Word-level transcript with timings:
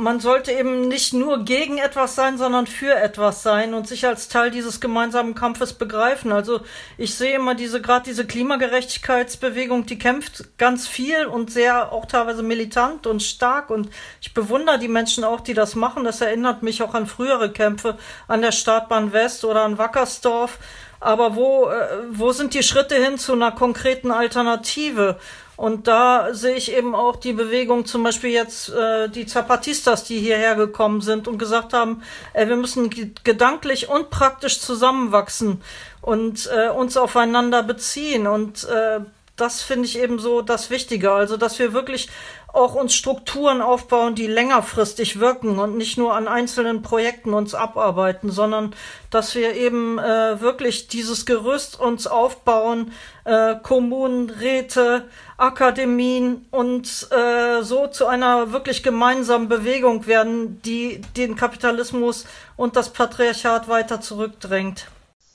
man 0.00 0.20
sollte 0.20 0.52
eben 0.52 0.88
nicht 0.88 1.12
nur 1.12 1.44
gegen 1.44 1.78
etwas 1.78 2.14
sein, 2.14 2.38
sondern 2.38 2.66
für 2.66 2.94
etwas 2.94 3.42
sein 3.42 3.74
und 3.74 3.86
sich 3.86 4.06
als 4.06 4.28
Teil 4.28 4.50
dieses 4.50 4.80
gemeinsamen 4.80 5.34
Kampfes 5.34 5.74
begreifen. 5.74 6.32
Also 6.32 6.60
ich 6.96 7.14
sehe 7.14 7.36
immer 7.36 7.54
diese, 7.54 7.80
gerade 7.80 8.04
diese 8.04 8.26
Klimagerechtigkeitsbewegung, 8.26 9.86
die 9.86 9.98
kämpft 9.98 10.56
ganz 10.58 10.88
viel 10.88 11.26
und 11.26 11.50
sehr 11.52 11.92
auch 11.92 12.06
teilweise 12.06 12.42
militant 12.42 13.06
und 13.06 13.22
stark 13.22 13.70
und 13.70 13.90
ich 14.20 14.34
bewundere 14.34 14.78
die 14.78 14.88
Menschen 14.88 15.24
auch, 15.24 15.40
die 15.40 15.54
das 15.54 15.74
machen. 15.74 16.04
Das 16.04 16.20
erinnert 16.20 16.62
mich 16.62 16.82
auch 16.82 16.94
an 16.94 17.06
frühere 17.06 17.52
Kämpfe 17.52 17.96
an 18.26 18.42
der 18.42 18.52
Startbahn 18.52 19.12
West 19.12 19.44
oder 19.44 19.62
an 19.62 19.78
Wackersdorf. 19.78 20.58
Aber 21.00 21.34
wo, 21.34 21.68
äh, 21.70 21.86
wo 22.10 22.32
sind 22.32 22.52
die 22.52 22.62
Schritte 22.62 22.94
hin 22.94 23.16
zu 23.16 23.32
einer 23.32 23.52
konkreten 23.52 24.10
Alternative? 24.10 25.18
Und 25.60 25.88
da 25.88 26.32
sehe 26.32 26.54
ich 26.54 26.72
eben 26.72 26.94
auch 26.94 27.16
die 27.16 27.34
Bewegung, 27.34 27.84
zum 27.84 28.02
Beispiel 28.02 28.30
jetzt 28.30 28.70
äh, 28.70 29.10
die 29.10 29.26
Zapatistas, 29.26 30.04
die 30.04 30.18
hierher 30.18 30.54
gekommen 30.54 31.02
sind 31.02 31.28
und 31.28 31.36
gesagt 31.36 31.74
haben, 31.74 32.02
äh, 32.32 32.48
wir 32.48 32.56
müssen 32.56 32.88
gedanklich 33.24 33.90
und 33.90 34.08
praktisch 34.08 34.58
zusammenwachsen 34.62 35.60
und 36.00 36.48
äh, 36.50 36.70
uns 36.70 36.96
aufeinander 36.96 37.62
beziehen. 37.62 38.26
Und 38.26 38.64
äh, 38.70 39.00
das 39.40 39.62
finde 39.62 39.86
ich 39.86 39.98
eben 39.98 40.18
so 40.18 40.42
das 40.42 40.70
Wichtige. 40.70 41.12
Also, 41.12 41.36
dass 41.36 41.58
wir 41.58 41.72
wirklich 41.72 42.08
auch 42.52 42.74
uns 42.74 42.94
Strukturen 42.94 43.62
aufbauen, 43.62 44.14
die 44.14 44.26
längerfristig 44.26 45.20
wirken 45.20 45.58
und 45.58 45.76
nicht 45.76 45.98
nur 45.98 46.14
an 46.14 46.28
einzelnen 46.28 46.82
Projekten 46.82 47.32
uns 47.32 47.54
abarbeiten, 47.54 48.30
sondern 48.30 48.74
dass 49.10 49.34
wir 49.34 49.54
eben 49.54 49.98
äh, 49.98 50.40
wirklich 50.40 50.88
dieses 50.88 51.26
Gerüst 51.26 51.78
uns 51.78 52.06
aufbauen, 52.06 52.92
äh, 53.24 53.54
Kommunen, 53.62 54.30
Räte, 54.30 55.04
Akademien 55.36 56.46
und 56.50 57.08
äh, 57.12 57.62
so 57.62 57.86
zu 57.86 58.06
einer 58.06 58.52
wirklich 58.52 58.82
gemeinsamen 58.82 59.48
Bewegung 59.48 60.06
werden, 60.06 60.60
die 60.62 61.00
den 61.16 61.36
Kapitalismus 61.36 62.26
und 62.56 62.76
das 62.76 62.92
Patriarchat 62.92 63.68
weiter 63.68 64.00
zurückdrängt. 64.00 64.86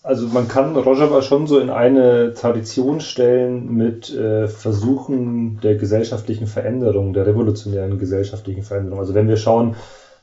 Also 0.06 0.28
man 0.28 0.48
kann 0.48 0.78
Rojava 0.78 1.24
schon 1.24 1.48
so 1.48 1.58
in 1.58 1.72
eine 1.72 2.36
Tradition 2.36 3.02
stellen 3.02 3.74
mit 3.74 4.14
äh, 4.14 4.48
Versuchen 4.48 5.60
der 5.62 5.78
gesellschaftlichen 5.78 6.46
Veränderung, 6.46 7.12
der 7.14 7.26
revolutionären 7.26 7.98
gesellschaftlichen 7.98 8.62
Veränderung. 8.62 9.00
Also 9.00 9.16
wenn 9.16 9.28
wir 9.28 9.38
schauen, 9.38 9.76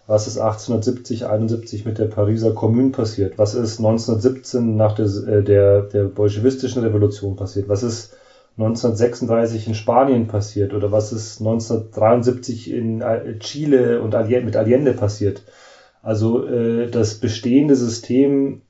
was 0.06 0.28
ist 0.28 0.38
1870, 0.38 1.26
71 1.26 1.84
mit 1.84 1.98
der 1.98 2.04
Pariser 2.04 2.52
Kommune 2.54 2.90
passiert, 2.90 3.38
was 3.38 3.56
ist 3.56 3.80
1917 3.80 4.76
nach 4.76 4.94
der, 4.94 5.06
äh, 5.06 5.42
der, 5.42 5.82
der 5.82 6.04
bolschewistischen 6.04 6.84
Revolution 6.84 7.34
passiert, 7.34 7.68
was 7.68 7.82
ist 7.82 8.16
1936 8.58 9.66
in 9.66 9.74
Spanien 9.74 10.28
passiert 10.28 10.74
oder 10.74 10.92
was 10.92 11.12
ist 11.12 11.40
1973 11.40 12.70
in 12.70 13.00
äh, 13.00 13.36
Chile 13.40 14.00
und 14.00 14.14
mit 14.44 14.56
Allende 14.56 14.92
passiert. 14.92 15.42
Also 16.02 16.46
äh, 16.46 16.88
das 16.88 17.16
bestehende 17.16 17.74
System 17.74 18.62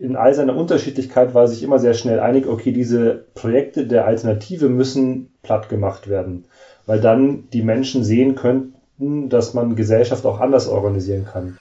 in 0.00 0.14
all 0.16 0.32
seiner 0.32 0.56
Unterschiedlichkeit 0.56 1.34
war 1.34 1.48
sich 1.48 1.62
immer 1.62 1.78
sehr 1.78 1.94
schnell 1.94 2.20
einig, 2.20 2.46
okay, 2.46 2.72
diese 2.72 3.24
Projekte 3.34 3.86
der 3.86 4.06
Alternative 4.06 4.68
müssen 4.68 5.30
platt 5.42 5.68
gemacht 5.68 6.08
werden, 6.08 6.44
weil 6.86 7.00
dann 7.00 7.48
die 7.52 7.62
Menschen 7.62 8.04
sehen 8.04 8.36
könnten, 8.36 9.28
dass 9.28 9.54
man 9.54 9.74
Gesellschaft 9.74 10.24
auch 10.24 10.40
anders 10.40 10.68
organisieren 10.68 11.24
kann. 11.24 11.58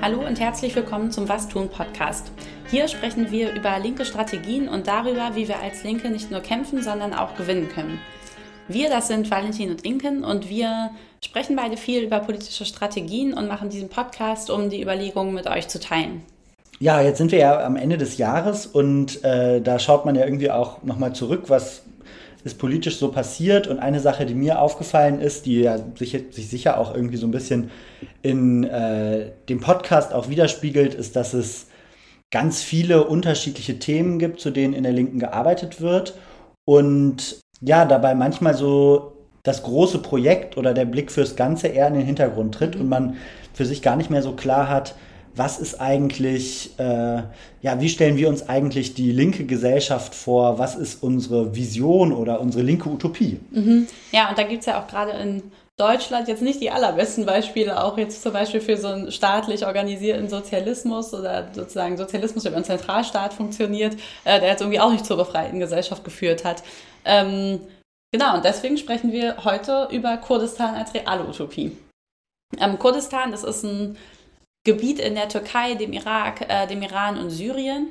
Hallo 0.00 0.24
und 0.26 0.40
herzlich 0.40 0.74
willkommen 0.74 1.10
zum 1.10 1.28
Was 1.28 1.48
tun 1.48 1.68
Podcast. 1.68 2.32
Hier 2.68 2.88
sprechen 2.88 3.30
wir 3.30 3.52
über 3.52 3.78
linke 3.78 4.04
Strategien 4.04 4.68
und 4.68 4.86
darüber, 4.86 5.32
wie 5.34 5.46
wir 5.46 5.60
als 5.60 5.84
Linke 5.84 6.10
nicht 6.10 6.30
nur 6.30 6.40
kämpfen, 6.40 6.82
sondern 6.82 7.14
auch 7.14 7.36
gewinnen 7.36 7.68
können. 7.68 7.98
Wir, 8.68 8.88
das 8.88 9.08
sind 9.08 9.30
Valentin 9.30 9.70
und 9.70 9.84
Inken 9.84 10.24
und 10.24 10.48
wir 10.48 10.90
sprechen 11.24 11.56
beide 11.56 11.76
viel 11.76 12.02
über 12.02 12.20
politische 12.20 12.64
Strategien 12.64 13.34
und 13.34 13.48
machen 13.48 13.68
diesen 13.68 13.88
Podcast, 13.88 14.50
um 14.50 14.70
die 14.70 14.80
Überlegungen 14.80 15.34
mit 15.34 15.46
euch 15.46 15.68
zu 15.68 15.80
teilen. 15.80 16.22
Ja, 16.78 17.00
jetzt 17.00 17.18
sind 17.18 17.32
wir 17.32 17.38
ja 17.38 17.64
am 17.64 17.76
Ende 17.76 17.98
des 17.98 18.18
Jahres 18.18 18.66
und 18.66 19.22
äh, 19.24 19.60
da 19.60 19.78
schaut 19.78 20.04
man 20.04 20.14
ja 20.14 20.24
irgendwie 20.24 20.50
auch 20.50 20.82
nochmal 20.82 21.12
zurück, 21.14 21.44
was 21.48 21.82
ist 22.44 22.58
politisch 22.58 22.96
so 22.96 23.12
passiert. 23.12 23.68
Und 23.68 23.78
eine 23.78 24.00
Sache, 24.00 24.26
die 24.26 24.34
mir 24.34 24.60
aufgefallen 24.60 25.20
ist, 25.20 25.46
die 25.46 25.60
ja 25.60 25.78
sich, 25.96 26.10
sich 26.30 26.48
sicher 26.48 26.78
auch 26.78 26.94
irgendwie 26.94 27.16
so 27.16 27.26
ein 27.26 27.30
bisschen 27.30 27.70
in 28.22 28.64
äh, 28.64 29.30
dem 29.48 29.60
Podcast 29.60 30.12
auch 30.12 30.28
widerspiegelt, 30.28 30.94
ist, 30.94 31.14
dass 31.14 31.34
es 31.34 31.66
ganz 32.30 32.62
viele 32.62 33.04
unterschiedliche 33.04 33.78
Themen 33.78 34.18
gibt, 34.18 34.40
zu 34.40 34.50
denen 34.50 34.74
in 34.74 34.82
der 34.82 34.92
Linken 34.92 35.18
gearbeitet 35.18 35.80
wird. 35.80 36.14
Und 36.64 37.42
ja, 37.62 37.84
dabei 37.84 38.14
manchmal 38.14 38.54
so 38.54 39.12
das 39.42 39.62
große 39.62 39.98
Projekt 39.98 40.56
oder 40.56 40.74
der 40.74 40.84
Blick 40.84 41.10
fürs 41.10 41.36
Ganze 41.36 41.68
eher 41.68 41.88
in 41.88 41.94
den 41.94 42.04
Hintergrund 42.04 42.54
tritt 42.54 42.76
und 42.76 42.88
man 42.88 43.16
für 43.54 43.64
sich 43.64 43.82
gar 43.82 43.96
nicht 43.96 44.10
mehr 44.10 44.22
so 44.22 44.32
klar 44.32 44.68
hat, 44.68 44.94
was 45.34 45.58
ist 45.58 45.80
eigentlich, 45.80 46.78
äh, 46.78 47.22
ja, 47.62 47.80
wie 47.80 47.88
stellen 47.88 48.16
wir 48.16 48.28
uns 48.28 48.48
eigentlich 48.48 48.94
die 48.94 49.12
linke 49.12 49.46
Gesellschaft 49.46 50.14
vor? 50.14 50.58
Was 50.58 50.74
ist 50.74 51.02
unsere 51.02 51.56
Vision 51.56 52.12
oder 52.12 52.40
unsere 52.40 52.62
linke 52.62 52.90
Utopie? 52.90 53.40
Mhm. 53.50 53.86
Ja, 54.10 54.28
und 54.28 54.36
da 54.36 54.42
gibt 54.42 54.60
es 54.60 54.66
ja 54.66 54.78
auch 54.80 54.86
gerade 54.86 55.12
in 55.12 55.42
Deutschland 55.82 56.28
jetzt 56.28 56.42
nicht 56.42 56.60
die 56.60 56.70
allerbesten 56.70 57.26
Beispiele, 57.26 57.82
auch 57.82 57.98
jetzt 57.98 58.22
zum 58.22 58.32
Beispiel 58.32 58.60
für 58.60 58.76
so 58.76 58.86
einen 58.86 59.10
staatlich 59.10 59.66
organisierten 59.66 60.28
Sozialismus 60.28 61.12
oder 61.12 61.48
sozusagen 61.52 61.96
Sozialismus, 61.96 62.44
der 62.44 62.52
über 62.52 62.58
einen 62.58 62.64
Zentralstaat 62.64 63.34
funktioniert, 63.34 63.94
äh, 64.22 64.38
der 64.38 64.50
jetzt 64.50 64.60
irgendwie 64.60 64.78
auch 64.78 64.92
nicht 64.92 65.04
zur 65.04 65.16
befreiten 65.16 65.58
Gesellschaft 65.58 66.04
geführt 66.04 66.44
hat. 66.44 66.62
Ähm, 67.04 67.58
genau, 68.12 68.36
und 68.36 68.44
deswegen 68.44 68.78
sprechen 68.78 69.10
wir 69.10 69.44
heute 69.44 69.88
über 69.90 70.16
Kurdistan 70.18 70.76
als 70.76 70.94
reale 70.94 71.24
Utopie. 71.24 71.76
Ähm, 72.60 72.78
Kurdistan, 72.78 73.32
das 73.32 73.42
ist 73.42 73.64
ein 73.64 73.96
Gebiet 74.64 75.00
in 75.00 75.16
der 75.16 75.28
Türkei, 75.28 75.74
dem 75.74 75.92
Irak, 75.92 76.42
äh, 76.48 76.68
dem 76.68 76.82
Iran 76.82 77.18
und 77.18 77.30
Syrien. 77.30 77.88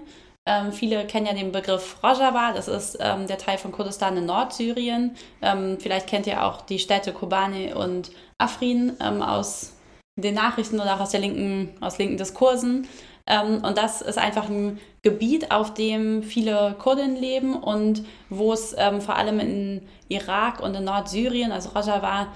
Ähm, 0.47 0.71
viele 0.71 1.05
kennen 1.05 1.27
ja 1.27 1.33
den 1.33 1.51
Begriff 1.51 1.97
Rojava, 2.03 2.53
das 2.53 2.67
ist 2.67 2.97
ähm, 2.99 3.27
der 3.27 3.37
Teil 3.37 3.59
von 3.59 3.71
Kurdistan 3.71 4.17
in 4.17 4.25
Nordsyrien. 4.25 5.15
Ähm, 5.41 5.77
vielleicht 5.79 6.07
kennt 6.07 6.25
ihr 6.25 6.43
auch 6.43 6.61
die 6.61 6.79
Städte 6.79 7.13
Kobane 7.13 7.75
und 7.75 8.11
Afrin 8.39 8.93
ähm, 8.99 9.21
aus 9.21 9.73
den 10.15 10.33
Nachrichten 10.33 10.79
oder 10.79 10.95
auch 10.95 11.01
aus, 11.01 11.11
der 11.11 11.19
linken, 11.19 11.69
aus 11.79 11.99
linken 11.99 12.17
Diskursen. 12.17 12.87
Ähm, 13.27 13.63
und 13.63 13.77
das 13.77 14.01
ist 14.01 14.17
einfach 14.17 14.49
ein 14.49 14.79
Gebiet, 15.03 15.51
auf 15.51 15.75
dem 15.75 16.23
viele 16.23 16.75
Kurden 16.79 17.15
leben 17.15 17.55
und 17.55 18.03
wo 18.29 18.51
es 18.51 18.73
ähm, 18.75 18.99
vor 18.99 19.17
allem 19.17 19.39
in 19.39 19.87
Irak 20.09 20.59
und 20.59 20.75
in 20.75 20.85
Nordsyrien, 20.85 21.51
also 21.51 21.69
Rojava, 21.69 22.27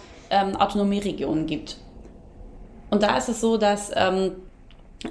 Autonomieregionen 0.58 1.46
gibt. 1.46 1.78
Und 2.90 3.04
da 3.04 3.16
ist 3.16 3.30
es 3.30 3.42
so, 3.42 3.58
dass 3.58 3.92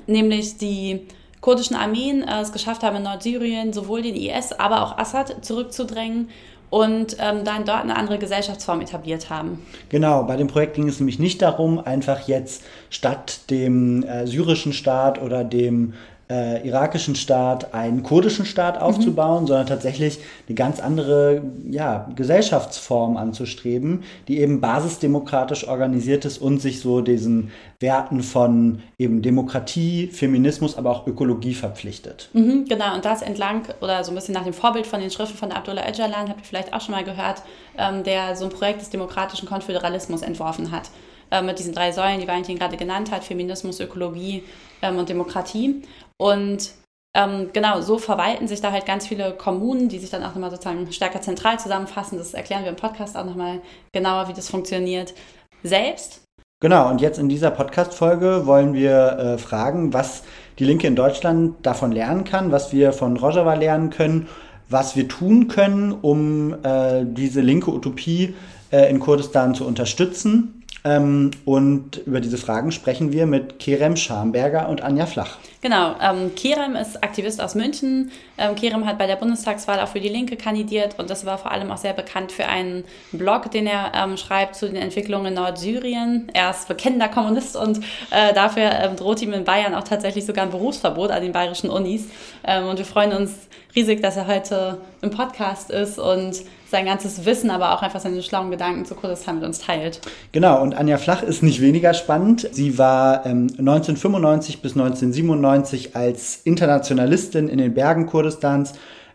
nämlich 0.08 0.58
die 0.58 1.06
kurdischen 1.44 1.76
Armeen 1.76 2.22
äh, 2.22 2.40
es 2.40 2.52
geschafft 2.52 2.82
haben, 2.82 2.96
in 2.96 3.02
Nordsyrien 3.02 3.74
sowohl 3.74 4.00
den 4.00 4.16
IS, 4.16 4.52
aber 4.52 4.82
auch 4.82 4.96
Assad 4.96 5.44
zurückzudrängen 5.44 6.30
und 6.70 7.18
ähm, 7.20 7.44
dann 7.44 7.66
dort 7.66 7.82
eine 7.82 7.96
andere 7.96 8.18
Gesellschaftsform 8.18 8.80
etabliert 8.80 9.28
haben. 9.28 9.62
Genau, 9.90 10.22
bei 10.22 10.36
dem 10.36 10.46
Projekt 10.46 10.74
ging 10.76 10.88
es 10.88 11.00
nämlich 11.00 11.18
nicht 11.18 11.42
darum, 11.42 11.78
einfach 11.78 12.26
jetzt 12.26 12.64
statt 12.88 13.50
dem 13.50 14.04
äh, 14.04 14.26
syrischen 14.26 14.72
Staat 14.72 15.20
oder 15.20 15.44
dem 15.44 15.92
äh, 16.34 16.66
irakischen 16.66 17.14
Staat 17.14 17.74
einen 17.74 18.02
kurdischen 18.02 18.44
Staat 18.44 18.80
aufzubauen, 18.80 19.42
mhm. 19.42 19.46
sondern 19.46 19.66
tatsächlich 19.66 20.18
eine 20.48 20.54
ganz 20.56 20.80
andere 20.80 21.42
ja, 21.70 22.08
Gesellschaftsform 22.16 23.16
anzustreben, 23.16 24.02
die 24.26 24.40
eben 24.40 24.60
basisdemokratisch 24.60 25.68
organisiert 25.68 26.24
ist 26.24 26.38
und 26.38 26.60
sich 26.60 26.80
so 26.80 27.02
diesen 27.02 27.52
Werten 27.78 28.22
von 28.22 28.82
eben 28.98 29.22
Demokratie, 29.22 30.08
Feminismus, 30.08 30.76
aber 30.76 30.90
auch 30.90 31.06
Ökologie 31.06 31.54
verpflichtet. 31.54 32.30
Mhm, 32.32 32.64
genau, 32.68 32.94
und 32.94 33.04
das 33.04 33.22
entlang 33.22 33.62
oder 33.80 34.02
so 34.02 34.10
ein 34.10 34.16
bisschen 34.16 34.34
nach 34.34 34.44
dem 34.44 34.54
Vorbild 34.54 34.86
von 34.86 35.00
den 35.00 35.10
Schriften 35.10 35.36
von 35.36 35.52
Abdullah 35.52 35.88
Öcalan, 35.88 36.28
habt 36.28 36.40
ihr 36.40 36.46
vielleicht 36.46 36.72
auch 36.72 36.80
schon 36.80 36.94
mal 36.94 37.04
gehört, 37.04 37.42
ähm, 37.78 38.02
der 38.02 38.34
so 38.34 38.44
ein 38.44 38.50
Projekt 38.50 38.80
des 38.80 38.90
demokratischen 38.90 39.46
Konföderalismus 39.46 40.22
entworfen 40.22 40.72
hat 40.72 40.90
äh, 41.30 41.42
mit 41.42 41.58
diesen 41.58 41.74
drei 41.74 41.92
Säulen, 41.92 42.20
die 42.20 42.28
Valentin 42.28 42.58
gerade 42.58 42.76
genannt 42.76 43.10
hat, 43.10 43.24
Feminismus, 43.24 43.80
Ökologie 43.80 44.44
ähm, 44.82 44.98
und 44.98 45.08
Demokratie. 45.08 45.82
Und 46.18 46.72
ähm, 47.16 47.50
genau, 47.52 47.80
so 47.80 47.98
verwalten 47.98 48.48
sich 48.48 48.60
da 48.60 48.72
halt 48.72 48.86
ganz 48.86 49.06
viele 49.06 49.32
Kommunen, 49.32 49.88
die 49.88 49.98
sich 49.98 50.10
dann 50.10 50.24
auch 50.24 50.34
nochmal 50.34 50.50
sozusagen 50.50 50.90
stärker 50.92 51.20
zentral 51.20 51.58
zusammenfassen. 51.58 52.18
Das 52.18 52.34
erklären 52.34 52.64
wir 52.64 52.70
im 52.70 52.76
Podcast 52.76 53.16
auch 53.16 53.24
nochmal 53.24 53.60
genauer, 53.92 54.28
wie 54.28 54.32
das 54.32 54.48
funktioniert. 54.48 55.14
Selbst. 55.62 56.22
Genau, 56.60 56.88
und 56.88 57.00
jetzt 57.00 57.18
in 57.18 57.28
dieser 57.28 57.50
Podcast-Folge 57.50 58.46
wollen 58.46 58.74
wir 58.74 59.18
äh, 59.18 59.38
fragen, 59.38 59.92
was 59.92 60.24
die 60.58 60.64
Linke 60.64 60.86
in 60.86 60.96
Deutschland 60.96 61.54
davon 61.64 61.92
lernen 61.92 62.24
kann, 62.24 62.52
was 62.52 62.72
wir 62.72 62.92
von 62.92 63.16
Rojava 63.16 63.54
lernen 63.54 63.90
können, 63.90 64.28
was 64.68 64.96
wir 64.96 65.08
tun 65.08 65.48
können, 65.48 65.92
um 65.92 66.54
äh, 66.64 67.04
diese 67.04 67.42
linke 67.42 67.70
Utopie 67.70 68.34
äh, 68.72 68.88
in 68.90 68.98
Kurdistan 68.98 69.54
zu 69.54 69.66
unterstützen. 69.66 70.63
Ähm, 70.86 71.30
und 71.46 72.02
über 72.06 72.20
diese 72.20 72.36
Fragen 72.36 72.70
sprechen 72.70 73.10
wir 73.10 73.24
mit 73.24 73.58
Kerem 73.58 73.96
Schamberger 73.96 74.68
und 74.68 74.82
Anja 74.82 75.06
Flach. 75.06 75.38
Genau, 75.62 75.94
ähm, 75.98 76.34
Kerem 76.34 76.76
ist 76.76 77.02
Aktivist 77.02 77.40
aus 77.40 77.54
München. 77.54 78.10
Ähm, 78.36 78.54
Kerem 78.54 78.84
hat 78.84 78.98
bei 78.98 79.06
der 79.06 79.16
Bundestagswahl 79.16 79.80
auch 79.80 79.88
für 79.88 80.00
die 80.00 80.10
Linke 80.10 80.36
kandidiert 80.36 80.98
und 80.98 81.08
das 81.08 81.24
war 81.24 81.38
vor 81.38 81.52
allem 81.52 81.70
auch 81.70 81.78
sehr 81.78 81.94
bekannt 81.94 82.32
für 82.32 82.44
einen 82.44 82.84
Blog, 83.12 83.50
den 83.50 83.66
er 83.66 83.92
ähm, 83.94 84.18
schreibt 84.18 84.56
zu 84.56 84.66
den 84.66 84.76
Entwicklungen 84.76 85.28
in 85.28 85.34
Nordsyrien. 85.34 86.30
Er 86.34 86.50
ist 86.50 86.68
bekennender 86.68 87.08
Kommunist 87.08 87.56
und 87.56 87.78
äh, 88.10 88.34
dafür 88.34 88.70
ähm, 88.72 88.96
droht 88.96 89.22
ihm 89.22 89.32
in 89.32 89.44
Bayern 89.44 89.74
auch 89.74 89.84
tatsächlich 89.84 90.26
sogar 90.26 90.44
ein 90.44 90.50
Berufsverbot 90.50 91.10
an 91.10 91.22
den 91.22 91.32
bayerischen 91.32 91.70
Unis. 91.70 92.08
Ähm, 92.46 92.66
und 92.66 92.76
wir 92.76 92.84
freuen 92.84 93.14
uns 93.14 93.48
riesig, 93.74 94.02
dass 94.02 94.18
er 94.18 94.26
heute 94.26 94.82
im 95.00 95.10
Podcast 95.10 95.70
ist 95.70 95.98
und 95.98 96.42
sein 96.74 96.86
ganzes 96.86 97.24
Wissen, 97.24 97.50
aber 97.50 97.72
auch 97.72 97.82
einfach 97.82 98.00
seine 98.00 98.20
schlauen 98.20 98.50
Gedanken 98.50 98.84
zu 98.84 98.96
Kurdistan 98.96 99.36
mit 99.36 99.44
uns 99.44 99.60
teilt. 99.60 100.00
Genau, 100.32 100.60
und 100.60 100.74
Anja 100.74 100.98
Flach 100.98 101.22
ist 101.22 101.40
nicht 101.40 101.60
weniger 101.60 101.94
spannend. 101.94 102.48
Sie 102.50 102.78
war 102.78 103.24
ähm, 103.26 103.46
1995 103.58 104.60
bis 104.60 104.72
1997 104.72 105.94
als 105.94 106.40
Internationalistin 106.42 107.48
in 107.48 107.58
den 107.58 107.74
Bergen 107.74 108.06
Kurdistans 108.06 108.72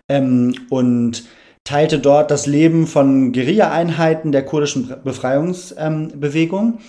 ähm, 0.08 0.56
und 0.70 1.26
teilte 1.66 2.00
dort 2.00 2.32
das 2.32 2.46
Leben 2.46 2.88
von 2.88 3.34
Guerilla-Einheiten 3.34 4.32
der 4.32 4.46
kurdischen 4.46 4.96
Befreiungsbewegung. 5.04 6.66
Ähm, 6.66 6.80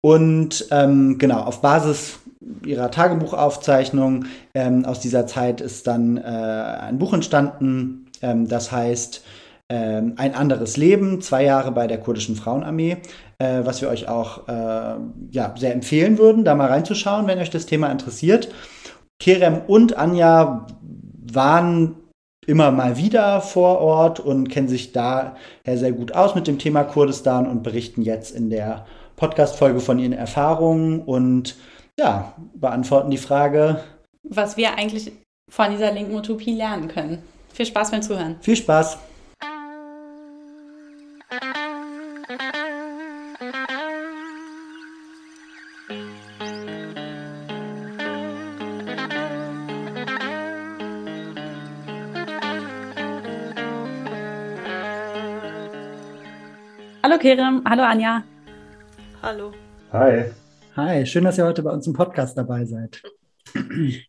und 0.00 0.66
ähm, 0.72 1.18
genau, 1.18 1.42
auf 1.42 1.60
Basis 1.60 2.18
ihrer 2.64 2.90
Tagebuchaufzeichnung 2.90 4.24
ähm, 4.54 4.84
aus 4.84 4.98
dieser 4.98 5.28
Zeit 5.28 5.60
ist 5.60 5.86
dann 5.86 6.16
äh, 6.16 6.20
ein 6.20 6.98
Buch 6.98 7.12
entstanden, 7.12 8.06
ähm, 8.22 8.48
das 8.48 8.72
heißt 8.72 9.22
ähm, 9.68 10.14
Ein 10.16 10.34
anderes 10.34 10.76
Leben, 10.76 11.20
zwei 11.20 11.44
Jahre 11.44 11.72
bei 11.72 11.86
der 11.86 11.98
kurdischen 11.98 12.36
Frauenarmee, 12.36 12.98
äh, 13.38 13.60
was 13.64 13.80
wir 13.82 13.88
euch 13.88 14.08
auch 14.08 14.46
äh, 14.48 14.96
ja, 15.30 15.54
sehr 15.56 15.72
empfehlen 15.72 16.18
würden, 16.18 16.44
da 16.44 16.54
mal 16.54 16.68
reinzuschauen, 16.68 17.26
wenn 17.26 17.38
euch 17.38 17.50
das 17.50 17.66
Thema 17.66 17.90
interessiert. 17.90 18.52
Kerem 19.18 19.62
und 19.66 19.96
Anja 19.96 20.66
waren 21.32 21.96
immer 22.46 22.70
mal 22.70 22.96
wieder 22.96 23.40
vor 23.40 23.80
Ort 23.80 24.20
und 24.20 24.48
kennen 24.48 24.68
sich 24.68 24.92
daher 24.92 25.34
sehr 25.64 25.92
gut 25.92 26.14
aus 26.14 26.34
mit 26.34 26.46
dem 26.46 26.58
Thema 26.58 26.84
Kurdistan 26.84 27.46
und 27.46 27.62
berichten 27.62 28.02
jetzt 28.02 28.34
in 28.34 28.50
der 28.50 28.86
Podcast-Folge 29.16 29.80
von 29.80 29.98
ihren 29.98 30.12
Erfahrungen 30.12 31.00
und 31.00 31.56
ja, 31.98 32.34
beantworten 32.54 33.10
die 33.10 33.16
Frage, 33.16 33.80
was 34.22 34.56
wir 34.56 34.76
eigentlich 34.76 35.12
von 35.50 35.70
dieser 35.70 35.92
linken 35.92 36.14
Utopie 36.14 36.54
lernen 36.54 36.88
können. 36.88 37.22
Viel 37.52 37.66
Spaß 37.66 37.90
beim 37.90 38.02
Zuhören. 38.02 38.36
Viel 38.40 38.56
Spaß. 38.56 38.98
Kerem, 57.26 57.64
hallo 57.68 57.82
Anja. 57.82 58.22
Hallo. 59.20 59.50
Hi. 59.92 60.26
Hi, 60.76 61.04
schön, 61.04 61.24
dass 61.24 61.36
ihr 61.36 61.44
heute 61.44 61.60
bei 61.64 61.72
uns 61.72 61.84
im 61.88 61.92
Podcast 61.92 62.38
dabei 62.38 62.64
seid. 62.64 63.02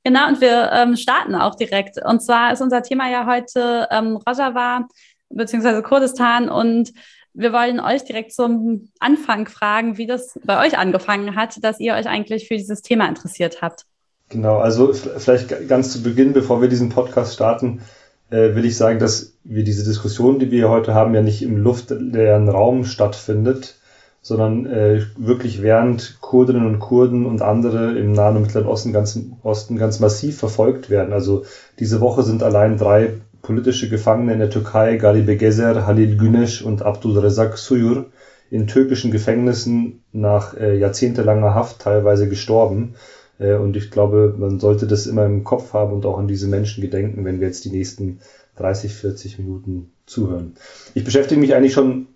Genau, 0.03 0.27
und 0.27 0.39
wir 0.39 0.69
ähm, 0.71 0.95
starten 0.95 1.33
auch 1.33 1.55
direkt. 1.55 1.97
Und 2.05 2.21
zwar 2.21 2.53
ist 2.53 2.61
unser 2.61 2.83
Thema 2.83 3.09
ja 3.09 3.25
heute 3.25 3.87
ähm, 3.89 4.17
Rojava 4.17 4.87
bzw. 5.31 5.81
Kurdistan 5.81 6.47
und 6.47 6.93
wir 7.33 7.53
wollen 7.53 7.79
euch 7.79 8.03
direkt 8.03 8.33
zum 8.33 8.91
Anfang 8.99 9.47
fragen, 9.47 9.97
wie 9.97 10.05
das 10.05 10.39
bei 10.45 10.63
euch 10.63 10.77
angefangen 10.77 11.35
hat, 11.35 11.63
dass 11.63 11.79
ihr 11.79 11.95
euch 11.95 12.07
eigentlich 12.07 12.47
für 12.47 12.57
dieses 12.57 12.83
Thema 12.83 13.07
interessiert 13.07 13.63
habt. 13.63 13.85
Genau, 14.29 14.59
also 14.59 14.93
vielleicht 14.93 15.67
ganz 15.67 15.91
zu 15.91 16.03
Beginn, 16.03 16.33
bevor 16.33 16.61
wir 16.61 16.69
diesen 16.69 16.89
Podcast 16.89 17.33
starten, 17.33 17.81
äh, 18.29 18.55
will 18.55 18.65
ich 18.65 18.77
sagen, 18.77 18.99
dass 18.99 19.33
wir 19.43 19.63
diese 19.63 19.83
Diskussion, 19.83 20.39
die 20.39 20.51
wir 20.51 20.69
heute 20.69 20.93
haben, 20.93 21.13
ja 21.13 21.21
nicht 21.21 21.41
im 21.41 21.57
luftleeren 21.57 22.49
Raum 22.49 22.83
stattfindet, 22.85 23.75
sondern 24.21 24.65
äh, 24.65 25.01
wirklich 25.17 25.61
während 25.61 26.17
Kurdinnen 26.19 26.65
und 26.65 26.79
Kurden 26.79 27.25
und 27.25 27.41
andere 27.41 27.97
im 27.97 28.11
Nahen 28.11 28.35
und 28.35 28.43
Mittleren 28.43 28.67
Osten 28.67 28.91
ganz, 28.91 29.17
Osten 29.43 29.77
ganz 29.77 29.99
massiv 29.99 30.37
verfolgt 30.37 30.89
werden. 30.89 31.13
Also 31.13 31.45
diese 31.79 32.01
Woche 32.01 32.23
sind 32.23 32.43
allein 32.43 32.77
drei 32.77 33.13
politische 33.41 33.87
Gefangene 33.87 34.33
in 34.33 34.39
der 34.39 34.49
Türkei, 34.49 34.97
Garibe 34.97 35.37
Gezer, 35.37 35.87
Halil 35.87 36.17
Güneş 36.17 36.61
und 36.61 36.81
Abdul 36.81 37.17
Rezak 37.19 37.57
Suyur, 37.57 38.07
in 38.49 38.67
türkischen 38.67 39.11
Gefängnissen 39.11 40.03
nach 40.11 40.53
äh, 40.55 40.77
jahrzehntelanger 40.77 41.53
Haft 41.53 41.79
teilweise 41.79 42.27
gestorben. 42.29 42.95
Äh, 43.39 43.55
und 43.55 43.75
ich 43.75 43.91
glaube, 43.91 44.33
man 44.37 44.59
sollte 44.59 44.87
das 44.87 45.07
immer 45.07 45.25
im 45.25 45.43
Kopf 45.43 45.73
haben 45.73 45.93
und 45.93 46.05
auch 46.05 46.17
an 46.17 46.27
diese 46.27 46.47
Menschen 46.47 46.81
gedenken, 46.81 47.25
wenn 47.25 47.39
wir 47.39 47.47
jetzt 47.47 47.65
die 47.65 47.71
nächsten 47.71 48.19
30, 48.57 48.93
40 48.93 49.39
Minuten 49.39 49.91
zuhören. 50.05 50.55
Ich 50.93 51.03
beschäftige 51.03 51.39
mich 51.39 51.53
eigentlich 51.53 51.73
schon 51.73 52.07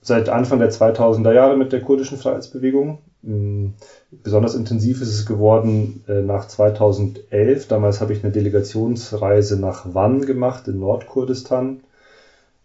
seit 0.00 0.28
Anfang 0.28 0.58
der 0.58 0.72
2000er 0.72 1.32
Jahre 1.32 1.56
mit 1.56 1.72
der 1.72 1.80
kurdischen 1.80 2.18
Freiheitsbewegung. 2.18 2.98
Mm, 3.22 3.68
besonders 4.10 4.54
intensiv 4.54 5.00
ist 5.00 5.14
es 5.14 5.26
geworden 5.26 6.02
äh, 6.08 6.22
nach 6.22 6.48
2011. 6.48 7.68
Damals 7.68 8.00
habe 8.00 8.12
ich 8.12 8.24
eine 8.24 8.32
Delegationsreise 8.32 9.60
nach 9.60 9.94
Van 9.94 10.24
gemacht 10.24 10.66
in 10.66 10.80
Nordkurdistan 10.80 11.82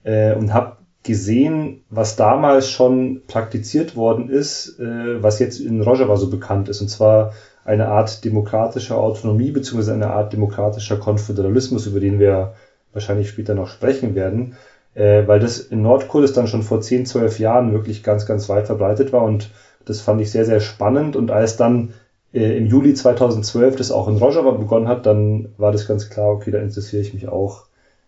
äh, 0.04 0.34
und 0.34 0.54
habe 0.54 0.78
gesehen, 1.04 1.84
was 1.90 2.16
damals 2.16 2.70
schon 2.70 3.22
praktiziert 3.28 3.96
worden 3.96 4.30
ist, 4.30 4.78
was 4.78 5.40
jetzt 5.40 5.62
in 5.62 5.80
Rojava 5.82 6.18
so 6.18 6.30
bekannt 6.30 6.68
ist, 6.68 6.82
und 6.82 6.90
zwar 6.90 7.32
eine 7.68 7.90
Art 7.90 8.24
demokratischer 8.26 8.98
Autonomie 8.98 9.52
beziehungsweise 9.52 9.94
eine 9.94 10.12
Art 10.12 10.34
demokratischer 10.34 10.98
Konföderalismus, 10.98 11.86
über 11.86 12.00
den 12.00 12.20
wir 12.20 12.54
wahrscheinlich 12.94 13.30
später 13.30 13.54
noch 13.54 13.68
sprechen 13.68 14.16
werden 14.16 14.56
äh, 14.98 15.28
weil 15.28 15.40
das 15.40 15.60
in 15.60 15.84
Nordkurdistan 15.84 16.48
schon 16.48 16.64
vor 16.64 16.82
10, 16.82 17.06
12 17.06 17.40
Jahren 17.40 17.72
wirklich 17.72 18.04
ganz, 18.04 18.26
ganz 18.26 18.50
weit 18.50 18.66
verbreitet 18.66 19.14
war 19.14 19.22
und 19.22 19.52
das 19.86 20.02
fand 20.02 20.20
ich 20.22 20.32
sehr, 20.32 20.46
sehr 20.46 20.60
spannend 20.60 21.16
und 21.16 21.30
als 21.30 21.56
dann 21.56 21.94
äh, 22.34 22.58
im 22.58 22.66
Juli 22.66 22.96
2012 22.96 23.76
das 23.76 23.92
auch 23.92 24.08
in 24.08 24.18
Rojava 24.18 24.52
begonnen 24.52 24.88
hat, 24.88 25.06
dann 25.06 25.54
war 25.58 25.72
das 25.72 25.88
ganz 25.88 26.10
klar, 26.10 26.30
okay, 26.30 26.50
da 26.50 26.58
interessiere 26.58 27.04
ich 27.04 27.14
mich 27.14 27.28
auch 27.28 27.66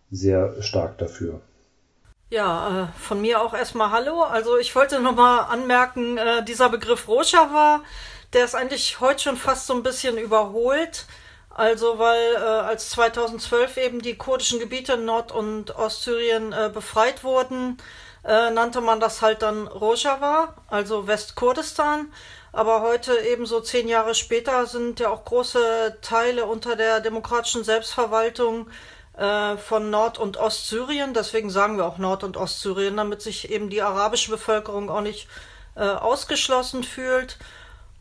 sehr 0.10 0.62
stark 0.62 0.98
dafür. 0.98 1.42
Ja, 2.32 2.84
äh, 2.84 3.00
von 3.00 3.22
mir 3.22 3.42
auch 3.42 3.54
erstmal 3.54 3.92
Hallo. 3.92 4.24
Also 4.24 4.58
ich 4.58 4.76
wollte 4.76 5.00
nochmal 5.00 5.46
anmerken, 5.50 6.18
äh, 6.18 6.44
dieser 6.44 6.70
Begriff 6.70 7.08
Rojava, 7.08 7.82
der 8.34 8.46
ist 8.46 8.56
eigentlich 8.56 9.00
heute 9.00 9.24
schon 9.24 9.38
fast 9.38 9.68
so 9.68 9.74
ein 9.74 9.84
bisschen 9.84 10.18
überholt. 10.18 11.06
Also, 11.50 12.00
weil 12.00 12.36
äh, 12.36 12.38
als 12.38 12.90
2012 12.92 13.78
eben 13.78 14.02
die 14.02 14.18
kurdischen 14.18 14.60
Gebiete 14.60 14.94
in 14.94 15.06
Nord- 15.06 15.32
und 15.32 15.76
Ostsyrien 15.76 16.54
äh, 16.54 16.70
befreit 16.74 17.24
wurden, 17.24 17.78
äh, 18.24 18.52
nannte 18.52 18.82
man 18.82 19.00
das 19.00 19.22
halt 19.22 19.42
dann 19.42 19.68
Rojava, 19.68 20.56
also 20.68 21.08
Westkurdistan. 21.08 22.14
Aber 22.52 22.82
heute 22.82 23.18
eben 23.20 23.46
so 23.46 23.62
zehn 23.62 23.88
Jahre 23.88 24.16
später 24.16 24.66
sind 24.66 25.00
ja 25.00 25.10
auch 25.10 25.26
große 25.26 25.98
Teile 26.02 26.46
unter 26.46 26.76
der 26.76 27.00
demokratischen 27.00 27.64
Selbstverwaltung 27.64 28.70
äh, 29.18 29.58
von 29.58 29.90
Nord- 29.90 30.18
und 30.18 30.38
Ostsyrien. 30.38 31.14
Deswegen 31.14 31.50
sagen 31.50 31.78
wir 31.78 31.86
auch 31.86 31.98
Nord- 31.98 32.24
und 32.24 32.38
Ostsyrien, 32.38 32.98
damit 32.98 33.22
sich 33.22 33.52
eben 33.52 33.70
die 33.70 33.82
arabische 33.82 34.32
Bevölkerung 34.32 34.90
auch 34.90 35.02
nicht 35.02 35.28
äh, 35.76 35.82
ausgeschlossen 35.82 36.84
fühlt. 36.84 37.38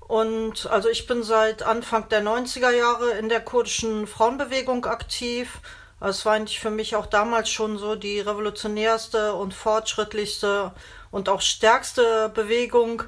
Und 0.08 0.66
also 0.70 0.88
ich 0.88 1.06
bin 1.06 1.22
seit 1.22 1.62
Anfang 1.62 2.08
der 2.08 2.22
90er 2.22 2.70
Jahre 2.70 3.10
in 3.12 3.28
der 3.28 3.42
kurdischen 3.42 4.06
Frauenbewegung 4.06 4.86
aktiv. 4.86 5.60
Es 6.00 6.24
war 6.24 6.32
eigentlich 6.32 6.60
für 6.60 6.70
mich 6.70 6.96
auch 6.96 7.06
damals 7.06 7.50
schon 7.50 7.76
so 7.76 7.94
die 7.94 8.20
revolutionärste 8.20 9.34
und 9.34 9.52
fortschrittlichste 9.52 10.72
und 11.10 11.28
auch 11.28 11.42
stärkste 11.42 12.30
Bewegung, 12.30 13.02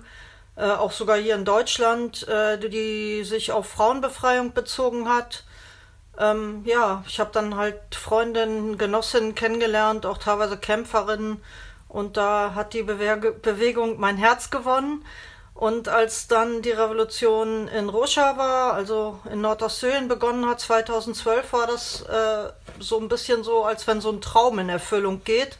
äh, 0.56 0.64
auch 0.64 0.92
sogar 0.92 1.16
hier 1.16 1.36
in 1.36 1.46
Deutschland, 1.46 2.28
äh, 2.28 2.58
die 2.58 3.24
sich 3.24 3.50
auf 3.50 3.66
Frauenbefreiung 3.68 4.52
bezogen 4.52 5.08
hat. 5.08 5.44
Ähm, 6.18 6.62
ja, 6.66 7.02
ich 7.08 7.18
habe 7.18 7.30
dann 7.32 7.56
halt 7.56 7.94
Freundinnen, 7.94 8.76
Genossinnen 8.76 9.34
kennengelernt, 9.34 10.04
auch 10.04 10.18
teilweise 10.18 10.58
Kämpferinnen. 10.58 11.42
Und 11.88 12.18
da 12.18 12.52
hat 12.54 12.74
die 12.74 12.82
Bewe 12.82 13.32
Bewegung 13.32 13.98
mein 13.98 14.18
Herz 14.18 14.50
gewonnen. 14.50 15.04
Und 15.60 15.90
als 15.90 16.26
dann 16.26 16.62
die 16.62 16.70
Revolution 16.70 17.68
in 17.68 17.90
Rojava, 17.90 18.70
also 18.70 19.20
in 19.30 19.42
Nordostsyrien 19.42 20.08
begonnen 20.08 20.46
hat, 20.46 20.58
2012, 20.58 21.52
war 21.52 21.66
das 21.66 22.00
äh, 22.00 22.50
so 22.78 22.98
ein 22.98 23.10
bisschen 23.10 23.44
so, 23.44 23.64
als 23.64 23.86
wenn 23.86 24.00
so 24.00 24.10
ein 24.10 24.22
Traum 24.22 24.58
in 24.58 24.70
Erfüllung 24.70 25.22
geht. 25.22 25.58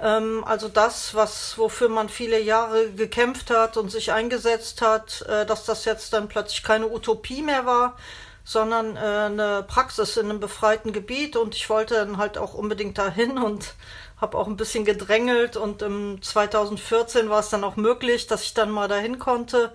Ähm, 0.00 0.42
also 0.46 0.70
das, 0.70 1.14
was, 1.14 1.58
wofür 1.58 1.90
man 1.90 2.08
viele 2.08 2.40
Jahre 2.40 2.92
gekämpft 2.92 3.50
hat 3.50 3.76
und 3.76 3.90
sich 3.90 4.10
eingesetzt 4.10 4.80
hat, 4.80 5.20
äh, 5.28 5.44
dass 5.44 5.66
das 5.66 5.84
jetzt 5.84 6.14
dann 6.14 6.28
plötzlich 6.28 6.62
keine 6.62 6.88
Utopie 6.90 7.42
mehr 7.42 7.66
war, 7.66 7.98
sondern 8.42 8.96
äh, 8.96 9.00
eine 9.00 9.66
Praxis 9.68 10.16
in 10.16 10.30
einem 10.30 10.40
befreiten 10.40 10.94
Gebiet. 10.94 11.36
Und 11.36 11.54
ich 11.54 11.68
wollte 11.68 11.96
dann 11.96 12.16
halt 12.16 12.38
auch 12.38 12.54
unbedingt 12.54 12.96
dahin 12.96 13.36
und 13.36 13.74
habe 14.20 14.36
auch 14.36 14.46
ein 14.46 14.56
bisschen 14.56 14.84
gedrängelt 14.84 15.56
und 15.56 15.82
im 15.82 16.20
2014 16.20 17.30
war 17.30 17.40
es 17.40 17.48
dann 17.50 17.64
auch 17.64 17.76
möglich, 17.76 18.26
dass 18.26 18.42
ich 18.42 18.54
dann 18.54 18.70
mal 18.70 18.88
dahin 18.88 19.18
konnte 19.18 19.72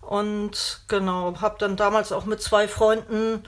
und 0.00 0.82
genau, 0.88 1.40
habe 1.40 1.56
dann 1.58 1.76
damals 1.76 2.12
auch 2.12 2.24
mit 2.24 2.40
zwei 2.40 2.68
Freunden 2.68 3.42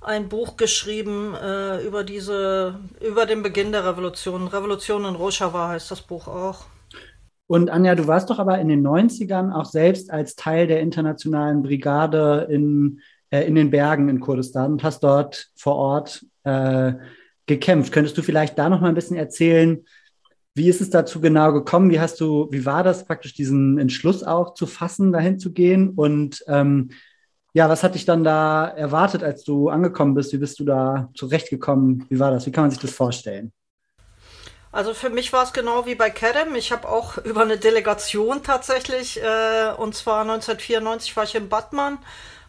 ein 0.00 0.28
Buch 0.28 0.56
geschrieben 0.56 1.34
äh, 1.34 1.82
über 1.86 2.04
diese, 2.04 2.80
über 3.00 3.26
den 3.26 3.42
Beginn 3.42 3.72
der 3.72 3.86
Revolution. 3.86 4.48
Revolution 4.48 5.04
in 5.04 5.14
Rojava 5.14 5.68
heißt 5.68 5.90
das 5.90 6.02
Buch 6.02 6.26
auch. 6.26 6.64
Und 7.46 7.70
Anja, 7.70 7.94
du 7.94 8.06
warst 8.06 8.30
doch 8.30 8.38
aber 8.38 8.58
in 8.58 8.68
den 8.68 8.86
90ern 8.86 9.52
auch 9.52 9.66
selbst 9.66 10.10
als 10.10 10.36
Teil 10.36 10.66
der 10.66 10.80
internationalen 10.80 11.62
Brigade 11.62 12.46
in, 12.50 13.00
äh, 13.30 13.42
in 13.42 13.54
den 13.54 13.70
Bergen 13.70 14.08
in 14.08 14.20
Kurdistan 14.20 14.72
und 14.72 14.82
hast 14.82 15.04
dort 15.04 15.50
vor 15.54 15.76
Ort 15.76 16.26
äh, 16.44 16.94
gekämpft. 17.46 17.92
Könntest 17.92 18.16
du 18.16 18.22
vielleicht 18.22 18.58
da 18.58 18.68
noch 18.68 18.80
mal 18.80 18.88
ein 18.88 18.94
bisschen 18.94 19.16
erzählen, 19.16 19.84
wie 20.54 20.68
ist 20.68 20.80
es 20.80 20.90
dazu 20.90 21.20
genau 21.20 21.52
gekommen? 21.52 21.90
Wie 21.90 22.00
hast 22.00 22.20
du, 22.20 22.48
wie 22.50 22.66
war 22.66 22.82
das 22.82 23.06
praktisch, 23.06 23.34
diesen 23.34 23.78
Entschluss 23.78 24.22
auch 24.22 24.54
zu 24.54 24.66
fassen, 24.66 25.12
dahin 25.12 25.38
zu 25.38 25.52
gehen? 25.52 25.90
Und 25.90 26.44
ähm, 26.46 26.90
ja, 27.54 27.68
was 27.68 27.82
hat 27.82 27.94
dich 27.94 28.04
dann 28.04 28.24
da 28.24 28.66
erwartet, 28.68 29.22
als 29.22 29.44
du 29.44 29.68
angekommen 29.70 30.14
bist? 30.14 30.32
Wie 30.32 30.38
bist 30.38 30.58
du 30.58 30.64
da 30.64 31.10
zurechtgekommen? 31.14 32.06
Wie 32.10 32.18
war 32.18 32.30
das? 32.30 32.46
Wie 32.46 32.52
kann 32.52 32.64
man 32.64 32.70
sich 32.70 32.80
das 32.80 32.92
vorstellen? 32.92 33.52
Also 34.72 34.94
für 34.94 35.10
mich 35.10 35.32
war 35.34 35.44
es 35.44 35.52
genau 35.52 35.84
wie 35.84 35.94
bei 35.94 36.08
Kerem. 36.10 36.54
Ich 36.54 36.72
habe 36.72 36.88
auch 36.88 37.18
über 37.24 37.42
eine 37.42 37.58
Delegation 37.58 38.42
tatsächlich, 38.42 39.22
äh, 39.22 39.72
und 39.76 39.94
zwar 39.94 40.22
1994 40.22 41.16
war 41.16 41.24
ich 41.24 41.34
in 41.34 41.48
Batman, 41.48 41.98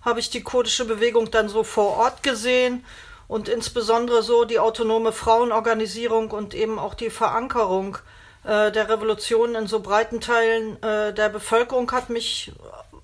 habe 0.02 0.20
ich 0.20 0.30
die 0.30 0.42
kurdische 0.42 0.86
Bewegung 0.86 1.32
dann 1.32 1.48
so 1.48 1.64
vor 1.64 1.98
Ort 1.98 2.24
gesehen 2.24 2.84
und 3.28 3.50
insbesondere 3.50 4.24
so 4.24 4.46
die 4.46 4.60
autonome 4.60 5.12
Frauenorganisierung 5.12 6.32
und 6.32 6.54
eben 6.54 6.80
auch 6.80 6.94
die 6.94 7.10
Verankerung 7.10 7.98
äh, 8.44 8.72
der 8.72 8.90
Revolution 8.90 9.56
in 9.56 9.68
so 9.68 9.80
breiten 9.80 10.20
Teilen 10.20 10.82
äh, 10.84 11.14
der 11.14 11.30
Bevölkerung 11.30 11.92
hat 11.92 12.10
mich 12.10 12.52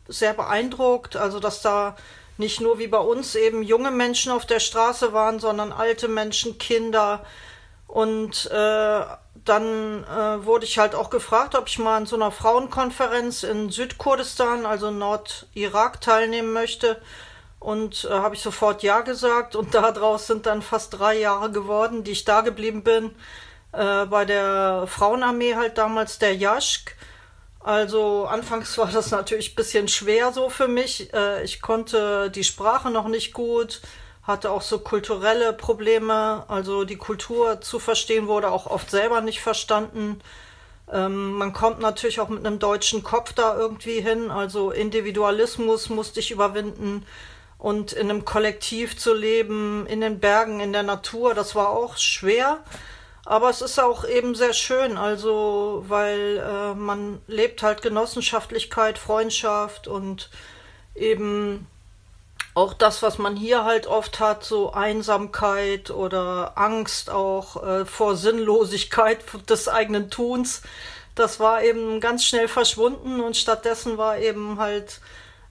sehr 0.08 0.34
beeindruckt. 0.34 1.16
Also, 1.16 1.40
dass 1.40 1.62
da 1.62 1.96
nicht 2.38 2.62
nur 2.62 2.80
wie 2.80 2.88
bei 2.88 3.00
uns 3.00 3.36
eben 3.36 3.64
junge 3.64 3.92
Menschen 3.92 4.32
auf 4.32 4.46
der 4.46 4.60
Straße 4.60 5.14
waren, 5.14 5.40
sondern 5.40 5.72
alte 5.72 6.08
Menschen, 6.08 6.58
Kinder. 6.58 7.26
Und 7.88 8.46
äh, 8.52 9.02
dann 9.46 10.04
äh, 10.04 10.46
wurde 10.46 10.66
ich 10.66 10.78
halt 10.78 10.96
auch 10.96 11.10
gefragt, 11.10 11.56
ob 11.56 11.68
ich 11.68 11.80
mal 11.80 11.98
an 11.98 12.06
so 12.06 12.16
einer 12.16 12.32
Frauenkonferenz 12.32 13.44
in 13.44 13.70
Südkurdistan, 13.70 14.66
also 14.66 14.92
Nordirak, 14.92 16.02
teilnehmen 16.02 16.54
möchte. 16.54 17.02
Und 17.60 18.08
äh, 18.10 18.14
habe 18.14 18.36
ich 18.36 18.42
sofort 18.42 18.84
Ja 18.84 19.02
gesagt. 19.02 19.56
Und 19.56 19.74
daraus 19.74 20.28
sind 20.28 20.46
dann 20.46 20.62
fast 20.62 21.00
drei 21.00 21.20
Jahre 21.20 21.52
geworden, 21.52 22.04
die 22.04 22.12
ich 22.12 22.26
da 22.26 22.42
geblieben 22.42 22.84
bin. 22.84 23.12
Äh, 23.72 24.06
bei 24.06 24.26
der 24.26 24.86
Frauenarmee 24.88 25.56
halt 25.56 25.78
damals 25.78 26.20
der 26.20 26.36
Jaschk. 26.36 26.96
Also 27.60 28.26
anfangs 28.26 28.78
war 28.78 28.92
das 28.92 29.12
natürlich 29.12 29.54
ein 29.54 29.56
bisschen 29.56 29.88
schwer 29.88 30.32
so 30.32 30.50
für 30.50 30.68
mich. 30.68 31.14
Äh, 31.14 31.44
ich 31.44 31.62
konnte 31.62 32.32
die 32.32 32.44
Sprache 32.44 32.90
noch 32.90 33.08
nicht 33.08 33.34
gut, 33.34 33.82
hatte 34.24 34.52
auch 34.52 34.62
so 34.62 34.80
kulturelle 34.80 35.54
Probleme. 35.54 36.46
Also 36.48 36.86
die 36.86 36.98
Kultur 36.98 37.62
zu 37.62 37.80
verstehen 37.80 38.28
wurde 38.28 38.52
auch 38.52 38.66
oft 38.66 38.90
selber 38.90 39.22
nicht 39.22 39.42
verstanden. 39.42 40.22
Ähm, 40.92 41.34
man 41.34 41.54
kommt 41.54 41.80
natürlich 41.80 42.20
auch 42.20 42.30
mit 42.30 42.46
einem 42.46 42.60
deutschen 42.60 43.04
Kopf 43.04 43.34
da 43.34 43.56
irgendwie 43.56 44.02
hin. 44.02 44.32
Also 44.32 44.72
Individualismus 44.72 45.90
musste 45.90 46.20
ich 46.20 46.32
überwinden 46.32 47.06
und 47.60 47.92
in 47.92 48.10
einem 48.10 48.26
Kollektiv 48.26 48.98
zu 48.98 49.14
leben, 49.14 49.86
in 49.86 50.02
den 50.02 50.20
Bergen, 50.20 50.62
in 50.62 50.74
der 50.74 50.84
Natur, 50.84 51.36
das 51.36 51.54
war 51.54 51.70
auch 51.70 51.98
schwer. 51.98 52.64
Aber 53.26 53.50
es 53.50 53.62
ist 53.62 53.80
auch 53.80 54.06
eben 54.06 54.34
sehr 54.34 54.54
schön, 54.54 54.98
also 54.98 55.84
weil 55.88 56.38
äh, 56.38 56.74
man 56.74 57.22
lebt 57.28 57.62
halt 57.62 57.84
Genossenschaftlichkeit, 57.84 58.98
Freundschaft 58.98 59.88
und 59.88 60.32
eben 60.96 61.68
auch 62.56 62.74
das, 62.74 63.04
was 63.04 63.20
man 63.20 63.36
hier 63.36 63.66
halt 63.66 63.88
oft 63.88 64.20
hat, 64.20 64.44
so 64.44 64.72
Einsamkeit 64.72 65.92
oder 65.92 66.54
Angst 66.56 67.10
auch 67.10 67.62
äh, 67.62 67.86
vor 67.86 68.16
Sinnlosigkeit 68.16 69.20
des 69.50 69.68
eigenen 69.68 70.10
Tuns, 70.10 70.64
das 71.14 71.40
war 71.40 71.62
eben 71.62 72.00
ganz 72.00 72.24
schnell 72.24 72.48
verschwunden 72.48 73.20
und 73.20 73.36
stattdessen 73.36 73.98
war 73.98 74.18
eben 74.18 74.60
halt 74.60 75.02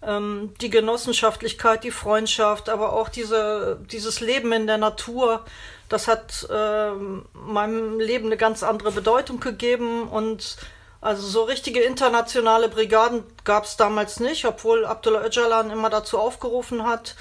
ähm, 0.03 0.55
die 0.61 0.71
Genossenschaftlichkeit, 0.71 1.85
die 1.85 1.91
Freundschaft, 1.91 2.69
aber 2.69 2.93
auch 2.93 3.09
diese, 3.09 3.81
dieses 3.91 4.21
Leben 4.21 4.53
in 4.53 4.67
der 4.67 4.79
Natur, 4.79 5.45
das 5.89 6.07
hat 6.07 6.47
äh, 6.51 6.91
meinem 7.33 7.99
Leben 7.99 8.27
eine 8.27 8.37
ganz 8.37 8.63
andere 8.63 8.93
Bedeutung 8.93 9.41
gegeben 9.41 10.09
und 10.09 10.57
also 11.01 11.27
so 11.27 11.45
richtige 11.45 11.81
internationale 11.81 12.69
Brigaden 12.69 13.23
gab 13.45 13.65
es 13.65 13.77
damals 13.77 14.19
nicht, 14.19 14.45
obwohl 14.45 14.85
Abdullah 14.85 15.25
Öcalan 15.25 15.71
immer 15.71 15.91
dazu 15.91 16.19
aufgerufen 16.19 16.85
hat. 16.85 17.15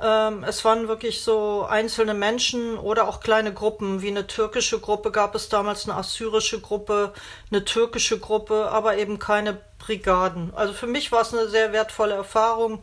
Ähm, 0.00 0.42
es 0.44 0.64
waren 0.64 0.88
wirklich 0.88 1.20
so 1.22 1.66
einzelne 1.68 2.14
Menschen 2.14 2.78
oder 2.78 3.06
auch 3.08 3.20
kleine 3.20 3.52
Gruppen, 3.52 4.00
wie 4.02 4.08
eine 4.08 4.26
türkische 4.26 4.80
Gruppe 4.80 5.10
gab 5.10 5.34
es 5.34 5.48
damals, 5.48 5.88
eine 5.88 5.98
assyrische 5.98 6.60
Gruppe, 6.60 7.12
eine 7.50 7.64
türkische 7.64 8.18
Gruppe, 8.18 8.70
aber 8.70 8.96
eben 8.96 9.18
keine 9.18 9.60
Brigaden. 9.78 10.52
Also 10.54 10.72
für 10.72 10.86
mich 10.86 11.12
war 11.12 11.22
es 11.22 11.34
eine 11.34 11.48
sehr 11.48 11.72
wertvolle 11.72 12.14
Erfahrung 12.14 12.82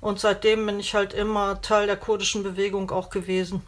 und 0.00 0.18
seitdem 0.20 0.66
bin 0.66 0.80
ich 0.80 0.94
halt 0.94 1.14
immer 1.14 1.60
Teil 1.62 1.86
der 1.86 1.96
kurdischen 1.96 2.42
Bewegung 2.42 2.90
auch 2.90 3.10
gewesen. 3.10 3.62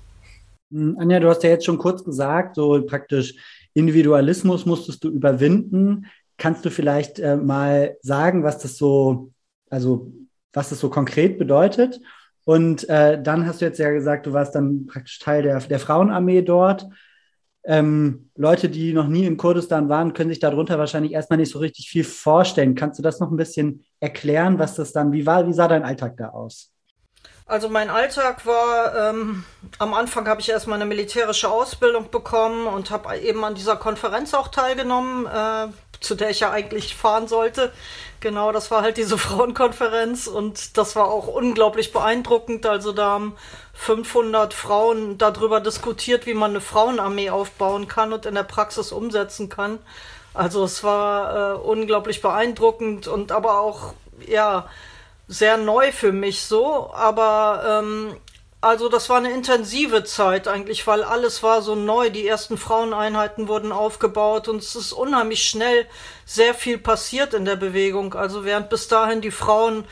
Hm, 0.72 0.96
Anja, 0.98 1.20
du 1.20 1.28
hast 1.28 1.42
ja 1.44 1.50
jetzt 1.50 1.64
schon 1.64 1.78
kurz 1.78 2.04
gesagt, 2.04 2.56
so 2.56 2.82
praktisch 2.86 3.34
Individualismus 3.74 4.66
musstest 4.66 5.04
du 5.04 5.10
überwinden. 5.10 6.06
Kannst 6.38 6.64
du 6.64 6.70
vielleicht 6.70 7.18
äh, 7.20 7.36
mal 7.36 7.96
sagen, 8.02 8.42
was 8.44 8.58
das 8.58 8.76
so, 8.76 9.30
also 9.68 10.12
was 10.52 10.70
das 10.70 10.80
so 10.80 10.90
konkret 10.90 11.38
bedeutet? 11.38 12.00
Und 12.44 12.88
äh, 12.88 13.22
dann 13.22 13.46
hast 13.46 13.60
du 13.60 13.64
jetzt 13.64 13.78
ja 13.78 13.90
gesagt, 13.90 14.26
du 14.26 14.32
warst 14.32 14.54
dann 14.54 14.86
praktisch 14.86 15.18
Teil 15.18 15.42
der, 15.42 15.60
der 15.60 15.78
Frauenarmee 15.78 16.42
dort. 16.42 16.86
Ähm, 17.62 18.30
Leute, 18.36 18.70
die 18.70 18.92
noch 18.92 19.06
nie 19.06 19.26
in 19.26 19.36
Kurdistan 19.36 19.88
waren, 19.88 20.14
können 20.14 20.30
sich 20.30 20.40
darunter 20.40 20.78
wahrscheinlich 20.78 21.12
erstmal 21.12 21.36
nicht 21.36 21.52
so 21.52 21.58
richtig 21.58 21.90
viel 21.90 22.04
vorstellen. 22.04 22.74
Kannst 22.74 22.98
du 22.98 23.02
das 23.02 23.20
noch 23.20 23.30
ein 23.30 23.36
bisschen 23.36 23.84
erklären, 24.00 24.58
was 24.58 24.74
das 24.74 24.92
dann, 24.92 25.12
wie 25.12 25.26
war, 25.26 25.46
wie 25.46 25.52
sah 25.52 25.68
dein 25.68 25.84
Alltag 25.84 26.16
da 26.16 26.30
aus? 26.30 26.72
Also 27.44 27.68
mein 27.68 27.90
Alltag 27.90 28.46
war, 28.46 29.10
ähm, 29.10 29.44
am 29.78 29.92
Anfang 29.92 30.28
habe 30.28 30.40
ich 30.40 30.48
erstmal 30.48 30.76
eine 30.76 30.88
militärische 30.88 31.50
Ausbildung 31.50 32.08
bekommen 32.10 32.68
und 32.68 32.92
habe 32.92 33.18
eben 33.18 33.44
an 33.44 33.56
dieser 33.56 33.76
Konferenz 33.76 34.34
auch 34.34 34.48
teilgenommen, 34.48 35.26
äh, 35.26 35.66
zu 36.00 36.14
der 36.14 36.30
ich 36.30 36.40
ja 36.40 36.50
eigentlich 36.50 36.96
fahren 36.96 37.28
sollte. 37.28 37.72
Genau, 38.20 38.52
das 38.52 38.70
war 38.70 38.82
halt 38.82 38.96
diese 38.96 39.18
Frauenkonferenz 39.18 40.26
und 40.26 40.76
das 40.76 40.96
war 40.96 41.06
auch 41.06 41.26
unglaublich 41.26 41.92
beeindruckend. 41.92 42.66
Also 42.66 42.92
da 42.92 43.10
haben 43.10 43.36
500 43.74 44.52
Frauen 44.52 45.18
darüber 45.18 45.60
diskutiert, 45.60 46.26
wie 46.26 46.34
man 46.34 46.50
eine 46.50 46.60
Frauenarmee 46.60 47.30
aufbauen 47.30 47.88
kann 47.88 48.12
und 48.12 48.26
in 48.26 48.34
der 48.34 48.42
Praxis 48.42 48.92
umsetzen 48.92 49.48
kann. 49.48 49.78
Also 50.32 50.64
es 50.64 50.84
war 50.84 51.54
äh, 51.54 51.58
unglaublich 51.58 52.22
beeindruckend 52.22 53.08
und 53.08 53.32
aber 53.32 53.60
auch, 53.60 53.94
ja, 54.26 54.68
sehr 55.26 55.56
neu 55.56 55.92
für 55.92 56.12
mich 56.12 56.42
so, 56.42 56.92
aber 56.92 57.82
ähm, 57.82 58.16
also 58.62 58.90
das 58.90 59.08
war 59.08 59.16
eine 59.16 59.32
intensive 59.32 60.04
Zeit 60.04 60.46
eigentlich, 60.46 60.86
weil 60.86 61.02
alles 61.02 61.42
war 61.42 61.62
so 61.62 61.74
neu. 61.74 62.10
Die 62.10 62.26
ersten 62.26 62.58
Fraueneinheiten 62.58 63.48
wurden 63.48 63.72
aufgebaut 63.72 64.48
und 64.48 64.58
es 64.58 64.76
ist 64.76 64.92
unheimlich 64.92 65.44
schnell 65.44 65.86
sehr 66.26 66.52
viel 66.52 66.76
passiert 66.76 67.32
in 67.32 67.46
der 67.46 67.56
Bewegung. 67.56 68.14
Also 68.14 68.44
während 68.44 68.68
bis 68.68 68.86
dahin 68.88 69.22
die 69.22 69.30
Frauen 69.30 69.84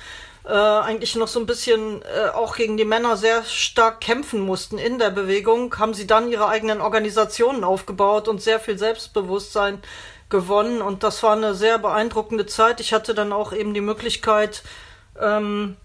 äh, 0.45 0.53
eigentlich 0.53 1.17
noch 1.17 1.29
so 1.29 1.41
ein 1.41 1.47
bisschen 1.47 2.03
äh, 2.03 2.29
auch 2.29 2.57
gegen 2.57 2.77
die 2.77 2.85
Männer 2.85 3.17
sehr 3.17 3.43
stark 3.45 4.03
kämpfen 4.03 4.41
mussten 4.41 4.77
in 4.77 4.99
der 4.99 5.11
Bewegung, 5.11 5.79
haben 5.79 5.95
sie 5.95 6.07
dann 6.07 6.31
ihre 6.31 6.49
eigenen 6.49 6.83
Organisationen 6.83 7.65
aufgebaut 7.65 8.29
und 8.29 8.43
sehr 8.43 8.61
viel 8.61 8.79
Selbstbewusstsein 8.79 9.83
gewonnen. 10.29 10.83
Und 10.83 11.05
das 11.05 11.23
war 11.23 11.33
eine 11.33 11.55
sehr 11.55 11.79
beeindruckende 11.79 12.45
Zeit. 12.45 12.81
Ich 12.81 12.93
hatte 12.93 13.15
dann 13.15 13.33
auch 13.33 13.55
eben 13.55 13.73
die 13.73 13.81
Möglichkeit, 13.81 14.63
ähm, 15.19 15.77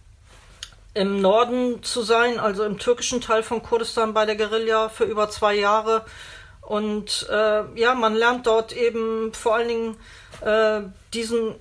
im 0.94 1.22
Norden 1.22 1.82
zu 1.84 2.04
sein, 2.04 2.40
also 2.40 2.64
im 2.64 2.78
türkischen 2.78 3.22
Teil 3.22 3.44
von 3.44 3.64
Kurdistan 3.64 4.14
bei 4.14 4.26
der 4.26 4.36
Guerilla 4.36 4.90
für 4.90 5.06
über 5.06 5.30
zwei 5.30 5.56
Jahre. 5.56 6.06
Und 6.62 7.28
äh, 7.30 7.80
ja, 7.80 7.94
man 7.96 8.16
lernt 8.16 8.48
dort 8.48 8.72
eben 8.74 9.34
vor 9.34 9.56
allen 9.56 9.68
Dingen 9.68 9.98
äh, 10.42 10.82
diesen 11.14 11.56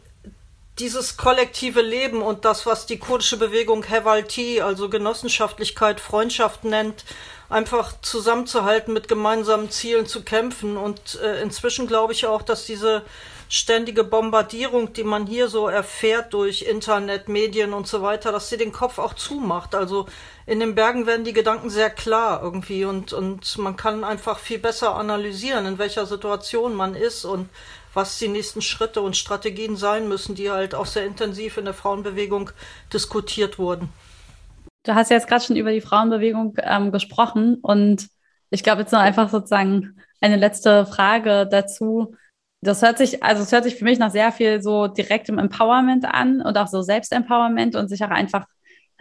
dieses 0.78 1.16
kollektive 1.16 1.82
Leben 1.82 2.22
und 2.22 2.44
das, 2.44 2.64
was 2.64 2.86
die 2.86 2.98
kurdische 2.98 3.36
Bewegung 3.36 3.84
Hevalti, 3.84 4.62
also 4.62 4.88
Genossenschaftlichkeit, 4.88 6.00
Freundschaft 6.00 6.64
nennt, 6.64 7.04
einfach 7.50 7.92
zusammenzuhalten, 8.00 8.94
mit 8.94 9.06
gemeinsamen 9.06 9.70
Zielen 9.70 10.06
zu 10.06 10.22
kämpfen. 10.22 10.78
Und 10.78 11.20
äh, 11.22 11.42
inzwischen 11.42 11.86
glaube 11.86 12.14
ich 12.14 12.26
auch, 12.26 12.42
dass 12.42 12.64
diese 12.64 13.02
ständige 13.52 14.02
Bombardierung, 14.02 14.94
die 14.94 15.04
man 15.04 15.26
hier 15.26 15.46
so 15.48 15.68
erfährt 15.68 16.32
durch 16.32 16.62
Internet, 16.62 17.28
Medien 17.28 17.74
und 17.74 17.86
so 17.86 18.00
weiter, 18.00 18.32
dass 18.32 18.48
sie 18.48 18.56
den 18.56 18.72
Kopf 18.72 18.98
auch 18.98 19.12
zumacht. 19.12 19.74
Also 19.74 20.06
in 20.46 20.58
den 20.58 20.74
Bergen 20.74 21.06
werden 21.06 21.26
die 21.26 21.34
Gedanken 21.34 21.68
sehr 21.68 21.90
klar 21.90 22.42
irgendwie 22.42 22.86
und, 22.86 23.12
und 23.12 23.58
man 23.58 23.76
kann 23.76 24.04
einfach 24.04 24.38
viel 24.38 24.58
besser 24.58 24.94
analysieren, 24.94 25.66
in 25.66 25.76
welcher 25.76 26.06
Situation 26.06 26.74
man 26.74 26.94
ist 26.94 27.26
und 27.26 27.50
was 27.92 28.18
die 28.18 28.28
nächsten 28.28 28.62
Schritte 28.62 29.02
und 29.02 29.18
Strategien 29.18 29.76
sein 29.76 30.08
müssen, 30.08 30.34
die 30.34 30.50
halt 30.50 30.74
auch 30.74 30.86
sehr 30.86 31.04
intensiv 31.04 31.58
in 31.58 31.66
der 31.66 31.74
Frauenbewegung 31.74 32.48
diskutiert 32.90 33.58
wurden. 33.58 33.90
Du 34.84 34.94
hast 34.94 35.10
ja 35.10 35.16
jetzt 35.18 35.28
gerade 35.28 35.44
schon 35.44 35.56
über 35.56 35.72
die 35.72 35.82
Frauenbewegung 35.82 36.54
ähm, 36.56 36.90
gesprochen 36.90 37.56
und 37.60 38.08
ich 38.48 38.62
glaube 38.62 38.80
jetzt 38.80 38.92
nur 38.92 39.02
einfach 39.02 39.28
sozusagen 39.28 40.00
eine 40.22 40.36
letzte 40.36 40.86
Frage 40.86 41.46
dazu. 41.46 42.16
Das 42.64 42.80
hört 42.80 42.96
sich, 42.96 43.22
also 43.22 43.42
es 43.42 43.50
hört 43.50 43.64
sich 43.64 43.74
für 43.74 43.84
mich 43.84 43.98
nach 43.98 44.12
sehr 44.12 44.30
viel 44.30 44.62
so 44.62 44.86
direktem 44.86 45.38
Empowerment 45.38 46.04
an 46.04 46.40
und 46.40 46.56
auch 46.56 46.68
so 46.68 46.80
Selbstempowerment 46.80 47.74
und 47.74 47.88
sich 47.88 48.04
auch 48.04 48.10
einfach, 48.10 48.46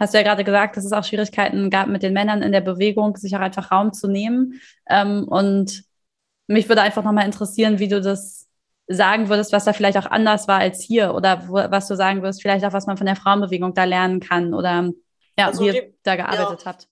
hast 0.00 0.12
du 0.12 0.18
ja 0.18 0.24
gerade 0.24 0.42
gesagt, 0.42 0.76
dass 0.76 0.84
es 0.84 0.92
auch 0.92 1.04
Schwierigkeiten 1.04 1.70
gab 1.70 1.86
mit 1.86 2.02
den 2.02 2.12
Männern 2.12 2.42
in 2.42 2.50
der 2.50 2.60
Bewegung, 2.60 3.16
sich 3.16 3.36
auch 3.36 3.40
einfach 3.40 3.70
Raum 3.70 3.92
zu 3.92 4.08
nehmen. 4.08 4.60
Ähm, 4.90 5.28
und 5.28 5.84
mich 6.48 6.68
würde 6.68 6.82
einfach 6.82 7.04
nochmal 7.04 7.24
interessieren, 7.24 7.78
wie 7.78 7.86
du 7.86 8.00
das 8.00 8.48
sagen 8.88 9.28
würdest, 9.28 9.52
was 9.52 9.64
da 9.64 9.72
vielleicht 9.72 9.96
auch 9.96 10.06
anders 10.06 10.48
war 10.48 10.58
als 10.58 10.82
hier 10.82 11.14
oder 11.14 11.48
wo, 11.48 11.54
was 11.54 11.86
du 11.86 11.94
sagen 11.94 12.20
würdest, 12.22 12.42
vielleicht 12.42 12.64
auch, 12.64 12.72
was 12.72 12.86
man 12.86 12.96
von 12.96 13.06
der 13.06 13.16
Frauenbewegung 13.16 13.74
da 13.74 13.84
lernen 13.84 14.18
kann 14.18 14.54
oder 14.54 14.90
ja, 15.38 15.46
also 15.46 15.64
wie 15.64 15.70
die, 15.70 15.76
ihr 15.76 15.94
da 16.02 16.16
gearbeitet 16.16 16.60
ja. 16.60 16.66
habt. 16.66 16.88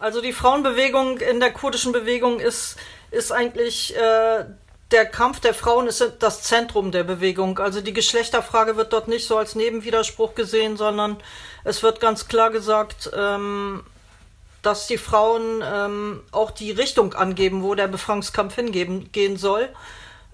Also 0.00 0.20
die 0.20 0.32
Frauenbewegung 0.32 1.18
in 1.18 1.40
der 1.40 1.52
kurdischen 1.52 1.92
Bewegung 1.92 2.40
ist, 2.40 2.76
ist 3.10 3.30
eigentlich 3.30 3.94
äh, 3.96 4.44
der 4.90 5.06
Kampf 5.06 5.40
der 5.40 5.54
Frauen 5.54 5.86
ist 5.86 6.04
das 6.18 6.42
Zentrum 6.42 6.92
der 6.92 7.04
Bewegung. 7.04 7.58
Also 7.58 7.80
die 7.80 7.92
Geschlechterfrage 7.92 8.76
wird 8.76 8.92
dort 8.92 9.08
nicht 9.08 9.26
so 9.26 9.36
als 9.36 9.54
Nebenwiderspruch 9.54 10.34
gesehen, 10.34 10.76
sondern 10.76 11.16
es 11.64 11.82
wird 11.82 12.00
ganz 12.00 12.28
klar 12.28 12.50
gesagt, 12.50 13.10
ähm, 13.16 13.82
dass 14.62 14.86
die 14.86 14.98
Frauen 14.98 15.62
ähm, 15.64 16.22
auch 16.32 16.50
die 16.50 16.70
Richtung 16.70 17.14
angeben, 17.14 17.62
wo 17.62 17.74
der 17.74 17.88
Befreiungskampf 17.88 18.54
hingehen 18.54 19.36
soll. 19.36 19.68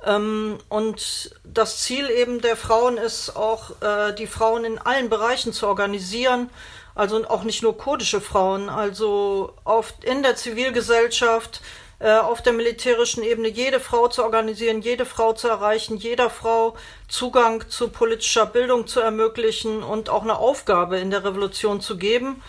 Ähm, 0.05 0.59
und 0.69 1.37
das 1.45 1.79
Ziel 1.83 2.11
eben 2.11 2.41
der 2.41 2.57
Frauen 2.57 2.97
ist 2.97 3.37
auch, 3.37 3.71
äh, 3.83 4.15
die 4.15 4.27
Frauen 4.27 4.65
in 4.65 4.79
allen 4.79 5.11
Bereichen 5.11 5.53
zu 5.53 5.67
organisieren. 5.67 6.51
Also 6.95 7.25
auch 7.29 7.45
nicht 7.45 7.63
nur 7.63 7.79
kurdische 7.79 8.21
Frauen, 8.21 8.69
also 8.69 9.55
auf, 9.65 9.95
in 10.03 10.23
der 10.23 10.37
Zivilgesellschaft, 10.37 11.61
äh, 12.01 12.17
auf 12.17 12.43
der 12.43 12.55
militärischen 12.55 13.23
Ebene 13.23 13.49
jede 13.49 13.79
Frau 13.79 14.09
zu 14.09 14.25
organisieren, 14.25 14.81
jede 14.81 15.05
Frau 15.05 15.35
zu 15.35 15.49
erreichen, 15.49 15.99
jeder 15.99 16.31
Frau 16.31 16.75
Zugang 17.09 17.69
zu 17.69 17.89
politischer 17.89 18.47
Bildung 18.47 18.87
zu 18.87 19.01
ermöglichen 19.01 19.83
und 19.83 20.09
auch 20.09 20.23
eine 20.23 20.39
Aufgabe 20.39 20.99
in 20.99 21.11
der 21.11 21.25
Revolution 21.25 21.81
zu 21.81 21.99
geben. 21.99 22.43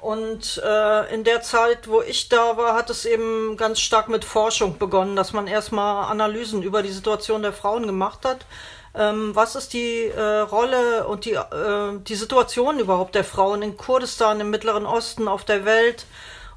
Und 0.00 0.62
äh, 0.64 1.14
in 1.14 1.24
der 1.24 1.42
Zeit, 1.42 1.88
wo 1.88 2.00
ich 2.02 2.28
da 2.28 2.56
war, 2.56 2.74
hat 2.74 2.90
es 2.90 3.04
eben 3.04 3.56
ganz 3.56 3.80
stark 3.80 4.08
mit 4.08 4.24
Forschung 4.24 4.78
begonnen, 4.78 5.16
dass 5.16 5.32
man 5.32 5.46
erstmal 5.46 6.10
Analysen 6.10 6.62
über 6.62 6.82
die 6.82 6.92
Situation 6.92 7.42
der 7.42 7.52
Frauen 7.52 7.86
gemacht 7.86 8.20
hat. 8.24 8.46
Ähm, 8.94 9.34
was 9.34 9.56
ist 9.56 9.72
die 9.72 10.06
äh, 10.06 10.38
Rolle 10.40 11.06
und 11.06 11.24
die, 11.24 11.32
äh, 11.32 11.98
die 12.00 12.14
Situation 12.16 12.80
überhaupt 12.80 13.14
der 13.14 13.24
Frauen 13.24 13.62
in 13.62 13.76
Kurdistan, 13.76 14.40
im 14.40 14.50
Mittleren 14.50 14.86
Osten, 14.86 15.28
auf 15.28 15.44
der 15.44 15.64
Welt? 15.64 16.06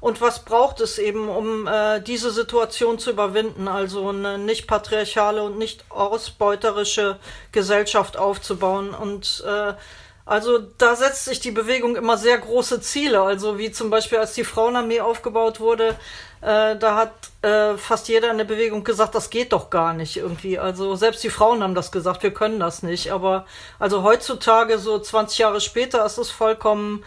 Und 0.04 0.20
was 0.20 0.44
braucht 0.44 0.82
es 0.82 0.98
eben, 0.98 1.30
um 1.30 1.66
äh, 1.66 1.98
diese 1.98 2.30
Situation 2.30 2.98
zu 2.98 3.10
überwinden, 3.10 3.68
also 3.68 4.10
eine 4.10 4.36
nicht 4.36 4.66
patriarchale 4.66 5.42
und 5.42 5.56
nicht 5.56 5.82
ausbeuterische 5.88 7.18
Gesellschaft 7.52 8.18
aufzubauen? 8.18 8.92
Und 8.92 9.42
äh, 9.46 9.72
also 10.26 10.58
da 10.58 10.94
setzt 10.94 11.24
sich 11.24 11.40
die 11.40 11.52
Bewegung 11.52 11.96
immer 11.96 12.18
sehr 12.18 12.36
große 12.36 12.82
Ziele. 12.82 13.22
Also 13.22 13.56
wie 13.56 13.72
zum 13.72 13.88
Beispiel, 13.88 14.18
als 14.18 14.34
die 14.34 14.44
Frauenarmee 14.44 15.00
aufgebaut 15.00 15.58
wurde, 15.58 15.96
äh, 16.42 16.76
da 16.76 16.96
hat 16.96 17.12
äh, 17.40 17.78
fast 17.78 18.06
jeder 18.08 18.30
in 18.30 18.36
der 18.36 18.44
Bewegung 18.44 18.84
gesagt, 18.84 19.14
das 19.14 19.30
geht 19.30 19.54
doch 19.54 19.70
gar 19.70 19.94
nicht 19.94 20.18
irgendwie. 20.18 20.58
Also 20.58 20.96
selbst 20.96 21.24
die 21.24 21.30
Frauen 21.30 21.62
haben 21.62 21.74
das 21.74 21.90
gesagt, 21.90 22.22
wir 22.22 22.34
können 22.34 22.60
das 22.60 22.82
nicht. 22.82 23.10
Aber 23.10 23.46
also 23.78 24.02
heutzutage, 24.02 24.78
so 24.78 24.98
20 24.98 25.38
Jahre 25.38 25.62
später, 25.62 26.04
ist 26.04 26.18
es 26.18 26.30
vollkommen 26.30 27.02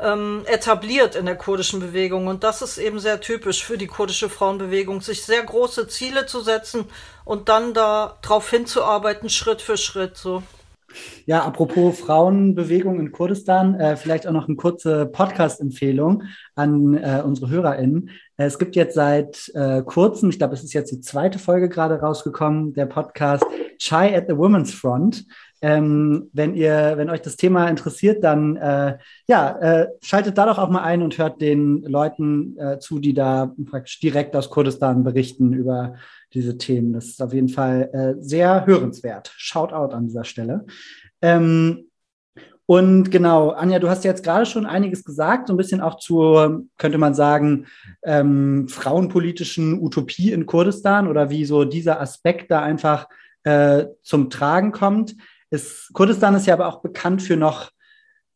ähm, 0.00 0.42
etabliert 0.46 1.16
in 1.16 1.26
der 1.26 1.36
kurdischen 1.36 1.80
Bewegung. 1.80 2.26
Und 2.26 2.44
das 2.44 2.62
ist 2.62 2.78
eben 2.78 2.98
sehr 2.98 3.20
typisch 3.20 3.64
für 3.64 3.78
die 3.78 3.86
kurdische 3.86 4.28
Frauenbewegung, 4.28 5.00
sich 5.00 5.22
sehr 5.22 5.42
große 5.42 5.88
Ziele 5.88 6.26
zu 6.26 6.40
setzen 6.40 6.84
und 7.24 7.48
dann 7.48 7.74
da 7.74 8.18
drauf 8.22 8.50
hinzuarbeiten, 8.50 9.28
Schritt 9.28 9.60
für 9.60 9.76
Schritt. 9.76 10.16
So. 10.16 10.42
Ja, 11.26 11.44
apropos 11.44 12.00
Frauenbewegung 12.00 12.98
in 12.98 13.12
Kurdistan, 13.12 13.74
äh, 13.74 13.96
vielleicht 13.96 14.26
auch 14.26 14.32
noch 14.32 14.48
eine 14.48 14.56
kurze 14.56 15.06
Podcast-Empfehlung 15.06 16.22
an 16.54 16.94
äh, 16.94 17.22
unsere 17.24 17.50
HörerInnen. 17.50 18.10
Äh, 18.38 18.44
es 18.44 18.58
gibt 18.58 18.74
jetzt 18.74 18.94
seit 18.94 19.50
äh, 19.54 19.82
kurzem, 19.82 20.30
ich 20.30 20.38
glaube, 20.38 20.54
es 20.54 20.64
ist 20.64 20.72
jetzt 20.72 20.90
die 20.90 21.00
zweite 21.00 21.38
Folge 21.38 21.68
gerade 21.68 22.00
rausgekommen, 22.00 22.72
der 22.72 22.86
Podcast 22.86 23.44
Chai 23.78 24.16
at 24.16 24.24
the 24.28 24.36
Women's 24.36 24.72
Front. 24.72 25.26
Ähm, 25.60 26.30
wenn 26.32 26.54
ihr, 26.54 26.94
wenn 26.96 27.10
euch 27.10 27.22
das 27.22 27.36
Thema 27.36 27.68
interessiert, 27.68 28.22
dann 28.22 28.56
äh, 28.56 28.98
ja, 29.26 29.58
äh, 29.58 29.88
schaltet 30.02 30.38
da 30.38 30.46
doch 30.46 30.58
auch 30.58 30.70
mal 30.70 30.82
ein 30.82 31.02
und 31.02 31.18
hört 31.18 31.40
den 31.40 31.82
Leuten 31.82 32.56
äh, 32.58 32.78
zu, 32.78 32.98
die 32.98 33.14
da 33.14 33.54
praktisch 33.70 33.98
direkt 34.00 34.36
aus 34.36 34.50
Kurdistan 34.50 35.04
berichten 35.04 35.52
über 35.52 35.94
diese 36.32 36.58
Themen. 36.58 36.92
Das 36.92 37.06
ist 37.06 37.22
auf 37.22 37.32
jeden 37.32 37.48
Fall 37.48 37.90
äh, 37.92 38.22
sehr 38.22 38.66
hörenswert. 38.66 39.32
Shoutout 39.36 39.94
an 39.94 40.06
dieser 40.06 40.24
Stelle. 40.24 40.66
Ähm, 41.22 41.88
und 42.70 43.10
genau, 43.10 43.48
Anja, 43.48 43.78
du 43.78 43.88
hast 43.88 44.04
jetzt 44.04 44.22
gerade 44.22 44.44
schon 44.44 44.66
einiges 44.66 45.02
gesagt, 45.02 45.48
so 45.48 45.54
ein 45.54 45.56
bisschen 45.56 45.80
auch 45.80 45.96
zur, 45.96 46.64
könnte 46.76 46.98
man 46.98 47.14
sagen, 47.14 47.64
ähm, 48.02 48.68
frauenpolitischen 48.68 49.80
Utopie 49.80 50.32
in 50.32 50.44
Kurdistan 50.44 51.08
oder 51.08 51.30
wie 51.30 51.46
so 51.46 51.64
dieser 51.64 51.98
Aspekt 51.98 52.50
da 52.50 52.60
einfach 52.60 53.08
äh, 53.44 53.86
zum 54.02 54.28
Tragen 54.28 54.72
kommt. 54.72 55.16
Ist, 55.50 55.92
Kurdistan 55.92 56.34
ist 56.34 56.46
ja 56.46 56.54
aber 56.54 56.66
auch 56.66 56.82
bekannt 56.82 57.22
für 57.22 57.36
noch 57.36 57.70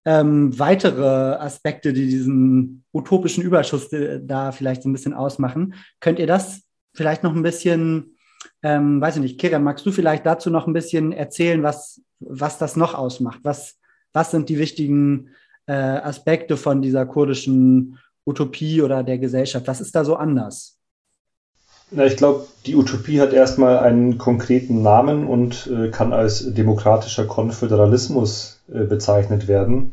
ähm, 0.05 0.59
weitere 0.59 1.37
Aspekte, 1.37 1.92
die 1.92 2.07
diesen 2.07 2.85
utopischen 2.92 3.44
Überschuss 3.44 3.92
äh, 3.92 4.20
da 4.22 4.53
vielleicht 4.53 4.83
so 4.83 4.88
ein 4.88 4.92
bisschen 4.92 5.14
ausmachen. 5.14 5.75
Könnt 6.01 6.18
ihr 6.18 6.27
das 6.27 6.62
vielleicht 6.94 7.22
noch 7.22 7.35
ein 7.35 7.42
bisschen, 7.42 8.16
ähm, 8.62 9.01
weiß 9.01 9.16
ich 9.16 9.22
nicht, 9.22 9.40
Kiran, 9.40 9.62
magst 9.62 9.87
du 9.87 9.92
vielleicht 9.92 10.27
dazu 10.27 10.51
noch 10.51 10.66
ein 10.66 10.72
bisschen 10.72 11.12
erzählen, 11.12 11.62
was, 11.62 12.03
was 12.20 12.59
das 12.59 12.77
noch 12.77 12.94
ausmacht? 12.94 13.40
Was, 13.42 13.79
was 14.12 14.31
sind 14.31 14.48
die 14.48 14.59
wichtigen 14.59 15.31
äh, 15.66 15.72
Aspekte 15.72 16.57
von 16.57 16.83
dieser 16.83 17.07
kurdischen 17.07 17.98
Utopie 18.27 18.83
oder 18.83 19.03
der 19.03 19.18
Gesellschaft? 19.18 19.66
Was 19.66 19.81
ist 19.81 19.94
da 19.94 20.05
so 20.05 20.16
anders? 20.16 20.82
Na, 21.94 22.07
ich 22.07 22.16
glaube, 22.16 22.46
die 22.64 22.74
Utopie 22.74 23.20
hat 23.20 23.35
erstmal 23.35 23.78
einen 23.78 24.16
konkreten 24.16 24.81
Namen 24.81 25.26
und 25.26 25.70
äh, 25.70 25.88
kann 25.88 26.14
als 26.14 26.55
demokratischer 26.55 27.26
Konföderalismus 27.26 28.61
äh, 28.72 28.85
bezeichnet 28.85 29.46
werden, 29.46 29.92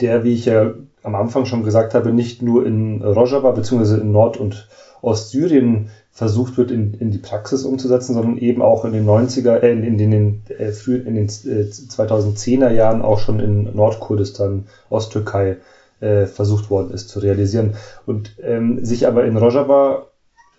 der, 0.00 0.24
wie 0.24 0.32
ich 0.32 0.46
ja 0.46 0.72
am 1.02 1.14
Anfang 1.14 1.44
schon 1.44 1.62
gesagt 1.62 1.92
habe, 1.92 2.12
nicht 2.12 2.40
nur 2.40 2.64
in 2.64 3.02
Rojava 3.02 3.50
bzw. 3.50 4.00
in 4.00 4.12
Nord- 4.12 4.38
und 4.38 4.66
Ostsyrien 5.02 5.88
versucht 6.10 6.56
wird, 6.56 6.70
in, 6.70 6.94
in 6.94 7.10
die 7.10 7.18
Praxis 7.18 7.64
umzusetzen, 7.64 8.14
sondern 8.14 8.38
eben 8.38 8.62
auch 8.62 8.86
in 8.86 8.92
den 8.92 9.06
90er, 9.06 9.56
äh, 9.56 9.72
in, 9.72 9.98
den, 9.98 10.42
äh, 10.48 10.72
früh, 10.72 10.96
in 10.96 11.14
den 11.14 11.26
äh, 11.26 11.68
2010er 11.68 12.70
Jahren 12.70 13.02
auch 13.02 13.18
schon 13.18 13.40
in 13.40 13.74
Nordkurdistan, 13.74 14.64
Osttürkei 14.88 15.58
äh, 16.00 16.24
versucht 16.24 16.70
worden 16.70 16.92
ist 16.92 17.10
zu 17.10 17.18
realisieren. 17.18 17.74
Und 18.06 18.36
ähm, 18.42 18.82
sich 18.84 19.06
aber 19.06 19.24
in 19.26 19.36
Rojava 19.36 20.06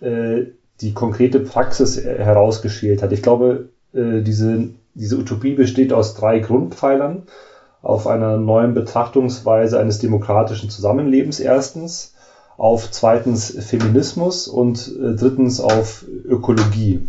äh, 0.02 0.52
die 0.80 0.92
konkrete 0.92 1.40
Praxis 1.40 2.02
herausgeschält 2.02 3.02
hat. 3.02 3.12
Ich 3.12 3.22
glaube, 3.22 3.68
äh, 3.94 4.20
diese, 4.22 4.70
diese 4.94 5.16
Utopie 5.16 5.54
besteht 5.54 5.92
aus 5.92 6.14
drei 6.14 6.40
Grundpfeilern. 6.40 7.24
Auf 7.82 8.06
einer 8.06 8.36
neuen 8.36 8.74
Betrachtungsweise 8.74 9.80
eines 9.80 9.98
demokratischen 9.98 10.70
Zusammenlebens 10.70 11.40
erstens, 11.40 12.14
auf 12.56 12.90
zweitens 12.90 13.56
Feminismus 13.64 14.46
und 14.46 14.92
äh, 15.00 15.14
drittens 15.14 15.60
auf 15.60 16.04
Ökologie. 16.24 17.08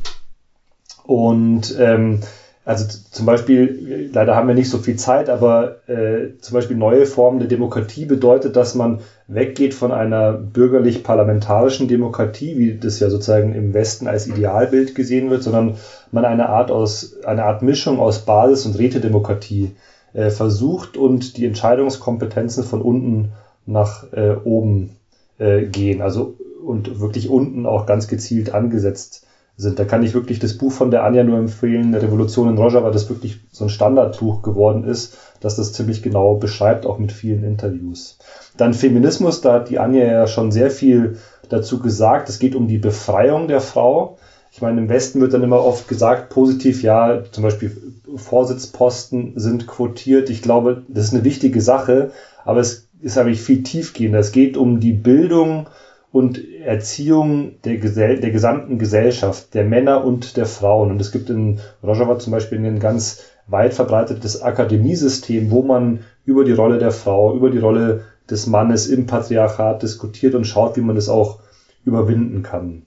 Und 1.05 1.75
ähm, 1.77 2.21
also 2.65 2.85
zum 3.11 3.25
Beispiel, 3.25 4.09
leider 4.13 4.35
haben 4.35 4.47
wir 4.47 4.55
nicht 4.55 4.69
so 4.69 4.77
viel 4.77 4.95
Zeit, 4.95 5.29
aber 5.29 5.87
äh, 5.89 6.37
zum 6.39 6.53
Beispiel 6.53 6.77
neue 6.77 7.05
Formen 7.05 7.39
der 7.39 7.49
Demokratie 7.49 8.05
bedeutet, 8.05 8.55
dass 8.55 8.73
man 8.73 9.01
weggeht 9.27 9.73
von 9.73 9.91
einer 9.91 10.31
bürgerlich-parlamentarischen 10.31 11.89
Demokratie, 11.89 12.57
wie 12.57 12.75
das 12.75 13.01
ja 13.01 13.09
sozusagen 13.09 13.53
im 13.53 13.73
Westen 13.73 14.07
als 14.07 14.27
Idealbild 14.27 14.95
gesehen 14.95 15.29
wird, 15.29 15.43
sondern 15.43 15.75
man 16.11 16.23
eine 16.23 16.47
Art 16.47 16.71
aus, 16.71 17.17
eine 17.25 17.43
Art 17.43 17.63
Mischung 17.63 17.99
aus 17.99 18.19
Basis- 18.19 18.65
und 18.65 18.79
Rätedemokratie 18.79 19.71
äh, 20.13 20.29
versucht 20.29 20.95
und 20.95 21.35
die 21.35 21.45
Entscheidungskompetenzen 21.45 22.63
von 22.63 22.81
unten 22.81 23.33
nach 23.65 24.05
äh, 24.13 24.35
oben 24.41 24.95
äh, 25.37 25.63
gehen. 25.63 26.01
Also 26.01 26.35
und 26.63 27.01
wirklich 27.01 27.27
unten 27.27 27.65
auch 27.65 27.85
ganz 27.85 28.07
gezielt 28.07 28.53
angesetzt 28.53 29.27
sind. 29.55 29.79
Da 29.79 29.85
kann 29.85 30.03
ich 30.03 30.13
wirklich 30.13 30.39
das 30.39 30.57
Buch 30.57 30.71
von 30.71 30.91
der 30.91 31.03
Anja 31.03 31.23
nur 31.23 31.37
empfehlen, 31.37 31.93
Revolution 31.93 32.49
in 32.49 32.57
Rojava, 32.57 32.89
das 32.89 33.09
wirklich 33.09 33.39
so 33.51 33.65
ein 33.65 33.69
Standardbuch 33.69 34.41
geworden 34.41 34.83
ist, 34.83 35.17
dass 35.41 35.55
das 35.55 35.73
ziemlich 35.73 36.01
genau 36.01 36.35
beschreibt, 36.35 36.85
auch 36.85 36.97
mit 36.97 37.11
vielen 37.11 37.43
Interviews. 37.43 38.17
Dann 38.57 38.73
Feminismus, 38.73 39.41
da 39.41 39.53
hat 39.53 39.69
die 39.69 39.79
Anja 39.79 40.05
ja 40.05 40.27
schon 40.27 40.51
sehr 40.51 40.71
viel 40.71 41.17
dazu 41.49 41.79
gesagt. 41.79 42.29
Es 42.29 42.39
geht 42.39 42.55
um 42.55 42.67
die 42.67 42.77
Befreiung 42.77 43.47
der 43.47 43.61
Frau 43.61 44.17
Ich 44.51 44.61
meine, 44.61 44.81
im 44.81 44.89
Westen 44.89 45.19
wird 45.19 45.33
dann 45.33 45.43
immer 45.43 45.63
oft 45.63 45.87
gesagt, 45.87 46.29
positiv, 46.29 46.83
ja, 46.83 47.23
zum 47.31 47.43
Beispiel 47.43 47.75
Vorsitzposten 48.15 49.33
sind 49.35 49.65
quotiert. 49.65 50.29
Ich 50.29 50.41
glaube, 50.43 50.83
das 50.87 51.05
ist 51.05 51.13
eine 51.13 51.23
wichtige 51.23 51.61
Sache, 51.61 52.11
aber 52.45 52.59
es 52.59 52.87
ist 53.01 53.17
eigentlich 53.17 53.41
viel 53.41 53.63
tiefgehender. 53.63 54.19
Es 54.19 54.31
geht 54.31 54.55
um 54.55 54.79
die 54.79 54.93
Bildung 54.93 55.67
und 56.13 56.39
Erziehung 56.61 57.59
der, 57.63 57.77
Gesell 57.77 58.19
der 58.19 58.29
gesamten 58.29 58.77
Gesellschaft, 58.77 59.55
der 59.55 59.63
Männer 59.63 60.05
und 60.05 60.37
der 60.37 60.45
Frauen. 60.45 60.91
Und 60.91 61.01
es 61.01 61.11
gibt 61.11 61.31
in 61.31 61.59
Rojava 61.81 62.19
zum 62.19 62.31
Beispiel 62.31 62.63
ein 62.63 62.79
ganz 62.79 63.23
weit 63.47 63.73
verbreitetes 63.73 64.43
Akademiesystem, 64.43 65.49
wo 65.49 65.63
man 65.63 66.01
über 66.23 66.45
die 66.45 66.51
Rolle 66.51 66.77
der 66.77 66.91
Frau, 66.91 67.35
über 67.35 67.49
die 67.49 67.57
Rolle 67.57 68.01
des 68.29 68.45
Mannes 68.45 68.85
im 68.87 69.07
Patriarchat 69.07 69.81
diskutiert 69.81 70.35
und 70.35 70.45
schaut, 70.45 70.77
wie 70.77 70.81
man 70.81 70.95
das 70.95 71.09
auch 71.09 71.39
überwinden 71.83 72.43
kann. 72.43 72.83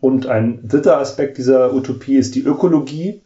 Und 0.00 0.26
ein 0.26 0.66
dritter 0.66 0.98
Aspekt 0.98 1.38
dieser 1.38 1.72
Utopie 1.72 2.16
ist 2.16 2.34
die 2.34 2.42
Ökologie, 2.42 3.22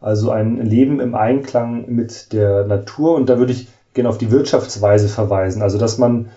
also 0.00 0.30
ein 0.32 0.56
Leben 0.56 0.98
im 0.98 1.14
Einklang 1.14 1.88
mit 1.88 2.32
der 2.32 2.66
Natur. 2.66 3.14
Und 3.14 3.28
da 3.28 3.38
würde 3.38 3.52
ich 3.52 3.68
gerne 3.94 4.08
auf 4.08 4.18
die 4.18 4.32
Wirtschaftsweise 4.32 5.06
verweisen. 5.08 5.62
Also, 5.62 5.78
dass 5.78 5.98
man, 5.98 6.30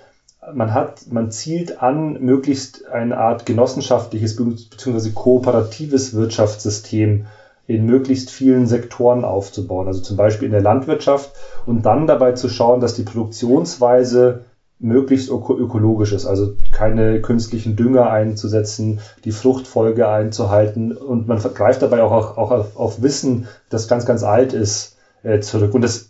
man 0.54 0.74
hat, 0.74 1.06
man 1.12 1.32
zielt 1.32 1.82
an, 1.82 2.18
möglichst 2.20 2.86
eine 2.86 3.18
Art 3.18 3.46
genossenschaftliches 3.46 4.36
bzw. 4.36 5.10
kooperatives 5.12 6.14
Wirtschaftssystem 6.14 7.26
in 7.68 7.86
möglichst 7.86 8.30
vielen 8.30 8.68
Sektoren 8.68 9.24
aufzubauen. 9.24 9.88
Also 9.88 10.02
zum 10.02 10.18
Beispiel 10.18 10.46
in 10.46 10.52
der 10.52 10.62
Landwirtschaft 10.62 11.32
und 11.66 11.86
dann 11.86 12.08
dabei 12.08 12.34
zu 12.34 12.48
schauen, 12.48 12.80
dass 12.80 12.94
die 12.94 13.04
Produktionsweise 13.04 14.42
möglichst 14.78 15.30
ökologisch 15.30 16.12
ist, 16.12 16.26
also 16.26 16.54
keine 16.72 17.22
künstlichen 17.22 17.76
Dünger 17.76 18.10
einzusetzen, 18.10 19.00
die 19.24 19.32
Fruchtfolge 19.32 20.08
einzuhalten 20.08 20.92
und 20.92 21.28
man 21.28 21.40
greift 21.40 21.82
dabei 21.82 22.04
auch, 22.04 22.38
auch 22.38 22.52
auf, 22.52 22.76
auf 22.76 23.02
Wissen, 23.02 23.48
das 23.70 23.88
ganz, 23.88 24.06
ganz 24.06 24.24
alt 24.24 24.54
ist, 24.54 24.98
äh, 25.24 25.40
zurück. 25.40 25.74
Und 25.74 25.82
das, 25.82 26.10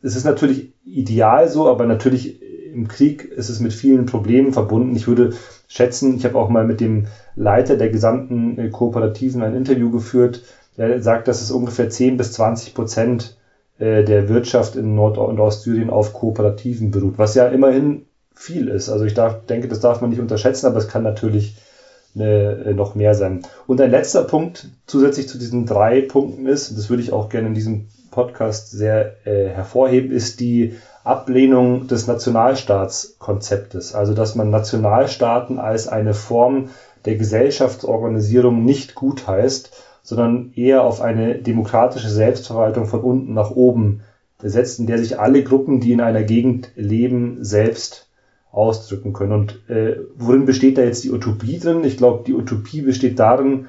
es 0.00 0.14
ist 0.14 0.24
natürlich 0.24 0.72
ideal 0.84 1.48
so, 1.48 1.68
aber 1.68 1.86
natürlich 1.86 2.40
im 2.74 2.88
Krieg 2.88 3.24
ist 3.24 3.48
es 3.48 3.60
mit 3.60 3.72
vielen 3.72 4.06
Problemen 4.06 4.52
verbunden. 4.52 4.96
Ich 4.96 5.06
würde 5.06 5.32
schätzen, 5.68 6.16
ich 6.16 6.24
habe 6.24 6.38
auch 6.38 6.48
mal 6.48 6.64
mit 6.64 6.80
dem 6.80 7.06
Leiter 7.36 7.76
der 7.76 7.88
gesamten 7.88 8.58
äh, 8.58 8.68
Kooperativen 8.68 9.42
ein 9.42 9.54
Interview 9.54 9.90
geführt, 9.90 10.42
der 10.76 11.00
sagt, 11.02 11.28
dass 11.28 11.40
es 11.40 11.50
ungefähr 11.50 11.88
10 11.88 12.16
bis 12.16 12.32
20 12.32 12.74
Prozent 12.74 13.36
äh, 13.78 14.04
der 14.04 14.28
Wirtschaft 14.28 14.76
in 14.76 14.94
Nord- 14.94 15.18
und 15.18 15.38
Ostsyrien 15.38 15.90
auf 15.90 16.12
Kooperativen 16.12 16.90
beruht, 16.90 17.14
was 17.16 17.34
ja 17.34 17.46
immerhin 17.46 18.06
viel 18.34 18.68
ist. 18.68 18.88
Also 18.88 19.04
ich 19.04 19.14
darf, 19.14 19.46
denke, 19.46 19.68
das 19.68 19.80
darf 19.80 20.00
man 20.00 20.10
nicht 20.10 20.20
unterschätzen, 20.20 20.66
aber 20.66 20.78
es 20.78 20.88
kann 20.88 21.02
natürlich 21.02 21.56
eine, 22.14 22.64
äh, 22.64 22.74
noch 22.74 22.94
mehr 22.94 23.14
sein. 23.14 23.42
Und 23.66 23.80
ein 23.80 23.90
letzter 23.90 24.24
Punkt 24.24 24.68
zusätzlich 24.86 25.28
zu 25.28 25.38
diesen 25.38 25.66
drei 25.66 26.00
Punkten 26.00 26.46
ist, 26.46 26.76
das 26.76 26.90
würde 26.90 27.02
ich 27.02 27.12
auch 27.12 27.28
gerne 27.28 27.48
in 27.48 27.54
diesem 27.54 27.86
Podcast 28.10 28.70
sehr 28.70 29.26
äh, 29.26 29.48
hervorheben, 29.48 30.12
ist 30.12 30.40
die 30.40 30.74
Ablehnung 31.04 31.86
des 31.86 32.06
Nationalstaatskonzeptes. 32.06 33.94
Also 33.94 34.14
dass 34.14 34.34
man 34.34 34.50
Nationalstaaten 34.50 35.58
als 35.58 35.86
eine 35.86 36.14
Form 36.14 36.70
der 37.04 37.16
Gesellschaftsorganisierung 37.16 38.64
nicht 38.64 38.94
gutheißt 38.94 39.70
sondern 40.04 40.52
eher 40.54 40.84
auf 40.84 41.00
eine 41.00 41.36
demokratische 41.36 42.10
Selbstverwaltung 42.10 42.84
von 42.84 43.00
unten 43.00 43.32
nach 43.32 43.50
oben 43.50 44.02
setzt, 44.40 44.78
in 44.78 44.86
der 44.86 44.98
sich 44.98 45.18
alle 45.18 45.42
Gruppen, 45.42 45.80
die 45.80 45.92
in 45.92 46.02
einer 46.02 46.22
Gegend 46.22 46.70
leben, 46.76 47.42
selbst 47.42 48.06
ausdrücken 48.52 49.14
können. 49.14 49.32
Und 49.32 49.70
äh, 49.70 49.96
worin 50.14 50.44
besteht 50.44 50.76
da 50.76 50.82
jetzt 50.82 51.02
die 51.04 51.10
Utopie 51.10 51.58
drin? 51.58 51.82
Ich 51.84 51.96
glaube, 51.96 52.22
die 52.26 52.34
Utopie 52.34 52.82
besteht 52.82 53.18
darin, 53.18 53.66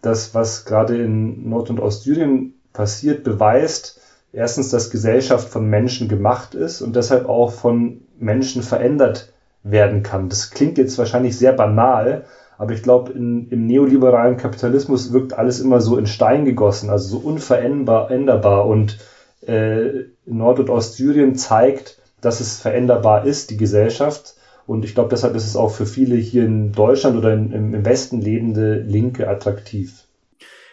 dass 0.00 0.34
was 0.34 0.64
gerade 0.64 0.96
in 0.96 1.50
Nord- 1.50 1.68
und 1.68 1.78
Ostsyrien 1.78 2.54
passiert, 2.72 3.22
beweist, 3.22 4.00
erstens, 4.36 4.68
dass 4.68 4.90
Gesellschaft 4.90 5.48
von 5.48 5.66
Menschen 5.66 6.08
gemacht 6.08 6.54
ist 6.54 6.82
und 6.82 6.94
deshalb 6.94 7.26
auch 7.28 7.50
von 7.50 8.02
Menschen 8.18 8.62
verändert 8.62 9.32
werden 9.62 10.02
kann. 10.02 10.28
Das 10.28 10.50
klingt 10.50 10.76
jetzt 10.76 10.98
wahrscheinlich 10.98 11.38
sehr 11.38 11.52
banal, 11.52 12.26
aber 12.58 12.72
ich 12.72 12.82
glaube, 12.82 13.12
im 13.12 13.66
neoliberalen 13.66 14.36
Kapitalismus 14.36 15.12
wirkt 15.12 15.32
alles 15.32 15.58
immer 15.58 15.80
so 15.80 15.96
in 15.96 16.06
Stein 16.06 16.44
gegossen, 16.44 16.90
also 16.90 17.18
so 17.18 17.26
unveränderbar. 17.26 18.66
Und 18.66 18.98
äh, 19.46 20.04
Nord- 20.26 20.60
und 20.60 20.70
Ostsyrien 20.70 21.34
zeigt, 21.36 21.98
dass 22.20 22.40
es 22.40 22.60
veränderbar 22.60 23.24
ist, 23.24 23.50
die 23.50 23.56
Gesellschaft. 23.56 24.34
Und 24.66 24.84
ich 24.84 24.94
glaube, 24.94 25.10
deshalb 25.10 25.34
ist 25.34 25.46
es 25.46 25.56
auch 25.56 25.70
für 25.70 25.86
viele 25.86 26.16
hier 26.16 26.44
in 26.44 26.72
Deutschland 26.72 27.16
oder 27.16 27.32
in, 27.32 27.52
im 27.52 27.84
Westen 27.84 28.20
lebende 28.20 28.80
Linke 28.80 29.28
attraktiv. 29.28 30.05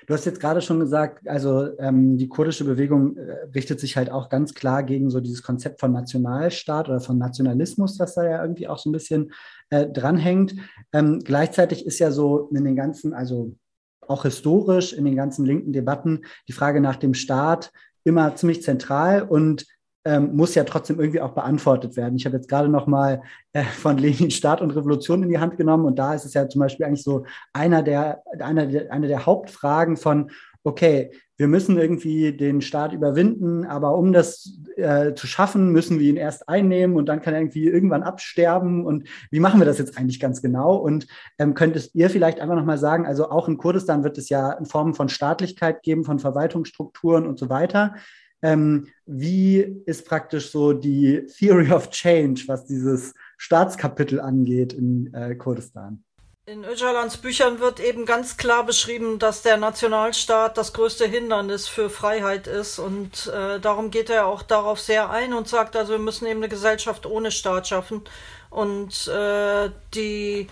Du 0.06 0.14
hast 0.14 0.26
jetzt 0.26 0.40
gerade 0.40 0.62
schon 0.62 0.80
gesagt, 0.80 1.28
also 1.28 1.78
ähm, 1.80 2.18
die 2.18 2.28
kurdische 2.28 2.66
Bewegung 2.66 3.16
äh, 3.18 3.48
richtet 3.56 3.80
sich 3.80 3.96
halt 3.96 4.12
auch 4.12 4.30
ganz 4.30 4.54
klar 4.54 4.84
gegen 4.84 5.10
so 5.10 5.20
dieses 5.20 5.44
Konzept 5.44 5.80
von 5.80 5.92
Nationalstaat 5.92 6.90
oder 6.90 7.00
von 7.00 7.18
Nationalismus, 7.18 7.98
das 7.98 8.16
da 8.16 8.24
ja 8.24 8.42
irgendwie 8.42 8.68
auch 8.68 8.78
so 8.78 8.90
ein 8.90 8.94
bisschen 8.94 9.32
äh, 9.70 9.88
dranhängt. 9.88 10.56
Ähm, 10.92 11.20
gleichzeitig 11.24 11.86
ist 11.86 12.00
ja 12.00 12.12
so 12.12 12.50
in 12.54 12.64
den 12.64 12.76
ganzen, 12.76 13.14
also 13.14 13.56
auch 14.02 14.24
historisch 14.24 14.94
in 14.94 15.06
den 15.06 15.16
ganzen 15.16 15.46
linken 15.46 15.72
Debatten 15.72 16.22
die 16.48 16.54
Frage 16.54 16.82
nach 16.82 16.98
dem 16.98 17.14
Staat 17.14 17.72
immer 18.04 18.36
ziemlich 18.36 18.62
zentral 18.62 19.24
und 19.24 19.66
ähm, 20.06 20.36
muss 20.36 20.56
ja 20.56 20.64
trotzdem 20.64 21.00
irgendwie 21.00 21.22
auch 21.22 21.34
beantwortet 21.34 21.96
werden. 21.96 22.16
Ich 22.16 22.26
habe 22.26 22.36
jetzt 22.36 22.50
gerade 22.50 22.70
noch 22.70 22.88
mal 22.88 23.22
äh, 23.54 23.64
von 23.64 23.98
Lenin 23.98 24.32
Staat 24.32 24.62
und 24.62 24.72
Revolution 24.72 25.24
in 25.24 25.30
die 25.30 25.40
Hand 25.40 25.58
genommen 25.58 25.86
und 25.86 25.98
da 25.98 26.14
ist 26.14 26.26
es 26.26 26.34
ja 26.34 26.48
zum 26.50 26.60
Beispiel 26.60 26.86
eigentlich 26.86 27.04
so 27.04 27.26
einer 27.54 27.84
der, 27.84 28.24
einer 28.40 28.68
der, 28.68 28.92
eine 28.92 29.08
der 29.08 29.26
Hauptfragen 29.26 29.98
von, 29.98 30.32
okay, 30.64 31.12
wir 31.38 31.48
müssen 31.48 31.78
irgendwie 31.78 32.36
den 32.36 32.62
Staat 32.62 32.94
überwinden, 32.94 33.66
aber 33.66 33.98
um 33.98 34.14
das 34.14 34.60
äh, 34.78 35.14
zu 35.14 35.26
schaffen, 35.26 35.72
müssen 35.72 36.00
wir 36.00 36.10
ihn 36.10 36.16
erst 36.16 36.48
einnehmen 36.48 36.96
und 36.96 37.08
dann 37.08 37.22
kann 37.22 37.34
er 37.34 37.42
irgendwie 37.42 37.68
irgendwann 37.68 38.04
absterben. 38.04 38.86
Und 38.86 39.08
wie 39.32 39.40
machen 39.40 39.60
wir 39.60 39.66
das 39.66 39.80
jetzt 39.80 39.98
eigentlich 39.98 40.20
ganz 40.20 40.42
genau? 40.42 40.76
Und 40.76 41.08
ähm, 41.40 41.54
könntest 41.54 41.96
ihr 41.96 42.10
vielleicht 42.10 42.40
einfach 42.40 42.56
nochmal 42.56 42.78
sagen, 42.78 43.06
also 43.06 43.30
auch 43.30 43.48
in 43.48 43.58
Kurdistan 43.58 44.04
wird 44.04 44.18
es 44.18 44.30
ja 44.30 44.52
in 44.54 44.66
Formen 44.66 44.94
von 44.94 45.10
Staatlichkeit 45.10 45.82
geben, 45.82 46.06
von 46.06 46.20
Verwaltungsstrukturen 46.20 47.26
und 47.26 47.40
so 47.40 47.50
weiter. 47.50 47.96
Ähm, 48.44 48.90
wie 49.06 49.60
ist 49.86 50.06
praktisch 50.06 50.52
so 50.52 50.74
die 50.74 51.26
Theory 51.38 51.72
of 51.72 51.90
Change, 51.90 52.44
was 52.48 52.66
dieses 52.66 53.14
Staatskapitel 53.38 54.20
angeht 54.20 54.74
in 54.74 55.14
äh, 55.14 55.36
Kurdistan? 55.36 56.04
In 56.46 56.66
Öcalans 56.66 57.16
Büchern 57.16 57.62
wird 57.62 57.80
eben 57.80 58.06
ganz 58.06 58.36
klar 58.36 58.66
beschrieben, 58.66 59.18
dass 59.18 59.44
der 59.44 59.56
Nationalstaat 59.56 60.58
das 60.58 60.74
größte 60.74 61.08
Hindernis 61.08 61.70
für 61.70 61.90
Freiheit 61.90 62.48
ist 62.48 62.80
und 62.80 63.28
äh, 63.28 63.62
darum 63.62 63.92
geht 63.92 64.10
er 64.10 64.28
auch 64.28 64.42
darauf 64.42 64.82
sehr 64.82 65.10
ein 65.10 65.34
und 65.34 65.48
sagt, 65.48 65.78
also 65.78 65.94
wir 65.94 66.00
müssen 66.00 66.26
eben 66.26 66.42
eine 66.42 66.50
Gesellschaft 66.50 67.06
ohne 67.06 67.32
Staat 67.32 67.70
schaffen 67.70 68.02
und 68.50 69.08
äh, 69.08 69.70
die 69.94 70.50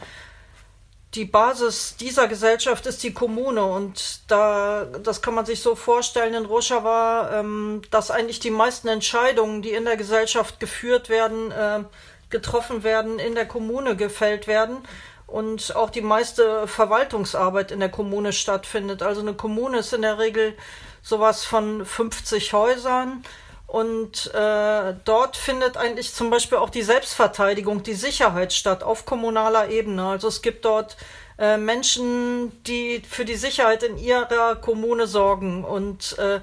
die 1.14 1.26
Basis 1.26 1.98
dieser 1.98 2.28
Gesellschaft 2.28 2.86
ist 2.86 3.04
die 3.04 3.14
Kommune. 3.14 3.66
Und 3.66 4.22
da, 4.28 4.86
das 5.04 5.22
kann 5.22 5.36
man 5.36 5.46
sich 5.46 5.62
so 5.62 5.76
vorstellen 5.76 6.34
in 6.34 6.46
Rojava, 6.46 7.40
ähm, 7.40 7.82
dass 7.92 8.12
eigentlich 8.12 8.40
die 8.40 8.52
meisten 8.52 8.88
Entscheidungen, 8.88 9.62
die 9.62 9.72
in 9.72 9.86
der 9.86 9.98
Gesellschaft 9.98 10.60
geführt 10.60 11.10
werden, 11.10 11.52
äh, 11.52 11.84
getroffen 12.30 12.84
werden, 12.84 13.20
in 13.20 13.36
der 13.36 13.46
Kommune 13.46 13.96
gefällt 13.96 14.48
werden. 14.48 14.78
Und 15.28 15.76
auch 15.76 15.90
die 15.90 16.02
meiste 16.02 16.68
Verwaltungsarbeit 16.68 17.72
in 17.72 17.80
der 17.80 17.90
Kommune 17.90 18.34
stattfindet. 18.34 19.04
Also 19.04 19.22
eine 19.22 19.34
Kommune 19.34 19.80
ist 19.80 19.94
in 19.94 20.02
der 20.02 20.18
Regel 20.18 20.56
sowas 21.02 21.44
von 21.46 21.86
50 21.86 22.54
Häusern 22.54 23.24
und 23.72 24.34
äh, 24.34 24.96
dort 25.06 25.38
findet 25.38 25.78
eigentlich 25.78 26.14
zum 26.14 26.30
Beispiel 26.30 26.58
auch 26.58 26.70
die 26.70 26.82
Selbstverteidigung, 26.82 27.84
die 27.84 27.94
Sicherheit 27.94 28.52
statt 28.52 28.84
auf 28.84 29.06
kommunaler 29.06 29.70
Ebene. 29.70 30.04
Also 30.08 30.28
es 30.28 30.42
gibt 30.42 30.66
dort 30.66 30.98
äh, 31.38 31.56
Menschen, 31.56 32.52
die 32.66 33.02
für 33.10 33.24
die 33.24 33.36
Sicherheit 33.36 33.84
in 33.84 33.98
ihrer 33.98 34.58
Kommune 34.58 35.08
sorgen 35.08 35.64
und 35.64 36.20
äh, 36.20 36.42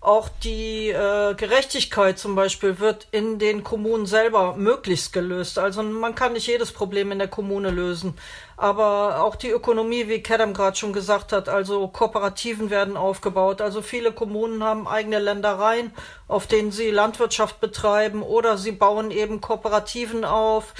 auch 0.00 0.28
die 0.44 0.90
äh, 0.90 1.34
Gerechtigkeit 1.34 2.20
zum 2.20 2.36
Beispiel 2.36 2.78
wird 2.78 3.08
in 3.10 3.40
den 3.40 3.64
Kommunen 3.64 4.06
selber 4.06 4.54
möglichst 4.54 5.12
gelöst. 5.12 5.58
Also 5.58 5.82
man 5.82 6.14
kann 6.14 6.34
nicht 6.34 6.46
jedes 6.46 6.70
Problem 6.70 7.10
in 7.10 7.18
der 7.18 7.26
Kommune 7.26 7.70
lösen. 7.70 8.16
Aber 8.60 9.22
auch 9.22 9.36
die 9.36 9.48
Ökonomie, 9.48 10.06
wie 10.08 10.22
Kedem 10.22 10.52
gerade 10.52 10.76
schon 10.76 10.92
gesagt 10.92 11.32
hat, 11.32 11.48
also 11.48 11.88
Kooperativen 11.88 12.68
werden 12.68 12.94
aufgebaut. 12.94 13.62
Also 13.62 13.80
viele 13.80 14.12
Kommunen 14.12 14.62
haben 14.62 14.86
eigene 14.86 15.18
Ländereien, 15.18 15.94
auf 16.28 16.46
denen 16.46 16.70
sie 16.70 16.90
Landwirtschaft 16.90 17.58
betreiben 17.62 18.22
oder 18.22 18.58
sie 18.58 18.72
bauen 18.72 19.12
eben 19.12 19.40
Kooperativen 19.40 20.26
auf. 20.26 20.74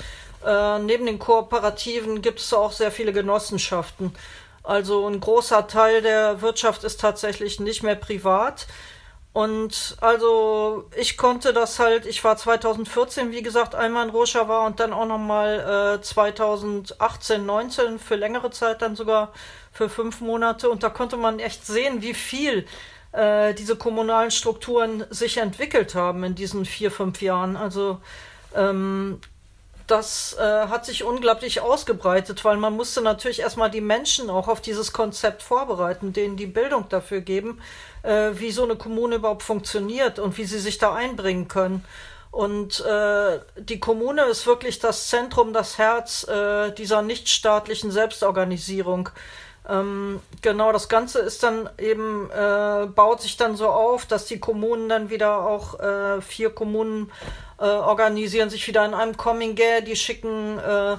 Äh, 0.45 0.79
neben 0.81 1.07
den 1.07 1.19
Kooperativen 1.19 2.21
gibt 2.21 2.41
es 2.41 2.53
auch 2.53 2.73
sehr 2.73 2.93
viele 2.93 3.15
Genossenschaften. 3.15 4.15
Also 4.63 5.09
ein 5.09 5.19
großer 5.19 5.67
Teil 5.67 6.03
der 6.03 6.43
Wirtschaft 6.43 6.85
ist 6.85 7.01
tatsächlich 7.01 7.61
nicht 7.61 7.83
mehr 7.83 7.97
privat. 7.97 8.67
Und 9.33 9.97
also 10.01 10.89
ich 10.97 11.17
konnte 11.17 11.53
das 11.53 11.79
halt, 11.79 12.05
ich 12.05 12.25
war 12.25 12.37
2014, 12.37 13.31
wie 13.31 13.43
gesagt, 13.43 13.77
einmal 13.77 14.09
in 14.09 14.11
Rojava 14.11 14.67
und 14.67 14.81
dann 14.81 14.93
auch 14.93 15.07
nochmal 15.07 15.99
äh, 15.99 16.03
2018, 16.03 17.47
19 17.47 17.99
für 18.01 18.17
längere 18.17 18.51
Zeit 18.51 18.83
dann 18.83 18.97
sogar 18.97 19.33
für 19.73 19.89
fünf 19.89 20.21
Monate 20.21 20.69
und 20.69 20.83
da 20.83 20.91
konnte 20.91 21.17
man 21.17 21.39
echt 21.39 21.65
sehen, 21.65 22.03
wie 22.03 22.15
viel 22.15 22.67
äh, 23.13 23.55
diese 23.55 23.77
kommunalen 23.77 24.33
Strukturen 24.33 25.05
sich 25.11 25.37
entwickelt 25.37 25.95
haben 25.95 26.25
in 26.25 26.35
diesen 26.35 26.65
vier, 26.65 26.91
fünf 26.91 27.23
Jahren. 27.23 27.57
Also 27.57 28.01
ähm, 28.55 29.21
das 29.87 30.37
äh, 30.39 30.43
hat 30.43 30.87
sich 30.87 31.03
unglaublich 31.03 31.61
ausgebreitet, 31.61 32.45
weil 32.45 32.57
man 32.57 32.75
musste 32.75 33.01
natürlich 33.01 33.41
erstmal 33.41 33.71
die 33.71 33.81
Menschen 33.81 34.31
auch 34.31 34.47
auf 34.49 34.61
dieses 34.61 34.93
Konzept 34.93 35.43
vorbereiten, 35.43 36.13
denen 36.13 36.37
die 36.37 36.47
Bildung 36.47 36.89
dafür 36.89 37.21
geben, 37.21 37.61
äh, 38.03 38.31
wie 38.35 38.51
so 38.51 38.65
eine 38.65 38.77
Kommune 38.77 39.17
überhaupt 39.17 39.43
funktioniert 39.43 40.19
und 40.19 40.39
wie 40.39 40.45
sie 40.45 40.59
sich 40.59 40.79
da 40.79 40.95
einbringen 40.95 41.49
können. 41.49 41.85
Und 42.31 42.81
äh, 42.85 43.41
die 43.57 43.81
Kommune 43.81 44.23
ist 44.23 44.47
wirklich 44.47 44.79
das 44.79 45.09
Zentrum, 45.09 45.53
das 45.53 45.79
Herz 45.79 46.27
äh, 46.29 46.71
dieser 46.73 47.03
nichtstaatlichen 47.03 47.91
Selbstorganisierung. 47.91 49.09
Ähm, 49.69 50.21
genau, 50.41 50.73
das 50.73 50.89
Ganze 50.89 51.19
ist 51.21 51.43
dann 51.43 51.69
eben, 51.79 52.31
äh, 52.31 52.87
baut 52.87 53.21
sich 53.21 53.37
dann 53.37 53.57
so 53.57 53.69
auf, 53.69 54.07
dass 54.07 54.27
die 54.27 54.39
Kommunen 54.39 54.89
dann 54.89 55.11
wieder 55.11 55.47
auch, 55.47 55.79
äh, 55.81 56.23
vier 56.23 56.51
Kommunen 56.51 57.11
äh, 57.59 57.65
organisieren 57.65 58.49
sich 58.49 58.67
wieder 58.67 58.85
in 58.85 58.95
einem 58.95 59.17
Coming 59.17 59.55
die 59.57 59.97
schicken 59.97 60.59
äh, 60.59 60.97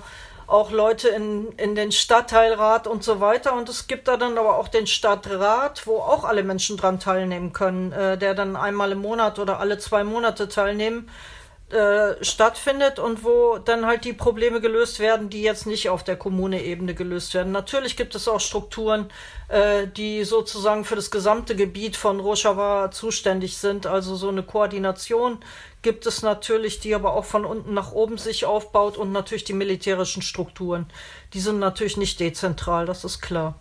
auch 0.51 0.71
Leute 0.71 1.09
in, 1.09 1.51
in 1.53 1.75
den 1.75 1.91
Stadtteilrat 1.91 2.85
und 2.85 3.03
so 3.03 3.19
weiter. 3.19 3.53
Und 3.53 3.69
es 3.69 3.87
gibt 3.87 4.07
da 4.07 4.17
dann 4.17 4.37
aber 4.37 4.57
auch 4.57 4.67
den 4.67 4.85
Stadtrat, 4.85 5.87
wo 5.87 5.97
auch 5.97 6.23
alle 6.25 6.43
Menschen 6.43 6.77
dran 6.77 6.99
teilnehmen 6.99 7.53
können, 7.53 7.91
äh, 7.91 8.17
der 8.17 8.33
dann 8.33 8.55
einmal 8.55 8.91
im 8.91 8.99
Monat 8.99 9.39
oder 9.39 9.59
alle 9.59 9.77
zwei 9.77 10.03
Monate 10.03 10.49
teilnehmen 10.49 11.09
äh, 11.71 12.21
stattfindet 12.21 12.99
und 12.99 13.23
wo 13.23 13.57
dann 13.57 13.85
halt 13.85 14.03
die 14.03 14.11
Probleme 14.11 14.59
gelöst 14.59 14.99
werden, 14.99 15.29
die 15.29 15.41
jetzt 15.41 15.67
nicht 15.67 15.87
auf 15.87 16.03
der 16.03 16.17
Kommune-Ebene 16.17 16.93
gelöst 16.93 17.33
werden. 17.33 17.53
Natürlich 17.53 17.95
gibt 17.95 18.13
es 18.13 18.27
auch 18.27 18.41
Strukturen, 18.41 19.09
äh, 19.47 19.87
die 19.87 20.25
sozusagen 20.25 20.83
für 20.83 20.97
das 20.97 21.11
gesamte 21.11 21.55
Gebiet 21.55 21.95
von 21.95 22.19
Rojava 22.19 22.91
zuständig 22.91 23.55
sind. 23.55 23.87
Also 23.87 24.17
so 24.17 24.27
eine 24.27 24.43
Koordination 24.43 25.37
gibt 25.81 26.05
es 26.05 26.21
natürlich, 26.21 26.79
die 26.79 26.93
aber 26.93 27.13
auch 27.13 27.25
von 27.25 27.45
unten 27.45 27.73
nach 27.73 27.91
oben 27.91 28.17
sich 28.17 28.45
aufbaut 28.45 28.97
und 28.97 29.11
natürlich 29.11 29.43
die 29.43 29.53
militärischen 29.53 30.21
Strukturen. 30.21 30.85
Die 31.33 31.39
sind 31.39 31.59
natürlich 31.59 31.97
nicht 31.97 32.19
dezentral, 32.19 32.85
das 32.85 33.03
ist 33.03 33.21
klar. 33.21 33.55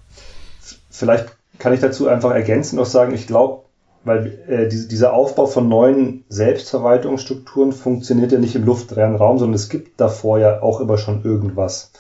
Vielleicht 0.91 1.27
kann 1.59 1.73
ich 1.73 1.81
dazu 1.81 2.09
einfach 2.09 2.33
ergänzend 2.33 2.79
noch 2.79 2.87
sagen, 2.87 3.15
ich 3.15 3.27
glaube, 3.27 3.65
weil 4.05 4.43
äh, 4.49 4.69
diese, 4.69 4.89
dieser 4.89 5.13
Aufbau 5.13 5.47
von 5.47 5.69
neuen 5.69 6.25
Selbstverwaltungsstrukturen 6.29 7.73
funktioniert 7.73 8.33
ja 8.33 8.39
nicht 8.39 8.55
im 8.55 8.65
luftleeren 8.65 9.17
Raum, 9.17 9.39
sondern 9.39 9.55
es 9.55 9.69
gibt 9.69 10.01
davor 10.01 10.39
ja 10.39 10.63
auch 10.63 10.81
immer 10.81 10.97
schon 10.97 11.25
irgendwas. 11.25 11.93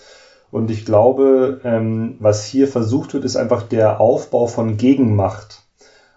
Und 0.50 0.70
ich 0.70 0.84
glaube, 0.84 1.60
ähm, 1.64 2.16
was 2.18 2.44
hier 2.44 2.66
versucht 2.66 3.14
wird, 3.14 3.24
ist 3.24 3.36
einfach 3.36 3.62
der 3.62 4.00
Aufbau 4.00 4.46
von 4.46 4.76
Gegenmacht. 4.76 5.62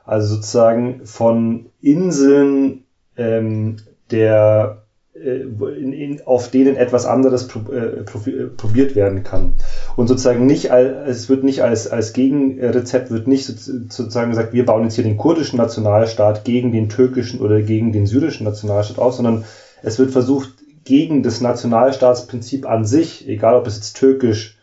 Also 0.05 0.35
sozusagen 0.35 1.05
von 1.05 1.67
Inseln 1.81 2.83
ähm, 3.15 3.77
der 4.13 4.83
äh, 5.15 5.41
in, 5.77 5.93
in, 5.93 6.21
auf 6.25 6.49
denen 6.49 6.75
etwas 6.75 7.05
anderes 7.05 7.47
pro, 7.47 7.71
äh, 7.71 7.99
äh, 7.99 8.47
probiert 8.47 8.95
werden 8.95 9.23
kann. 9.23 9.53
Und 9.95 10.07
sozusagen 10.07 10.47
nicht, 10.47 10.71
als, 10.71 11.07
es 11.07 11.29
wird 11.29 11.43
nicht 11.43 11.61
als, 11.61 11.87
als 11.87 12.13
Gegenrezept, 12.13 13.11
wird 13.11 13.27
nicht 13.27 13.45
sozusagen 13.45 14.31
gesagt, 14.31 14.53
wir 14.53 14.65
bauen 14.65 14.83
jetzt 14.83 14.95
hier 14.95 15.03
den 15.03 15.17
kurdischen 15.17 15.57
Nationalstaat 15.57 16.45
gegen 16.45 16.71
den 16.71 16.89
türkischen 16.89 17.41
oder 17.41 17.61
gegen 17.61 17.91
den 17.91 18.07
syrischen 18.07 18.45
Nationalstaat 18.45 18.97
aus, 18.97 19.17
sondern 19.17 19.43
es 19.83 19.99
wird 19.99 20.09
versucht, 20.09 20.49
gegen 20.83 21.21
das 21.21 21.41
Nationalstaatsprinzip 21.41 22.67
an 22.67 22.83
sich, 22.83 23.27
egal 23.27 23.55
ob 23.55 23.67
es 23.67 23.75
jetzt 23.75 23.95
türkisch, 23.97 24.57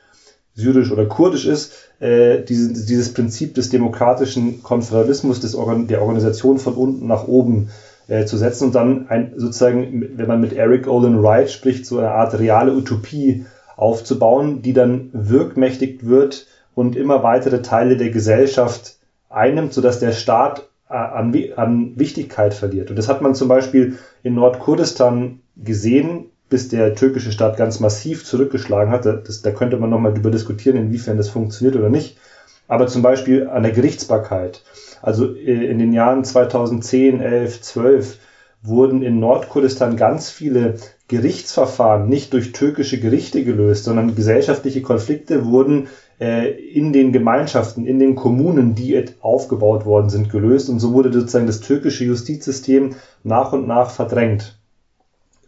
syrisch 0.55 0.91
oder 0.91 1.07
kurdisch 1.07 1.47
ist, 1.47 1.73
äh, 2.01 2.43
dieses, 2.43 2.87
dieses 2.87 3.15
Prinzip 3.15 3.55
des 3.55 3.71
demokratischen 3.71 4.63
Konföderalismus, 4.63 5.41
des, 5.41 5.57
der 5.89 6.03
Organisation 6.03 6.59
von 6.59 6.75
unten 6.75 7.07
nach 7.07 7.29
oben 7.29 7.69
äh, 8.11 8.27
zu 8.27 8.37
setzen 8.37 8.65
und 8.65 8.75
dann 8.75 9.09
ein, 9.09 9.33
sozusagen, 9.37 10.19
wenn 10.19 10.27
man 10.27 10.41
mit 10.41 10.53
Eric 10.53 10.89
Olin 10.89 11.23
Wright 11.23 11.51
spricht, 11.51 11.87
so 11.87 11.99
eine 11.99 12.11
Art 12.11 12.39
reale 12.39 12.75
Utopie 12.75 13.47
aufzubauen, 13.77 14.63
die 14.63 14.73
dann 14.73 15.11
wirkmächtig 15.13 16.07
wird 16.07 16.47
und 16.75 16.97
immer 16.97 17.23
weitere 17.23 17.63
Teile 17.63 17.97
der 17.97 18.11
Gesellschaft 18.11 18.97
einnimmt, 19.29 19.73
sodass 19.73 20.01
der 20.01 20.13
Staat 20.13 20.69
äh, 20.89 20.95
an, 20.95 21.35
an 21.57 21.93
Wichtigkeit 21.97 22.53
verliert. 22.53 22.91
Und 22.91 22.97
das 22.97 23.09
hat 23.09 23.23
man 23.23 23.35
zum 23.35 23.49
Beispiel 23.49 23.99
in 24.23 24.35
Nordkurdistan 24.35 25.41
gesehen, 25.57 26.27
bis 26.49 26.69
der 26.69 26.97
türkische 26.97 27.31
Staat 27.31 27.57
ganz 27.57 27.79
massiv 27.79 28.25
zurückgeschlagen 28.25 28.93
hat. 28.93 29.07
Das, 29.07 29.41
da 29.41 29.53
könnte 29.53 29.77
man 29.77 29.89
nochmal 29.89 30.13
darüber 30.13 30.33
diskutieren, 30.33 30.77
inwiefern 30.77 31.17
das 31.17 31.29
funktioniert 31.29 31.77
oder 31.77 31.91
nicht. 31.91 32.19
Aber 32.67 32.89
zum 32.89 33.03
Beispiel 33.03 33.49
an 33.49 33.63
der 33.63 33.73
Gerichtsbarkeit. 33.73 34.63
Also 35.03 35.35
äh, 35.35 35.67
in 35.67 35.79
den 35.79 35.93
Jahren 35.93 36.25
2010, 36.25 37.21
11, 37.21 37.61
12 37.63 38.19
wurden 38.63 39.03
in 39.03 39.21
Nordkurdistan 39.21 39.97
ganz 39.97 40.31
viele 40.31 40.75
Gerichtsverfahren 41.09 42.09
nicht 42.09 42.33
durch 42.33 42.53
türkische 42.53 43.01
Gerichte 43.01 43.43
gelöst, 43.43 43.85
sondern 43.85 44.15
gesellschaftliche 44.15 44.83
Konflikte 44.83 45.47
wurden 45.47 45.89
äh, 46.21 46.51
in 46.51 46.93
den 46.93 47.13
Gemeinschaften, 47.13 47.87
in 47.87 47.99
den 47.99 48.15
Kommunen, 48.15 48.75
die 48.75 49.05
aufgebaut 49.21 49.87
worden 49.87 50.11
sind, 50.11 50.31
gelöst. 50.31 50.69
Und 50.69 50.79
so 50.79 50.93
wurde 50.93 51.13
sozusagen 51.13 51.47
das 51.47 51.61
türkische 51.61 52.05
Justizsystem 52.05 52.95
nach 53.25 53.53
und 53.53 53.67
nach 53.67 53.91
verdrängt. 53.91 54.59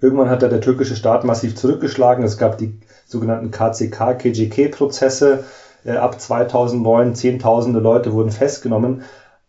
Irgendwann 0.01 0.31
hat 0.31 0.43
da 0.43 0.49
der 0.49 0.61
türkische 0.61 0.97
Staat 0.97 1.25
massiv 1.25 1.55
zurückgeschlagen. 1.55 2.25
Es 2.25 2.39
gab 2.39 2.59
die 2.59 2.75
sogenannten 3.07 3.53
KCK, 3.53 4.19
KGK-Prozesse. 4.19 5.45
Äh, 5.85 5.93
ab 5.93 6.21
2009 6.21 7.15
Zehntausende 7.15 7.79
Leute 7.79 8.13
wurden 8.13 8.33
festgenommen. 8.33 9.03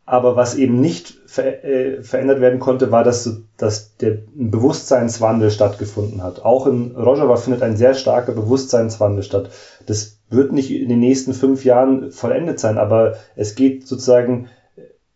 Aber 0.05 0.35
was 0.35 0.55
eben 0.55 0.81
nicht 0.81 1.17
ver 1.27 1.63
äh, 1.63 2.03
verändert 2.03 2.41
werden 2.41 2.59
konnte, 2.59 2.91
war, 2.91 3.03
dass, 3.03 3.41
dass 3.57 3.95
der 3.97 4.17
Bewusstseinswandel 4.35 5.49
stattgefunden 5.49 6.21
hat. 6.21 6.43
Auch 6.43 6.67
in 6.67 6.95
Rojava 6.95 7.37
findet 7.37 7.63
ein 7.63 7.77
sehr 7.77 7.93
starker 7.93 8.33
Bewusstseinswandel 8.33 9.23
statt. 9.23 9.49
Das 9.85 10.17
wird 10.29 10.51
nicht 10.51 10.71
in 10.71 10.89
den 10.89 10.99
nächsten 10.99 11.33
fünf 11.33 11.63
Jahren 11.63 12.11
vollendet 12.11 12.59
sein, 12.59 12.77
aber 12.77 13.15
es 13.35 13.55
geht 13.55 13.87
sozusagen, 13.87 14.49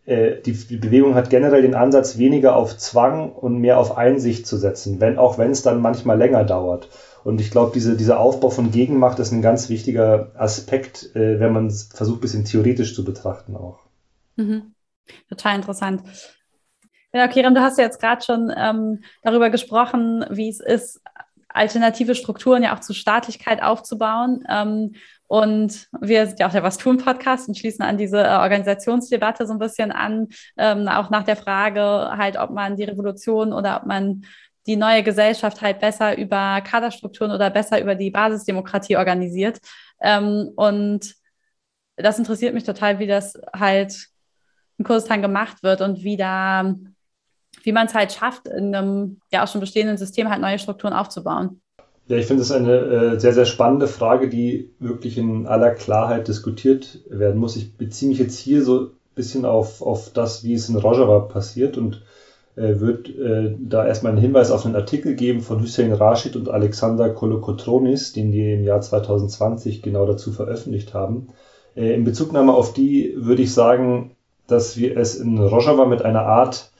äh, 0.05 0.41
die, 0.41 0.53
die 0.53 0.77
Bewegung 0.77 1.15
hat 1.15 1.29
generell 1.29 1.61
den 1.61 1.75
Ansatz, 1.75 2.17
weniger 2.17 2.55
auf 2.55 2.77
Zwang 2.77 3.31
und 3.31 3.59
mehr 3.59 3.79
auf 3.79 3.97
Einsicht 3.97 4.47
zu 4.47 4.55
setzen, 4.55 5.01
wenn, 5.01 5.17
auch 5.17 5.37
wenn 5.37 5.51
es 5.51 5.63
dann 5.63 5.81
manchmal 5.81 6.17
länger 6.17 6.45
dauert. 6.45 6.87
Und 7.25 7.41
ich 7.41 7.51
glaube, 7.51 7.71
diese, 7.73 7.97
dieser 7.97 8.21
Aufbau 8.21 8.49
von 8.49 8.71
Gegenmacht 8.71 9.19
ist 9.19 9.33
ein 9.33 9.41
ganz 9.41 9.67
wichtiger 9.67 10.31
Aspekt, 10.35 11.13
äh, 11.13 11.41
wenn 11.41 11.51
man 11.51 11.67
es 11.67 11.89
versucht, 11.93 12.21
bisschen 12.21 12.45
theoretisch 12.45 12.95
zu 12.95 13.03
betrachten 13.03 13.57
auch. 13.57 13.79
Mhm. 14.37 14.73
Total 15.29 15.55
interessant. 15.55 16.03
Ja, 17.13 17.27
Kiram, 17.27 17.55
du 17.55 17.61
hast 17.61 17.77
ja 17.77 17.85
jetzt 17.85 18.01
gerade 18.01 18.23
schon 18.23 18.53
ähm, 18.55 19.03
darüber 19.23 19.49
gesprochen, 19.49 20.25
wie 20.29 20.49
es 20.49 20.59
ist, 20.59 21.01
alternative 21.49 22.15
Strukturen 22.15 22.63
ja 22.63 22.75
auch 22.75 22.79
zu 22.79 22.93
Staatlichkeit 22.93 23.61
aufzubauen. 23.61 24.43
Ähm, 24.49 24.95
und 25.27 25.87
wir 25.99 26.25
sind 26.27 26.39
ja 26.39 26.47
auch 26.47 26.51
der 26.51 26.63
Was 26.63 26.77
tun 26.77 26.97
Podcast 26.97 27.47
und 27.47 27.57
schließen 27.57 27.83
an 27.83 27.97
diese 27.97 28.21
äh, 28.23 28.37
Organisationsdebatte 28.37 29.45
so 29.45 29.53
ein 29.53 29.59
bisschen 29.59 29.91
an, 29.91 30.27
ähm, 30.57 30.87
auch 30.87 31.09
nach 31.09 31.23
der 31.23 31.35
Frage 31.35 31.81
halt, 31.81 32.37
ob 32.37 32.51
man 32.51 32.75
die 32.75 32.85
Revolution 32.85 33.51
oder 33.51 33.77
ob 33.77 33.85
man 33.87 34.23
die 34.67 34.75
neue 34.75 35.03
Gesellschaft 35.03 35.61
halt 35.61 35.79
besser 35.79 36.17
über 36.17 36.61
Kaderstrukturen 36.61 37.31
oder 37.31 37.49
besser 37.49 37.81
über 37.81 37.95
die 37.95 38.11
Basisdemokratie 38.11 38.97
organisiert. 38.97 39.59
Ähm, 40.01 40.51
und 40.55 41.15
das 41.95 42.19
interessiert 42.19 42.53
mich 42.53 42.63
total, 42.63 42.99
wie 42.99 43.07
das 43.07 43.39
halt 43.53 44.07
in 44.77 44.85
Kurdistan 44.85 45.21
gemacht 45.21 45.63
wird 45.63 45.81
und 45.81 46.03
wie 46.03 46.17
da, 46.17 46.75
wie 47.63 47.71
man 47.71 47.87
es 47.87 47.93
halt 47.93 48.11
schafft, 48.11 48.47
in 48.47 48.75
einem 48.75 49.19
ja 49.31 49.43
auch 49.43 49.47
schon 49.47 49.61
bestehenden 49.61 49.97
System 49.97 50.29
halt 50.29 50.41
neue 50.41 50.59
Strukturen 50.59 50.93
aufzubauen. 50.93 51.61
Ja, 52.07 52.15
ich 52.15 52.25
finde 52.25 52.43
es 52.43 52.51
eine 52.51 52.71
äh, 52.71 53.19
sehr, 53.19 53.33
sehr 53.33 53.45
spannende 53.45 53.87
Frage, 53.87 54.29
die 54.29 54.71
wirklich 54.79 55.17
in 55.17 55.45
aller 55.45 55.71
Klarheit 55.71 56.27
diskutiert 56.29 56.99
werden 57.09 57.37
muss. 57.39 57.57
Ich 57.57 57.75
beziehe 57.75 58.09
mich 58.09 58.19
jetzt 58.19 58.39
hier 58.39 58.63
so 58.63 58.79
ein 58.79 58.89
bisschen 59.13 59.43
auf, 59.43 59.81
auf 59.81 60.11
das, 60.13 60.43
wie 60.43 60.53
es 60.53 60.69
in 60.69 60.77
Rojava 60.77 61.19
passiert 61.19 61.77
und 61.77 62.03
äh, 62.55 62.79
wird 62.79 63.09
äh, 63.09 63.55
da 63.59 63.85
erstmal 63.85 64.13
einen 64.13 64.21
Hinweis 64.21 64.51
auf 64.51 64.65
einen 64.65 64.75
Artikel 64.75 65.15
geben 65.15 65.41
von 65.41 65.61
Hussein 65.61 65.91
Rashid 65.91 66.35
und 66.35 66.49
Alexander 66.49 67.09
Kolokotronis, 67.09 68.13
den 68.13 68.31
die 68.31 68.53
im 68.53 68.63
Jahr 68.63 68.79
2020 68.81 69.81
genau 69.81 70.05
dazu 70.05 70.31
veröffentlicht 70.31 70.93
haben. 70.93 71.27
Äh, 71.75 71.93
in 71.93 72.05
Bezugnahme 72.05 72.53
auf 72.53 72.73
die 72.73 73.13
würde 73.17 73.43
ich 73.43 73.53
sagen, 73.53 74.16
dass 74.47 74.77
wir 74.77 74.97
es 74.97 75.15
in 75.15 75.37
Rojava 75.37 75.85
mit 75.85 76.03
einer 76.03 76.25
Art 76.25 76.71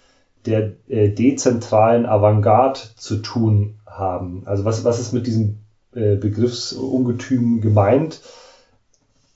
der 0.46 0.74
äh, 0.88 1.10
dezentralen 1.10 2.06
Avantgarde 2.06 2.80
zu 2.96 3.18
tun 3.18 3.76
haben. 3.86 4.44
Also 4.46 4.66
was, 4.66 4.84
was 4.86 5.00
ist 5.00 5.14
mit 5.14 5.28
diesem 5.28 5.60
äh, 5.94 6.16
Begriffsungetüm 6.16 7.62
gemeint? 7.62 8.22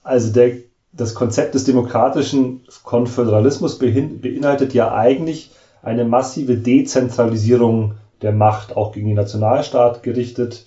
Also 0.04 0.32
der, 0.32 0.54
das 0.94 1.14
Konzept 1.14 1.54
des 1.54 1.66
demokratischen 1.66 2.62
Konföderalismus 2.84 3.78
beinhaltet 3.78 4.74
ja 4.74 4.94
eigentlich 4.94 5.52
eine 5.84 6.06
massive 6.06 6.56
Dezentralisierung 6.56 7.96
der 8.22 8.32
Macht, 8.32 8.78
auch 8.78 8.92
gegen 8.92 9.08
den 9.08 9.16
Nationalstaat 9.16 10.04
gerichtet. 10.04 10.66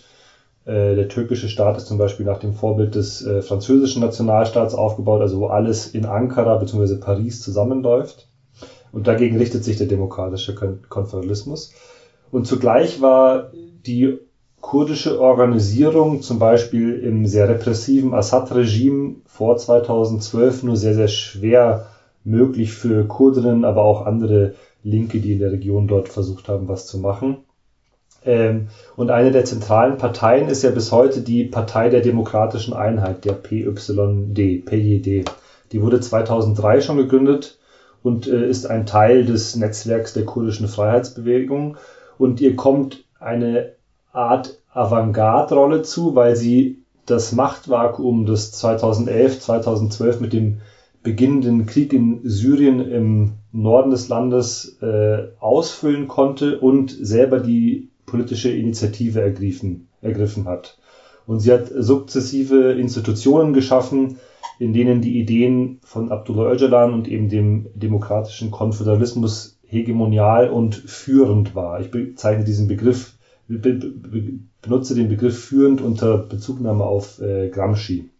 Äh, 0.65 0.95
der 0.95 1.09
türkische 1.09 1.49
Staat 1.49 1.77
ist 1.77 1.87
zum 1.87 1.99
Beispiel 1.99 2.25
nach 2.25 2.39
dem 2.39 2.55
Vorbild 2.55 2.95
des 2.95 3.25
äh, 3.25 3.43
französischen 3.43 4.01
Nationalstaats 4.01 4.75
aufgebaut, 4.75 5.21
also 5.21 5.41
wo 5.41 5.47
alles 5.47 5.87
in 5.87 6.07
Ankara 6.07 6.57
bzw. 6.57 6.97
Paris 6.97 7.41
zusammenläuft. 7.43 8.29
Und 8.93 9.07
dagegen 9.07 9.37
richtet 9.37 9.65
sich 9.65 9.77
der 9.77 9.89
demokratische 9.89 10.55
Konföderalismus. 10.55 11.73
Und 12.31 12.47
zugleich 12.47 13.01
war 13.01 13.51
die 13.53 14.19
kurdische 14.61 15.21
Organisierung 15.21 16.23
zum 16.23 16.39
Beispiel 16.39 16.95
im 16.95 17.27
sehr 17.27 17.49
repressiven 17.49 18.15
Assad-Regime 18.15 19.17
vor 19.27 19.57
2012 19.57 20.63
nur 20.63 20.77
sehr, 20.77 20.95
sehr 20.95 21.09
schwer 21.09 21.87
möglich 22.25 22.73
für 22.73 23.05
Kurdinnen, 23.05 23.65
aber 23.65 23.83
auch 23.83 24.07
andere 24.07 24.55
Linke, 24.83 25.21
die 25.21 25.33
in 25.33 25.41
der 25.41 25.53
Region 25.53 25.87
dort 25.87 26.09
versucht 26.09 26.49
haben, 26.49 26.69
was 26.69 26.87
zu 26.87 26.99
machen. 26.99 27.39
Ähm, 28.25 28.69
und 28.97 29.11
eine 29.11 29.33
der 29.33 29.45
zentralen 29.45 29.99
Parteien 29.99 30.49
ist 30.49 30.63
ja 30.63 30.71
bis 30.71 30.93
heute 30.93 31.21
die 31.21 31.45
Partei 31.45 31.91
der 31.91 32.01
Demokratischen 32.01 32.75
Einheit, 32.75 33.25
der 33.25 33.33
PYD, 33.33 34.65
PYD. 34.65 35.25
Die 35.73 35.83
wurde 35.83 36.01
2003 36.01 36.81
schon 36.81 36.97
gegründet 36.97 37.59
und 38.03 38.27
äh, 38.27 38.49
ist 38.49 38.67
ein 38.67 38.87
Teil 38.87 39.25
des 39.25 39.57
Netzwerks 39.57 40.13
der 40.13 40.25
kurdischen 40.25 40.69
Freiheitsbewegung. 40.69 41.77
Und 42.19 42.41
ihr 42.41 42.57
kommt 42.57 43.05
eine 43.19 43.73
Art 44.13 44.59
Avantgarde-Rolle 44.73 45.83
zu, 45.83 46.15
weil 46.15 46.37
sie 46.37 46.85
das 47.07 47.33
Machtvakuum, 47.33 48.27
das 48.27 48.53
2011, 48.53 49.41
2012 49.41 50.21
mit 50.21 50.33
dem 50.33 50.61
beginnenden 51.03 51.67
Krieg 51.67 51.93
in 51.93 52.21
Syrien 52.25 52.81
im 52.81 53.33
Norden 53.53 53.91
des 53.91 54.09
Landes 54.09 54.79
äh, 54.81 55.29
ausfüllen 55.39 56.09
konnte 56.09 56.59
und 56.59 56.91
selber 56.91 57.41
die 57.41 57.91
politische 58.15 58.51
Initiative 58.51 59.21
ergriffen, 59.21 59.89
ergriffen 60.01 60.45
hat. 60.45 60.79
Und 61.27 61.41
sie 61.41 61.51
hat 61.51 61.69
sukzessive 61.75 62.75
Institutionen 62.75 63.53
geschaffen, 63.53 64.19
in 64.61 64.73
denen 64.73 65.01
die 65.01 65.19
Ideen 65.19 65.81
von 65.83 66.13
Abdullah 66.13 66.53
Öcalan 66.53 66.95
und 66.95 67.09
eben 67.09 67.29
dem 67.29 67.67
demokratischen 67.75 68.53
Konföderalismus 68.53 69.59
hegemonial 69.67 70.49
und 70.49 70.77
führend 70.77 71.57
war. 71.57 71.81
Ich 71.81 71.91
bezeichne 71.91 72.45
diesen 72.45 72.69
Begriff, 72.69 73.15
benutze 73.49 74.95
den 74.95 75.09
Begriff 75.09 75.37
führend 75.37 75.81
unter 75.81 76.19
Bezugnahme 76.19 76.85
auf 76.85 77.21
äh, 77.21 77.49
Gramsci. 77.49 78.11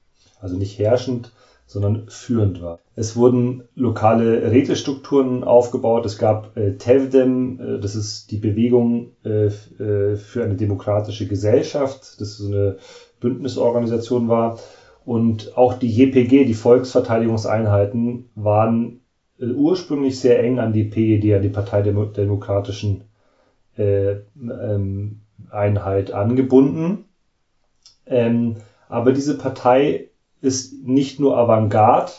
Also 0.41 0.57
nicht 0.57 0.77
herrschend, 0.77 1.31
sondern 1.67 2.05
führend 2.09 2.63
war. 2.63 2.79
Es 2.95 3.17
wurden 3.17 3.65
lokale 3.75 4.51
Rätestrukturen 4.53 5.45
aufgebaut. 5.45 6.07
Es 6.07 6.19
gab 6.19 6.57
äh, 6.57 6.77
Tevdem, 6.77 7.59
äh, 7.59 7.81
das 7.81 7.97
ist 7.97 8.31
die 8.31 8.37
Bewegung 8.37 9.13
äh, 9.25 9.47
äh, 9.47 10.17
für 10.17 10.45
eine 10.45 10.55
demokratische 10.55 11.27
Gesellschaft, 11.27 12.21
das 12.21 12.37
so 12.37 12.49
eine 12.49 12.77
Bündnisorganisation 13.21 14.29
war. 14.29 14.59
Und 15.05 15.57
auch 15.57 15.75
die 15.75 15.91
JPG, 15.91 16.45
die 16.45 16.55
Volksverteidigungseinheiten, 16.55 18.31
waren 18.35 19.01
äh, 19.39 19.47
ursprünglich 19.47 20.21
sehr 20.21 20.43
eng 20.43 20.59
an 20.59 20.73
die 20.73 20.85
PED, 20.85 21.35
an 21.35 21.43
die 21.43 21.49
Partei 21.49 21.83
der 21.83 21.93
Demokratischen 21.93 23.05
äh, 23.77 24.17
ähm, 24.37 25.21
Einheit 25.51 26.13
angebunden. 26.13 27.07
Ähm, 28.07 28.57
aber 28.89 29.13
diese 29.13 29.37
Partei 29.37 30.11
ist 30.45 30.85
nicht 30.85 31.19
nur 31.19 31.37
Avantgarde, 31.37 32.13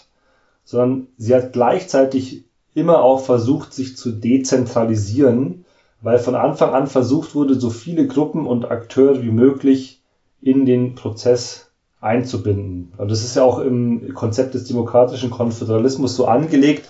sondern 0.63 1.07
sie 1.17 1.35
hat 1.35 1.53
gleichzeitig 1.53 2.45
immer 2.73 3.01
auch 3.01 3.19
versucht, 3.19 3.73
sich 3.73 3.95
zu 3.95 4.11
dezentralisieren, 4.11 5.65
weil 6.01 6.19
von 6.19 6.35
Anfang 6.35 6.73
an 6.73 6.87
versucht 6.87 7.35
wurde, 7.35 7.55
so 7.55 7.69
viele 7.69 8.07
Gruppen 8.07 8.45
und 8.45 8.69
Akteure 8.69 9.23
wie 9.23 9.31
möglich 9.31 10.01
in 10.41 10.65
den 10.65 10.95
Prozess 10.95 11.71
einzubinden. 12.01 12.91
Und 12.97 13.09
das 13.09 13.23
ist 13.23 13.35
ja 13.35 13.43
auch 13.43 13.59
im 13.59 14.13
Konzept 14.13 14.53
des 14.53 14.65
demokratischen 14.65 15.31
Konföderalismus 15.31 16.15
so 16.15 16.25
angelegt, 16.27 16.87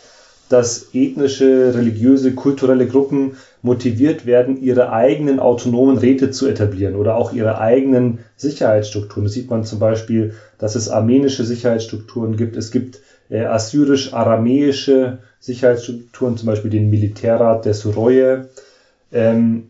dass 0.50 0.94
ethnische, 0.94 1.74
religiöse, 1.74 2.34
kulturelle 2.34 2.88
Gruppen 2.88 3.38
motiviert 3.62 4.26
werden, 4.26 4.62
ihre 4.62 4.92
eigenen 4.92 5.40
autonomen 5.40 5.98
Räte 5.98 6.30
zu 6.30 6.48
etablieren 6.48 6.96
oder 6.96 7.16
auch 7.16 7.34
ihre 7.34 7.60
eigenen 7.60 8.20
Sicherheitsstrukturen. 8.36 9.26
Das 9.26 9.34
sieht 9.34 9.50
man 9.50 9.64
zum 9.64 9.80
Beispiel, 9.80 10.34
dass 10.60 10.76
es 10.76 10.88
armenische 10.88 11.44
Sicherheitsstrukturen 11.44 12.38
gibt. 12.38 12.58
Es 12.58 12.70
gibt 12.70 13.02
äh, 13.30 13.44
assyrisch-aramäische 13.44 15.20
Sicherheitsstrukturen, 15.40 16.38
zum 16.38 16.46
Beispiel 16.48 16.70
den 16.70 16.90
Militärrat 16.92 17.66
der 17.66 17.74
Suroye. 17.74 18.46
Ähm, 19.12 19.70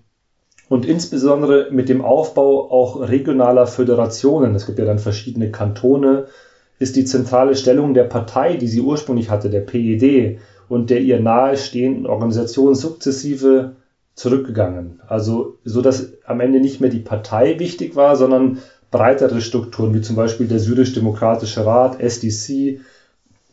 und 0.68 0.86
insbesondere 0.86 1.68
mit 1.72 1.90
dem 1.90 2.04
Aufbau 2.04 2.70
auch 2.72 3.00
regionaler 3.00 3.68
Föderationen, 3.68 4.56
es 4.56 4.66
gibt 4.66 4.80
ja 4.80 4.86
dann 4.86 5.00
verschiedene 5.00 5.52
Kantone, 5.52 6.26
ist 6.80 6.96
die 6.96 7.06
zentrale 7.06 7.56
Stellung 7.56 7.94
der 7.94 8.04
Partei, 8.04 8.58
die 8.58 8.68
sie 8.68 8.82
ursprünglich 8.82 9.30
hatte, 9.30 9.50
der 9.50 9.62
PED, 9.62 10.40
und 10.70 10.90
der 10.90 11.02
ihr 11.02 11.20
nahestehenden 11.20 12.08
Organisation 12.08 12.76
sukzessive 12.76 13.76
zurückgegangen. 14.16 15.02
Also 15.08 15.58
so 15.66 15.82
dass 15.82 16.14
am 16.26 16.40
Ende 16.40 16.60
nicht 16.60 16.82
mehr 16.82 16.90
die 16.90 17.00
Partei 17.00 17.60
wichtig 17.60 17.96
war, 17.96 18.16
sondern 18.16 18.60
breitere 18.92 19.42
Strukturen, 19.42 19.94
wie 19.94 20.02
zum 20.02 20.16
Beispiel 20.16 20.48
der 20.48 20.60
Syrisch-Demokratische 20.60 21.66
Rat, 21.66 22.00
SDC 22.00 22.80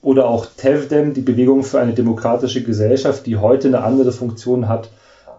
oder 0.00 0.28
auch 0.28 0.46
TEVDEM, 0.46 1.14
die 1.14 1.20
Bewegung 1.20 1.64
für 1.64 1.80
eine 1.80 1.94
demokratische 1.94 2.62
Gesellschaft, 2.62 3.26
die 3.26 3.36
heute 3.36 3.68
eine 3.68 3.82
andere 3.82 4.12
Funktion 4.12 4.68
hat 4.68 4.90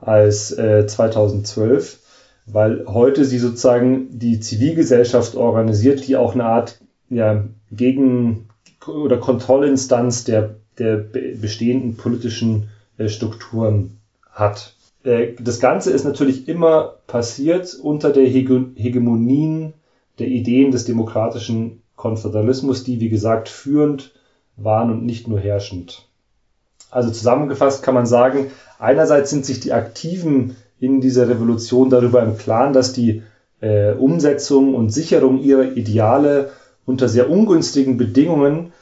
als 0.01 0.51
äh, 0.57 0.85
2012, 0.85 1.99
weil 2.45 2.85
heute 2.87 3.23
sie 3.23 3.39
sozusagen 3.39 4.19
die 4.19 4.39
Zivilgesellschaft 4.39 5.35
organisiert, 5.35 6.07
die 6.07 6.17
auch 6.17 6.33
eine 6.33 6.45
Art 6.45 6.79
ja, 7.09 7.45
Gegen- 7.71 8.49
oder 8.85 9.17
Kontrollinstanz 9.17 10.25
der 10.25 10.55
der 10.79 10.97
bestehenden 10.97 11.95
politischen 11.95 12.69
äh, 12.97 13.07
Strukturen 13.07 13.97
hat. 14.31 14.75
Äh, 15.03 15.33
das 15.39 15.59
Ganze 15.59 15.91
ist 15.91 16.05
natürlich 16.05 16.47
immer 16.47 16.95
passiert 17.07 17.77
unter 17.81 18.11
der 18.11 18.25
Hegemonien 18.25 19.73
der 20.19 20.27
Ideen 20.27 20.71
des 20.71 20.85
demokratischen 20.85 21.81
Konföderalismus, 21.95 22.83
die, 22.83 22.99
wie 22.99 23.09
gesagt, 23.09 23.49
führend 23.49 24.11
waren 24.57 24.91
und 24.91 25.05
nicht 25.05 25.27
nur 25.27 25.39
herrschend. 25.39 26.07
Also 26.91 27.09
zusammengefasst 27.09 27.81
kann 27.81 27.95
man 27.95 28.05
sagen, 28.05 28.51
einerseits 28.77 29.31
sind 29.31 29.45
sich 29.45 29.59
die 29.59 29.73
Aktiven 29.73 30.55
in 30.79 31.01
dieser 31.01 31.27
Revolution 31.27 31.89
darüber 31.89 32.21
im 32.21 32.37
Klaren, 32.37 32.73
dass 32.73 32.93
die 32.93 33.23
äh, 33.61 33.93
Umsetzung 33.93 34.75
und 34.75 34.91
Sicherung 34.91 35.41
ihrer 35.41 35.75
Ideale 35.75 36.51
unter 36.85 37.07
sehr 37.07 37.29
ungünstigen 37.29 37.97
Bedingungen 37.97 38.73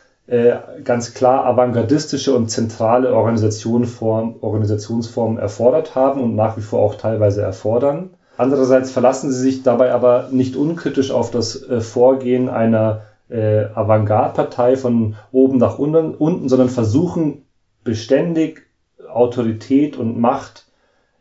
ganz 0.84 1.14
klar 1.14 1.46
avantgardistische 1.46 2.34
und 2.34 2.50
zentrale 2.50 3.14
Organisationsform, 3.14 4.36
Organisationsformen 4.40 5.38
erfordert 5.38 5.96
haben 5.96 6.22
und 6.22 6.36
nach 6.36 6.56
wie 6.56 6.62
vor 6.62 6.80
auch 6.80 6.96
teilweise 6.96 7.42
erfordern. 7.42 8.12
Andererseits 8.38 8.92
verlassen 8.92 9.32
sie 9.32 9.40
sich 9.40 9.64
dabei 9.64 9.92
aber 9.92 10.30
nicht 10.32 10.56
unkritisch 10.56 11.12
auf 11.12 11.32
das 11.32 11.62
äh, 11.62 11.82
Vorgehen 11.82 12.50
einer 12.50 13.02
äh, 13.30 13.66
Avantgarde-Partei 13.76 14.78
von 14.78 15.16
oben 15.32 15.58
nach 15.58 15.78
unten, 15.78 16.16
unten, 16.16 16.50
sondern 16.50 16.70
versuchen 16.70 17.46
beständig 17.84 18.64
Autorität 19.08 19.98
und 19.98 20.20
Macht 20.20 20.66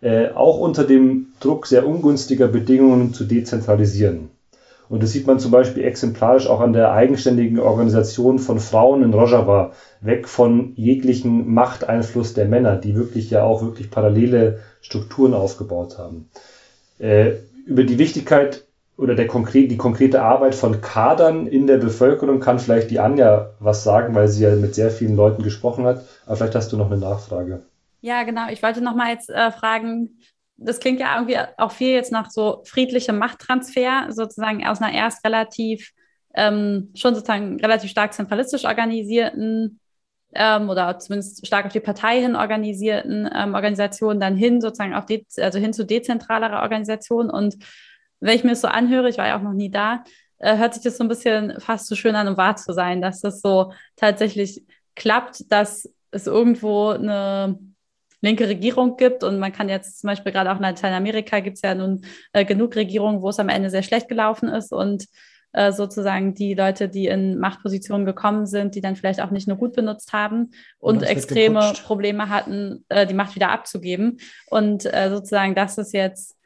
äh, 0.00 0.30
auch 0.30 0.58
unter 0.60 0.84
dem 0.84 1.28
Druck 1.40 1.66
sehr 1.66 1.86
ungünstiger 1.86 2.48
Bedingungen 2.48 3.12
zu 3.12 3.24
dezentralisieren. 3.24 4.30
Und 4.90 5.05
das 5.05 5.12
sieht 5.12 5.29
man 5.29 5.38
zum 5.38 5.53
Beispiel 5.53 5.85
exemplarisch 5.85 6.48
auch 6.48 6.61
an 6.61 6.72
der 6.72 6.90
eigenständigen 6.90 7.61
Organisation 7.61 8.40
von 8.40 8.59
Frauen 8.59 9.05
in 9.05 9.14
Rojava, 9.14 9.70
weg 10.00 10.26
von 10.26 10.72
jeglichen 10.74 11.55
Machteinfluss 11.55 12.35
der 12.35 12.46
Männer, 12.46 12.74
die 12.74 12.96
wirklich 12.96 13.31
ja 13.31 13.44
auch 13.44 13.62
wirklich 13.62 13.92
parallele 13.92 14.59
Strukturen 14.81 15.33
aufgebaut 15.33 15.96
haben. 15.96 16.29
Äh, 16.98 17.35
über 17.66 17.85
die 17.85 17.98
Wichtigkeit 17.98 18.64
oder 18.96 19.14
der 19.14 19.29
konkret, 19.29 19.70
die 19.70 19.76
konkrete 19.76 20.22
Arbeit 20.22 20.57
von 20.57 20.81
Kadern 20.81 21.46
in 21.46 21.68
der 21.68 21.79
Bevölkerung 21.79 22.40
kann 22.40 22.59
vielleicht 22.59 22.90
die 22.90 22.98
Anja 22.98 23.53
was 23.61 23.85
sagen, 23.85 24.16
weil 24.16 24.26
sie 24.26 24.42
ja 24.42 24.57
mit 24.57 24.74
sehr 24.74 24.90
vielen 24.90 25.14
Leuten 25.14 25.44
gesprochen 25.44 25.85
hat. 25.85 26.05
Aber 26.26 26.35
vielleicht 26.35 26.57
hast 26.57 26.72
du 26.72 26.76
noch 26.76 26.90
eine 26.90 27.00
Nachfrage. 27.00 27.62
Ja, 28.00 28.24
genau. 28.24 28.50
Ich 28.50 28.61
wollte 28.61 28.83
noch 28.83 28.96
mal 28.96 29.12
jetzt 29.12 29.31
äh, 29.31 29.53
fragen, 29.53 30.18
das 30.62 30.78
klingt 30.78 31.00
ja 31.00 31.14
irgendwie 31.16 31.38
auch 31.56 31.72
viel 31.72 31.92
jetzt 31.92 32.12
nach 32.12 32.30
so 32.30 32.62
friedlichem 32.66 33.18
Machttransfer, 33.18 34.08
sozusagen 34.10 34.66
aus 34.66 34.80
einer 34.80 34.92
erst 34.94 35.24
relativ, 35.24 35.92
ähm, 36.34 36.90
schon 36.94 37.14
sozusagen 37.14 37.58
relativ 37.61 37.90
stark 37.90 38.12
zentralistisch 38.12 38.64
organisierten 38.64 39.80
ähm, 40.34 40.68
oder 40.68 40.98
zumindest 40.98 41.46
stark 41.46 41.66
auf 41.66 41.72
die 41.72 41.80
Partei 41.80 42.20
hin 42.20 42.36
organisierten 42.36 43.28
ähm, 43.34 43.54
Organisationen 43.54 44.20
dann 44.20 44.36
hin 44.36 44.61
sozusagen 44.61 44.94
de 45.06 45.24
also 45.38 45.58
hin 45.58 45.72
zu 45.72 45.84
dezentralerer 45.84 46.62
Organisation. 46.62 47.30
Und 47.30 47.56
wenn 48.20 48.36
ich 48.36 48.44
mir 48.44 48.50
das 48.50 48.61
so 48.61 48.68
anhöre, 48.68 49.08
ich 49.08 49.18
war 49.18 49.26
ja 49.26 49.38
auch 49.38 49.42
noch 49.42 49.54
nie 49.54 49.70
da, 49.70 50.04
äh, 50.38 50.58
hört 50.58 50.74
sich 50.74 50.82
das 50.82 50.98
so 50.98 51.04
ein 51.04 51.08
bisschen 51.08 51.58
fast 51.58 51.86
so 51.86 51.94
schön 51.94 52.14
an, 52.16 52.28
um 52.28 52.36
wahr 52.36 52.56
zu 52.56 52.74
sein, 52.74 53.00
dass 53.00 53.22
das 53.22 53.40
so 53.40 53.72
tatsächlich 53.96 54.62
klappt, 54.94 55.50
dass 55.50 55.88
es 56.11 56.26
irgendwo 56.26 56.90
eine 56.90 57.58
linke 58.20 58.48
Regierung 58.48 58.96
gibt. 58.96 59.24
Und 59.24 59.38
man 59.38 59.52
kann 59.52 59.68
jetzt 59.68 60.00
zum 60.00 60.08
Beispiel 60.08 60.32
gerade 60.32 60.50
auch 60.50 60.56
in 60.56 60.62
Lateinamerika 60.62 61.40
gibt 61.40 61.56
es 61.56 61.62
ja 61.62 61.74
nun 61.74 62.02
äh, 62.32 62.44
genug 62.44 62.76
Regierungen, 62.76 63.22
wo 63.22 63.28
es 63.28 63.38
am 63.38 63.48
Ende 63.48 63.70
sehr 63.70 63.82
schlecht 63.82 64.08
gelaufen 64.08 64.48
ist 64.48 64.72
und 64.72 65.06
äh, 65.52 65.72
sozusagen 65.72 66.34
die 66.34 66.54
Leute, 66.54 66.88
die 66.88 67.06
in 67.06 67.38
Machtpositionen 67.38 68.06
gekommen 68.06 68.46
sind, 68.46 68.76
die 68.76 68.80
dann 68.80 68.94
vielleicht 68.94 69.20
auch 69.20 69.32
nicht 69.32 69.48
nur 69.48 69.56
gut 69.56 69.74
benutzt 69.74 70.12
haben 70.12 70.50
und 70.78 71.02
extreme 71.02 71.72
Probleme 71.84 72.28
hatten, 72.28 72.84
äh, 72.88 73.06
die 73.06 73.14
Macht 73.14 73.34
wieder 73.34 73.50
abzugeben. 73.50 74.18
Und 74.48 74.86
äh, 74.86 75.10
sozusagen, 75.10 75.56
das 75.56 75.76
ist 75.78 75.92
jetzt 75.92 76.36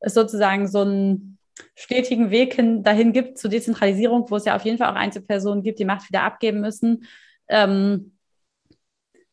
ist 0.00 0.14
sozusagen 0.14 0.66
so 0.66 0.82
ein 0.82 1.38
stetigen 1.74 2.30
Weg 2.30 2.54
hin, 2.54 2.82
dahin 2.82 3.12
gibt 3.12 3.38
zur 3.38 3.50
Dezentralisierung, 3.50 4.30
wo 4.30 4.36
es 4.36 4.44
ja 4.44 4.56
auf 4.56 4.64
jeden 4.64 4.78
Fall 4.78 4.90
auch 4.90 4.96
Einzelpersonen 4.96 5.62
gibt, 5.62 5.78
die 5.78 5.84
Macht 5.84 6.08
wieder 6.08 6.22
abgeben 6.22 6.60
müssen. 6.60 7.04
Ähm, 7.48 8.11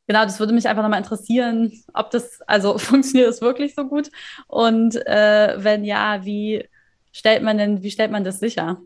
genau, 0.10 0.24
das 0.26 0.40
würde 0.40 0.54
mich 0.54 0.68
einfach 0.68 0.82
nochmal 0.82 1.02
interessieren, 1.02 1.72
ob 1.94 2.10
das, 2.10 2.42
also 2.48 2.78
funktioniert 2.80 3.30
das 3.30 3.42
wirklich 3.42 3.76
so 3.76 3.86
gut? 3.86 4.10
Und 4.48 4.96
äh, 5.06 5.54
wenn 5.58 5.84
ja, 5.86 6.26
wie 6.26 6.68
stellt 7.12 7.44
man 7.44 7.60
denn, 7.60 7.84
wie 7.84 7.92
stellt 7.92 8.12
man 8.12 8.24
das 8.24 8.40
sicher? 8.40 8.82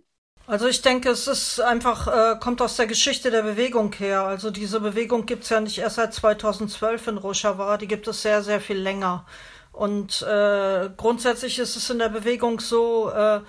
Also 0.48 0.68
ich 0.68 0.82
denke, 0.82 1.10
es 1.10 1.28
ist 1.28 1.62
einfach, 1.62 2.08
äh, 2.08 2.38
kommt 2.42 2.62
aus 2.62 2.76
der 2.76 2.88
Geschichte 2.88 3.32
der 3.32 3.44
Bewegung 3.44 3.94
her. 3.94 4.24
Also 4.24 4.52
diese 4.52 4.82
Bewegung 4.82 5.26
gibt 5.26 5.44
es 5.44 5.50
ja 5.50 5.62
nicht 5.62 5.78
erst 5.78 5.96
seit 5.96 6.14
2012 6.14 7.08
in 7.08 7.18
Rojava, 7.18 7.78
die 7.78 7.88
gibt 7.88 8.06
es 8.10 8.22
sehr, 8.22 8.44
sehr 8.44 8.60
viel 8.60 8.78
länger. 8.78 9.26
Und 9.72 10.22
äh, 10.24 10.90
grundsätzlich 10.98 11.58
ist 11.58 11.78
es 11.78 11.90
in 11.90 12.00
der 12.00 12.10
Bewegung 12.10 12.60
so, 12.60 13.10
äh, 13.12 13.40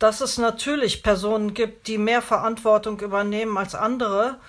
dass 0.00 0.20
es 0.20 0.38
natürlich 0.38 1.04
Personen 1.04 1.54
gibt, 1.54 1.86
die 1.86 1.98
mehr 1.98 2.20
Verantwortung 2.20 2.98
übernehmen 2.98 3.56
als 3.56 3.76
andere. 3.76 4.40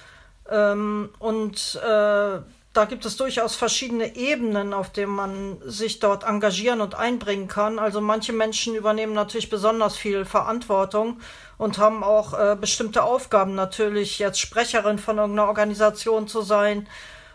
Ähm, 0.49 1.11
und 1.19 1.75
äh, 1.75 2.39
da 2.73 2.85
gibt 2.85 3.05
es 3.05 3.17
durchaus 3.17 3.55
verschiedene 3.55 4.15
Ebenen, 4.15 4.73
auf 4.73 4.91
denen 4.91 5.11
man 5.11 5.57
sich 5.63 5.99
dort 5.99 6.23
engagieren 6.23 6.81
und 6.81 6.95
einbringen 6.95 7.47
kann. 7.47 7.77
Also 7.77 8.01
manche 8.01 8.33
Menschen 8.33 8.73
übernehmen 8.73 9.13
natürlich 9.13 9.51
besonders 9.51 9.95
viel 9.95 10.25
Verantwortung 10.25 11.19
und 11.59 11.77
haben 11.77 12.03
auch 12.03 12.33
äh, 12.33 12.57
bestimmte 12.59 13.03
Aufgaben, 13.03 13.53
natürlich 13.53 14.17
jetzt 14.17 14.39
Sprecherin 14.39 14.97
von 14.97 15.19
irgendeiner 15.19 15.47
Organisation 15.47 16.27
zu 16.27 16.41
sein 16.41 16.87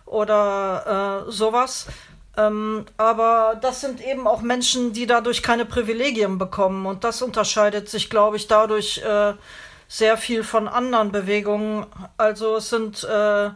oder 0.07 1.25
äh, 1.29 1.31
sowas. 1.31 1.87
Ähm, 2.37 2.87
aber 2.97 3.59
das 3.61 3.81
sind 3.81 4.05
eben 4.05 4.27
auch 4.27 4.43
Menschen, 4.43 4.93
die 4.93 5.07
dadurch 5.07 5.45
keine 5.45 5.65
Privilegien 5.65 6.39
bekommen. 6.39 6.85
Und 6.85 7.05
das 7.05 7.23
unterscheidet 7.23 7.89
sich, 7.89 8.11
glaube 8.11 8.37
ich, 8.37 8.49
dadurch 8.49 8.99
äh, 8.99 9.35
sehr 9.87 10.17
viel 10.17 10.43
von 10.43 10.67
anderen 10.67 11.13
Bewegungen. 11.13 11.87
Also 12.17 12.57
es 12.57 12.71
sind 12.71 13.05
äh, 13.05 13.51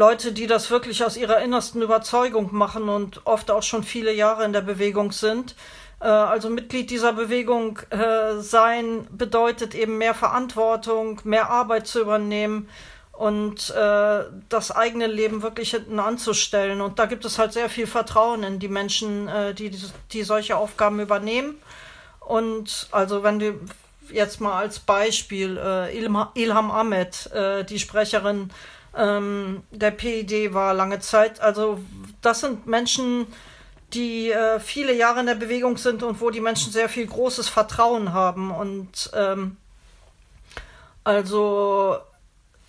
Leute, 0.00 0.32
die 0.32 0.46
das 0.46 0.70
wirklich 0.70 1.04
aus 1.04 1.18
ihrer 1.18 1.42
innersten 1.42 1.82
Überzeugung 1.82 2.48
machen 2.52 2.88
und 2.88 3.20
oft 3.26 3.50
auch 3.50 3.62
schon 3.62 3.84
viele 3.84 4.14
Jahre 4.14 4.46
in 4.46 4.54
der 4.54 4.62
Bewegung 4.62 5.12
sind. 5.12 5.54
Äh, 6.00 6.06
also 6.06 6.48
Mitglied 6.48 6.88
dieser 6.88 7.12
Bewegung 7.12 7.78
äh, 7.90 8.40
sein 8.40 9.06
bedeutet 9.10 9.74
eben 9.74 9.98
mehr 9.98 10.14
Verantwortung, 10.14 11.20
mehr 11.24 11.50
Arbeit 11.50 11.86
zu 11.86 12.00
übernehmen 12.00 12.66
und 13.12 13.68
äh, 13.76 14.24
das 14.48 14.70
eigene 14.70 15.06
Leben 15.06 15.42
wirklich 15.42 15.72
hinten 15.72 16.00
anzustellen. 16.00 16.80
Und 16.80 16.98
da 16.98 17.04
gibt 17.04 17.26
es 17.26 17.38
halt 17.38 17.52
sehr 17.52 17.68
viel 17.68 17.86
Vertrauen 17.86 18.42
in 18.42 18.58
die 18.58 18.68
Menschen, 18.68 19.28
die, 19.58 19.70
die 20.12 20.22
solche 20.22 20.56
Aufgaben 20.56 20.98
übernehmen. 21.00 21.56
Und 22.20 22.88
also 22.90 23.22
wenn 23.22 23.38
du 23.38 23.60
jetzt 24.10 24.40
mal 24.40 24.58
als 24.58 24.78
Beispiel 24.78 25.60
Ilham 25.92 26.70
Ahmed, 26.70 27.30
die 27.68 27.78
Sprecherin 27.78 28.50
ähm, 28.96 29.62
der 29.70 29.90
PID 29.90 30.54
war 30.54 30.74
lange 30.74 31.00
Zeit. 31.00 31.40
Also 31.40 31.80
das 32.22 32.40
sind 32.40 32.66
Menschen, 32.66 33.26
die 33.92 34.30
äh, 34.30 34.60
viele 34.60 34.94
Jahre 34.94 35.20
in 35.20 35.26
der 35.26 35.34
Bewegung 35.34 35.76
sind 35.76 36.02
und 36.02 36.20
wo 36.20 36.30
die 36.30 36.40
Menschen 36.40 36.72
sehr 36.72 36.88
viel 36.88 37.06
großes 37.06 37.48
Vertrauen 37.48 38.12
haben. 38.12 38.50
Und 38.50 39.10
ähm, 39.14 39.56
also 41.04 41.98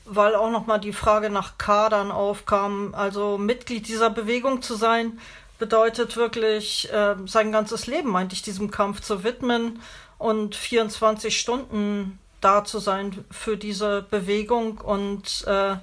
weil 0.05 0.35
auch 0.35 0.49
noch 0.49 0.65
mal 0.65 0.79
die 0.79 0.93
Frage 0.93 1.29
nach 1.29 1.57
Kadern 1.57 2.11
aufkam. 2.11 2.93
Also 2.95 3.37
Mitglied 3.37 3.87
dieser 3.87 4.09
Bewegung 4.09 4.61
zu 4.61 4.75
sein, 4.75 5.19
bedeutet 5.61 6.17
wirklich 6.17 6.91
äh, 6.91 7.15
sein 7.27 7.51
ganzes 7.51 7.85
Leben 7.85 8.15
eigentlich 8.15 8.41
diesem 8.41 8.71
Kampf 8.71 9.01
zu 9.01 9.23
widmen 9.23 9.79
und 10.17 10.55
24 10.55 11.39
Stunden 11.39 12.19
da 12.41 12.65
zu 12.65 12.79
sein 12.79 13.23
für 13.29 13.57
diese 13.57 14.01
Bewegung 14.09 14.79
und 14.79 15.45
äh, 15.45 15.75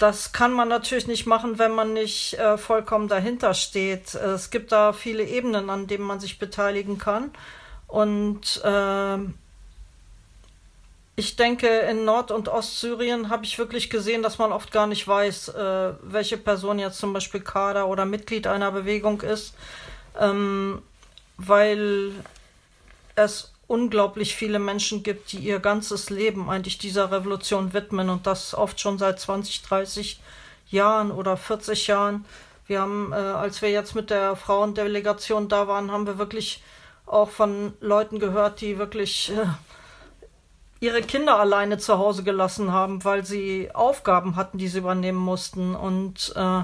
das 0.00 0.32
kann 0.32 0.52
man 0.52 0.68
natürlich 0.68 1.06
nicht 1.06 1.26
machen, 1.26 1.58
wenn 1.58 1.72
man 1.72 1.92
nicht 1.92 2.34
äh, 2.38 2.56
vollkommen 2.56 3.06
dahinter 3.06 3.52
steht. 3.52 4.14
Es 4.14 4.50
gibt 4.50 4.72
da 4.72 4.94
viele 4.94 5.24
Ebenen, 5.24 5.68
an 5.68 5.86
denen 5.86 6.04
man 6.04 6.20
sich 6.20 6.38
beteiligen 6.38 6.96
kann. 6.96 7.30
Und 7.86 8.62
äh, 8.64 9.18
ich 11.16 11.36
denke, 11.36 11.68
in 11.68 12.06
Nord- 12.06 12.30
und 12.30 12.48
Ostsyrien 12.48 13.28
habe 13.28 13.44
ich 13.44 13.58
wirklich 13.58 13.90
gesehen, 13.90 14.22
dass 14.22 14.38
man 14.38 14.52
oft 14.52 14.72
gar 14.72 14.86
nicht 14.86 15.06
weiß, 15.06 15.48
äh, 15.48 15.92
welche 16.00 16.38
Person 16.38 16.78
jetzt 16.78 16.98
zum 16.98 17.12
Beispiel 17.12 17.40
Kader 17.40 17.86
oder 17.86 18.06
Mitglied 18.06 18.46
einer 18.46 18.72
Bewegung 18.72 19.20
ist, 19.20 19.54
ähm, 20.18 20.80
weil 21.36 22.12
es 23.16 23.49
unglaublich 23.70 24.34
viele 24.34 24.58
Menschen 24.58 25.04
gibt, 25.04 25.30
die 25.30 25.38
ihr 25.38 25.60
ganzes 25.60 26.10
Leben 26.10 26.50
eigentlich 26.50 26.76
dieser 26.76 27.12
Revolution 27.12 27.72
widmen 27.72 28.10
und 28.10 28.26
das 28.26 28.52
oft 28.52 28.80
schon 28.80 28.98
seit 28.98 29.20
20, 29.20 29.62
30 29.62 30.20
Jahren 30.70 31.12
oder 31.12 31.36
40 31.36 31.86
Jahren. 31.86 32.24
Wir 32.66 32.80
haben, 32.80 33.12
äh, 33.12 33.14
als 33.14 33.62
wir 33.62 33.70
jetzt 33.70 33.94
mit 33.94 34.10
der 34.10 34.34
Frauendelegation 34.34 35.48
da 35.48 35.68
waren, 35.68 35.92
haben 35.92 36.08
wir 36.08 36.18
wirklich 36.18 36.64
auch 37.06 37.30
von 37.30 37.72
Leuten 37.80 38.18
gehört, 38.18 38.60
die 38.60 38.76
wirklich 38.76 39.30
äh, 39.30 39.46
ihre 40.80 41.02
Kinder 41.02 41.38
alleine 41.38 41.78
zu 41.78 41.96
Hause 41.96 42.24
gelassen 42.24 42.72
haben, 42.72 43.04
weil 43.04 43.24
sie 43.24 43.70
Aufgaben 43.72 44.34
hatten, 44.34 44.58
die 44.58 44.66
sie 44.66 44.78
übernehmen 44.78 45.18
mussten. 45.18 45.76
Und 45.76 46.32
äh, 46.34 46.62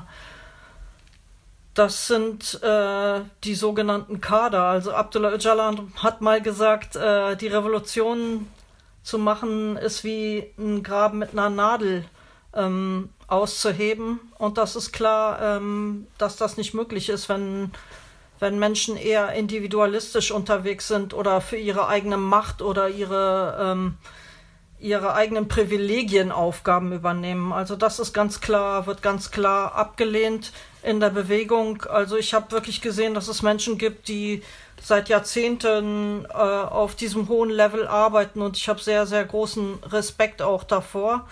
das 1.76 2.08
sind 2.08 2.62
äh, 2.62 3.20
die 3.44 3.54
sogenannten 3.54 4.20
Kader. 4.20 4.64
Also 4.64 4.92
Abdullah 4.92 5.32
Öcalan 5.32 5.92
hat 5.96 6.20
mal 6.20 6.40
gesagt, 6.40 6.96
äh, 6.96 7.36
die 7.36 7.48
Revolution 7.48 8.48
zu 9.02 9.18
machen 9.18 9.76
ist 9.76 10.02
wie 10.02 10.52
ein 10.58 10.82
Graben 10.82 11.18
mit 11.18 11.32
einer 11.32 11.50
Nadel 11.50 12.04
ähm, 12.54 13.10
auszuheben. 13.28 14.20
Und 14.38 14.58
das 14.58 14.74
ist 14.74 14.92
klar, 14.92 15.40
ähm, 15.40 16.06
dass 16.18 16.36
das 16.36 16.56
nicht 16.56 16.74
möglich 16.74 17.08
ist, 17.08 17.28
wenn 17.28 17.70
wenn 18.38 18.58
Menschen 18.58 18.96
eher 18.96 19.32
individualistisch 19.32 20.30
unterwegs 20.30 20.88
sind 20.88 21.14
oder 21.14 21.40
für 21.40 21.56
ihre 21.56 21.88
eigene 21.88 22.16
Macht 22.16 22.62
oder 22.62 22.88
ihre, 22.88 23.56
ähm, 23.60 23.94
ihre 24.86 25.14
eigenen 25.14 25.48
Privilegien 25.48 26.32
Aufgaben 26.32 26.92
übernehmen. 26.92 27.52
Also 27.52 27.76
das 27.76 27.98
ist 27.98 28.12
ganz 28.12 28.40
klar, 28.40 28.86
wird 28.86 29.02
ganz 29.02 29.30
klar 29.30 29.74
abgelehnt 29.74 30.52
in 30.82 31.00
der 31.00 31.10
Bewegung. 31.10 31.82
Also 31.84 32.16
ich 32.16 32.34
habe 32.34 32.52
wirklich 32.52 32.80
gesehen, 32.80 33.14
dass 33.14 33.28
es 33.28 33.42
Menschen 33.42 33.78
gibt, 33.78 34.08
die 34.08 34.42
seit 34.80 35.08
Jahrzehnten 35.08 36.24
äh, 36.26 36.32
auf 36.32 36.94
diesem 36.94 37.28
hohen 37.28 37.50
Level 37.50 37.86
arbeiten 37.86 38.40
und 38.40 38.56
ich 38.56 38.68
habe 38.68 38.80
sehr, 38.80 39.06
sehr 39.06 39.24
großen 39.24 39.78
Respekt 39.84 40.42
auch 40.42 40.64
davor 40.64 41.26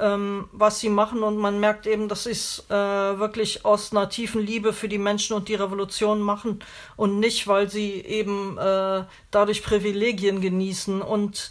ähm, 0.00 0.48
was 0.52 0.80
sie 0.80 0.88
machen 0.88 1.22
und 1.22 1.36
man 1.36 1.58
merkt 1.60 1.86
eben, 1.86 2.08
dass 2.08 2.24
sie 2.24 2.30
es 2.30 2.64
äh, 2.68 2.74
wirklich 2.74 3.64
aus 3.64 3.92
einer 3.92 4.08
tiefen 4.08 4.44
Liebe 4.44 4.72
für 4.72 4.88
die 4.88 4.98
Menschen 4.98 5.34
und 5.34 5.48
die 5.48 5.54
Revolution 5.54 6.20
machen 6.20 6.60
und 6.96 7.18
nicht, 7.18 7.46
weil 7.46 7.70
sie 7.70 7.92
eben 8.00 8.58
äh, 8.58 9.04
dadurch 9.30 9.62
Privilegien 9.62 10.40
genießen 10.40 11.02
und 11.02 11.50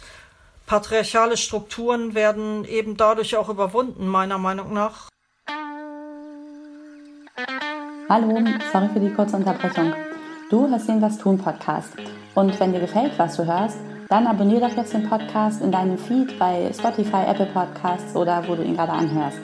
patriarchale 0.66 1.36
Strukturen 1.36 2.14
werden 2.14 2.64
eben 2.64 2.96
dadurch 2.96 3.36
auch 3.36 3.48
überwunden, 3.48 4.06
meiner 4.06 4.38
Meinung 4.38 4.72
nach. 4.72 5.08
Hallo, 8.08 8.28
sorry 8.72 8.88
für 8.92 9.00
die 9.00 9.12
kurze 9.12 9.36
Unterbrechung. 9.36 9.94
Du 10.50 10.68
hörst 10.68 10.88
den 10.88 11.02
Was 11.02 11.18
tun 11.18 11.38
Podcast. 11.38 11.94
Und 12.34 12.58
wenn 12.60 12.72
dir 12.72 12.80
gefällt, 12.80 13.18
was 13.18 13.36
du 13.36 13.46
hörst, 13.46 13.78
dann 14.08 14.26
abonniere 14.26 14.68
doch 14.68 14.76
jetzt 14.76 14.92
den 14.92 15.08
Podcast 15.08 15.60
in 15.62 15.72
deinem 15.72 15.98
Feed 15.98 16.38
bei 16.38 16.70
Spotify, 16.72 17.24
Apple 17.26 17.46
Podcasts 17.46 18.14
oder 18.14 18.46
wo 18.46 18.54
du 18.54 18.62
ihn 18.62 18.76
gerade 18.76 18.92
anhörst. 18.92 19.40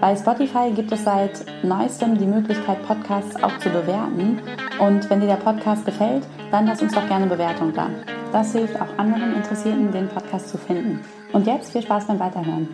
Bei 0.00 0.16
Spotify 0.16 0.72
gibt 0.74 0.90
es 0.92 1.04
seit 1.04 1.44
neuestem 1.62 2.16
die 2.16 2.24
Möglichkeit, 2.24 2.82
Podcasts 2.86 3.36
auch 3.42 3.58
zu 3.58 3.68
bewerten. 3.68 4.40
Und 4.78 5.10
wenn 5.10 5.20
dir 5.20 5.26
der 5.26 5.34
Podcast 5.34 5.84
gefällt, 5.84 6.26
dann 6.50 6.66
lass 6.66 6.80
uns 6.80 6.94
doch 6.94 7.06
gerne 7.06 7.26
Bewertung 7.26 7.74
da. 7.74 7.90
Das 8.32 8.52
hilft 8.52 8.80
auch 8.80 8.96
anderen 8.96 9.34
Interessierten, 9.34 9.92
den 9.92 10.08
Podcast 10.08 10.48
zu 10.48 10.56
finden. 10.56 11.04
Und 11.34 11.46
jetzt 11.46 11.72
viel 11.72 11.82
Spaß 11.82 12.06
beim 12.06 12.18
Weiterhören. 12.18 12.68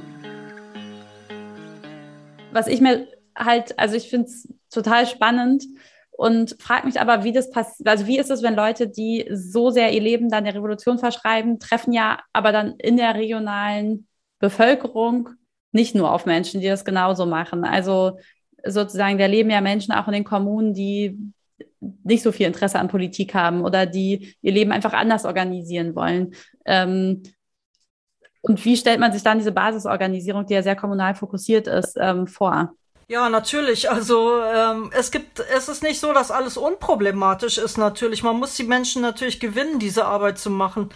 Was 2.53 2.68
ich 2.68 2.81
mir 2.81 3.09
halt, 3.37 3.77
also 3.77 3.97
ich 3.97 4.09
finde 4.09 4.27
es 4.27 4.49
total 4.70 5.05
spannend, 5.07 5.64
und 6.12 6.57
frage 6.62 6.87
mich 6.87 6.99
aber, 6.99 7.24
wie 7.24 7.33
das 7.33 7.51
passiert, 7.51 7.87
also 7.89 8.07
wie 8.07 8.18
ist 8.18 8.31
es, 8.31 8.43
wenn 8.43 8.55
Leute, 8.55 8.89
die 8.89 9.29
so 9.31 9.68
sehr 9.68 9.93
ihr 9.93 10.01
Leben 10.01 10.31
dann 10.31 10.45
der 10.45 10.55
Revolution 10.55 10.99
verschreiben, 10.99 11.59
treffen 11.59 11.93
ja 11.93 12.20
aber 12.33 12.53
dann 12.53 12.77
in 12.79 12.97
der 12.97 13.16
regionalen 13.16 14.09
Bevölkerung 14.39 15.29
nicht 15.77 15.95
nur 15.95 16.11
auf 16.11 16.27
Menschen, 16.27 16.61
die 16.61 16.66
das 16.66 16.85
genauso 16.85 17.27
machen. 17.27 17.64
Also 17.64 18.18
sozusagen, 18.64 19.18
da 19.18 19.27
leben 19.27 19.51
ja 19.51 19.61
Menschen 19.61 19.93
auch 19.93 20.09
in 20.09 20.14
den 20.14 20.24
Kommunen, 20.24 20.74
die 20.74 21.16
nicht 22.03 22.22
so 22.22 22.33
viel 22.33 22.47
Interesse 22.47 22.81
an 22.81 22.89
Politik 22.89 23.35
haben 23.35 23.62
oder 23.62 23.87
die 23.87 24.35
ihr 24.43 24.53
Leben 24.53 24.72
einfach 24.72 24.93
anders 24.93 25.24
organisieren 25.24 25.95
wollen. 25.95 26.35
Ähm, 26.64 27.22
und 28.41 28.64
wie 28.64 28.77
stellt 28.77 29.01
man 29.01 29.12
sich 29.12 29.22
dann 29.22 29.39
diese 29.39 29.53
Basisorganisierung, 29.53 30.47
die 30.47 30.55
ja 30.55 30.62
sehr 30.62 30.77
kommunal 30.77 31.14
fokussiert 31.14 31.66
ist, 31.66 31.97
ähm, 32.01 32.27
vor? 32.27 32.72
Ja, 33.09 33.29
natürlich. 33.29 33.89
Also 33.89 34.43
ähm, 34.43 34.91
es 34.93 35.11
gibt, 35.11 35.41
es 35.55 35.68
ist 35.68 35.83
nicht 35.83 36.01
so, 36.01 36.12
dass 36.12 36.33
alles 36.33 36.57
unproblematisch 36.57 37.59
ist. 37.59 37.77
Natürlich, 37.77 38.22
man 38.24 38.37
muss 38.37 38.57
die 38.57 38.64
Menschen 38.64 39.03
natürlich 39.03 39.39
gewinnen, 39.39 39.79
diese 39.79 40.07
Arbeit 40.07 40.39
zu 40.39 40.51
machen. 40.51 40.89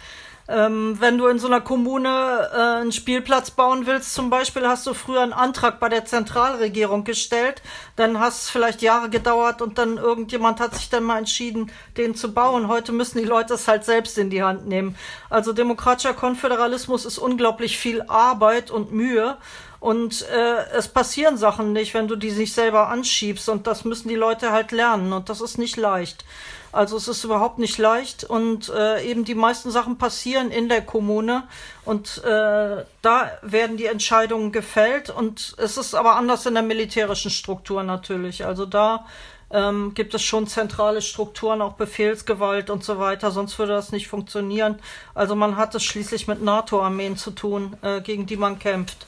Ähm, 0.47 0.97
wenn 0.99 1.17
du 1.17 1.27
in 1.27 1.39
so 1.39 1.47
einer 1.47 1.61
Kommune 1.61 2.49
äh, 2.53 2.81
einen 2.81 2.91
Spielplatz 2.91 3.51
bauen 3.51 3.85
willst, 3.85 4.13
zum 4.13 4.29
Beispiel, 4.29 4.67
hast 4.67 4.85
du 4.87 4.93
früher 4.93 5.21
einen 5.21 5.33
Antrag 5.33 5.79
bei 5.79 5.87
der 5.87 6.05
Zentralregierung 6.05 7.03
gestellt, 7.03 7.61
dann 7.95 8.19
hast 8.19 8.43
es 8.43 8.49
vielleicht 8.49 8.81
Jahre 8.81 9.09
gedauert 9.09 9.61
und 9.61 9.77
dann 9.77 9.97
irgendjemand 9.97 10.59
hat 10.59 10.75
sich 10.75 10.89
dann 10.89 11.03
mal 11.03 11.19
entschieden, 11.19 11.71
den 11.97 12.15
zu 12.15 12.33
bauen. 12.33 12.67
Heute 12.67 12.91
müssen 12.91 13.19
die 13.19 13.25
Leute 13.25 13.53
es 13.53 13.67
halt 13.67 13.85
selbst 13.85 14.17
in 14.17 14.29
die 14.29 14.43
Hand 14.43 14.67
nehmen. 14.67 14.95
Also 15.29 15.53
demokratischer 15.53 16.13
Konföderalismus 16.13 17.05
ist 17.05 17.17
unglaublich 17.17 17.77
viel 17.77 18.01
Arbeit 18.07 18.71
und 18.71 18.91
Mühe. 18.91 19.37
Und 19.79 20.27
äh, 20.29 20.77
es 20.77 20.87
passieren 20.87 21.37
Sachen 21.37 21.73
nicht, 21.73 21.95
wenn 21.95 22.07
du 22.07 22.15
die 22.15 22.29
sich 22.29 22.53
selber 22.53 22.89
anschiebst. 22.89 23.49
Und 23.49 23.65
das 23.65 23.83
müssen 23.83 24.09
die 24.09 24.15
Leute 24.15 24.51
halt 24.51 24.71
lernen. 24.71 25.11
Und 25.11 25.29
das 25.29 25.41
ist 25.41 25.57
nicht 25.57 25.75
leicht. 25.75 26.23
Also 26.71 26.95
es 26.95 27.07
ist 27.07 27.23
überhaupt 27.25 27.59
nicht 27.59 27.77
leicht 27.77 28.23
und 28.23 28.69
äh, 28.69 29.03
eben 29.03 29.25
die 29.25 29.35
meisten 29.35 29.71
Sachen 29.71 29.97
passieren 29.97 30.51
in 30.51 30.69
der 30.69 30.81
Kommune 30.81 31.43
und 31.83 32.23
äh, 32.23 32.85
da 33.01 33.31
werden 33.41 33.75
die 33.75 33.87
Entscheidungen 33.87 34.53
gefällt 34.53 35.09
und 35.09 35.53
es 35.57 35.77
ist 35.77 35.95
aber 35.95 36.15
anders 36.15 36.45
in 36.45 36.53
der 36.53 36.63
militärischen 36.63 37.29
Struktur 37.29 37.83
natürlich. 37.83 38.45
Also 38.45 38.65
da 38.65 39.05
ähm, 39.49 39.93
gibt 39.93 40.13
es 40.13 40.21
schon 40.21 40.47
zentrale 40.47 41.01
Strukturen, 41.01 41.61
auch 41.61 41.73
Befehlsgewalt 41.73 42.69
und 42.69 42.85
so 42.85 42.99
weiter, 42.99 43.31
sonst 43.31 43.59
würde 43.59 43.73
das 43.73 43.91
nicht 43.91 44.07
funktionieren. 44.07 44.79
Also 45.13 45.35
man 45.35 45.57
hat 45.57 45.75
es 45.75 45.83
schließlich 45.83 46.27
mit 46.27 46.41
NATO-Armeen 46.41 47.17
zu 47.17 47.31
tun, 47.31 47.75
äh, 47.81 47.99
gegen 47.99 48.25
die 48.25 48.37
man 48.37 48.59
kämpft. 48.59 49.07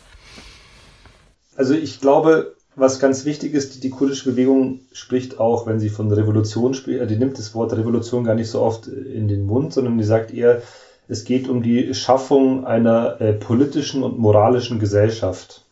Also 1.55 1.76
ich 1.76 2.01
glaube, 2.01 2.55
was 2.76 2.99
ganz 2.99 3.26
wichtig 3.26 3.53
ist, 3.53 3.76
die, 3.76 3.80
die 3.80 3.89
kurdische 3.89 4.32
Bewegung 4.32 4.82
spricht 4.91 5.39
auch, 5.39 5.67
wenn 5.67 5.80
sie 5.80 5.89
von 5.89 6.11
Revolution 6.11 6.74
spricht, 6.74 7.01
äh, 7.01 7.07
die 7.07 7.17
nimmt 7.17 7.38
das 7.38 7.53
Wort 7.55 7.74
Revolution 7.74 8.24
gar 8.24 8.36
nicht 8.36 8.49
so 8.49 8.61
oft 8.61 8.88
in 8.88 9.28
den 9.28 9.45
Mund, 9.45 9.74
sondern 9.74 9.97
die 9.97 10.03
sagt 10.03 10.34
eher, 10.34 10.61
es 11.07 11.26
geht 11.26 11.49
um 11.49 11.61
die 11.61 11.93
Schaffung 11.93 12.65
einer 12.65 13.19
äh, 13.19 13.34
politischen 13.34 14.03
und 14.03 14.17
moralischen 14.17 14.80
Gesellschaft. 14.80 15.65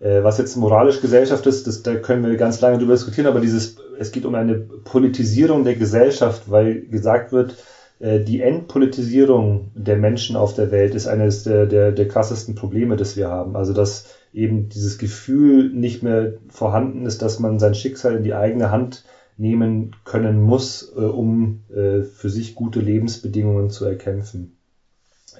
Äh, 0.00 0.22
was 0.22 0.38
jetzt 0.38 0.56
moralisch 0.56 1.00
Gesellschaft 1.00 1.46
ist, 1.46 1.66
das, 1.66 1.82
da 1.82 1.96
können 1.96 2.24
wir 2.24 2.36
ganz 2.36 2.60
lange 2.60 2.78
drüber 2.78 2.92
diskutieren, 2.92 3.26
aber 3.26 3.40
dieses, 3.40 3.76
es 3.98 4.12
geht 4.12 4.24
um 4.24 4.34
eine 4.34 4.54
Politisierung 4.54 5.64
der 5.64 5.74
Gesellschaft, 5.74 6.42
weil 6.46 6.82
gesagt 6.82 7.32
wird, 7.32 7.56
äh, 7.98 8.20
die 8.20 8.40
Entpolitisierung 8.40 9.72
der 9.74 9.96
Menschen 9.96 10.36
auf 10.36 10.54
der 10.54 10.70
Welt 10.70 10.94
ist 10.94 11.08
eines 11.08 11.42
der, 11.42 11.66
der, 11.66 11.92
der 11.92 12.08
krassesten 12.08 12.54
Probleme, 12.54 12.96
das 12.96 13.16
wir 13.16 13.28
haben. 13.28 13.56
Also 13.56 13.72
dass 13.72 14.06
eben 14.38 14.68
dieses 14.68 14.98
Gefühl 14.98 15.70
nicht 15.70 16.02
mehr 16.02 16.34
vorhanden 16.48 17.06
ist, 17.06 17.22
dass 17.22 17.40
man 17.40 17.58
sein 17.58 17.74
Schicksal 17.74 18.16
in 18.16 18.22
die 18.22 18.34
eigene 18.34 18.70
Hand 18.70 19.04
nehmen 19.36 19.96
können 20.04 20.40
muss, 20.40 20.92
äh, 20.96 21.00
um 21.00 21.64
äh, 21.74 22.02
für 22.02 22.30
sich 22.30 22.54
gute 22.54 22.80
Lebensbedingungen 22.80 23.70
zu 23.70 23.84
erkämpfen. 23.84 24.56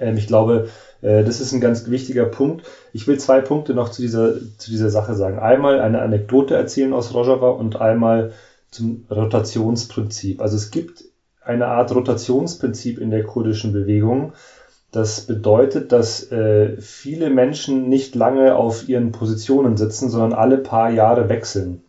Ähm, 0.00 0.16
ich 0.16 0.26
glaube, 0.26 0.68
äh, 1.00 1.22
das 1.22 1.40
ist 1.40 1.52
ein 1.52 1.60
ganz 1.60 1.88
wichtiger 1.88 2.24
Punkt. 2.24 2.66
Ich 2.92 3.06
will 3.06 3.18
zwei 3.18 3.40
Punkte 3.40 3.72
noch 3.72 3.90
zu 3.90 4.02
dieser, 4.02 4.34
zu 4.58 4.70
dieser 4.70 4.90
Sache 4.90 5.14
sagen. 5.14 5.38
Einmal 5.38 5.80
eine 5.80 6.02
Anekdote 6.02 6.56
erzählen 6.56 6.92
aus 6.92 7.14
Rojava 7.14 7.50
und 7.50 7.80
einmal 7.80 8.32
zum 8.70 9.06
Rotationsprinzip. 9.10 10.40
Also 10.40 10.56
es 10.56 10.70
gibt 10.70 11.04
eine 11.42 11.66
Art 11.66 11.94
Rotationsprinzip 11.94 12.98
in 12.98 13.10
der 13.10 13.24
kurdischen 13.24 13.72
Bewegung, 13.72 14.32
das 14.90 15.22
bedeutet, 15.22 15.92
dass 15.92 16.30
äh, 16.32 16.80
viele 16.80 17.28
Menschen 17.30 17.88
nicht 17.88 18.14
lange 18.14 18.56
auf 18.56 18.88
ihren 18.88 19.12
Positionen 19.12 19.76
sitzen, 19.76 20.08
sondern 20.08 20.32
alle 20.32 20.58
paar 20.58 20.90
Jahre 20.90 21.28
wechseln. 21.28 21.82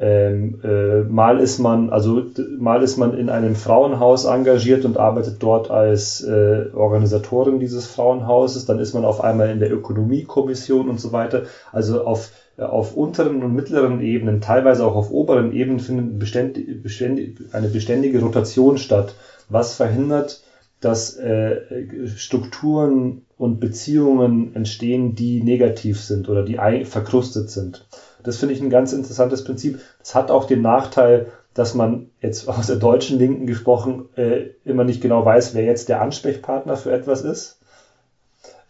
Ähm, 0.00 0.60
äh, 0.64 1.02
mal 1.02 1.38
ist 1.40 1.58
man, 1.58 1.90
also 1.90 2.22
mal 2.58 2.82
ist 2.82 2.96
man 2.96 3.16
in 3.16 3.28
einem 3.28 3.54
Frauenhaus 3.54 4.24
engagiert 4.24 4.86
und 4.86 4.96
arbeitet 4.96 5.42
dort 5.42 5.70
als 5.70 6.22
äh, 6.22 6.70
Organisatorin 6.74 7.60
dieses 7.60 7.86
Frauenhauses, 7.86 8.64
dann 8.64 8.78
ist 8.78 8.94
man 8.94 9.04
auf 9.04 9.22
einmal 9.22 9.50
in 9.50 9.60
der 9.60 9.70
Ökonomiekommission 9.70 10.88
und 10.88 10.98
so 10.98 11.12
weiter. 11.12 11.42
Also 11.70 12.02
auf, 12.06 12.30
auf 12.56 12.96
unteren 12.96 13.42
und 13.44 13.54
mittleren 13.54 14.00
Ebenen, 14.00 14.40
teilweise 14.40 14.86
auch 14.86 14.96
auf 14.96 15.10
oberen 15.10 15.52
Ebenen 15.52 15.80
findet 15.80 16.18
beständig, 16.18 16.82
beständig, 16.82 17.38
eine 17.52 17.68
beständige 17.68 18.20
Rotation 18.20 18.78
statt, 18.78 19.14
was 19.50 19.74
verhindert, 19.74 20.42
dass 20.80 21.16
äh, 21.16 22.06
Strukturen 22.16 23.22
und 23.36 23.60
Beziehungen 23.60 24.54
entstehen, 24.54 25.14
die 25.14 25.42
negativ 25.42 26.00
sind 26.00 26.28
oder 26.28 26.42
die 26.42 26.84
verkrustet 26.84 27.50
sind. 27.50 27.86
Das 28.22 28.36
finde 28.36 28.54
ich 28.54 28.60
ein 28.60 28.70
ganz 28.70 28.92
interessantes 28.92 29.44
Prinzip. 29.44 29.78
Es 30.02 30.14
hat 30.14 30.30
auch 30.30 30.46
den 30.46 30.62
Nachteil, 30.62 31.26
dass 31.54 31.74
man 31.74 32.10
jetzt 32.20 32.48
aus 32.48 32.66
der 32.66 32.76
deutschen 32.76 33.18
Linken 33.18 33.46
gesprochen 33.46 34.08
äh, 34.16 34.50
immer 34.64 34.84
nicht 34.84 35.00
genau 35.00 35.24
weiß, 35.24 35.54
wer 35.54 35.64
jetzt 35.64 35.88
der 35.88 36.00
Ansprechpartner 36.00 36.76
für 36.76 36.92
etwas 36.92 37.22
ist. 37.22 37.58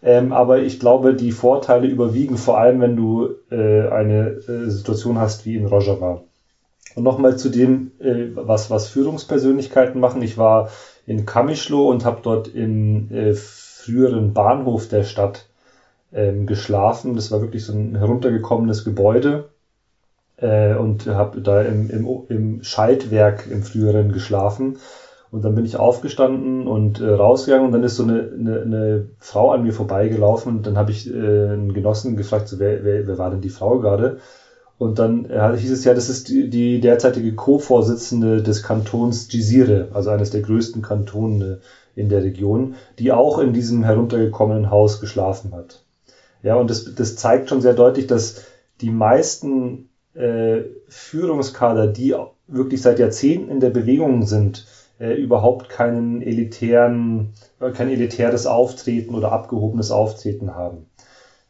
Ähm, 0.03 0.33
aber 0.33 0.61
ich 0.61 0.81
glaube, 0.81 1.15
die 1.15 1.33
Vorteile 1.33 1.87
überwiegen, 1.87 2.39
vor 2.39 2.59
allem 2.59 2.81
wenn 2.81 2.97
du 2.97 3.35
äh, 3.51 3.89
eine 3.89 4.29
äh, 4.49 4.71
Situation 4.71 5.19
hast 5.19 5.45
wie 5.45 5.57
in 5.57 5.67
Rojava. 5.67 6.23
Und 6.95 7.05
nochmal 7.05 7.37
zu 7.37 7.51
dem, 7.51 7.93
äh, 8.01 8.29
was, 8.35 8.71
was 8.71 8.89
Führungspersönlichkeiten 8.89 10.01
machen. 10.01 10.23
Ich 10.23 10.39
war 10.39 10.71
in 11.11 11.27
Kamischlo 11.27 11.89
und 11.91 12.05
habe 12.05 12.21
dort 12.23 12.47
im 12.47 13.11
äh, 13.11 13.35
früheren 13.35 14.33
Bahnhof 14.33 14.87
der 14.87 15.03
Stadt 15.03 15.49
ähm, 16.13 16.47
geschlafen. 16.47 17.17
Das 17.17 17.33
war 17.33 17.41
wirklich 17.41 17.65
so 17.65 17.73
ein 17.73 17.97
heruntergekommenes 17.97 18.85
Gebäude 18.85 19.49
äh, 20.37 20.75
und 20.75 21.09
habe 21.09 21.41
da 21.41 21.63
im, 21.63 21.91
im, 21.91 22.07
im 22.29 22.63
Schaltwerk 22.63 23.49
im 23.51 23.65
früheren 23.65 24.13
geschlafen. 24.13 24.79
Und 25.33 25.45
dann 25.45 25.57
bin 25.57 25.65
ich 25.65 25.77
aufgestanden 25.77 26.69
und 26.69 27.01
äh, 27.01 27.09
rausgegangen 27.09 27.67
und 27.67 27.73
dann 27.73 27.83
ist 27.83 27.97
so 27.97 28.05
eine, 28.05 28.31
eine, 28.33 28.61
eine 28.61 29.07
Frau 29.19 29.51
an 29.51 29.65
mir 29.65 29.73
vorbeigelaufen 29.73 30.59
und 30.59 30.67
dann 30.67 30.79
habe 30.79 30.93
ich 30.93 31.13
äh, 31.13 31.13
einen 31.13 31.75
Genossen 31.75 32.17
gefragt, 32.17 32.47
so, 32.47 32.61
wer, 32.61 32.85
wer, 32.85 33.09
wer 33.09 33.19
war 33.19 33.31
denn 33.31 33.41
die 33.41 33.49
Frau 33.49 33.81
gerade? 33.81 34.19
Und 34.81 34.99
dann 34.99 35.27
äh, 35.27 35.59
hieß 35.59 35.73
es 35.73 35.85
ja, 35.85 35.93
das 35.93 36.09
ist 36.09 36.31
die, 36.31 36.49
die 36.49 36.81
derzeitige 36.81 37.35
Co-Vorsitzende 37.35 38.43
des 38.43 38.63
Kantons 38.63 39.29
Gisire, 39.29 39.89
also 39.93 40.09
eines 40.09 40.31
der 40.31 40.41
größten 40.41 40.81
Kantone 40.81 41.61
in 41.95 42.09
der 42.09 42.23
Region, 42.23 42.77
die 42.99 43.13
auch 43.13 43.39
in 43.41 43.53
diesem 43.53 43.85
heruntergekommenen 43.85 44.71
Haus 44.71 44.99
geschlafen 44.99 45.53
hat. 45.53 45.85
Ja, 46.43 46.55
und 46.55 46.71
das, 46.71 46.95
das 46.95 47.15
zeigt 47.15 47.51
schon 47.51 47.61
sehr 47.61 47.75
deutlich, 47.75 48.07
dass 48.07 48.41
die 48.81 48.89
meisten 48.89 49.91
äh, 50.15 50.63
Führungskader, 50.89 51.87
die 51.87 52.15
wirklich 52.47 52.81
seit 52.81 52.99
Jahrzehnten 52.99 53.51
in 53.51 53.61
der 53.61 53.69
Bewegung 53.69 54.25
sind, 54.25 54.65
äh, 54.99 55.13
überhaupt 55.13 55.69
keinen 55.69 56.23
elitären, 56.23 57.35
kein 57.75 57.91
elitäres 57.91 58.47
Auftreten 58.47 59.15
oder 59.15 59.31
abgehobenes 59.31 59.91
Auftreten 59.91 60.55
haben. 60.55 60.87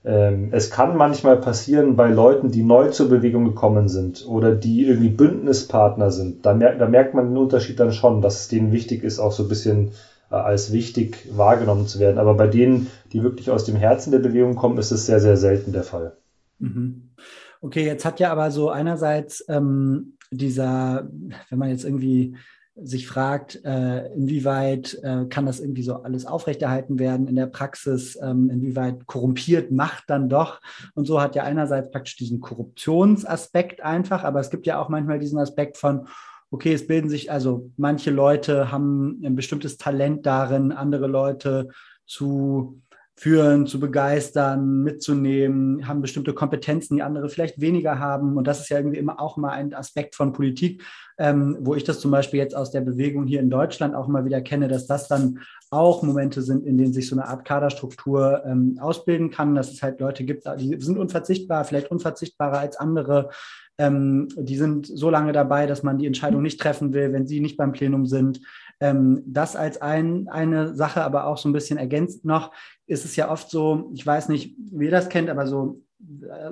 Ähm, 0.03 0.49
es 0.53 0.71
kann 0.71 0.97
manchmal 0.97 1.37
passieren 1.37 1.95
bei 1.95 2.09
Leuten, 2.09 2.51
die 2.51 2.63
neu 2.63 2.89
zur 2.89 3.11
Bewegung 3.11 3.45
gekommen 3.45 3.89
sind 3.89 4.27
oder 4.27 4.55
die 4.55 4.87
irgendwie 4.87 5.11
Bündnispartner 5.11 6.11
sind. 6.11 6.47
Da, 6.47 6.55
merkt, 6.55 6.81
da 6.81 6.89
merkt 6.89 7.15
man 7.15 7.29
den 7.29 7.37
Unterschied 7.37 7.79
dann 7.79 7.93
schon, 7.93 8.23
dass 8.23 8.41
es 8.41 8.49
denen 8.49 8.73
wichtig 8.73 9.05
ist, 9.05 9.19
auch 9.19 9.33
so 9.33 9.43
ein 9.43 9.49
bisschen 9.49 9.91
äh, 10.31 10.37
als 10.37 10.73
wichtig 10.73 11.29
wahrgenommen 11.33 11.87
zu 11.87 11.99
werden. 11.99 12.19
Aber 12.19 12.35
bei 12.35 12.47
denen, 12.47 12.87
die 13.13 13.23
wirklich 13.23 13.51
aus 13.51 13.65
dem 13.65 13.77
Herzen 13.77 14.11
der 14.11 14.21
Bewegung 14.21 14.55
kommen, 14.55 14.79
ist 14.79 14.91
es 14.91 15.05
sehr, 15.05 15.21
sehr 15.21 15.37
selten 15.37 15.73
der 15.73 15.85
Fall. 15.85 16.17
Mhm. 16.59 17.11
Okay, 17.61 17.85
jetzt 17.85 18.07
hat 18.07 18.21
ja 18.21 18.33
aber 18.33 18.51
so 18.51 18.71
einerseits 18.71 19.45
ähm, 19.49 20.15
dieser, 20.31 21.11
wenn 21.51 21.59
man 21.59 21.69
jetzt 21.69 21.85
irgendwie 21.85 22.37
sich 22.83 23.07
fragt, 23.07 23.65
äh, 23.65 24.07
inwieweit 24.15 24.99
äh, 25.03 25.27
kann 25.27 25.47
das 25.47 25.61
irgendwie 25.61 25.83
so 25.83 25.97
alles 25.97 26.27
aufrechterhalten 26.27 26.99
werden 26.99 27.29
in 27.29 27.37
der 27.37 27.47
Praxis, 27.47 28.19
ähm, 28.23 28.51
inwieweit 28.51 29.07
korrumpiert 29.07 29.71
Macht 29.71 30.05
dann 30.09 30.29
doch. 30.29 30.61
Und 30.95 31.07
so 31.07 31.21
hat 31.21 31.35
ja 31.35 31.45
einerseits 31.45 31.91
praktisch 31.91 32.17
diesen 32.17 32.41
Korruptionsaspekt 32.41 33.83
einfach, 33.83 34.25
aber 34.25 34.41
es 34.41 34.51
gibt 34.51 34.67
ja 34.67 34.81
auch 34.81 34.89
manchmal 34.89 35.19
diesen 35.19 35.39
Aspekt 35.39 35.77
von, 35.77 36.07
okay, 36.51 36.73
es 36.73 36.87
bilden 36.87 37.09
sich, 37.09 37.31
also 37.31 37.71
manche 37.77 38.11
Leute 38.11 38.73
haben 38.73 39.21
ein 39.25 39.37
bestimmtes 39.37 39.77
Talent 39.77 40.27
darin, 40.27 40.73
andere 40.73 41.07
Leute 41.07 41.69
zu 42.07 42.81
führen, 43.21 43.67
zu 43.67 43.79
begeistern, 43.79 44.83
mitzunehmen, 44.83 45.87
haben 45.87 46.01
bestimmte 46.01 46.33
Kompetenzen, 46.33 46.97
die 46.97 47.03
andere 47.03 47.29
vielleicht 47.29 47.61
weniger 47.61 47.99
haben. 47.99 48.39
Und 48.39 48.47
das 48.47 48.61
ist 48.61 48.71
ja 48.71 48.79
irgendwie 48.79 48.97
immer 48.97 49.21
auch 49.21 49.37
mal 49.37 49.51
ein 49.51 49.75
Aspekt 49.75 50.15
von 50.15 50.33
Politik, 50.33 50.83
ähm, 51.21 51.59
wo 51.61 51.75
ich 51.75 51.85
das 51.85 52.01
zum 52.01 52.11
Beispiel 52.11 52.41
jetzt 52.41 52.57
aus 52.57 52.71
der 52.71 52.81
Bewegung 52.81 53.27
hier 53.27 53.41
in 53.41 53.51
Deutschland 53.51 53.95
auch 53.95 54.09
immer 54.09 54.25
wieder 54.25 54.41
kenne, 54.41 54.69
dass 54.69 54.87
das 54.87 55.07
dann 55.07 55.41
auch 55.71 56.03
Momente 56.03 56.41
sind, 56.41 56.67
in 56.67 56.79
denen 56.79 56.95
sich 56.95 57.09
so 57.09 57.15
eine 57.15 57.29
Art 57.29 57.45
Kaderstruktur 57.45 58.43
ähm, 58.47 58.79
ausbilden 58.81 59.31
kann, 59.31 59.55
dass 59.55 59.71
es 59.71 59.83
halt 59.83 60.01
Leute 60.01 60.25
gibt, 60.25 60.47
die 60.59 60.81
sind 60.81 60.99
unverzichtbar, 60.99 61.65
vielleicht 61.65 61.91
unverzichtbarer 61.91 62.59
als 62.59 62.79
andere. 62.79 63.29
Ähm, 63.77 64.29
die 64.35 64.57
sind 64.57 64.87
so 64.87 65.11
lange 65.11 65.33
dabei, 65.33 65.67
dass 65.67 65.83
man 65.83 65.99
die 65.99 66.07
Entscheidung 66.07 66.41
nicht 66.41 66.59
treffen 66.59 66.95
will, 66.95 67.13
wenn 67.13 67.27
sie 67.27 67.41
nicht 67.41 67.59
beim 67.59 67.73
Plenum 67.73 68.07
sind. 68.07 68.41
Ähm, 68.81 69.23
das 69.27 69.57
als 69.57 69.83
ein, 69.83 70.27
eine 70.29 70.75
Sache, 70.75 71.03
aber 71.03 71.27
auch 71.27 71.37
so 71.37 71.51
ein 71.51 71.53
bisschen 71.53 71.77
ergänzt 71.77 72.25
noch, 72.25 72.51
ist 72.87 73.05
es 73.05 73.15
ja 73.17 73.31
oft 73.31 73.51
so, 73.51 73.91
ich 73.93 74.07
weiß 74.07 74.31
nicht, 74.31 74.57
wie 74.73 74.87
ihr 74.87 74.91
das 74.91 75.11
kennt, 75.11 75.29
aber 75.29 75.47
so 75.47 75.83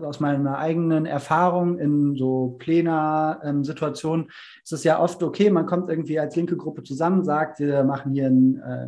aus 0.03 0.21
meiner 0.21 0.59
eigenen 0.59 1.07
Erfahrung 1.07 1.79
in 1.79 2.17
so 2.17 2.57
Plenar-Situationen 2.59 4.27
ähm, 4.27 4.31
ist 4.63 4.73
es 4.73 4.85
ja 4.85 5.01
oft 5.01 5.23
okay, 5.23 5.51
man 5.51 5.67
kommt 5.67 5.89
irgendwie 5.91 6.19
als 6.19 6.37
linke 6.37 6.57
Gruppe 6.57 6.83
zusammen, 6.83 7.25
sagt, 7.25 7.59
wir 7.61 7.83
machen 7.85 8.13
hier 8.13 8.27
ein, 8.27 8.61
äh, 8.61 8.87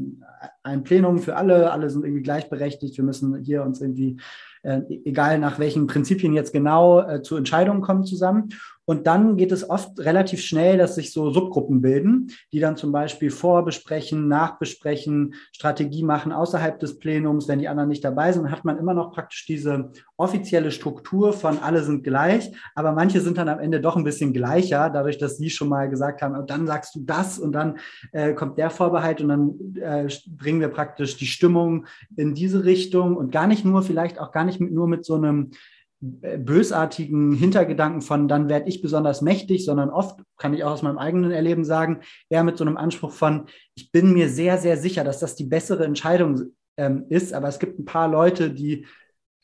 ein 0.63 0.83
Plenum 0.83 1.19
für 1.19 1.37
alle, 1.37 1.73
alle 1.73 1.91
sind 1.91 2.05
irgendwie 2.05 2.23
gleichberechtigt, 2.23 2.97
wir 2.97 3.05
müssen 3.05 3.37
hier 3.43 3.63
uns 3.63 3.81
irgendwie 3.81 4.19
äh, 4.63 4.83
egal 5.05 5.39
nach 5.39 5.59
welchen 5.59 5.87
Prinzipien 5.87 6.35
jetzt 6.35 6.53
genau 6.53 7.01
äh, 7.01 7.23
zu 7.23 7.37
Entscheidungen 7.37 7.81
kommen 7.81 8.05
zusammen. 8.05 8.51
Und 8.91 9.07
dann 9.07 9.37
geht 9.37 9.53
es 9.53 9.71
oft 9.71 10.01
relativ 10.01 10.41
schnell, 10.41 10.77
dass 10.77 10.97
sich 10.97 11.13
so 11.13 11.31
Subgruppen 11.31 11.81
bilden, 11.81 12.33
die 12.53 12.59
dann 12.59 12.77
zum 12.77 12.91
Beispiel 12.91 13.31
vorbesprechen, 13.31 14.27
nachbesprechen, 14.27 15.35
Strategie 15.53 16.03
machen 16.03 16.33
außerhalb 16.33 16.77
des 16.81 16.99
Plenums. 16.99 17.47
Wenn 17.47 17.61
die 17.61 17.69
anderen 17.69 17.89
nicht 17.89 18.03
dabei 18.03 18.33
sind, 18.33 18.51
hat 18.51 18.65
man 18.65 18.79
immer 18.79 18.93
noch 18.93 19.13
praktisch 19.13 19.47
diese 19.47 19.93
offizielle 20.17 20.73
Struktur 20.73 21.33
von 21.33 21.61
alle 21.61 21.85
sind 21.85 22.03
gleich, 22.03 22.51
aber 22.75 22.91
manche 22.91 23.21
sind 23.21 23.39
dann 23.39 23.49
am 23.49 23.61
Ende 23.61 23.81
doch 23.81 23.95
ein 23.95 24.03
bisschen 24.03 24.33
gleicher, 24.33 24.91
dadurch, 24.91 25.19
dass 25.19 25.37
sie 25.37 25.51
schon 25.51 25.69
mal 25.69 25.89
gesagt 25.89 26.21
haben, 26.21 26.35
und 26.35 26.51
dann 26.51 26.67
sagst 26.67 26.97
du 26.97 27.05
das 27.05 27.39
und 27.39 27.53
dann 27.53 27.79
äh, 28.11 28.35
kommt 28.35 28.59
der 28.59 28.71
Vorbehalt 28.71 29.21
und 29.21 29.29
dann 29.29 29.55
äh, 29.81 30.09
bringen 30.37 30.61
wir 30.61 30.69
praktisch 30.69 31.17
die 31.17 31.27
Stimmung 31.27 31.87
in 32.17 32.35
diese 32.35 32.65
Richtung 32.65 33.17
und 33.17 33.31
gar 33.31 33.47
nicht 33.47 33.65
nur, 33.65 33.83
vielleicht 33.85 34.19
auch 34.19 34.33
gar 34.33 34.45
nicht 34.45 34.59
mit, 34.61 34.73
nur 34.73 34.89
mit 34.89 35.05
so 35.05 35.15
einem 35.15 35.53
bösartigen 36.01 37.33
Hintergedanken 37.33 38.01
von, 38.01 38.27
dann 38.27 38.49
werde 38.49 38.69
ich 38.69 38.81
besonders 38.81 39.21
mächtig, 39.21 39.65
sondern 39.65 39.91
oft 39.91 40.21
kann 40.39 40.55
ich 40.55 40.65
auch 40.65 40.73
aus 40.73 40.83
meinem 40.83 40.99
eigenen 40.99 41.31
Erleben 41.31 41.65
sagen, 41.65 42.01
eher 42.31 42.43
mit 42.43 42.57
so 42.57 42.65
einem 42.65 42.79
Anspruch 42.79 43.13
von, 43.13 43.47
ich 43.75 43.93
bin 43.93 44.13
mir 44.13 44.31
sehr, 44.31 44.57
sehr 44.59 44.79
sicher, 44.79 45.05
dass 45.05 45.19
das 45.19 45.37
die 45.37 45.45
bessere 45.45 45.85
Entscheidung 45.85 46.53
ähm, 46.79 47.05
ist, 47.11 47.35
aber 47.35 47.49
es 47.49 47.59
gibt 47.59 47.79
ein 47.79 47.85
paar 47.85 48.09
Leute, 48.09 48.51
die 48.51 48.87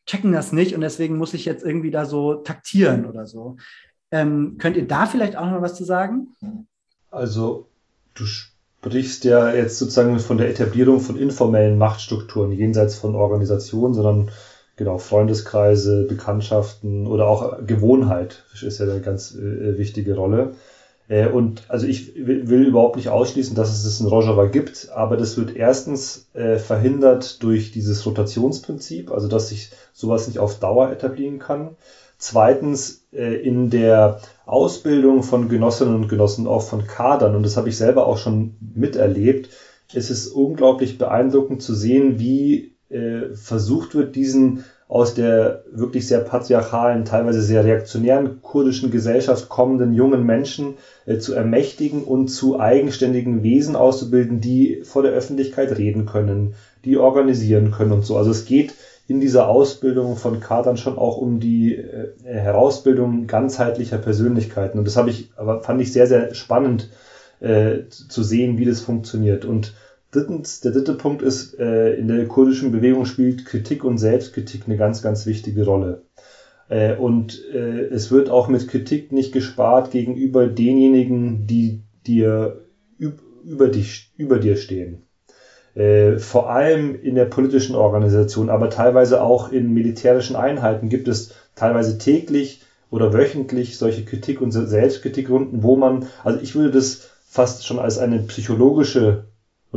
checken 0.06 0.32
das 0.32 0.52
nicht 0.52 0.74
und 0.74 0.80
deswegen 0.80 1.18
muss 1.18 1.34
ich 1.34 1.44
jetzt 1.44 1.64
irgendwie 1.64 1.90
da 1.90 2.06
so 2.06 2.36
taktieren 2.36 3.04
oder 3.04 3.26
so. 3.26 3.56
Ähm, 4.10 4.56
könnt 4.58 4.76
ihr 4.76 4.86
da 4.86 5.06
vielleicht 5.06 5.36
auch 5.36 5.50
noch 5.50 5.60
was 5.60 5.74
zu 5.74 5.84
sagen? 5.84 6.28
Also, 7.10 7.68
du 8.14 8.24
sprichst 8.24 9.24
ja 9.24 9.52
jetzt 9.52 9.78
sozusagen 9.78 10.18
von 10.20 10.38
der 10.38 10.48
Etablierung 10.48 11.00
von 11.00 11.16
informellen 11.16 11.76
Machtstrukturen 11.76 12.52
jenseits 12.52 12.94
von 12.94 13.14
Organisationen, 13.14 13.94
sondern 13.94 14.30
genau, 14.76 14.98
Freundeskreise, 14.98 16.04
Bekanntschaften 16.04 17.06
oder 17.06 17.26
auch 17.26 17.66
Gewohnheit 17.66 18.44
ist 18.62 18.78
ja 18.78 18.86
eine 18.86 19.00
ganz 19.00 19.34
äh, 19.34 19.78
wichtige 19.78 20.14
Rolle. 20.14 20.54
Äh, 21.08 21.28
und 21.28 21.62
also 21.68 21.86
ich 21.86 22.14
will 22.16 22.66
überhaupt 22.66 22.96
nicht 22.96 23.08
ausschließen, 23.08 23.54
dass 23.54 23.72
es 23.72 23.84
das 23.84 24.00
in 24.00 24.06
Rojava 24.06 24.46
gibt, 24.46 24.90
aber 24.94 25.16
das 25.16 25.36
wird 25.36 25.56
erstens 25.56 26.28
äh, 26.34 26.58
verhindert 26.58 27.42
durch 27.42 27.70
dieses 27.72 28.04
Rotationsprinzip, 28.04 29.10
also 29.10 29.28
dass 29.28 29.48
sich 29.48 29.70
sowas 29.92 30.26
nicht 30.26 30.38
auf 30.38 30.58
Dauer 30.58 30.90
etablieren 30.90 31.38
kann. 31.38 31.76
Zweitens 32.18 33.06
äh, 33.12 33.34
in 33.34 33.70
der 33.70 34.20
Ausbildung 34.46 35.22
von 35.22 35.48
Genossinnen 35.48 35.94
und 35.94 36.08
Genossen, 36.08 36.46
auch 36.46 36.62
von 36.62 36.86
Kadern, 36.86 37.36
und 37.36 37.42
das 37.42 37.56
habe 37.56 37.68
ich 37.68 37.76
selber 37.76 38.06
auch 38.06 38.18
schon 38.18 38.56
miterlebt, 38.74 39.50
ist 39.92 40.10
es 40.10 40.26
unglaublich 40.26 40.98
beeindruckend 40.98 41.62
zu 41.62 41.74
sehen, 41.74 42.18
wie 42.18 42.75
äh, 42.90 43.34
versucht 43.34 43.94
wird, 43.94 44.16
diesen 44.16 44.64
aus 44.88 45.14
der 45.14 45.64
wirklich 45.72 46.06
sehr 46.06 46.20
patriarchalen, 46.20 47.04
teilweise 47.04 47.42
sehr 47.42 47.64
reaktionären 47.64 48.40
kurdischen 48.40 48.92
Gesellschaft 48.92 49.48
kommenden 49.48 49.94
jungen 49.94 50.24
Menschen 50.24 50.74
äh, 51.06 51.18
zu 51.18 51.34
ermächtigen 51.34 52.04
und 52.04 52.28
zu 52.28 52.60
eigenständigen 52.60 53.42
Wesen 53.42 53.74
auszubilden, 53.74 54.40
die 54.40 54.82
vor 54.84 55.02
der 55.02 55.12
Öffentlichkeit 55.12 55.76
reden 55.76 56.06
können, 56.06 56.54
die 56.84 56.98
organisieren 56.98 57.72
können 57.72 57.92
und 57.92 58.04
so. 58.04 58.16
Also 58.16 58.30
es 58.30 58.44
geht 58.44 58.74
in 59.08 59.20
dieser 59.20 59.48
Ausbildung 59.48 60.16
von 60.16 60.40
Kadern 60.40 60.76
schon 60.76 60.98
auch 60.98 61.16
um 61.16 61.40
die 61.40 61.74
äh, 61.74 62.12
Herausbildung 62.24 63.26
ganzheitlicher 63.26 63.98
Persönlichkeiten. 63.98 64.78
Und 64.78 64.84
das 64.84 64.96
habe 64.96 65.10
ich, 65.10 65.30
aber 65.36 65.62
fand 65.62 65.80
ich 65.80 65.92
sehr, 65.92 66.06
sehr 66.06 66.34
spannend 66.34 66.90
äh, 67.40 67.88
zu 67.88 68.22
sehen, 68.22 68.58
wie 68.58 68.64
das 68.64 68.80
funktioniert. 68.80 69.44
Und 69.44 69.74
Drittens, 70.16 70.62
der 70.62 70.72
dritte 70.72 70.94
Punkt 70.94 71.20
ist, 71.20 71.58
äh, 71.58 71.92
in 71.92 72.08
der 72.08 72.26
kurdischen 72.26 72.72
Bewegung 72.72 73.04
spielt 73.04 73.44
Kritik 73.44 73.84
und 73.84 73.98
Selbstkritik 73.98 74.62
eine 74.64 74.78
ganz, 74.78 75.02
ganz 75.02 75.26
wichtige 75.26 75.66
Rolle. 75.66 76.06
Äh, 76.70 76.96
und 76.96 77.38
äh, 77.52 77.84
es 77.88 78.10
wird 78.10 78.30
auch 78.30 78.48
mit 78.48 78.66
Kritik 78.66 79.12
nicht 79.12 79.32
gespart 79.32 79.90
gegenüber 79.90 80.46
denjenigen, 80.46 81.46
die 81.46 81.82
dir 82.06 82.62
über, 83.44 83.68
dich, 83.68 84.10
über 84.16 84.38
dir 84.38 84.56
stehen. 84.56 85.02
Äh, 85.74 86.16
vor 86.16 86.48
allem 86.48 86.98
in 86.98 87.14
der 87.14 87.26
politischen 87.26 87.76
Organisation, 87.76 88.48
aber 88.48 88.70
teilweise 88.70 89.20
auch 89.20 89.52
in 89.52 89.74
militärischen 89.74 90.34
Einheiten 90.34 90.88
gibt 90.88 91.08
es 91.08 91.34
teilweise 91.56 91.98
täglich 91.98 92.62
oder 92.90 93.12
wöchentlich 93.12 93.76
solche 93.76 94.06
Kritik- 94.06 94.40
und 94.40 94.50
Selbstkritikrunden, 94.50 95.62
wo 95.62 95.76
man, 95.76 96.06
also 96.24 96.40
ich 96.40 96.54
würde 96.54 96.70
das 96.70 97.10
fast 97.28 97.66
schon 97.66 97.78
als 97.78 97.98
eine 97.98 98.20
psychologische 98.20 99.26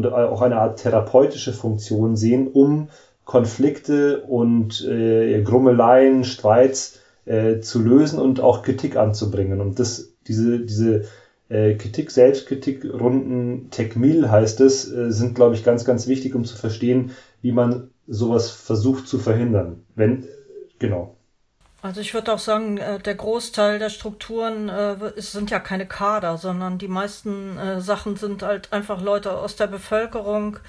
und 0.05 0.13
auch 0.13 0.41
eine 0.41 0.59
Art 0.59 0.79
therapeutische 0.79 1.53
Funktion 1.53 2.15
sehen, 2.15 2.47
um 2.47 2.89
Konflikte 3.25 4.21
und 4.21 4.83
äh, 4.85 5.41
Grummeleien, 5.43 6.23
Streits 6.23 6.99
äh, 7.25 7.59
zu 7.59 7.81
lösen 7.81 8.19
und 8.19 8.39
auch 8.39 8.63
Kritik 8.63 8.95
anzubringen. 8.95 9.61
Und 9.61 9.79
das, 9.79 10.13
diese, 10.27 10.59
diese 10.59 11.05
äh, 11.49 11.75
Kritik, 11.75 12.11
Selbstkritikrunden, 12.11 13.69
Tekmil 13.69 14.31
heißt 14.31 14.61
es, 14.61 14.91
äh, 14.91 15.11
sind, 15.11 15.35
glaube 15.35 15.55
ich, 15.55 15.63
ganz, 15.63 15.85
ganz 15.85 16.07
wichtig, 16.07 16.33
um 16.33 16.45
zu 16.45 16.55
verstehen, 16.55 17.11
wie 17.41 17.51
man 17.51 17.89
sowas 18.07 18.49
versucht 18.49 19.07
zu 19.07 19.19
verhindern. 19.19 19.83
Wenn, 19.95 20.25
genau. 20.79 21.15
Also 21.81 22.01
ich 22.01 22.13
würde 22.13 22.33
auch 22.33 22.39
sagen, 22.39 22.77
äh, 22.77 22.99
der 22.99 23.15
Großteil 23.15 23.79
der 23.79 23.89
Strukturen 23.89 24.67
äh, 24.67 24.97
sind 25.15 25.49
ja 25.49 25.59
keine 25.59 25.85
Kader, 25.85 26.37
sondern 26.37 26.77
die 26.77 26.89
meisten 26.89 27.57
äh, 27.57 27.79
Sachen 27.79 28.17
sind 28.17 28.43
halt 28.43 28.73
einfach 28.73 29.01
Leute 29.01 29.31
aus 29.31 29.55
der 29.55 29.67
Bevölkerung 29.67 30.59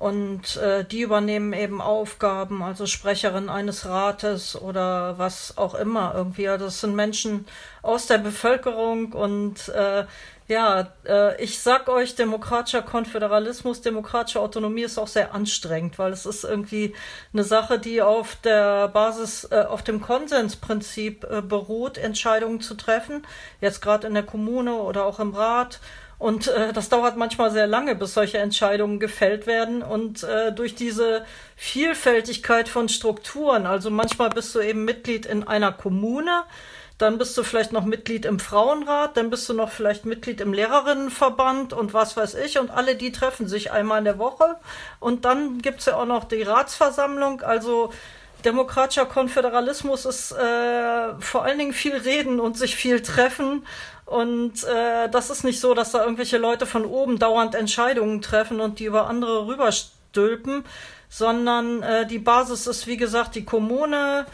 und 0.00 0.56
äh, 0.56 0.82
die 0.82 1.02
übernehmen 1.02 1.52
eben 1.52 1.82
Aufgaben, 1.82 2.62
also 2.62 2.86
Sprecherin 2.86 3.50
eines 3.50 3.84
Rates 3.84 4.58
oder 4.58 5.18
was 5.18 5.58
auch 5.58 5.74
immer 5.74 6.14
irgendwie. 6.16 6.48
Also 6.48 6.64
das 6.64 6.80
sind 6.80 6.96
Menschen 6.96 7.44
aus 7.82 8.06
der 8.06 8.16
Bevölkerung 8.16 9.12
und 9.12 9.68
äh, 9.68 10.06
ja, 10.48 10.88
äh, 11.06 11.40
ich 11.42 11.60
sag 11.60 11.90
euch, 11.90 12.14
demokratischer 12.14 12.80
Konföderalismus, 12.80 13.82
demokratische 13.82 14.40
Autonomie 14.40 14.84
ist 14.84 14.98
auch 14.98 15.06
sehr 15.06 15.34
anstrengend, 15.34 15.98
weil 15.98 16.12
es 16.12 16.24
ist 16.24 16.44
irgendwie 16.44 16.94
eine 17.34 17.44
Sache, 17.44 17.78
die 17.78 18.00
auf 18.00 18.36
der 18.36 18.88
Basis, 18.88 19.46
äh, 19.50 19.66
auf 19.68 19.82
dem 19.82 20.00
Konsensprinzip 20.00 21.24
äh, 21.24 21.42
beruht, 21.42 21.98
Entscheidungen 21.98 22.62
zu 22.62 22.74
treffen. 22.74 23.26
Jetzt 23.60 23.82
gerade 23.82 24.06
in 24.06 24.14
der 24.14 24.22
Kommune 24.22 24.76
oder 24.76 25.04
auch 25.04 25.20
im 25.20 25.34
Rat. 25.34 25.78
Und 26.20 26.48
äh, 26.48 26.74
das 26.74 26.90
dauert 26.90 27.16
manchmal 27.16 27.50
sehr 27.50 27.66
lange, 27.66 27.94
bis 27.94 28.12
solche 28.12 28.36
Entscheidungen 28.36 29.00
gefällt 29.00 29.46
werden. 29.46 29.82
Und 29.82 30.22
äh, 30.22 30.52
durch 30.52 30.74
diese 30.74 31.24
Vielfältigkeit 31.56 32.68
von 32.68 32.90
Strukturen, 32.90 33.66
also 33.66 33.90
manchmal 33.90 34.28
bist 34.28 34.54
du 34.54 34.60
eben 34.60 34.84
Mitglied 34.84 35.24
in 35.24 35.48
einer 35.48 35.72
Kommune, 35.72 36.42
dann 36.98 37.16
bist 37.16 37.38
du 37.38 37.42
vielleicht 37.42 37.72
noch 37.72 37.86
Mitglied 37.86 38.26
im 38.26 38.38
Frauenrat, 38.38 39.16
dann 39.16 39.30
bist 39.30 39.48
du 39.48 39.54
noch 39.54 39.70
vielleicht 39.70 40.04
Mitglied 40.04 40.42
im 40.42 40.52
Lehrerinnenverband 40.52 41.72
und 41.72 41.94
was 41.94 42.18
weiß 42.18 42.34
ich. 42.34 42.58
Und 42.58 42.70
alle 42.70 42.96
die 42.96 43.12
treffen 43.12 43.48
sich 43.48 43.72
einmal 43.72 44.00
in 44.00 44.04
der 44.04 44.18
Woche. 44.18 44.56
Und 44.98 45.24
dann 45.24 45.62
gibt's 45.62 45.86
ja 45.86 45.96
auch 45.96 46.04
noch 46.04 46.24
die 46.24 46.42
Ratsversammlung. 46.42 47.40
Also 47.40 47.94
demokratischer 48.44 49.06
Konföderalismus 49.06 50.04
ist 50.04 50.32
äh, 50.32 51.14
vor 51.18 51.44
allen 51.44 51.58
Dingen 51.58 51.72
viel 51.72 51.96
reden 51.96 52.40
und 52.40 52.58
sich 52.58 52.76
viel 52.76 53.00
treffen. 53.00 53.64
Und 54.10 54.64
äh, 54.64 55.08
das 55.08 55.30
ist 55.30 55.44
nicht 55.44 55.60
so, 55.60 55.72
dass 55.72 55.92
da 55.92 56.02
irgendwelche 56.02 56.38
Leute 56.38 56.66
von 56.66 56.84
oben 56.84 57.20
dauernd 57.20 57.54
Entscheidungen 57.54 58.20
treffen 58.20 58.60
und 58.60 58.80
die 58.80 58.86
über 58.86 59.06
andere 59.06 59.46
rüberstülpen, 59.46 60.64
sondern 61.08 61.82
äh, 61.82 62.06
die 62.06 62.18
Basis 62.18 62.66
ist, 62.66 62.88
wie 62.88 62.96
gesagt, 62.96 63.36
die 63.36 63.44
Kommune, 63.44 64.26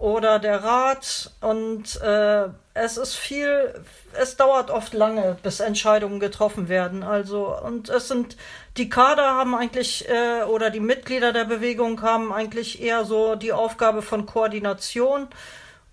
oder 0.00 0.38
der 0.38 0.64
Rat 0.64 1.30
und 1.42 2.00
äh, 2.00 2.48
es 2.72 2.96
ist 2.96 3.16
viel, 3.16 3.74
es 4.14 4.34
dauert 4.34 4.70
oft 4.70 4.94
lange, 4.94 5.36
bis 5.42 5.60
Entscheidungen 5.60 6.20
getroffen 6.20 6.70
werden. 6.70 7.02
Also 7.02 7.54
und 7.62 7.90
es 7.90 8.08
sind 8.08 8.38
die 8.78 8.88
Kader 8.88 9.34
haben 9.34 9.54
eigentlich 9.54 10.08
äh, 10.08 10.44
oder 10.44 10.70
die 10.70 10.80
Mitglieder 10.80 11.34
der 11.34 11.44
Bewegung 11.44 12.00
haben 12.00 12.32
eigentlich 12.32 12.80
eher 12.80 13.04
so 13.04 13.34
die 13.34 13.52
Aufgabe 13.52 14.00
von 14.00 14.24
Koordination 14.24 15.28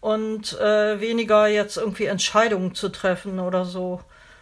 und 0.02 0.60
äh, 0.60 1.00
weniger 1.00 1.48
jetzt 1.48 1.78
irgendwie 1.78 2.06
Entscheidungen 2.06 2.76
zu 2.76 2.90
treffen 2.90 3.40
oder 3.40 3.66
so. 3.66 4.02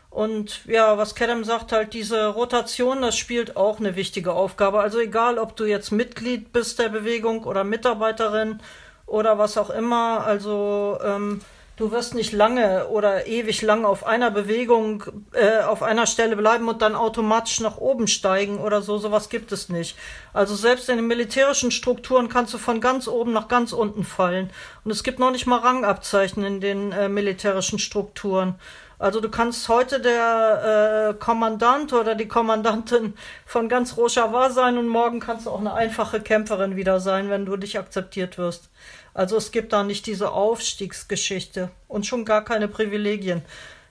Und 0.10 0.66
ja, 0.66 0.98
was 0.98 1.14
Kedem 1.14 1.44
sagt, 1.44 1.74
halt 1.74 1.94
diese 1.94 2.28
Rotation, 2.28 3.02
das 3.02 3.18
spielt 3.18 3.58
auch 3.58 3.80
eine 3.80 3.98
wichtige 3.98 4.32
Aufgabe. 4.32 4.80
Also 4.80 5.00
egal, 5.00 5.38
ob 5.38 5.58
du 5.58 5.66
jetzt 5.66 5.92
Mitglied 5.92 6.54
bist 6.54 6.80
der 6.80 6.88
Bewegung 6.88 7.44
oder 7.44 7.66
Mitarbeiterin 7.66 8.62
oder 9.06 9.38
was 9.38 9.58
auch 9.58 9.70
immer, 9.70 10.26
also 10.26 10.98
ähm, 11.04 11.42
du 11.78 11.92
wirst 11.92 12.16
nicht 12.16 12.32
lange 12.32 12.88
oder 12.88 13.28
ewig 13.28 13.62
lang 13.62 13.86
auf 13.86 14.06
einer 14.06 14.32
Bewegung, 14.32 15.04
äh, 15.34 15.62
auf 15.62 15.84
einer 15.84 16.08
Stelle 16.08 16.36
bleiben 16.36 16.68
und 16.68 16.82
dann 16.82 16.96
automatisch 16.96 17.60
nach 17.60 17.78
oben 17.78 18.08
steigen 18.08 18.60
oder 18.60 18.82
so. 18.82 18.98
Sowas 18.98 19.30
gibt 19.30 19.52
es 19.52 19.70
nicht. 19.70 19.98
Also 20.34 20.56
selbst 20.56 20.90
in 20.90 20.98
den 20.98 21.08
militärischen 21.08 21.72
Strukturen 21.72 22.30
kannst 22.30 22.54
du 22.54 22.58
von 22.58 22.82
ganz 22.82 23.08
oben 23.08 23.34
nach 23.34 23.48
ganz 23.48 23.74
unten 23.74 24.04
fallen. 24.04 24.50
Und 24.84 24.92
es 24.92 25.04
gibt 25.04 25.20
noch 25.20 25.32
nicht 25.32 25.48
mal 25.48 25.60
Rangabzeichen 25.60 26.44
in 26.44 26.62
den 26.62 26.92
äh, 26.92 27.10
militärischen 27.10 27.80
Strukturen. 27.80 28.56
Also 28.98 29.20
du 29.20 29.30
kannst 29.30 29.68
heute 29.68 30.00
der 30.00 31.10
äh, 31.10 31.14
Kommandant 31.16 31.92
oder 31.92 32.16
die 32.16 32.30
Kommandantin 32.30 33.14
von 33.46 33.68
ganz 33.68 33.98
Rojava 33.98 34.50
sein 34.52 34.78
und 34.78 34.88
morgen 34.88 35.20
kannst 35.20 35.46
du 35.46 35.50
auch 35.50 35.60
eine 35.60 35.74
einfache 35.74 36.22
Kämpferin 36.22 36.78
wieder 36.78 37.02
sein, 37.02 37.30
wenn 37.30 37.46
du 37.46 37.58
dich 37.58 37.78
akzeptiert 37.78 38.38
wirst. 38.38 38.70
Also 39.16 39.38
es 39.38 39.52
gibt 39.52 39.72
da 39.72 39.84
nicht 39.84 40.06
diese 40.08 40.34
Aufstiegsgeschichte 40.34 41.70
und 41.88 42.06
schon 42.06 42.26
gar 42.26 42.44
keine 42.44 42.68
Privilegien. 42.68 43.42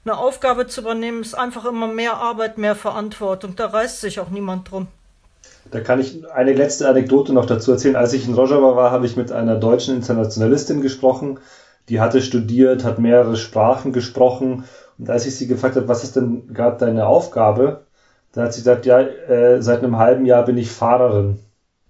Eine 0.04 0.18
Aufgabe 0.18 0.66
zu 0.66 0.82
übernehmen 0.82 1.22
ist 1.22 1.34
einfach 1.34 1.64
immer 1.64 1.88
mehr 1.88 2.18
Arbeit, 2.18 2.58
mehr 2.58 2.76
Verantwortung. 2.76 3.56
Da 3.56 3.66
reißt 3.66 4.02
sich 4.02 4.20
auch 4.20 4.28
niemand 4.28 4.70
drum. 4.70 4.86
Da 5.70 5.80
kann 5.80 5.98
ich 5.98 6.30
eine 6.30 6.52
letzte 6.52 6.86
Anekdote 6.86 7.32
noch 7.32 7.46
dazu 7.46 7.72
erzählen. 7.72 7.96
Als 7.96 8.12
ich 8.12 8.28
in 8.28 8.34
Rojava 8.34 8.76
war, 8.76 8.90
habe 8.90 9.06
ich 9.06 9.16
mit 9.16 9.32
einer 9.32 9.56
deutschen 9.56 9.96
Internationalistin 9.96 10.82
gesprochen. 10.82 11.40
Die 11.88 12.00
hatte 12.00 12.20
studiert, 12.20 12.84
hat 12.84 12.98
mehrere 12.98 13.36
Sprachen 13.36 13.94
gesprochen 13.94 14.64
und 14.98 15.10
als 15.10 15.26
ich 15.26 15.36
sie 15.36 15.46
gefragt 15.46 15.76
habe, 15.76 15.88
was 15.88 16.04
ist 16.04 16.16
denn 16.16 16.52
gerade 16.52 16.78
deine 16.78 17.06
Aufgabe, 17.06 17.86
dann 18.32 18.44
hat 18.44 18.52
sie 18.52 18.60
gesagt, 18.60 18.86
ja, 18.86 19.00
äh, 19.00 19.60
seit 19.62 19.82
einem 19.82 19.98
halben 19.98 20.26
Jahr 20.26 20.44
bin 20.44 20.58
ich 20.58 20.70
Fahrerin 20.70 21.40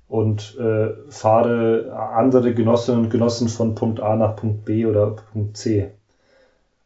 und 0.08 0.56
äh, 0.58 0.90
fahre 1.08 1.92
andere 2.14 2.54
Genossinnen 2.54 3.04
und 3.04 3.10
Genossen 3.10 3.48
von 3.48 3.74
Punkt 3.74 4.00
A 4.00 4.16
nach 4.16 4.36
Punkt 4.36 4.64
B 4.64 4.86
oder 4.86 5.16
Punkt 5.32 5.56
C. 5.56 5.90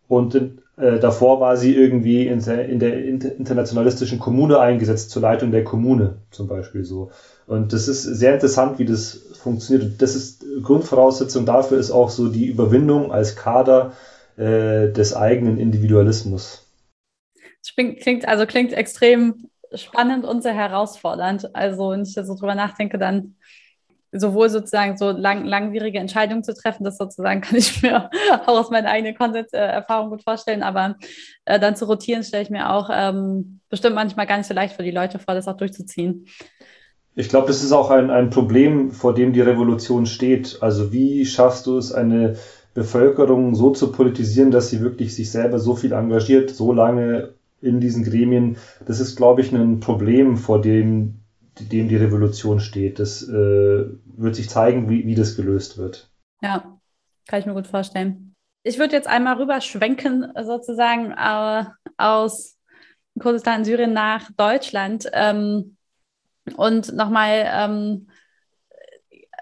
Und 0.07 0.35
äh, 0.79 0.99
davor 0.99 1.41
war 1.41 1.57
sie 1.57 1.75
irgendwie 1.75 2.27
in 2.27 2.41
der, 2.43 2.69
in 2.69 2.79
der 2.79 3.05
internationalistischen 3.05 4.19
Kommune 4.19 4.61
eingesetzt, 4.61 5.11
zur 5.11 5.23
Leitung 5.23 5.51
der 5.51 5.65
Kommune 5.65 6.19
zum 6.31 6.47
Beispiel 6.47 6.85
so. 6.85 7.11
Und 7.47 7.73
das 7.73 7.89
ist 7.89 8.03
sehr 8.03 8.35
interessant, 8.35 8.79
wie 8.79 8.85
das 8.85 9.15
funktioniert. 9.43 10.01
das 10.01 10.15
ist 10.15 10.45
Grundvoraussetzung 10.63 11.47
dafür 11.47 11.79
ist 11.79 11.91
auch 11.91 12.11
so 12.11 12.29
die 12.29 12.47
Überwindung 12.47 13.11
als 13.11 13.37
Kader 13.37 13.93
äh, 14.37 14.93
des 14.93 15.17
eigenen 15.17 15.59
Individualismus. 15.59 16.65
Das 17.61 17.75
klingt, 17.75 18.29
also 18.29 18.47
klingt 18.47 18.73
extrem 18.73 19.49
spannend 19.75 20.25
und 20.25 20.43
sehr 20.43 20.55
herausfordernd. 20.55 21.55
Also 21.55 21.91
wenn 21.91 22.03
ich 22.03 22.15
da 22.15 22.25
so 22.25 22.35
drüber 22.35 22.55
nachdenke, 22.55 22.99
dann 22.99 23.37
sowohl 24.13 24.49
sozusagen 24.49 24.97
so 24.97 25.11
lang, 25.11 25.45
langwierige 25.45 25.99
Entscheidungen 25.99 26.43
zu 26.43 26.55
treffen, 26.55 26.85
das 26.85 26.97
sozusagen 26.97 27.41
kann 27.43 27.57
ich 27.57 27.83
mir 27.83 28.11
auch 28.47 28.49
aus 28.49 28.71
meiner 28.71 28.89
eigenen 28.89 29.17
Konsens-Erfahrung 29.17 30.11
gut 30.11 30.23
vorstellen, 30.23 30.63
aber 30.63 30.97
äh, 31.45 31.61
dann 31.61 31.77
zu 31.77 31.85
rotieren, 31.85 32.23
stelle 32.23 32.43
ich 32.43 32.51
mir 32.51 32.71
auch 32.71 32.89
ähm, 32.93 33.61
bestimmt 33.69 33.95
manchmal 33.95 34.27
gar 34.27 34.39
nicht 34.39 34.47
so 34.47 34.55
leicht 34.55 34.75
für 34.75 34.83
die 34.83 34.91
Leute 34.91 35.19
vor, 35.19 35.35
das 35.35 35.49
auch 35.49 35.57
durchzuziehen. 35.57 36.27
Ich 37.15 37.29
glaube, 37.29 37.49
das 37.49 37.65
ist 37.65 37.73
auch 37.73 37.91
ein, 37.91 38.11
ein 38.11 38.31
Problem, 38.31 38.93
vor 38.93 39.13
dem 39.13 39.33
die 39.33 39.41
Revolution 39.41 40.07
steht. 40.07 40.59
Also 40.61 40.93
wie 40.93 41.27
schaffst 41.27 41.67
du 41.67 41.77
es, 41.77 41.93
eine 41.93 42.37
Bevölkerung 42.75 43.57
so 43.57 43.71
zu 43.71 43.91
politisieren, 43.91 44.53
dass 44.53 44.71
sie 44.71 44.81
wirklich 44.81 45.15
sich 45.15 45.33
selber 45.33 45.59
so 45.59 45.75
viel 45.75 45.93
engagiert, 45.93 46.51
so 46.51 46.73
lange 46.73 47.35
in 47.61 47.81
diesen 47.81 48.05
Gremien. 48.05 48.57
Das 48.87 49.01
ist, 49.01 49.17
glaube 49.17 49.41
ich, 49.41 49.53
ein 49.53 49.81
Problem, 49.81 50.37
vor 50.37 50.61
dem, 50.61 51.21
dem 51.59 51.89
die 51.89 51.97
Revolution 51.97 52.61
steht. 52.61 52.99
Das 52.99 53.23
äh, 53.23 53.87
wird 54.17 54.37
sich 54.37 54.49
zeigen, 54.49 54.89
wie, 54.89 55.07
wie 55.07 55.15
das 55.15 55.37
gelöst 55.37 55.79
wird. 55.79 56.11
Ja, 56.41 56.79
kann 57.27 57.41
ich 57.41 57.47
mir 57.47 57.55
gut 57.55 57.67
vorstellen. 57.67 58.35
Ich 58.63 58.79
würde 58.79 58.95
jetzt 58.95 59.09
einmal 59.09 59.37
rüberschwenken, 59.37 60.33
sozusagen 60.45 61.13
äh, 61.13 61.65
aus 61.97 62.57
Kurdistan, 63.19 63.65
Syrien 63.65 63.93
nach 63.93 64.31
Deutschland 64.37 65.09
ähm, 65.13 65.77
und 66.57 66.95
nochmal 66.95 67.45
ähm, 67.47 68.08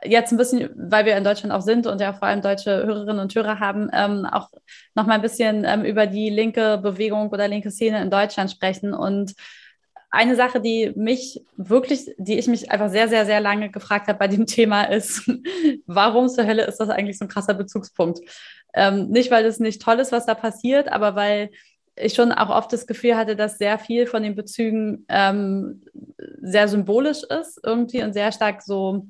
jetzt 0.09 0.33
ein 0.33 0.39
bisschen, 0.39 0.71
weil 0.75 1.05
wir 1.05 1.17
in 1.17 1.25
Deutschland 1.25 1.53
auch 1.53 1.61
sind 1.61 1.87
und 1.87 2.01
ja 2.01 2.13
vor 2.13 2.29
allem 2.29 2.43
deutsche 2.43 2.71
Hörerinnen 2.71 3.19
und 3.19 3.35
Hörer 3.35 3.61
haben, 3.61 3.91
ähm, 3.93 4.27
auch 4.27 4.51
noch 4.95 5.07
mal 5.07 5.15
ein 5.15 5.23
bisschen 5.23 5.65
ähm, 5.65 5.85
über 5.85 6.07
die 6.07 6.31
linke 6.31 6.79
Bewegung 6.79 7.31
oder 7.31 7.49
linke 7.49 7.71
Szene 7.71 8.01
in 8.03 8.11
Deutschland 8.11 8.51
sprechen. 8.51 8.95
Und 8.95 9.35
eine 10.11 10.37
Sache, 10.37 10.61
die 10.61 10.93
mich 10.97 11.45
wirklich, 11.57 12.11
die 12.17 12.39
ich 12.39 12.47
mich 12.47 12.71
einfach 12.71 12.89
sehr, 12.89 13.09
sehr, 13.09 13.27
sehr 13.27 13.41
lange 13.41 13.71
gefragt 13.71 14.09
habe 14.09 14.19
bei 14.19 14.29
dem 14.29 14.47
Thema 14.47 14.85
ist, 14.85 15.31
warum 15.87 16.29
zur 16.29 16.47
Hölle 16.47 16.65
ist 16.65 16.79
das 16.79 16.89
eigentlich 16.89 17.19
so 17.19 17.25
ein 17.25 17.29
krasser 17.29 17.55
Bezugspunkt? 17.55 18.21
Ähm, 18.75 19.09
nicht, 19.09 19.31
weil 19.31 19.45
es 19.45 19.61
nicht 19.61 19.83
toll 19.83 19.99
ist, 20.01 20.13
was 20.13 20.27
da 20.27 20.35
passiert, 20.35 20.89
aber 20.89 21.15
weil 21.15 21.51
ich 21.97 22.15
schon 22.15 22.33
auch 22.33 22.51
oft 22.51 22.73
das 22.73 22.87
Gefühl 22.87 23.17
hatte, 23.17 23.37
dass 23.37 23.59
sehr 23.59 23.79
viel 23.79 24.07
von 24.07 24.23
den 24.23 24.35
Bezügen 24.35 25.07
ähm, 25.09 25.83
sehr 26.43 26.69
symbolisch 26.69 27.23
ist 27.23 27.59
irgendwie 27.65 28.03
und 28.03 28.13
sehr 28.13 28.33
stark 28.33 28.63
so 28.63 29.07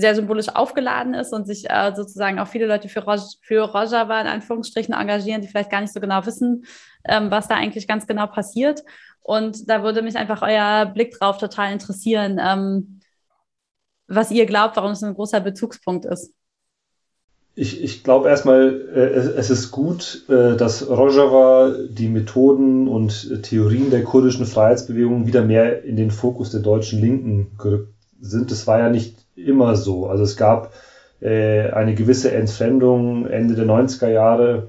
sehr 0.00 0.14
symbolisch 0.14 0.48
aufgeladen 0.48 1.14
ist 1.14 1.32
und 1.32 1.46
sich 1.46 1.68
äh, 1.68 1.92
sozusagen 1.94 2.38
auch 2.38 2.48
viele 2.48 2.66
Leute 2.66 2.88
für, 2.88 3.00
Roj 3.00 3.18
für 3.42 3.62
Rojava 3.62 4.20
in 4.20 4.26
Anführungsstrichen 4.26 4.94
engagieren, 4.94 5.42
die 5.42 5.48
vielleicht 5.48 5.70
gar 5.70 5.80
nicht 5.80 5.92
so 5.92 6.00
genau 6.00 6.24
wissen, 6.26 6.64
ähm, 7.04 7.30
was 7.30 7.48
da 7.48 7.54
eigentlich 7.54 7.86
ganz 7.86 8.06
genau 8.06 8.26
passiert. 8.26 8.82
Und 9.22 9.68
da 9.68 9.82
würde 9.82 10.02
mich 10.02 10.16
einfach 10.16 10.42
euer 10.42 10.86
Blick 10.86 11.12
drauf 11.12 11.38
total 11.38 11.72
interessieren, 11.72 12.40
ähm, 12.42 13.00
was 14.08 14.30
ihr 14.30 14.46
glaubt, 14.46 14.76
warum 14.76 14.92
es 14.92 15.02
ein 15.02 15.14
großer 15.14 15.40
Bezugspunkt 15.40 16.04
ist. 16.04 16.32
Ich, 17.54 17.82
ich 17.82 18.04
glaube 18.04 18.28
erstmal, 18.28 18.80
äh, 18.94 19.38
es, 19.38 19.50
ist 19.50 19.70
gut, 19.70 20.24
äh, 20.28 20.56
dass 20.56 20.88
Rojava 20.88 21.74
die 21.90 22.08
Methoden 22.08 22.88
und 22.88 23.42
Theorien 23.42 23.90
der 23.90 24.04
kurdischen 24.04 24.46
Freiheitsbewegung 24.46 25.26
wieder 25.26 25.42
mehr 25.42 25.84
in 25.84 25.96
den 25.96 26.10
Fokus 26.10 26.50
der 26.50 26.60
deutschen 26.60 27.00
Linken 27.00 27.58
gerückt 27.58 27.92
sind. 28.20 28.50
Das 28.50 28.66
war 28.66 28.78
ja 28.78 28.88
nicht 28.88 29.16
immer 29.46 29.76
so. 29.76 30.06
Also 30.06 30.24
es 30.24 30.36
gab 30.36 30.72
äh, 31.20 31.70
eine 31.70 31.94
gewisse 31.94 32.32
Entfremdung 32.32 33.26
Ende 33.26 33.54
der 33.54 33.66
90er 33.66 34.08
Jahre, 34.08 34.68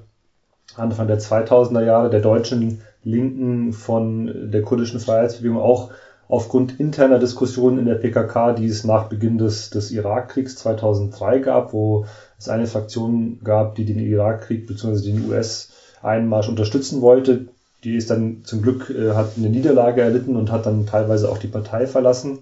Anfang 0.76 1.08
der 1.08 1.20
2000er 1.20 1.84
Jahre 1.84 2.10
der 2.10 2.22
deutschen 2.22 2.82
Linken 3.04 3.74
von 3.74 4.52
der 4.52 4.62
kurdischen 4.62 5.00
Freiheitsbewegung 5.00 5.60
auch 5.60 5.92
aufgrund 6.32 6.80
interner 6.80 7.20
Diskussionen 7.20 7.80
in 7.80 7.86
der 7.86 7.96
PKK, 7.96 8.54
die 8.54 8.66
es 8.66 8.86
nach 8.86 9.10
Beginn 9.10 9.38
des, 9.38 9.70
des 9.70 9.92
Irakkriegs 9.92 10.56
2003 10.56 11.40
gab, 11.40 11.74
wo 11.74 12.06
es 12.40 12.48
eine 12.48 12.68
Fraktion 12.68 13.40
gab, 13.44 13.76
die 13.76 13.84
den 13.84 14.00
Irakkrieg 14.00 14.66
bzw. 14.66 15.12
den 15.12 15.30
US-Einmarsch 15.30 16.48
unterstützen 16.48 17.02
wollte. 17.02 17.48
Die 17.84 17.96
ist 17.96 18.12
dann 18.12 18.46
zum 18.46 18.62
Glück, 18.62 18.90
äh, 18.90 19.14
hat 19.14 19.32
eine 19.36 19.50
Niederlage 19.50 20.02
erlitten 20.02 20.38
und 20.38 20.52
hat 20.52 20.66
dann 20.66 20.86
teilweise 20.86 21.30
auch 21.30 21.38
die 21.38 21.48
Partei 21.48 21.86
verlassen. 21.86 22.40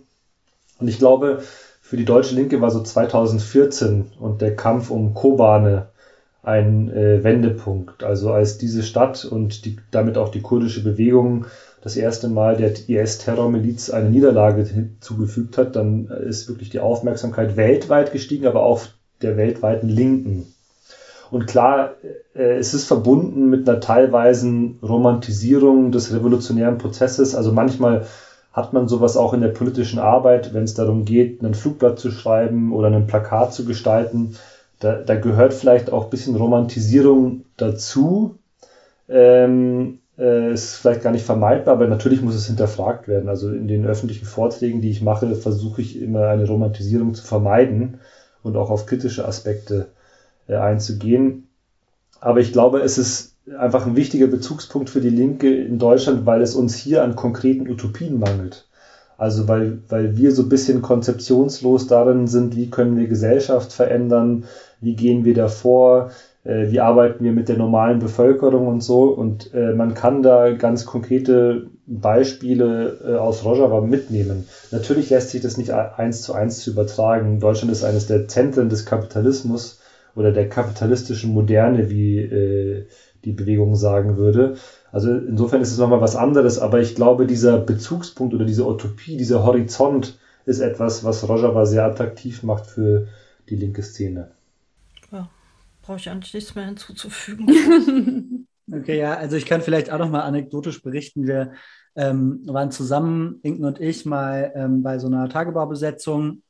Und 0.80 0.88
ich 0.88 1.00
glaube, 1.00 1.42
für 1.90 1.98
die 1.98 2.06
deutsche 2.06 2.36
Linke 2.36 2.62
war 2.62 2.70
so 2.70 2.84
2014 2.84 4.12
und 4.20 4.42
der 4.42 4.56
Kampf 4.56 4.92
um 4.92 5.16
Kobane 5.16 5.88
ein 6.44 6.92
äh, 6.92 7.24
Wendepunkt. 7.24 8.04
Also 8.04 8.32
als 8.32 8.60
diese 8.60 8.84
Stadt 8.84 9.26
und 9.26 9.66
die, 9.66 9.78
damit 9.90 10.16
auch 10.16 10.30
die 10.30 10.44
kurdische 10.44 10.84
Bewegung 10.84 11.48
das 11.82 11.96
erste 11.96 12.28
Mal 12.28 12.58
der 12.58 12.74
IS-Terrormiliz 12.88 13.90
eine 13.90 14.12
Niederlage 14.12 14.66
hinzugefügt 14.66 15.58
hat, 15.58 15.76
dann 15.76 16.10
ist 16.10 16.48
wirklich 16.48 16.70
die 16.70 16.80
Aufmerksamkeit 16.80 17.58
weltweit 17.58 18.12
gestiegen, 18.12 18.46
aber 18.46 18.62
auch 18.62 18.84
der 19.24 19.36
weltweiten 19.36 19.90
Linken. 19.90 20.54
Und 21.32 21.48
klar, 21.48 21.96
äh, 22.36 22.58
es 22.60 22.76
ist 22.76 22.86
verbunden 22.86 23.50
mit 23.50 23.68
einer 23.68 23.80
teilweisen 23.80 24.78
Romantisierung 24.84 25.92
des 25.92 26.14
revolutionären 26.14 26.78
Prozesses. 26.78 27.34
Also 27.34 27.52
manchmal 27.52 28.06
hat 28.60 28.74
man 28.74 28.88
sowas 28.88 29.18
auch 29.18 29.34
in 29.34 29.42
der 29.42 29.50
politischen 29.50 30.00
Arbeit, 30.00 30.54
wenn 30.54 30.64
es 30.64 30.74
darum 30.74 31.06
geht, 31.06 31.42
ein 31.42 31.54
Flugblatt 31.54 31.98
zu 31.98 32.12
schreiben 32.12 32.74
oder 32.74 32.88
ein 32.88 33.08
Plakat 33.08 33.54
zu 33.54 33.66
gestalten. 33.66 34.36
Da, 34.80 34.96
da 34.96 35.16
gehört 35.16 35.54
vielleicht 35.54 35.92
auch 35.92 36.06
ein 36.06 36.10
bisschen 36.10 36.36
Romantisierung 36.36 37.46
dazu. 37.58 38.38
Ähm, 39.08 40.00
äh, 40.18 40.54
ist 40.54 40.76
vielleicht 40.76 41.02
gar 41.02 41.12
nicht 41.12 41.26
vermeidbar, 41.26 41.76
aber 41.76 41.88
natürlich 41.88 42.22
muss 42.22 42.36
es 42.36 42.48
hinterfragt 42.48 43.08
werden. 43.08 43.30
Also 43.30 43.50
in 43.50 43.68
den 43.68 43.86
öffentlichen 43.86 44.26
Vorträgen, 44.26 44.82
die 44.82 44.90
ich 44.90 45.02
mache, 45.02 45.34
versuche 45.36 45.82
ich 45.82 46.02
immer 46.02 46.28
eine 46.28 46.46
Romantisierung 46.46 47.14
zu 47.14 47.26
vermeiden 47.26 48.00
und 48.44 48.58
auch 48.58 48.70
auf 48.70 48.86
kritische 48.86 49.26
Aspekte 49.26 49.88
äh, 50.48 50.56
einzugehen. 50.56 51.48
Aber 52.20 52.42
ich 52.42 52.52
glaube, 52.52 52.82
es 52.82 52.98
ist 52.98 53.29
einfach 53.58 53.86
ein 53.86 53.96
wichtiger 53.96 54.28
Bezugspunkt 54.28 54.90
für 54.90 55.02
die 55.02 55.10
Linke 55.10 55.54
in 55.56 55.80
Deutschland, 55.80 56.26
weil 56.26 56.42
es 56.42 56.56
uns 56.56 56.76
hier 56.76 57.04
an 57.04 57.16
konkreten 57.16 57.70
Utopien 57.70 58.20
mangelt. 58.20 58.68
Also 59.18 59.48
weil, 59.48 59.80
weil 59.90 60.16
wir 60.16 60.32
so 60.32 60.44
ein 60.44 60.50
bisschen 60.50 60.82
konzeptionslos 60.82 61.88
darin 61.88 62.28
sind, 62.28 62.56
wie 62.56 62.70
können 62.70 62.96
wir 62.96 63.08
Gesellschaft 63.08 63.74
verändern, 63.74 64.46
wie 64.80 64.96
gehen 64.96 65.26
wir 65.26 65.34
da 65.34 65.50
vor, 65.50 66.12
äh, 66.46 66.72
wie 66.72 66.80
arbeiten 66.80 67.24
wir 67.26 67.34
mit 67.34 67.50
der 67.50 67.58
normalen 67.58 68.00
Bevölkerung 68.00 68.68
und 68.68 68.82
so. 68.82 69.10
Und 69.10 69.54
äh, 69.54 69.74
man 69.74 69.94
kann 69.94 70.24
da 70.24 70.52
ganz 70.52 70.86
konkrete 70.86 71.68
Beispiele 71.86 72.98
äh, 73.06 73.16
aus 73.16 73.44
Rojava 73.44 73.82
mitnehmen. 73.82 74.48
Natürlich 74.72 75.10
lässt 75.10 75.32
sich 75.32 75.42
das 75.42 75.58
nicht 75.58 75.72
eins 75.72 76.22
zu 76.22 76.34
eins 76.34 76.60
zu 76.60 76.72
übertragen. 76.72 77.42
Deutschland 77.42 77.74
ist 77.74 77.84
eines 77.84 78.08
der 78.08 78.30
Zentren 78.30 78.70
des 78.70 78.86
Kapitalismus 78.86 79.82
oder 80.16 80.32
der 80.32 80.48
kapitalistischen 80.48 81.34
Moderne, 81.34 81.90
wie 81.90 82.20
äh, 82.20 82.86
die 83.26 83.32
Bewegung 83.32 83.76
sagen 83.76 84.18
würde. 84.18 84.56
Also 84.92 85.12
insofern 85.12 85.62
ist 85.62 85.72
es 85.72 85.78
nochmal 85.78 86.02
was 86.02 86.16
anderes, 86.16 86.60
aber 86.60 86.80
ich 86.80 86.96
glaube, 86.96 87.28
dieser 87.28 87.58
Bezugspunkt 87.58 88.34
oder 88.34 88.46
diese 88.46 88.66
Utopie, 88.68 89.18
dieser 89.18 89.44
Horizont 89.44 90.18
ist 90.46 90.60
etwas, 90.60 91.04
was 91.04 91.28
Rojava 91.28 91.66
sehr 91.66 91.86
attraktiv 91.86 92.44
macht 92.44 92.66
für 92.66 93.08
die 93.50 93.56
linke 93.56 93.84
Szene. 93.84 94.32
Ja, 95.12 95.30
brauche 95.82 95.98
ich 95.98 96.10
eigentlich 96.10 96.34
nichts 96.34 96.56
mehr 96.56 96.66
hinzuzufügen. 96.66 98.48
okay, 98.72 98.98
ja, 98.98 99.16
also 99.16 99.36
ich 99.36 99.46
kann 99.46 99.62
vielleicht 99.62 99.92
auch 99.92 100.00
nochmal 100.00 100.22
anekdotisch 100.22 100.82
berichten. 100.82 101.28
Wir 101.28 101.54
ähm, 101.96 102.42
waren 102.46 102.72
zusammen, 102.72 103.40
Inken 103.44 103.66
und 103.66 103.80
ich, 103.80 104.06
mal 104.06 104.52
ähm, 104.56 104.82
bei 104.82 104.98
so 105.00 105.08
einer 105.08 105.30
Tagebaubesetzung 105.30 106.44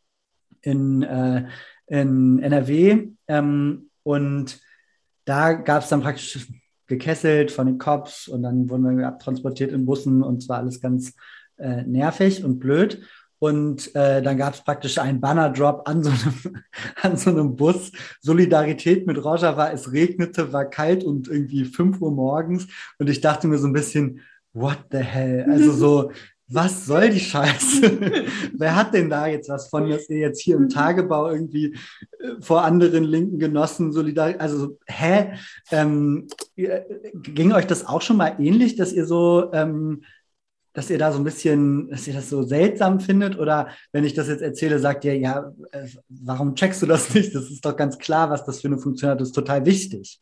in, 0.61 1.03
äh, 1.03 1.47
in 1.88 2.39
NRW 2.39 3.07
ähm, 3.28 3.89
und 4.03 4.59
da 5.26 5.53
gab 5.53 5.84
es 5.84 5.89
dann 5.89 6.01
praktisch 6.01 6.47
gekesselt 6.90 7.52
von 7.52 7.68
den 7.68 7.78
Cops 7.78 8.28
und 8.28 8.44
dann 8.44 8.70
wurden 8.70 8.98
wir 8.98 9.08
abtransportiert 9.08 9.72
in 9.72 9.86
Bussen 9.86 10.22
und 10.22 10.44
es 10.44 10.50
war 10.50 10.58
alles 10.58 10.82
ganz 10.82 11.14
äh, 11.58 11.84
nervig 11.84 12.44
und 12.44 12.60
blöd. 12.60 13.02
Und 13.42 13.96
äh, 13.96 14.22
dann 14.22 14.38
gab 14.38 14.54
es 14.54 14.62
praktisch 14.62 14.98
einen 14.98 15.22
Banner-Drop 15.22 15.88
an, 15.88 16.04
so 16.04 16.10
einem, 16.10 16.62
an 17.02 17.16
so 17.16 17.30
einem 17.30 17.56
Bus. 17.56 17.94
Solidarität 18.20 19.08
mit 19.08 19.24
Roger 19.24 19.56
war, 19.56 19.72
es 19.72 19.94
regnete, 19.94 20.52
war 20.52 20.66
kalt 20.66 21.06
und 21.06 21.30
irgendwie 21.30 21.64
5 21.64 22.02
Uhr 22.02 22.12
morgens. 22.12 22.68
Und 22.98 23.10
ich 23.10 23.22
dachte 23.22 23.48
mir 23.48 23.58
so 23.58 23.68
ein 23.68 23.74
bisschen, 23.74 24.20
what 24.52 24.80
the 24.92 24.98
hell? 24.98 25.46
Also 25.50 25.72
so, 25.72 26.12
was 26.52 26.86
soll 26.86 27.10
die 27.12 27.20
Scheiße? 27.20 28.00
Wer 28.58 28.76
hat 28.76 28.93
denn 28.93 29.10
da 29.10 29.28
jetzt 29.28 29.50
was 29.50 29.70
von, 29.70 29.89
dass 29.89 30.10
ihr 30.10 30.18
jetzt 30.18 30.41
hier 30.41 30.56
im 30.56 30.68
Tagebau 30.68 31.30
irgendwie 31.30 31.76
äh, 32.20 32.41
vor 32.41 32.64
anderen 32.64 33.04
linken 33.04 33.38
Genossen 33.38 33.91
solidarisch, 33.91 34.38
also 34.39 34.80
hä? 34.88 35.34
Ähm, 35.72 36.28
äh, 36.56 36.82
ging 37.14 37.52
euch 37.52 37.68
das 37.68 37.86
auch 37.86 38.02
schon 38.02 38.18
mal 38.18 38.36
ähnlich, 38.39 38.76
dass 38.76 38.93
ihr 38.93 39.06
so, 39.06 39.52
ähm, 39.54 40.04
dass 40.74 40.89
ihr 40.89 40.97
da 40.97 41.12
so 41.12 41.20
ein 41.20 41.24
bisschen, 41.24 41.89
dass 41.89 42.08
ihr 42.08 42.16
das 42.16 42.30
so 42.30 42.41
seltsam 42.41 43.00
findet? 43.00 43.38
Oder 43.38 43.70
wenn 43.91 44.04
ich 44.04 44.16
das 44.16 44.28
jetzt 44.28 44.41
erzähle, 44.41 44.80
sagt 44.80 45.06
ihr, 45.06 45.18
ja, 45.18 45.54
äh, 45.72 45.88
warum 46.10 46.56
checkst 46.56 46.82
du 46.82 46.88
das 46.88 47.14
nicht? 47.14 47.36
Das 47.36 47.52
ist 47.52 47.64
doch 47.64 47.76
ganz 47.76 48.00
klar, 48.00 48.32
was 48.32 48.43
das 48.45 48.62
für 48.62 48.68
eine 48.68 48.80
Funktion 48.80 49.12
hat, 49.12 49.22
das 49.22 49.30
ist 49.30 49.36
total 49.36 49.66
wichtig. 49.66 50.20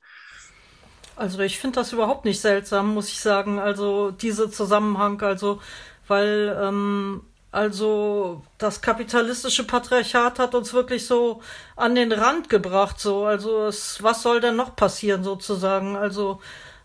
Also 1.16 1.40
ich 1.40 1.58
finde 1.58 1.76
das 1.80 1.94
überhaupt 1.94 2.26
nicht 2.26 2.40
seltsam, 2.40 2.94
muss 2.94 3.08
ich 3.08 3.20
sagen. 3.20 3.60
Also 3.60 4.12
dieser 4.12 4.52
Zusammenhang, 4.52 5.20
also 5.22 5.60
weil 6.08 6.58
ähm, 6.62 7.22
also 7.52 8.44
das 8.58 8.82
kapitalistische 8.82 9.66
Patriarchat 9.66 10.38
hat 10.40 10.54
uns 10.54 10.74
wirklich 10.74 11.08
so 11.08 11.42
an 11.76 11.96
den 11.96 12.12
Rand 12.12 12.50
gebracht, 12.50 13.00
so. 13.00 13.26
Also 13.26 13.66
es, 13.66 14.04
was 14.04 14.22
soll 14.22 14.42
denn 14.42 14.56
noch 14.56 14.76
passieren 14.76 15.24
sozusagen? 15.24 15.96
Also 15.96 16.40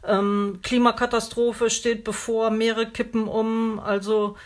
ähm, 0.07 0.61
Klimakatastrophe 0.62 1.68
steht 1.70 2.05
bevor, 2.05 2.51
Meere 2.51 2.87
kippen 2.87 3.29
um, 3.29 3.81
also 3.81 4.37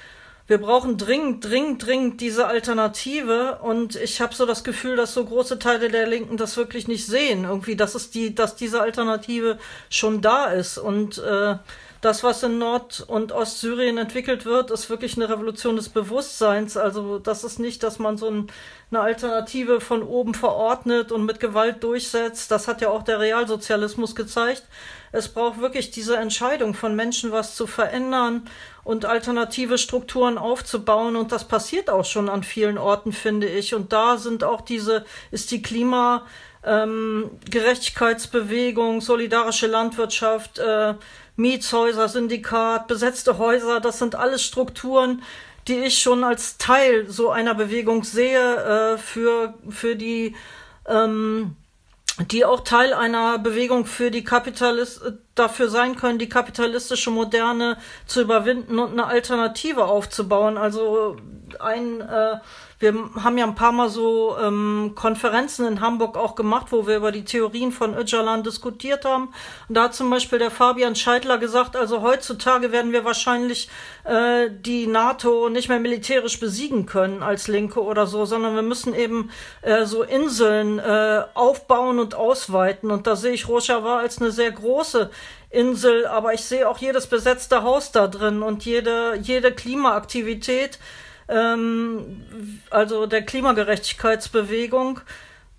wir 0.49 0.59
brauchen 0.59 0.97
dringend, 0.97 1.45
dringend, 1.45 1.85
dringend 1.85 2.21
diese 2.21 2.47
Alternative. 2.47 3.59
Und 3.63 3.97
ich 3.97 4.21
habe 4.21 4.35
so 4.35 4.47
das 4.47 4.63
Gefühl, 4.63 4.97
dass 4.97 5.13
so 5.13 5.25
große 5.25 5.59
Teile 5.59 5.91
der 5.91 6.07
Linken 6.07 6.37
das 6.37 6.57
wirklich 6.57 6.87
nicht 6.87 7.07
sehen, 7.07 7.45
irgendwie, 7.45 7.75
dass 7.77 7.95
es 7.95 8.11
die, 8.11 8.35
dass 8.35 8.55
diese 8.55 8.81
Alternative 8.81 9.59
schon 9.91 10.21
da 10.23 10.47
ist. 10.47 10.79
Und 10.79 11.19
äh, 11.19 11.57
das, 12.07 12.23
was 12.23 12.45
in 12.45 12.59
Nord- 12.59 13.05
und 13.09 13.33
Ostsyrien 13.33 13.99
entwickelt 13.99 14.45
wird, 14.45 14.71
ist 14.71 14.89
wirklich 14.89 15.17
eine 15.17 15.29
Revolution 15.29 15.75
des 15.75 15.89
Bewusstseins. 15.89 16.77
Also 16.77 17.19
das 17.19 17.43
ist 17.43 17.59
nicht, 17.59 17.83
dass 17.83 17.99
man 17.99 18.17
so 18.17 18.31
ein, 18.31 18.47
eine 18.93 19.01
Alternative 19.01 19.81
von 19.81 20.05
oben 20.05 20.33
verordnet 20.33 21.11
und 21.11 21.25
mit 21.25 21.41
Gewalt 21.41 21.83
durchsetzt. 21.83 22.53
Das 22.53 22.69
hat 22.69 22.81
ja 22.81 22.91
auch 22.91 23.03
der 23.03 23.19
Realsozialismus 23.19 24.15
gezeigt. 24.15 24.63
Es 25.11 25.27
braucht 25.27 25.61
wirklich 25.61 25.91
diese 25.91 26.17
Entscheidung 26.17 26.75
von 26.75 26.95
Menschen, 26.95 27.33
was 27.33 27.57
zu 27.57 27.67
verändern 27.67 28.49
und 28.85 29.05
alternative 29.05 29.77
Strukturen 29.77 30.39
aufzubauen. 30.39 31.17
Und 31.17 31.33
das 31.33 31.49
passiert 31.49 31.91
auch 31.91 32.05
schon 32.05 32.29
an 32.29 32.45
vielen 32.45 32.79
Orten, 32.79 33.13
finde 33.13 33.49
ich. 33.49 33.75
Und 33.75 33.93
da 33.93 34.17
sind 34.17 34.45
auch 34.45 34.61
diese, 34.61 35.05
ist 35.33 35.51
die 35.51 35.61
Klima, 35.61 36.25
ähm, 36.63 37.31
Gerechtigkeitsbewegung, 37.51 39.01
solidarische 39.01 39.67
Landwirtschaft, 39.67 40.61
äh, 40.61 40.95
Mietshäuser, 41.37 42.09
Syndikat, 42.09 42.87
besetzte 42.87 43.39
Häuser, 43.39 43.81
das 43.81 43.99
sind 43.99 44.15
alles 44.15 44.43
Strukturen, 44.43 45.23
die 45.69 45.79
ich 45.81 45.99
schon 45.99 46.25
als 46.25 46.59
Teil 46.59 47.09
so 47.09 47.31
einer 47.31 47.55
Bewegung 47.55 48.05
sehe, 48.05 48.95
äh, 48.95 48.99
für, 48.99 49.55
für 49.69 49.97
die, 49.97 50.35
ähm, 50.87 51.57
die 52.31 52.45
auch 52.45 52.61
Teil 52.61 52.95
einer 52.95 53.39
Bewegung 53.39 53.85
für 53.85 54.11
die 54.11 54.25
Kapitalist 54.25 55.03
dafür 55.35 55.69
sein 55.69 55.97
können, 55.97 56.19
die 56.19 56.29
kapitalistische 56.29 57.11
Moderne 57.11 57.77
zu 58.07 58.23
überwinden 58.23 58.79
und 58.79 58.93
eine 58.93 59.07
Alternative 59.07 59.85
aufzubauen. 59.85 60.57
Also 60.57 61.17
ein 61.59 62.01
äh, 62.01 62.37
wir 62.79 62.95
haben 63.23 63.39
ja 63.39 63.47
ein 63.47 63.55
paar 63.55 63.73
Mal 63.73 63.89
so 63.89 64.37
ähm, 64.39 64.93
Konferenzen 64.95 65.67
in 65.67 65.81
Hamburg 65.81 66.19
auch 66.19 66.35
gemacht, 66.35 66.67
wo 66.71 66.87
wir 66.87 66.99
über 66.99 67.11
die 67.11 67.25
Theorien 67.25 67.73
von 67.73 67.97
Öcalan 67.97 68.43
diskutiert 68.43 69.07
haben. 69.07 69.29
Und 69.69 69.77
da 69.77 69.85
hat 69.85 69.95
zum 69.95 70.11
Beispiel 70.11 70.39
der 70.39 70.51
Fabian 70.51 70.95
Scheidler 70.95 71.39
gesagt, 71.39 71.75
also 71.75 72.03
heutzutage 72.03 72.73
werden 72.73 72.93
wir 72.93 73.05
wahrscheinlich 73.05 73.71
äh, 74.05 74.51
die 74.51 74.87
NATO 74.87 75.49
nicht 75.49 75.71
mehr 75.71 75.81
militärisch 75.81 76.39
besiegen 76.39 76.85
können 76.85 77.23
als 77.23 77.49
Linke 77.49 77.83
oder 77.83 78.07
so, 78.07 78.27
sondern 78.27 78.55
wir 78.55 78.63
müssen 78.63 78.95
eben 78.95 79.31
äh, 79.63 79.87
so 79.87 80.03
Inseln 80.03 80.79
äh, 80.79 81.23
aufbauen 81.33 81.99
und 81.99 82.15
ausweiten. 82.15 82.91
Und 82.91 83.07
da 83.07 83.17
sehe 83.17 83.33
ich 83.33 83.49
Rojava 83.49 84.01
als 84.01 84.21
eine 84.21 84.31
sehr 84.31 84.53
große 84.53 85.11
Insel, 85.49 86.07
aber 86.07 86.35
ich 86.35 86.43
sehe 86.43 86.69
auch 86.69 86.77
jedes 86.77 87.07
besetzte 87.07 87.63
Haus 87.63 87.91
da 87.91 88.07
drin 88.07 88.43
und 88.43 88.67
jede, 88.67 89.17
jede 89.23 89.53
Klimaaktivität 89.53 90.79
ähm, 91.29 92.23
also 92.71 93.07
der 93.07 93.23
Klimagerechtigkeitsbewegung. 93.23 95.01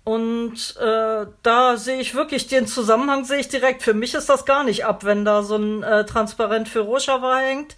Und 0.04 0.76
äh, 0.80 1.26
da 1.42 1.76
sehe 1.76 2.00
ich 2.00 2.14
wirklich 2.14 2.46
den 2.46 2.66
Zusammenhang, 2.66 3.24
sehe 3.24 3.40
ich 3.40 3.48
direkt. 3.48 3.82
Für 3.82 3.92
mich 3.92 4.14
ist 4.14 4.30
das 4.30 4.46
gar 4.46 4.64
nicht 4.64 4.86
ab, 4.86 5.04
wenn 5.04 5.24
da 5.24 5.42
so 5.42 5.56
ein 5.56 5.82
äh, 5.82 6.06
Transparent 6.06 6.68
für 6.68 6.80
Rojava 6.80 7.38
hängt. 7.38 7.76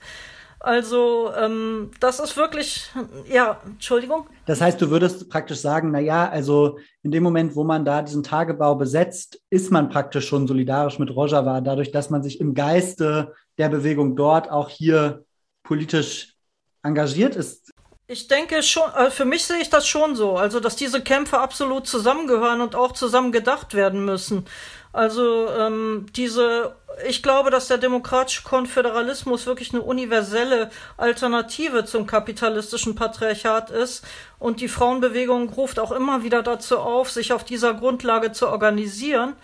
Also 0.61 1.33
ähm, 1.35 1.91
das 2.01 2.21
ist 2.21 2.37
wirklich, 2.37 2.91
ja, 3.29 3.59
Entschuldigung. 3.65 4.27
Das 4.45 4.61
heißt, 4.61 4.81
du 4.81 4.91
würdest 4.91 5.31
praktisch 5.31 5.59
sagen, 5.59 5.91
na 5.91 6.01
ja, 6.01 6.29
also 6.29 6.79
in 7.03 7.11
dem 7.11 7.23
Moment, 7.23 7.57
wo 7.57 7.65
man 7.65 7.87
da 7.87 8.03
diesen 8.03 8.23
Tagebau 8.23 8.75
besetzt, 8.75 9.41
ist 9.49 9.73
man 9.73 9.89
praktisch 9.89 10.29
schon 10.29 10.47
solidarisch 10.47 10.99
mit 10.99 11.17
Rojava, 11.17 11.63
dadurch, 11.63 11.93
dass 11.93 12.11
man 12.11 12.23
sich 12.23 12.41
im 12.41 12.53
Geiste 12.53 13.35
der 13.57 13.71
Bewegung 13.71 14.17
dort 14.17 14.51
auch 14.51 14.69
hier 14.69 15.25
politisch 15.63 16.35
engagiert 16.83 17.37
ist. 17.37 17.70
Ich 18.13 18.27
denke 18.27 18.61
schon, 18.65 18.93
äh, 18.97 19.09
für 19.09 19.25
mich 19.25 19.45
sehe 19.45 19.61
ich 19.61 19.71
das 19.71 19.87
schon 19.87 20.17
so, 20.17 20.37
also 20.37 20.59
dass 20.59 20.75
diese 20.75 21.01
Kämpfe 21.01 21.39
absolut 21.39 21.87
zusammengehören 21.87 22.61
und 22.61 22.75
auch 22.75 22.91
zusammen 22.91 23.31
gedacht 23.31 23.73
werden 23.73 24.05
müssen. 24.05 24.49
Also 24.93 25.49
ähm, 25.49 26.07
diese, 26.17 26.75
ich 27.07 27.23
glaube, 27.23 27.51
dass 27.51 27.69
der 27.69 27.79
demokratische 27.79 28.43
Konföderalismus 28.43 29.47
wirklich 29.47 29.73
eine 29.73 29.83
universelle 29.83 30.73
Alternative 30.97 31.85
zum 31.85 32.09
kapitalistischen 32.09 32.97
Patriarchat 32.97 33.71
ist 33.71 34.05
und 34.41 34.61
die 34.61 34.67
Frauenbewegung 34.67 35.49
ruft 35.51 35.79
auch 35.79 35.93
immer 35.93 36.25
wieder 36.25 36.43
dazu 36.43 36.79
auf, 36.79 37.13
sich 37.13 37.33
auf 37.33 37.45
dieser 37.45 37.75
Grundlage 37.75 38.33
zu 38.33 38.49
organisieren. 38.49 39.35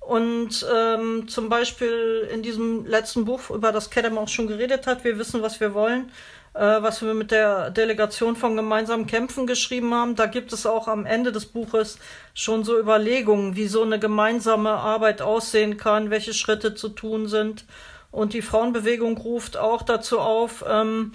Und 0.00 0.64
ähm, 0.72 1.26
zum 1.28 1.48
Beispiel 1.48 2.28
in 2.32 2.42
diesem 2.42 2.86
letzten 2.86 3.24
Buch, 3.24 3.50
über 3.50 3.72
das 3.72 3.90
Kedem 3.90 4.16
auch 4.16 4.28
schon 4.28 4.46
geredet 4.46 4.86
hat, 4.86 5.02
wir 5.02 5.18
wissen, 5.18 5.42
was 5.42 5.60
wir 5.60 5.74
wollen, 5.74 6.12
was 6.58 7.02
wir 7.02 7.14
mit 7.14 7.30
der 7.30 7.70
Delegation 7.70 8.36
von 8.36 8.56
gemeinsamen 8.56 9.06
Kämpfen 9.06 9.46
geschrieben 9.46 9.94
haben. 9.94 10.16
Da 10.16 10.26
gibt 10.26 10.52
es 10.52 10.66
auch 10.66 10.88
am 10.88 11.06
Ende 11.06 11.32
des 11.32 11.46
Buches 11.46 11.98
schon 12.34 12.64
so 12.64 12.78
Überlegungen, 12.78 13.56
wie 13.56 13.66
so 13.66 13.82
eine 13.82 13.98
gemeinsame 13.98 14.70
Arbeit 14.70 15.22
aussehen 15.22 15.76
kann, 15.76 16.10
welche 16.10 16.34
Schritte 16.34 16.74
zu 16.74 16.88
tun 16.88 17.28
sind. 17.28 17.64
Und 18.10 18.32
die 18.32 18.42
Frauenbewegung 18.42 19.18
ruft 19.18 19.56
auch 19.56 19.82
dazu 19.82 20.20
auf, 20.20 20.64
ähm, 20.66 21.12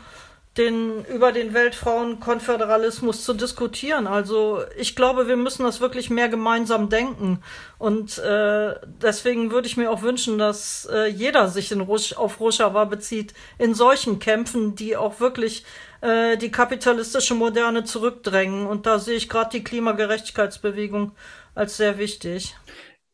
den, 0.62 1.04
über 1.06 1.32
den 1.32 1.54
Weltfrauenkonföderalismus 1.54 3.26
zu 3.26 3.34
diskutieren. 3.34 4.06
Also 4.06 4.60
ich 4.78 4.96
glaube, 4.96 5.28
wir 5.28 5.36
müssen 5.36 5.64
das 5.64 5.82
wirklich 5.82 6.10
mehr 6.10 6.30
gemeinsam 6.30 6.90
denken. 6.90 7.40
Und 7.80 8.20
äh, 8.20 8.76
deswegen 9.02 9.52
würde 9.52 9.68
ich 9.68 9.78
mir 9.78 9.90
auch 9.90 10.04
wünschen, 10.04 10.38
dass 10.38 10.88
äh, 10.92 11.08
jeder 11.08 11.48
sich 11.48 11.72
in 11.72 11.82
Rush, 11.82 12.14
auf 12.14 12.40
Rojava 12.40 12.86
bezieht, 12.86 13.34
in 13.58 13.74
solchen 13.74 14.20
Kämpfen, 14.20 14.76
die 14.76 14.96
auch 14.96 15.20
wirklich 15.20 15.66
äh, 16.02 16.38
die 16.38 16.52
kapitalistische 16.52 17.34
Moderne 17.34 17.84
zurückdrängen. 17.84 18.68
Und 18.68 18.86
da 18.86 19.00
sehe 19.00 19.18
ich 19.18 19.30
gerade 19.30 19.50
die 19.52 19.64
Klimagerechtigkeitsbewegung 19.64 21.14
als 21.56 21.78
sehr 21.78 21.98
wichtig. 21.98 22.56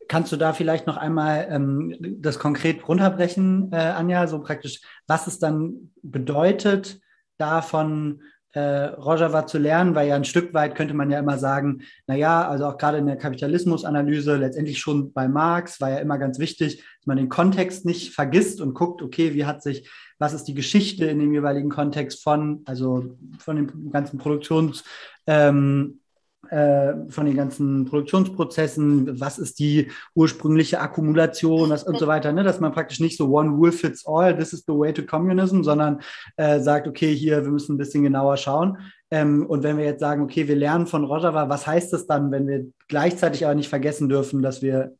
Kannst 0.08 0.32
du 0.32 0.36
da 0.36 0.52
vielleicht 0.52 0.86
noch 0.86 0.96
einmal 0.96 1.48
ähm, 1.50 1.94
das 2.20 2.38
konkret 2.38 2.86
runterbrechen, 2.86 3.72
äh, 3.72 3.76
Anja, 3.76 4.26
so 4.26 4.40
praktisch, 4.40 4.80
was 5.06 5.26
es 5.26 5.38
dann 5.38 5.92
bedeutet, 6.02 7.00
davon 7.38 8.20
äh, 8.52 8.60
Rojava 8.60 9.46
zu 9.46 9.58
lernen, 9.58 9.94
weil 9.94 10.08
ja 10.08 10.16
ein 10.16 10.24
Stück 10.24 10.54
weit 10.54 10.74
könnte 10.74 10.94
man 10.94 11.10
ja 11.10 11.18
immer 11.18 11.38
sagen, 11.38 11.82
na 12.06 12.14
ja, 12.14 12.48
also 12.48 12.66
auch 12.66 12.78
gerade 12.78 12.98
in 12.98 13.06
der 13.06 13.16
Kapitalismusanalyse, 13.16 14.36
letztendlich 14.36 14.78
schon 14.78 15.12
bei 15.12 15.28
Marx 15.28 15.80
war 15.80 15.90
ja 15.90 15.98
immer 15.98 16.18
ganz 16.18 16.38
wichtig, 16.38 16.78
dass 16.78 17.06
man 17.06 17.18
den 17.18 17.28
Kontext 17.28 17.84
nicht 17.84 18.14
vergisst 18.14 18.60
und 18.60 18.74
guckt, 18.74 19.02
okay, 19.02 19.34
wie 19.34 19.44
hat 19.44 19.62
sich, 19.62 19.88
was 20.18 20.32
ist 20.32 20.44
die 20.44 20.54
Geschichte 20.54 21.06
in 21.06 21.18
dem 21.18 21.32
jeweiligen 21.32 21.68
Kontext 21.68 22.22
von, 22.22 22.62
also 22.64 23.16
von 23.38 23.56
den 23.56 23.90
ganzen 23.90 24.18
Produktions, 24.18 24.82
ähm, 25.26 26.00
äh, 26.00 26.07
von 26.50 27.26
den 27.26 27.36
ganzen 27.36 27.84
Produktionsprozessen, 27.84 29.20
was 29.20 29.38
ist 29.38 29.58
die 29.58 29.90
ursprüngliche 30.14 30.80
Akkumulation 30.80 31.70
was, 31.70 31.84
und 31.84 31.98
so 31.98 32.06
weiter, 32.06 32.32
ne? 32.32 32.42
dass 32.42 32.60
man 32.60 32.72
praktisch 32.72 33.00
nicht 33.00 33.16
so 33.16 33.28
one 33.28 33.50
rule 33.50 33.72
fits 33.72 34.06
all, 34.06 34.36
this 34.36 34.52
is 34.52 34.64
the 34.66 34.72
way 34.72 34.92
to 34.92 35.02
communism, 35.02 35.62
sondern 35.62 36.00
äh, 36.36 36.60
sagt, 36.60 36.88
okay, 36.88 37.14
hier, 37.14 37.44
wir 37.44 37.50
müssen 37.50 37.74
ein 37.74 37.78
bisschen 37.78 38.02
genauer 38.02 38.36
schauen. 38.36 38.78
Ähm, 39.10 39.46
und 39.46 39.62
wenn 39.62 39.78
wir 39.78 39.84
jetzt 39.84 40.00
sagen, 40.00 40.22
okay, 40.22 40.48
wir 40.48 40.56
lernen 40.56 40.86
von 40.86 41.04
Rojava, 41.04 41.48
was 41.48 41.66
heißt 41.66 41.92
das 41.92 42.06
dann, 42.06 42.30
wenn 42.30 42.46
wir 42.46 42.66
gleichzeitig 42.88 43.44
aber 43.44 43.54
nicht 43.54 43.68
vergessen 43.68 44.08
dürfen, 44.08 44.42
dass 44.42 44.62
wir 44.62 44.92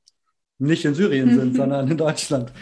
nicht 0.58 0.84
in 0.84 0.94
Syrien 0.94 1.38
sind, 1.38 1.56
sondern 1.56 1.90
in 1.90 1.96
Deutschland? 1.96 2.52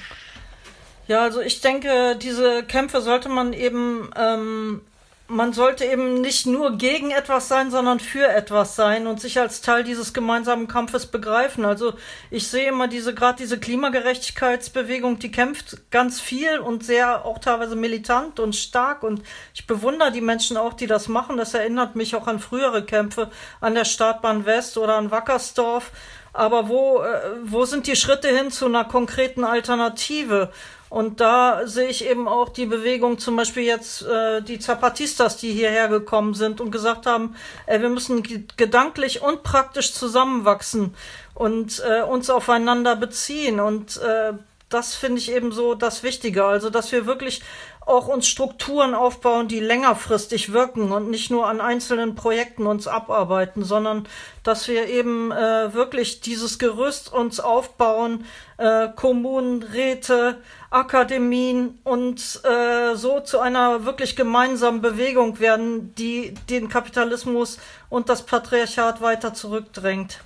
Ja, 1.09 1.23
also 1.23 1.41
ich 1.41 1.61
denke, 1.61 2.17
diese 2.21 2.65
Kämpfe 2.65 3.01
sollte 3.01 3.29
man 3.29 3.53
eben 3.53 4.11
ähm, 4.17 4.81
man 5.29 5.53
sollte 5.53 5.85
eben 5.85 6.21
nicht 6.21 6.47
nur 6.47 6.79
gegen 6.79 7.11
etwas 7.11 7.49
sein, 7.49 7.71
sondern 7.71 8.01
für 8.01 8.29
etwas 8.29 8.77
sein 8.77 9.07
und 9.07 9.21
sich 9.21 9.41
als 9.41 9.61
Teil 9.61 9.83
dieses 9.83 10.15
gemeinsamen 10.15 10.69
Kampfes 10.69 11.07
begreifen. 11.07 11.65
Also 11.65 11.95
ich 12.31 12.49
sehe 12.49 12.69
immer 12.69 12.87
diese, 12.87 13.15
gerade 13.15 13.39
diese 13.39 13.59
Klimagerechtigkeitsbewegung, 13.59 15.19
die 15.19 15.33
kämpft 15.33 15.91
ganz 15.91 16.21
viel 16.21 16.59
und 16.59 16.85
sehr 16.85 17.25
auch 17.25 17.39
teilweise 17.39 17.77
militant 17.77 18.39
und 18.39 18.55
stark 18.55 19.03
und 19.03 19.23
ich 19.55 19.67
bewundere 19.67 20.13
die 20.13 20.21
Menschen 20.21 20.57
auch, 20.57 20.75
die 20.75 20.87
das 20.87 21.09
machen. 21.09 21.37
Das 21.37 21.55
erinnert 21.55 21.97
mich 21.97 22.15
auch 22.15 22.27
an 22.27 22.39
frühere 22.39 22.85
Kämpfe 22.85 23.31
an 23.61 23.75
der 23.75 23.85
Startbahn 23.85 24.47
West 24.47 24.79
oder 24.79 24.97
an 24.97 25.11
Wackersdorf. 25.11 25.91
Aber 26.33 26.69
wo, 26.69 27.01
äh, 27.01 27.31
wo 27.45 27.65
sind 27.65 27.87
die 27.87 27.97
Schritte 27.97 28.29
hin 28.29 28.51
zu 28.51 28.67
einer 28.67 28.85
konkreten 28.85 29.43
Alternative? 29.43 30.53
Und 30.89 31.21
da 31.21 31.67
sehe 31.67 31.89
ich 31.89 32.05
eben 32.05 32.29
auch 32.29 32.49
die 32.49 32.67
Bewegung, 32.67 33.19
zum 33.19 33.37
Beispiel 33.37 33.65
jetzt 33.65 34.03
äh, 34.03 34.41
die 34.41 34.59
Zapatistas, 34.59 35.37
die 35.37 35.53
hierher 35.53 35.89
gekommen 35.89 36.35
sind 36.35 36.61
und 36.61 36.71
gesagt 36.71 37.07
haben, 37.07 37.35
äh, 37.67 37.81
wir 37.81 37.89
müssen 37.89 38.23
gedanklich 38.57 39.21
und 39.21 39.43
praktisch 39.43 39.93
zusammenwachsen 39.93 40.95
und 41.35 41.83
äh, 41.85 42.03
uns 42.03 42.31
aufeinander 42.31 42.95
beziehen. 42.95 43.59
Und 43.59 43.97
äh, 43.97 44.35
das 44.69 44.95
finde 44.95 45.19
ich 45.19 45.33
eben 45.33 45.53
so 45.53 45.75
das 45.75 46.03
Wichtige. 46.03 46.45
Also, 46.45 46.71
dass 46.71 46.93
wir 46.93 47.07
wirklich 47.07 47.43
auch 47.87 48.09
uns 48.09 48.27
Strukturen 48.27 48.95
aufbauen, 48.95 49.47
die 49.47 49.61
längerfristig 49.61 50.53
wirken 50.53 50.91
und 50.91 51.09
nicht 51.09 51.31
nur 51.31 51.47
an 51.47 51.61
einzelnen 51.61 52.17
Projekten 52.17 52.67
uns 52.67 52.89
abarbeiten, 52.89 53.63
sondern 53.63 54.09
dass 54.43 54.67
wir 54.67 54.89
eben 54.89 55.31
äh, 55.31 55.73
wirklich 55.73 56.21
dieses 56.21 56.59
Gerüst 56.59 57.13
uns 57.13 57.39
aufbauen, 57.39 58.25
äh, 58.59 58.89
Kommunen, 58.95 59.63
Räte, 59.63 60.39
Akademien 60.71 61.79
und 61.85 62.41
äh, 62.45 62.97
so 62.97 63.21
zu 63.21 63.39
einer 63.39 63.85
wirklich 63.85 64.17
gemeinsamen 64.17 64.81
Bewegung 64.83 65.39
werden, 65.39 65.95
die 65.95 66.35
den 66.51 66.69
Kapitalismus 66.69 67.59
und 67.89 68.09
das 68.09 68.27
Patriarchat 68.27 69.01
weiter 69.01 69.33
zurückdrängt. 69.33 70.21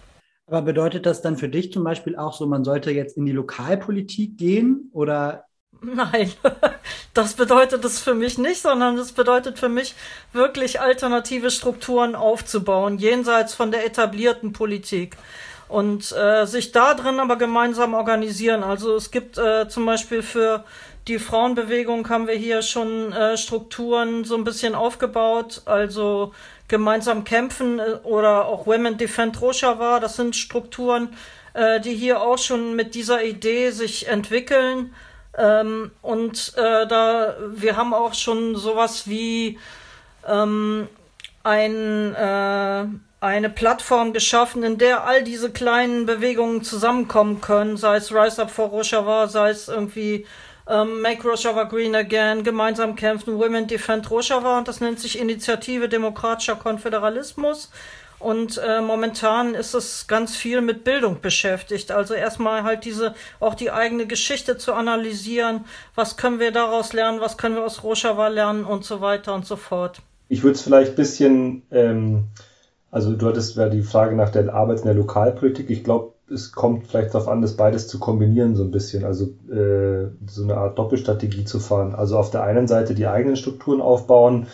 Aber 0.47 0.63
bedeutet 0.63 1.05
das 1.05 1.21
dann 1.21 1.37
für 1.37 1.49
dich 1.49 1.73
zum 1.73 1.85
Beispiel 1.85 2.17
auch 2.17 2.33
so, 2.33 2.47
man 2.47 2.65
sollte 2.65 2.91
jetzt 2.91 3.19
in 3.19 3.27
die 3.27 3.33
Lokalpolitik 3.33 4.37
gehen 4.39 4.91
oder 4.93 5.45
Nein, 5.83 6.33
das 7.15 7.35
bedeutet 7.35 7.85
es 7.85 8.01
für 8.01 8.15
mich 8.15 8.37
nicht, 8.37 8.61
sondern 8.61 8.99
es 8.99 9.13
bedeutet 9.13 9.59
für 9.59 9.69
mich 9.69 9.95
wirklich 10.33 10.81
alternative 10.81 11.51
Strukturen 11.51 12.15
aufzubauen, 12.15 12.99
jenseits 12.99 13.55
von 13.55 13.71
der 13.71 13.87
etablierten 13.87 14.53
Politik. 14.53 15.17
Und 15.69 16.11
äh, 16.13 16.47
sich 16.47 16.73
da 16.73 16.95
drin 16.95 17.21
aber 17.21 17.37
gemeinsam 17.37 17.95
organisieren. 17.95 18.65
Also 18.65 18.97
es 18.97 19.13
gibt 19.13 19.39
äh, 19.39 19.69
zum 19.69 19.87
Beispiel 19.87 20.21
für 20.21 20.65
die 21.07 21.21
Frauenbewegung 21.21 22.09
haben 22.09 22.27
wir 22.27 22.35
hier 22.35 22.63
schon 22.63 23.13
äh, 23.13 23.37
Strukturen 23.37 24.25
so 24.25 24.37
ein 24.37 24.45
bisschen 24.45 24.75
aufgebaut. 24.75 25.63
Also 25.67 26.35
gemeinsam 26.69 27.25
kämpfen 27.25 27.79
äh, 27.79 27.99
oder 28.03 28.47
auch 28.47 28.67
Women 28.67 28.99
Defend 28.99 29.41
Rojava. 29.41 30.01
Das 30.01 30.17
sind 30.17 30.37
Strukturen, 30.37 31.17
äh, 31.55 31.81
die 31.81 31.95
hier 31.95 32.21
auch 32.21 32.39
schon 32.39 32.75
mit 32.75 32.95
dieser 32.95 33.23
Idee 33.25 33.71
sich 33.71 34.09
entwickeln. 34.09 34.93
Ähm, 35.37 35.91
und 36.03 36.55
äh, 36.57 36.87
da 36.87 37.37
wir 37.51 37.77
haben 37.77 37.95
auch 37.95 38.15
schon 38.15 38.57
sowas 38.57 39.09
wie 39.09 39.59
ähm, 40.27 40.89
ein 41.45 42.15
äh, 42.15 42.85
eine 43.21 43.51
Plattform 43.51 44.13
geschaffen, 44.13 44.63
in 44.63 44.79
der 44.79 45.05
all 45.05 45.23
diese 45.23 45.51
kleinen 45.51 46.07
Bewegungen 46.07 46.65
zusammenkommen 46.65 47.41
können, 47.41 47.77
sei 47.77 47.97
es 47.97 48.13
Rise 48.13 48.43
Up 48.43 48.51
for 48.51 48.69
Rojava, 48.69 49.29
sei 49.29 49.51
es 49.51 49.69
irgendwie 49.69 50.27
ähm, 50.67 51.03
Make 51.03 51.29
Rojava 51.29 51.65
Green 51.65 51.95
Again, 51.95 52.45
gemeinsam 52.45 52.97
kämpfen, 52.97 53.39
Women 53.39 53.67
Defend 53.67 54.11
Rojava 54.11 54.59
und 54.59 54.69
das 54.69 54.81
nennt 54.81 55.01
sich 55.01 55.19
Initiative 55.19 55.89
Demokratischer 55.89 56.57
Konföderalismus. 56.57 57.71
Und 58.21 58.59
äh, 58.59 58.83
momentan 58.83 59.55
ist 59.55 59.75
es 59.75 60.07
ganz 60.07 60.37
viel 60.37 60.61
mit 60.61 60.85
Bildung 60.85 61.23
beschäftigt. 61.23 61.91
Also 61.91 62.13
erstmal 62.13 62.63
halt 62.65 62.85
diese, 62.85 63.15
auch 63.41 63.55
die 63.55 63.71
eigene 63.71 64.07
Geschichte 64.07 64.59
zu 64.59 64.75
analysieren. 64.75 65.65
Was 65.95 66.19
können 66.19 66.39
wir 66.39 66.53
daraus 66.53 66.93
lernen? 66.93 67.21
Was 67.21 67.39
können 67.39 67.57
wir 67.57 67.65
aus 67.65 67.83
Rojava 67.83 68.29
lernen? 68.29 68.65
Und 68.65 68.85
so 68.85 69.01
weiter 69.01 69.35
und 69.35 69.47
so 69.47 69.57
fort. 69.57 70.03
Ich 70.29 70.43
würde 70.43 70.55
es 70.55 70.63
vielleicht 70.63 70.91
ein 70.91 70.97
bisschen, 70.97 71.63
ähm, 71.71 72.25
also 72.91 73.15
du 73.15 73.27
hattest 73.27 73.57
ja 73.57 73.71
die 73.71 73.83
Frage 73.83 74.15
nach 74.15 74.31
der 74.31 74.53
Arbeit 74.53 74.81
in 74.81 74.85
der 74.85 74.95
Lokalpolitik. 74.95 75.71
Ich 75.71 75.83
glaube, 75.83 76.13
es 76.31 76.53
kommt 76.53 76.89
vielleicht 76.89 77.15
darauf 77.15 77.27
an, 77.27 77.41
das 77.41 77.57
beides 77.57 77.89
zu 77.89 77.99
kombinieren 77.99 78.55
so 78.55 78.63
ein 78.63 78.71
bisschen, 78.71 79.05
also 79.05 79.25
äh, 79.51 80.11
so 80.27 80.45
eine 80.45 80.57
Art 80.57 80.79
Doppelstrategie 80.79 81.47
zu 81.47 81.59
fahren. 81.59 81.95
Also 81.95 82.19
auf 82.19 82.31
der 82.31 82.43
einen 82.43 82.69
Seite 82.69 82.95
die 82.95 83.07
eigenen 83.07 83.37
Strukturen 83.37 83.81
aufbauen, 83.81 84.47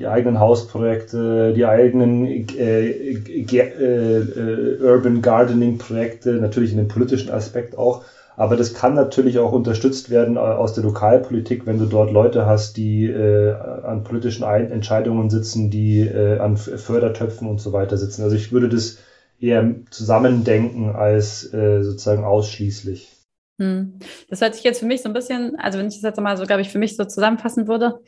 die 0.00 0.08
eigenen 0.08 0.40
Hausprojekte, 0.40 1.52
die 1.52 1.66
eigenen 1.66 2.26
äh, 2.26 2.90
äh, 2.90 3.52
äh, 3.52 4.82
Urban 4.82 5.20
Gardening 5.20 5.76
Projekte, 5.76 6.32
natürlich 6.32 6.72
in 6.72 6.78
dem 6.78 6.88
politischen 6.88 7.30
Aspekt 7.30 7.76
auch. 7.76 8.02
Aber 8.34 8.56
das 8.56 8.72
kann 8.72 8.94
natürlich 8.94 9.38
auch 9.38 9.52
unterstützt 9.52 10.08
werden 10.08 10.36
äh, 10.36 10.40
aus 10.40 10.72
der 10.72 10.84
Lokalpolitik, 10.84 11.66
wenn 11.66 11.78
du 11.78 11.84
dort 11.84 12.10
Leute 12.12 12.46
hast, 12.46 12.78
die 12.78 13.04
äh, 13.10 13.52
an 13.52 14.02
politischen 14.02 14.42
Ein 14.42 14.70
Entscheidungen 14.70 15.28
sitzen, 15.28 15.70
die 15.70 16.00
äh, 16.00 16.38
an 16.38 16.56
Fördertöpfen 16.56 17.46
und 17.46 17.60
so 17.60 17.74
weiter 17.74 17.98
sitzen. 17.98 18.22
Also 18.22 18.36
ich 18.36 18.52
würde 18.52 18.70
das 18.70 18.96
eher 19.38 19.74
zusammendenken 19.90 20.96
als 20.96 21.52
äh, 21.52 21.82
sozusagen 21.82 22.24
ausschließlich. 22.24 23.12
Hm. 23.58 23.98
Das 24.30 24.40
hört 24.40 24.54
sich 24.54 24.64
jetzt 24.64 24.80
für 24.80 24.86
mich 24.86 25.02
so 25.02 25.10
ein 25.10 25.12
bisschen, 25.12 25.56
also 25.58 25.78
wenn 25.78 25.88
ich 25.88 25.96
das 25.96 26.02
jetzt 26.02 26.20
mal 26.20 26.38
so, 26.38 26.46
glaube 26.46 26.62
ich, 26.62 26.70
für 26.70 26.78
mich 26.78 26.96
so 26.96 27.04
zusammenfassen 27.04 27.68
würde, 27.68 28.00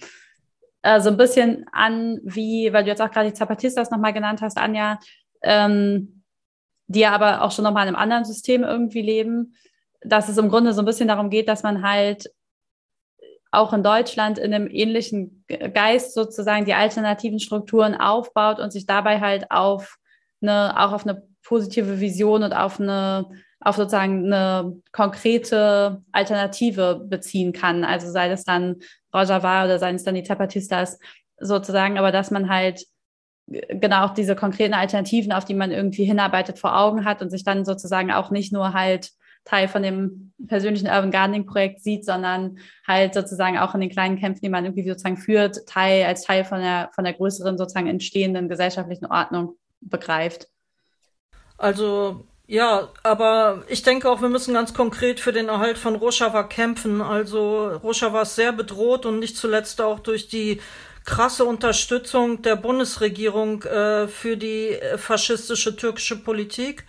äh, 0.83 1.01
so 1.01 1.11
ein 1.11 1.17
bisschen 1.17 1.67
an, 1.73 2.21
wie, 2.23 2.73
weil 2.73 2.85
du 2.85 2.91
jetzt 2.91 3.03
auch 3.03 3.11
gerade 3.11 3.29
die 3.29 3.35
Zapatistas 3.35 3.91
nochmal 3.91 4.13
genannt 4.13 4.41
hast, 4.43 4.59
Anja, 4.59 4.99
ähm, 5.43 6.23
die 6.87 7.01
ja 7.01 7.13
aber 7.13 7.43
auch 7.43 7.53
schon 7.53 7.65
nochmal 7.65 7.87
in 7.87 7.95
einem 7.95 8.03
anderen 8.03 8.25
System 8.25 8.63
irgendwie 8.63 9.03
leben 9.03 9.55
dass 10.05 10.29
es 10.29 10.39
im 10.39 10.49
Grunde 10.49 10.73
so 10.73 10.83
ein 10.83 10.87
bisschen 10.87 11.09
darum 11.09 11.31
geht, 11.31 11.49
dass 11.49 11.63
man 11.63 11.83
halt 11.83 12.31
auch 13.51 13.73
in 13.73 13.83
Deutschland 13.83 14.39
in 14.39 14.55
einem 14.55 14.69
ähnlichen 14.71 15.45
Geist 15.47 16.15
sozusagen 16.15 16.65
die 16.65 16.75
alternativen 16.75 17.39
Strukturen 17.39 17.95
aufbaut 17.95 18.59
und 18.59 18.73
sich 18.73 18.87
dabei 18.87 19.21
halt 19.21 19.51
auf 19.51 19.99
eine, 20.41 20.75
auch 20.81 20.93
auf 20.93 21.07
eine 21.07 21.23
positive 21.45 22.01
Vision 22.01 22.45
und 22.45 22.55
auf 22.55 22.81
eine, 22.81 23.29
auf 23.61 23.77
sozusagen 23.77 24.33
eine 24.33 24.81
konkrete 24.93 26.03
Alternative 26.13 27.05
beziehen 27.07 27.53
kann. 27.53 27.85
Also 27.85 28.11
sei 28.11 28.29
das 28.29 28.45
dann 28.45 28.77
Rojava 29.15 29.65
oder 29.65 29.79
seien 29.79 29.97
es 29.97 30.05
dann 30.05 30.15
die 30.15 30.23
Zapatistas 30.23 30.99
sozusagen, 31.39 31.99
aber 31.99 32.13
dass 32.13 32.31
man 32.31 32.49
halt 32.49 32.85
genau 33.47 34.07
auch 34.07 34.15
diese 34.15 34.37
konkreten 34.37 34.75
Alternativen, 34.75 35.33
auf 35.33 35.45
die 35.45 35.55
man 35.55 35.73
irgendwie 35.73 36.05
hinarbeitet, 36.05 36.59
vor 36.59 36.79
Augen 36.79 37.05
hat 37.05 37.23
und 37.23 37.31
sich 37.31 37.45
dann 37.45 37.65
sozusagen 37.65 38.13
auch 38.13 38.31
nicht 38.31 38.53
nur 38.53 38.73
halt 38.73 39.11
Teil 39.45 39.67
von 39.67 39.83
dem 39.83 40.33
persönlichen 40.47 40.87
Urban 40.87 41.11
Gardening 41.11 41.47
Projekt 41.47 41.83
sieht, 41.83 42.05
sondern 42.05 42.59
halt 42.87 43.15
sozusagen 43.15 43.59
auch 43.59 43.75
in 43.75 43.81
den 43.81 43.91
kleinen 43.91 44.19
Kämpfen, 44.19 44.41
die 44.41 44.49
man 44.49 44.65
irgendwie 44.65 44.89
sozusagen 44.89 45.17
führt, 45.17 45.67
Teil 45.67 46.05
als 46.05 46.23
Teil 46.23 46.45
von 46.45 46.61
der, 46.61 46.91
von 46.95 47.05
der 47.05 47.15
größeren 47.15 47.59
sozusagen 47.59 47.89
entstehenden 47.89 48.49
gesellschaftlichen 48.49 49.07
Ordnung 49.07 49.57
begreift. 49.81 50.47
Also 51.59 52.25
ja, 52.53 52.91
aber 53.03 53.63
ich 53.67 53.83
denke 53.83 54.11
auch, 54.11 54.21
wir 54.21 54.29
müssen 54.29 54.53
ganz 54.53 54.75
konkret 54.75 55.21
für 55.21 55.33
den 55.33 55.49
Erhalt 55.49 55.79
von 55.79 55.95
Rojava 55.97 56.43
kämpfen. 56.43 57.01
Also 57.01 57.69
Rojava 57.83 58.21
ist 58.21 58.35
sehr 58.35 58.53
bedroht 58.53 59.07
und 59.07 59.21
nicht 59.21 59.39
zuletzt 59.39 59.81
auch 59.81 60.01
durch 60.01 60.29
die 60.29 60.61
krasse 61.07 61.47
Unterstützung 61.47 62.43
der 62.43 62.57
Bundesregierung 62.57 63.63
äh, 63.63 64.07
für 64.07 64.37
die 64.37 64.69
äh, 64.69 64.99
faschistische 64.99 65.77
türkische 65.77 66.23
Politik. 66.23 66.85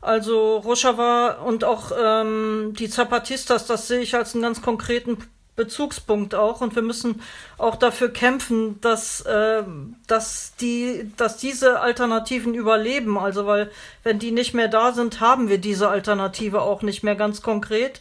Also 0.00 0.56
Rojava 0.56 1.34
und 1.44 1.62
auch 1.62 1.92
ähm, 1.96 2.72
die 2.76 2.88
Zapatistas, 2.88 3.68
das 3.68 3.86
sehe 3.86 4.00
ich 4.00 4.16
als 4.16 4.34
einen 4.34 4.42
ganz 4.42 4.62
konkreten 4.62 5.18
Bezugspunkt 5.56 6.34
auch 6.34 6.60
und 6.60 6.74
wir 6.74 6.82
müssen 6.82 7.20
auch 7.58 7.76
dafür 7.76 8.08
kämpfen, 8.08 8.80
dass, 8.80 9.20
äh, 9.22 9.62
dass, 10.06 10.54
die, 10.56 11.10
dass 11.16 11.36
diese 11.36 11.80
Alternativen 11.80 12.54
überleben. 12.54 13.18
Also 13.18 13.46
weil 13.46 13.70
wenn 14.02 14.18
die 14.18 14.32
nicht 14.32 14.54
mehr 14.54 14.68
da 14.68 14.92
sind, 14.92 15.20
haben 15.20 15.48
wir 15.48 15.58
diese 15.58 15.88
Alternative 15.88 16.62
auch 16.62 16.82
nicht 16.82 17.02
mehr 17.04 17.14
ganz 17.14 17.42
konkret. 17.42 18.00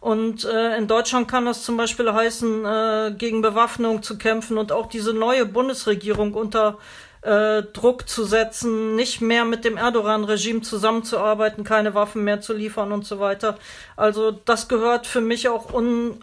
Und 0.00 0.44
äh, 0.44 0.76
in 0.76 0.86
Deutschland 0.86 1.28
kann 1.28 1.46
das 1.46 1.62
zum 1.62 1.78
Beispiel 1.78 2.12
heißen, 2.12 2.64
äh, 2.66 3.14
gegen 3.16 3.40
Bewaffnung 3.40 4.02
zu 4.02 4.18
kämpfen 4.18 4.58
und 4.58 4.70
auch 4.70 4.86
diese 4.86 5.14
neue 5.14 5.46
Bundesregierung 5.46 6.34
unter 6.34 6.78
äh, 7.22 7.62
Druck 7.62 8.06
zu 8.06 8.24
setzen, 8.24 8.96
nicht 8.96 9.22
mehr 9.22 9.46
mit 9.46 9.64
dem 9.64 9.78
Erdogan-Regime 9.78 10.60
zusammenzuarbeiten, 10.60 11.64
keine 11.64 11.94
Waffen 11.94 12.22
mehr 12.22 12.42
zu 12.42 12.52
liefern 12.52 12.92
und 12.92 13.06
so 13.06 13.18
weiter. 13.18 13.58
Also 13.96 14.30
das 14.30 14.68
gehört 14.68 15.06
für 15.06 15.22
mich 15.22 15.48
auch 15.48 15.72
un 15.72 16.22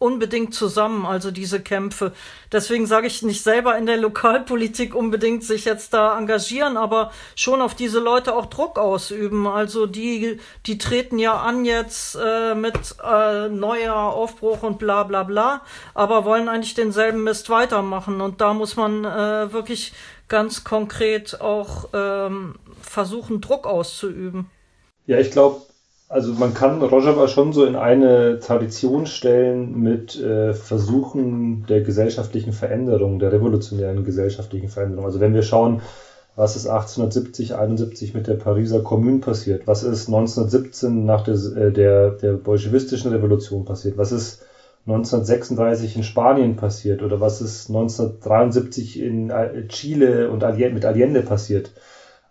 unbedingt 0.00 0.54
zusammen, 0.54 1.04
also 1.04 1.30
diese 1.30 1.60
Kämpfe. 1.60 2.12
Deswegen 2.50 2.86
sage 2.86 3.06
ich 3.06 3.22
nicht 3.22 3.42
selber 3.42 3.76
in 3.76 3.84
der 3.84 3.98
Lokalpolitik 3.98 4.94
unbedingt 4.94 5.44
sich 5.44 5.66
jetzt 5.66 5.92
da 5.92 6.18
engagieren, 6.18 6.78
aber 6.78 7.12
schon 7.36 7.60
auf 7.60 7.74
diese 7.74 8.00
Leute 8.00 8.34
auch 8.34 8.46
Druck 8.46 8.78
ausüben. 8.78 9.46
Also 9.46 9.86
die, 9.86 10.40
die 10.64 10.78
treten 10.78 11.18
ja 11.18 11.36
an 11.36 11.66
jetzt 11.66 12.16
äh, 12.16 12.54
mit 12.54 12.96
äh, 13.04 13.48
neuer 13.48 13.94
Aufbruch 13.94 14.62
und 14.62 14.78
bla 14.78 15.04
bla 15.04 15.22
bla, 15.22 15.60
aber 15.92 16.24
wollen 16.24 16.48
eigentlich 16.48 16.74
denselben 16.74 17.22
Mist 17.22 17.50
weitermachen. 17.50 18.22
Und 18.22 18.40
da 18.40 18.54
muss 18.54 18.76
man 18.76 19.04
äh, 19.04 19.52
wirklich 19.52 19.92
ganz 20.28 20.64
konkret 20.64 21.42
auch 21.42 21.90
ähm, 21.92 22.54
versuchen, 22.80 23.42
Druck 23.42 23.66
auszuüben. 23.66 24.50
Ja, 25.06 25.18
ich 25.18 25.30
glaube, 25.30 25.60
also 26.10 26.32
man 26.32 26.54
kann 26.54 26.82
Rojava 26.82 27.28
schon 27.28 27.52
so 27.52 27.64
in 27.64 27.76
eine 27.76 28.40
Tradition 28.40 29.06
stellen 29.06 29.78
mit 29.80 30.20
äh, 30.20 30.52
Versuchen 30.54 31.64
der 31.68 31.82
gesellschaftlichen 31.82 32.52
Veränderung, 32.52 33.20
der 33.20 33.30
revolutionären 33.30 34.04
gesellschaftlichen 34.04 34.68
Veränderung. 34.68 35.04
Also 35.04 35.20
wenn 35.20 35.34
wir 35.34 35.42
schauen, 35.42 35.82
was 36.34 36.56
ist 36.56 36.66
1870, 36.66 37.54
71 37.54 38.12
mit 38.12 38.26
der 38.26 38.34
Pariser 38.34 38.82
Kommune 38.82 39.20
passiert, 39.20 39.68
was 39.68 39.84
ist 39.84 40.08
1917 40.08 41.04
nach 41.04 41.22
der, 41.22 41.34
äh, 41.34 41.70
der, 41.70 42.10
der 42.10 42.32
bolschewistischen 42.32 43.12
Revolution 43.12 43.64
passiert, 43.64 43.96
was 43.96 44.10
ist 44.10 44.44
1936 44.86 45.94
in 45.94 46.02
Spanien 46.02 46.56
passiert 46.56 47.04
oder 47.04 47.20
was 47.20 47.40
ist 47.40 47.68
1973 47.68 49.00
in 49.00 49.30
äh, 49.30 49.68
Chile 49.68 50.28
und 50.28 50.42
mit 50.42 50.84
Allende 50.84 51.22
passiert. 51.22 51.70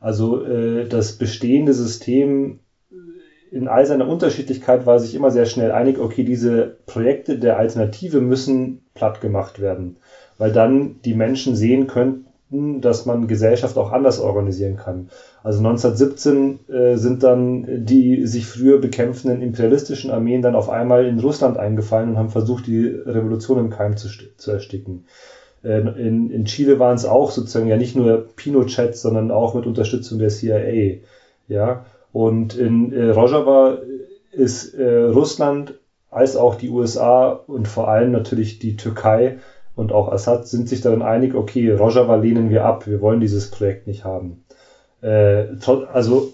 Also 0.02 0.44
äh, 0.44 0.86
das 0.90 1.14
bestehende 1.14 1.74
System 1.74 2.60
in 3.52 3.68
all 3.68 3.86
seiner 3.86 4.08
Unterschiedlichkeit 4.08 4.86
war 4.86 5.00
sich 5.00 5.16
immer 5.16 5.32
sehr 5.32 5.46
schnell 5.46 5.72
einig, 5.72 6.00
okay, 6.00 6.24
diese 6.24 6.78
Projekte 6.86 7.38
der 7.38 7.58
Alternative 7.58 8.22
müssen 8.22 8.82
platt 8.94 9.22
gemacht 9.22 9.60
werden, 9.60 9.98
weil 10.38 10.52
dann 10.52 11.02
die 11.04 11.14
Menschen 11.14 11.56
sehen 11.56 11.88
könnten, 11.88 12.82
dass 12.82 13.06
man 13.06 13.28
Gesellschaft 13.28 13.78
auch 13.78 13.92
anders 13.92 14.20
organisieren 14.20 14.78
kann. 14.78 15.10
Also 15.44 15.60
1917 15.60 16.60
äh, 16.68 16.96
sind 16.96 17.24
dann 17.24 17.86
die 17.86 18.26
sich 18.26 18.46
früher 18.46 18.80
bekämpfenden 18.80 19.42
imperialistischen 19.42 20.10
Armeen 20.10 20.42
dann 20.42 20.56
auf 20.56 20.70
einmal 20.70 21.06
in 21.06 21.20
Russland 21.20 21.58
eingefallen 21.58 22.10
und 22.10 22.18
haben 22.18 22.30
versucht, 22.30 22.66
die 22.66 22.88
Revolution 22.88 23.60
im 23.60 23.70
Keim 23.70 23.98
zu, 23.98 24.10
zu 24.38 24.52
ersticken. 24.52 25.06
Äh, 25.64 25.80
in, 25.80 26.32
in 26.32 26.46
Chile 26.46 26.80
waren 26.80 26.96
es 26.96 27.06
auch 27.06 27.32
sozusagen 27.32 27.68
ja 27.68 27.78
nicht 27.78 27.96
nur 27.96 28.28
Pinochet, 28.36 28.96
sondern 28.96 29.30
auch 29.30 29.54
mit 29.54 29.68
Unterstützung 29.68 30.18
der 30.18 30.30
CIA. 30.30 31.02
Ja, 31.48 31.86
und 32.12 32.56
in 32.56 32.92
äh, 32.94 33.10
Rojava 33.10 33.80
ist 34.32 34.74
äh, 34.74 35.04
Russland 35.04 35.76
als 36.10 36.36
auch 36.36 36.56
die 36.56 36.70
USA 36.70 37.30
und 37.30 37.68
vor 37.68 37.88
allem 37.88 38.12
natürlich 38.12 38.60
die 38.60 38.76
Türkei 38.76 39.40
und 39.76 39.92
auch 39.92 40.12
Assad 40.12 40.48
sind 40.48 40.68
sich 40.68 40.82
darin 40.82 41.02
einig, 41.02 41.36
okay, 41.36 41.72
Rojava 41.72 42.16
lehnen 42.16 42.50
wir 42.50 42.66
ab, 42.66 42.88
wir 42.88 43.02
wollen 43.02 43.20
dieses 43.20 43.50
Projekt 43.52 43.88
nicht 43.88 44.04
haben. 44.04 44.44
Äh, 45.02 45.46
also 45.94 46.34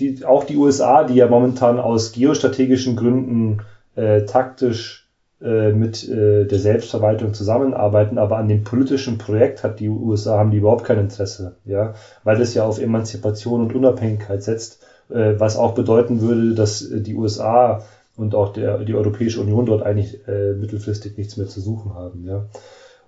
die, 0.00 0.24
auch 0.24 0.44
die 0.44 0.56
USA, 0.56 1.04
die 1.04 1.14
ja 1.14 1.28
momentan 1.28 1.78
aus 1.78 2.12
geostrategischen 2.12 2.96
Gründen 2.96 3.60
äh, 3.94 4.24
taktisch 4.24 5.08
äh, 5.42 5.72
mit 5.72 6.08
äh, 6.08 6.46
der 6.46 6.58
Selbstverwaltung 6.58 7.34
zusammenarbeiten, 7.34 8.18
aber 8.18 8.38
an 8.38 8.48
dem 8.48 8.64
politischen 8.64 9.18
Projekt 9.18 9.62
hat 9.62 9.80
die 9.80 9.88
USA 9.88 10.38
haben 10.38 10.50
die 10.50 10.58
überhaupt 10.58 10.84
kein 10.84 10.98
Interesse, 10.98 11.56
ja, 11.64 11.94
weil 12.24 12.40
es 12.40 12.54
ja 12.54 12.64
auf 12.64 12.80
Emanzipation 12.80 13.60
und 13.60 13.74
Unabhängigkeit 13.74 14.42
setzt 14.42 14.84
was 15.10 15.56
auch 15.56 15.74
bedeuten 15.74 16.20
würde, 16.20 16.54
dass 16.54 16.82
äh, 16.82 17.00
die 17.00 17.14
USA 17.14 17.82
und 18.16 18.34
auch 18.34 18.52
der, 18.52 18.78
die 18.84 18.94
Europäische 18.94 19.40
Union 19.40 19.66
dort 19.66 19.82
eigentlich 19.82 20.26
äh, 20.28 20.52
mittelfristig 20.52 21.16
nichts 21.16 21.36
mehr 21.36 21.46
zu 21.46 21.60
suchen 21.60 21.94
haben. 21.94 22.24
Ja. 22.26 22.46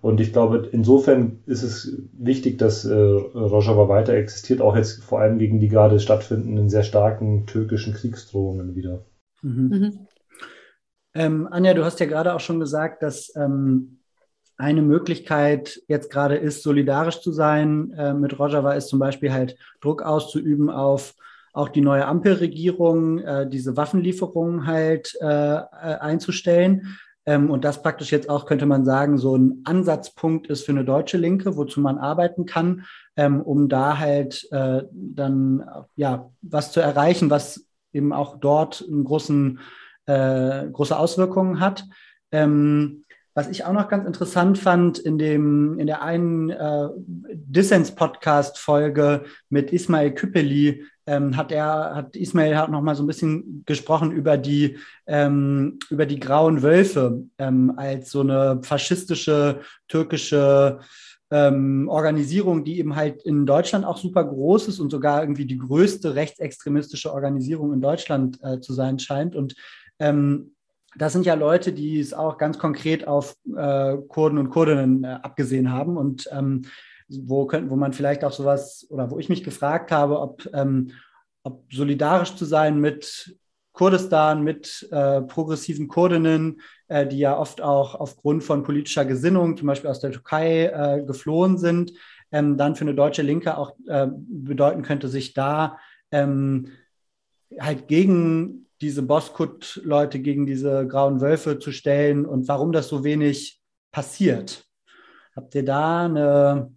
Und 0.01 0.21
ich 0.21 0.33
glaube, 0.33 0.69
insofern 0.73 1.39
ist 1.47 1.63
es 1.63 1.97
wichtig, 2.13 2.59
dass 2.59 2.85
äh, 2.85 2.93
Rojava 2.93 3.89
weiter 3.89 4.15
existiert, 4.15 4.61
auch 4.61 4.77
jetzt 4.77 5.05
vor 5.05 5.21
allem 5.21 5.39
gegen 5.39 5.61
die 5.61 5.69
gerade 5.69 6.01
stattfindenden 6.01 6.69
sehr 6.69 6.83
starken 6.83 7.47
türkischen 7.47 7.95
Kriegsdrohungen 7.95 8.75
wieder. 8.75 9.05
Mhm. 9.43 9.69
Mhm. 9.69 10.07
Ähm, 11.15 11.49
Anja, 11.51 11.75
du 11.75 11.85
hast 11.85 12.01
ja 12.01 12.07
gerade 12.07 12.35
auch 12.35 12.41
schon 12.41 12.59
gesagt, 12.59 13.03
dass 13.03 13.33
ähm, 13.37 13.99
eine 14.57 14.83
Möglichkeit 14.83 15.81
jetzt 15.89 16.11
gerade 16.11 16.37
ist, 16.37 16.63
solidarisch 16.63 17.21
zu 17.21 17.33
sein 17.33 17.93
äh, 17.93 18.15
mit 18.15 18.39
Rojava, 18.39 18.73
ist 18.73 18.89
zum 18.89 18.99
Beispiel 18.99 19.33
halt 19.33 19.57
Druck 19.81 20.03
auszuüben 20.03 20.71
auf 20.71 21.15
auch 21.53 21.69
die 21.69 21.81
neue 21.81 22.07
Ampelregierung 22.07 23.19
äh, 23.19 23.49
diese 23.49 23.77
Waffenlieferungen 23.77 24.67
halt 24.67 25.17
äh, 25.21 25.27
äh, 25.27 25.61
einzustellen. 25.71 26.97
Ähm, 27.25 27.51
und 27.51 27.65
das 27.65 27.83
praktisch 27.83 28.11
jetzt 28.11 28.29
auch, 28.29 28.47
könnte 28.47 28.67
man 28.67 28.85
sagen, 28.85 29.19
so 29.19 29.37
ein 29.37 29.61
Ansatzpunkt 29.65 30.49
ist 30.49 30.65
für 30.65 30.73
eine 30.73 30.85
deutsche 30.85 31.19
Linke, 31.19 31.57
wozu 31.57 31.81
man 31.81 31.99
arbeiten 31.99 32.47
kann, 32.47 32.85
ähm, 33.17 33.41
um 33.43 33.69
da 33.69 33.99
halt 33.99 34.49
äh, 34.51 34.83
dann 34.93 35.65
ja 35.95 36.31
was 36.41 36.73
zu 36.73 36.81
erreichen, 36.81 37.31
was 37.31 37.67
eben 37.93 38.13
auch 38.13 38.39
dort 38.41 38.85
einen 38.89 39.05
großen, 39.05 39.61
äh, 40.07 40.69
große 40.69 40.99
Auswirkungen 40.99 41.61
hat. 41.61 41.85
Ähm, 42.33 43.05
was 43.35 43.49
ich 43.49 43.65
auch 43.65 43.73
noch 43.73 43.89
ganz 43.89 44.07
interessant 44.07 44.59
fand 44.59 44.99
in 44.99 45.17
dem 45.17 45.79
in 45.79 45.87
der 45.87 46.03
einen 46.03 46.51
äh, 46.51 46.89
Dissens 47.33 47.95
Podcast 47.95 48.59
Folge 48.59 49.25
mit 49.49 49.73
Ismail 49.73 50.13
Küppeli 50.13 50.85
ähm, 51.07 51.37
hat 51.37 51.53
er 51.53 51.95
hat 51.95 52.17
Ismail 52.17 52.57
hat 52.57 52.71
noch 52.71 52.81
mal 52.81 52.95
so 52.95 53.03
ein 53.03 53.07
bisschen 53.09 53.63
gesprochen 53.67 54.13
über 54.13 54.37
die 54.37 54.79
ähm, 55.07 55.79
über 55.91 56.07
die 56.07 56.21
grauen 56.21 56.63
Wölfe 56.63 57.25
ähm, 57.39 57.73
als 57.77 58.11
so 58.11 58.21
eine 58.21 58.61
faschistische 58.63 59.61
türkische 59.89 60.81
ähm, 61.33 61.89
Organisierung, 61.89 62.63
die 62.63 62.79
eben 62.79 62.95
halt 62.95 63.23
in 63.23 63.47
Deutschland 63.47 63.87
auch 63.87 63.97
super 63.97 64.23
groß 64.23 64.69
ist 64.69 64.81
und 64.81 64.91
sogar 64.91 65.23
irgendwie 65.23 65.47
die 65.47 65.57
größte 65.57 66.15
rechtsextremistische 66.15 67.13
Organisierung 67.13 67.73
in 67.73 67.81
Deutschland 67.81 68.39
äh, 68.43 68.61
zu 68.61 68.75
sein 68.75 68.99
scheint. 68.99 69.35
Und 69.35 69.55
ähm, 69.99 70.53
das 70.95 71.15
sind 71.15 71.25
ja 71.25 71.33
Leute, 71.33 71.73
die 71.73 71.99
es 71.99 72.13
auch 72.13 72.37
ganz 72.37 72.59
konkret 72.59 73.09
auf 73.09 73.35
äh, 73.57 73.97
Kurden 74.09 74.37
und 74.37 74.51
Kurdinnen 74.51 75.05
äh, 75.05 75.19
abgesehen 75.23 75.73
haben. 75.73 75.97
Und 75.97 76.29
ähm, 76.31 76.67
wo, 77.25 77.47
könnt, 77.47 77.71
wo 77.71 77.77
man 77.77 77.93
vielleicht 77.93 78.25
auch 78.25 78.33
sowas 78.33 78.87
oder 78.91 79.11
wo 79.11 79.19
ich 79.19 79.29
mich 79.29 79.45
gefragt 79.45 79.91
habe, 79.91 80.21
ob, 80.21 80.49
ähm, 80.53 80.91
ob 81.43 81.65
solidarisch 81.73 82.35
zu 82.37 82.45
sein 82.45 82.81
mit 82.81 83.37
Kurdistan, 83.73 84.43
mit 84.43 84.87
äh, 84.91 85.23
progressiven 85.23 85.89
Kurdinnen, 85.89 86.61
äh, 86.89 87.07
die 87.07 87.19
ja 87.19 87.39
oft 87.39 87.63
auch 87.63 87.95
aufgrund 87.95 88.45
von 88.45 88.63
politischer 88.63 89.05
Gesinnung, 89.05 89.57
zum 89.57 89.67
Beispiel 89.67 89.91
aus 89.91 90.01
der 90.01 90.13
Türkei, 90.13 90.67
äh, 90.67 91.03
geflohen 91.05 91.57
sind, 91.57 91.93
ähm, 92.33 92.57
dann 92.57 92.77
für 92.77 92.83
eine 92.83 92.95
deutsche 92.95 93.23
Linke 93.23 93.57
auch 93.57 93.75
äh, 93.87 94.09
bedeuten 94.11 94.83
könnte, 94.83 95.09
sich 95.09 95.33
da 95.33 95.79
ähm, 96.11 96.69
halt 97.59 97.89
gegen 97.89 98.67
diese 98.83 99.03
Boskut-Leute 99.03 100.19
gegen 100.19 100.45
diese 100.45 100.87
grauen 100.87 101.21
Wölfe 101.21 101.59
zu 101.59 101.71
stellen 101.73 102.27
und 102.27 102.49
warum 102.49 102.73
das 102.73 102.89
so 102.89 103.05
wenig 103.05 103.61
passiert. 103.93 104.67
Habt 105.37 105.55
ihr 105.55 105.65
da 105.65 106.05
eine, 106.05 106.73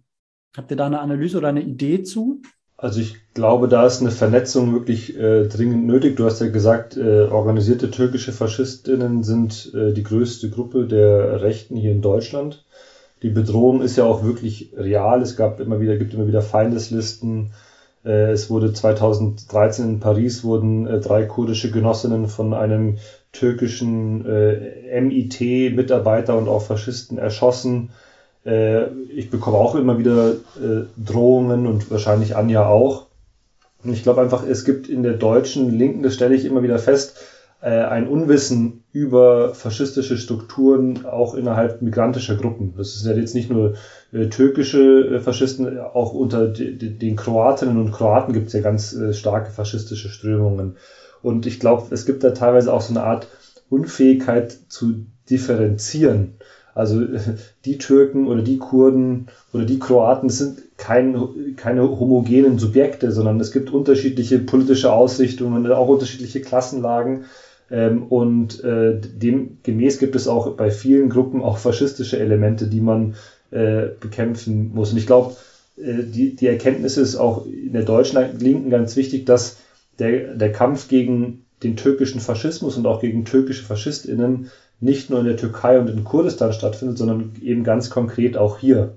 habt 0.56 0.70
ihr 0.70 0.76
da 0.76 0.86
eine 0.86 1.00
Analyse 1.00 1.38
oder 1.38 1.48
eine 1.48 1.62
Idee 1.62 2.02
zu? 2.02 2.42
Also 2.78 3.00
ich 3.00 3.16
glaube, 3.32 3.68
da 3.68 3.86
ist 3.86 4.02
eine 4.02 4.10
Vernetzung 4.10 4.74
wirklich 4.74 5.16
äh, 5.16 5.48
dringend 5.48 5.86
nötig. 5.86 6.16
Du 6.16 6.26
hast 6.26 6.40
ja 6.40 6.48
gesagt, 6.48 6.96
äh, 6.96 7.22
organisierte 7.22 7.90
türkische 7.90 8.32
Faschistinnen 8.32 9.22
sind 9.22 9.72
äh, 9.74 9.92
die 9.92 10.02
größte 10.02 10.50
Gruppe 10.50 10.86
der 10.86 11.40
Rechten 11.40 11.76
hier 11.76 11.92
in 11.92 12.02
Deutschland. 12.02 12.64
Die 13.22 13.30
Bedrohung 13.30 13.80
ist 13.80 13.96
ja 13.96 14.04
auch 14.04 14.24
wirklich 14.24 14.72
real. 14.76 15.22
Es 15.22 15.36
gab 15.36 15.58
immer 15.60 15.80
wieder, 15.80 15.96
gibt 15.96 16.12
immer 16.12 16.26
wieder 16.28 16.42
Feindeslisten. 16.42 17.52
Äh, 18.04 18.30
es 18.32 18.50
wurde 18.50 18.74
2013 18.74 19.88
in 19.88 20.00
Paris 20.00 20.44
wurden 20.44 20.86
äh, 20.86 21.00
drei 21.00 21.24
kurdische 21.24 21.70
Genossinnen 21.70 22.28
von 22.28 22.52
einem 22.52 22.98
türkischen 23.32 24.26
äh, 24.26 25.00
MIT-Mitarbeiter 25.00 26.36
und 26.36 26.48
auch 26.48 26.62
Faschisten 26.62 27.16
erschossen. 27.16 27.90
Äh, 28.46 28.88
ich 29.14 29.30
bekomme 29.30 29.58
auch 29.58 29.74
immer 29.74 29.98
wieder 29.98 30.30
äh, 30.30 30.84
Drohungen 30.96 31.66
und 31.66 31.90
wahrscheinlich 31.90 32.36
Anja 32.36 32.66
auch. 32.66 33.06
Und 33.84 33.92
ich 33.92 34.02
glaube 34.02 34.20
einfach, 34.20 34.46
es 34.46 34.64
gibt 34.64 34.88
in 34.88 35.02
der 35.02 35.14
deutschen 35.14 35.70
Linken, 35.70 36.02
das 36.02 36.14
stelle 36.14 36.34
ich 36.34 36.44
immer 36.44 36.62
wieder 36.62 36.78
fest, 36.78 37.18
äh, 37.60 37.70
ein 37.70 38.06
Unwissen 38.06 38.84
über 38.92 39.54
faschistische 39.54 40.16
Strukturen 40.16 41.06
auch 41.06 41.34
innerhalb 41.34 41.82
migrantischer 41.82 42.36
Gruppen. 42.36 42.74
Das 42.76 42.94
ist 42.94 43.06
ja 43.06 43.12
jetzt 43.12 43.34
nicht 43.34 43.50
nur 43.50 43.74
äh, 44.12 44.26
türkische 44.26 45.16
äh, 45.16 45.20
Faschisten, 45.20 45.78
auch 45.78 46.12
unter 46.12 46.46
den 46.48 47.16
Kroatinnen 47.16 47.78
und 47.78 47.92
Kroaten 47.92 48.32
gibt 48.32 48.48
es 48.48 48.52
ja 48.52 48.60
ganz 48.60 48.92
äh, 48.94 49.12
starke 49.12 49.50
faschistische 49.50 50.08
Strömungen. 50.08 50.76
Und 51.22 51.46
ich 51.46 51.58
glaube, 51.58 51.92
es 51.92 52.06
gibt 52.06 52.22
da 52.22 52.30
teilweise 52.30 52.72
auch 52.72 52.82
so 52.82 52.92
eine 52.92 53.02
Art 53.02 53.28
Unfähigkeit 53.68 54.56
zu 54.68 55.06
differenzieren. 55.28 56.34
Also 56.76 57.00
die 57.64 57.78
Türken 57.78 58.28
oder 58.28 58.42
die 58.42 58.58
Kurden 58.58 59.28
oder 59.52 59.64
die 59.64 59.78
Kroaten 59.78 60.28
sind 60.28 60.62
kein, 60.76 61.16
keine 61.56 61.82
homogenen 61.82 62.58
Subjekte, 62.58 63.10
sondern 63.10 63.40
es 63.40 63.50
gibt 63.50 63.70
unterschiedliche 63.70 64.38
politische 64.38 64.92
Ausrichtungen, 64.92 65.66
auch 65.72 65.88
unterschiedliche 65.88 66.42
Klassenlagen. 66.42 67.24
Ähm, 67.70 68.04
und 68.04 68.62
äh, 68.62 69.00
demgemäß 69.00 69.98
gibt 69.98 70.14
es 70.14 70.28
auch 70.28 70.52
bei 70.52 70.70
vielen 70.70 71.08
Gruppen 71.08 71.42
auch 71.42 71.58
faschistische 71.58 72.18
Elemente, 72.18 72.66
die 72.66 72.82
man 72.82 73.14
äh, 73.50 73.86
bekämpfen 73.98 74.72
muss. 74.74 74.92
Und 74.92 74.98
ich 74.98 75.06
glaube, 75.06 75.34
äh, 75.78 76.02
die, 76.04 76.36
die 76.36 76.46
Erkenntnis 76.46 76.98
ist 76.98 77.16
auch 77.16 77.46
in 77.46 77.72
der 77.72 77.84
deutschen 77.84 78.38
Linken 78.38 78.70
ganz 78.70 78.96
wichtig, 78.96 79.24
dass 79.24 79.56
der, 79.98 80.34
der 80.34 80.52
Kampf 80.52 80.88
gegen 80.88 81.46
den 81.62 81.76
türkischen 81.76 82.20
Faschismus 82.20 82.76
und 82.76 82.86
auch 82.86 83.00
gegen 83.00 83.24
türkische 83.24 83.64
FaschistInnen 83.64 84.50
nicht 84.80 85.10
nur 85.10 85.20
in 85.20 85.26
der 85.26 85.36
Türkei 85.36 85.78
und 85.78 85.88
in 85.88 86.04
Kurdistan 86.04 86.52
stattfindet, 86.52 86.98
sondern 86.98 87.32
eben 87.40 87.64
ganz 87.64 87.90
konkret 87.90 88.36
auch 88.36 88.58
hier, 88.58 88.96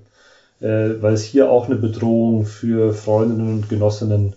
äh, 0.60 0.90
weil 1.00 1.14
es 1.14 1.24
hier 1.24 1.50
auch 1.50 1.66
eine 1.66 1.76
Bedrohung 1.76 2.44
für 2.44 2.92
Freundinnen 2.92 3.54
und 3.54 3.68
Genossinnen 3.68 4.34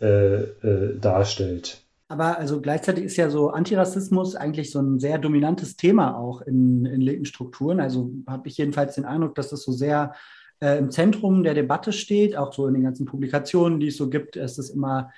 äh, 0.00 0.42
äh, 0.42 0.98
darstellt. 1.00 1.82
Aber 2.08 2.38
also 2.38 2.60
gleichzeitig 2.60 3.04
ist 3.04 3.16
ja 3.16 3.30
so 3.30 3.48
Antirassismus 3.48 4.36
eigentlich 4.36 4.70
so 4.70 4.80
ein 4.80 5.00
sehr 5.00 5.16
dominantes 5.16 5.76
Thema 5.76 6.18
auch 6.18 6.42
in, 6.42 6.84
in 6.84 7.00
linken 7.00 7.24
Strukturen. 7.24 7.80
Also 7.80 8.10
habe 8.26 8.48
ich 8.48 8.58
jedenfalls 8.58 8.96
den 8.96 9.06
Eindruck, 9.06 9.34
dass 9.34 9.48
das 9.48 9.62
so 9.62 9.72
sehr 9.72 10.12
äh, 10.60 10.76
im 10.76 10.90
Zentrum 10.90 11.42
der 11.42 11.54
Debatte 11.54 11.92
steht, 11.92 12.36
auch 12.36 12.52
so 12.52 12.66
in 12.66 12.74
den 12.74 12.82
ganzen 12.82 13.06
Publikationen, 13.06 13.80
die 13.80 13.86
es 13.86 13.96
so 13.96 14.10
gibt, 14.10 14.36
ist 14.36 14.58
es 14.58 14.68
immer 14.68 15.10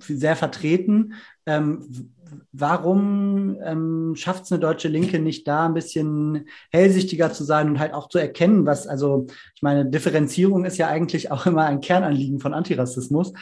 sehr 0.00 0.34
vertreten. 0.34 1.12
Ähm, 1.44 1.86
warum 2.52 3.56
ähm, 3.62 4.14
schafft 4.16 4.44
es 4.44 4.52
eine 4.52 4.60
deutsche 4.60 4.88
Linke 4.88 5.18
nicht 5.18 5.46
da 5.46 5.66
ein 5.66 5.74
bisschen 5.74 6.48
hellsichtiger 6.70 7.32
zu 7.32 7.44
sein 7.44 7.68
und 7.68 7.78
halt 7.78 7.94
auch 7.94 8.08
zu 8.08 8.18
erkennen, 8.18 8.66
was, 8.66 8.86
also 8.86 9.26
ich 9.54 9.62
meine, 9.62 9.86
Differenzierung 9.86 10.64
ist 10.64 10.78
ja 10.78 10.88
eigentlich 10.88 11.30
auch 11.30 11.46
immer 11.46 11.64
ein 11.64 11.80
Kernanliegen 11.80 12.40
von 12.40 12.54
Antirassismus. 12.54 13.32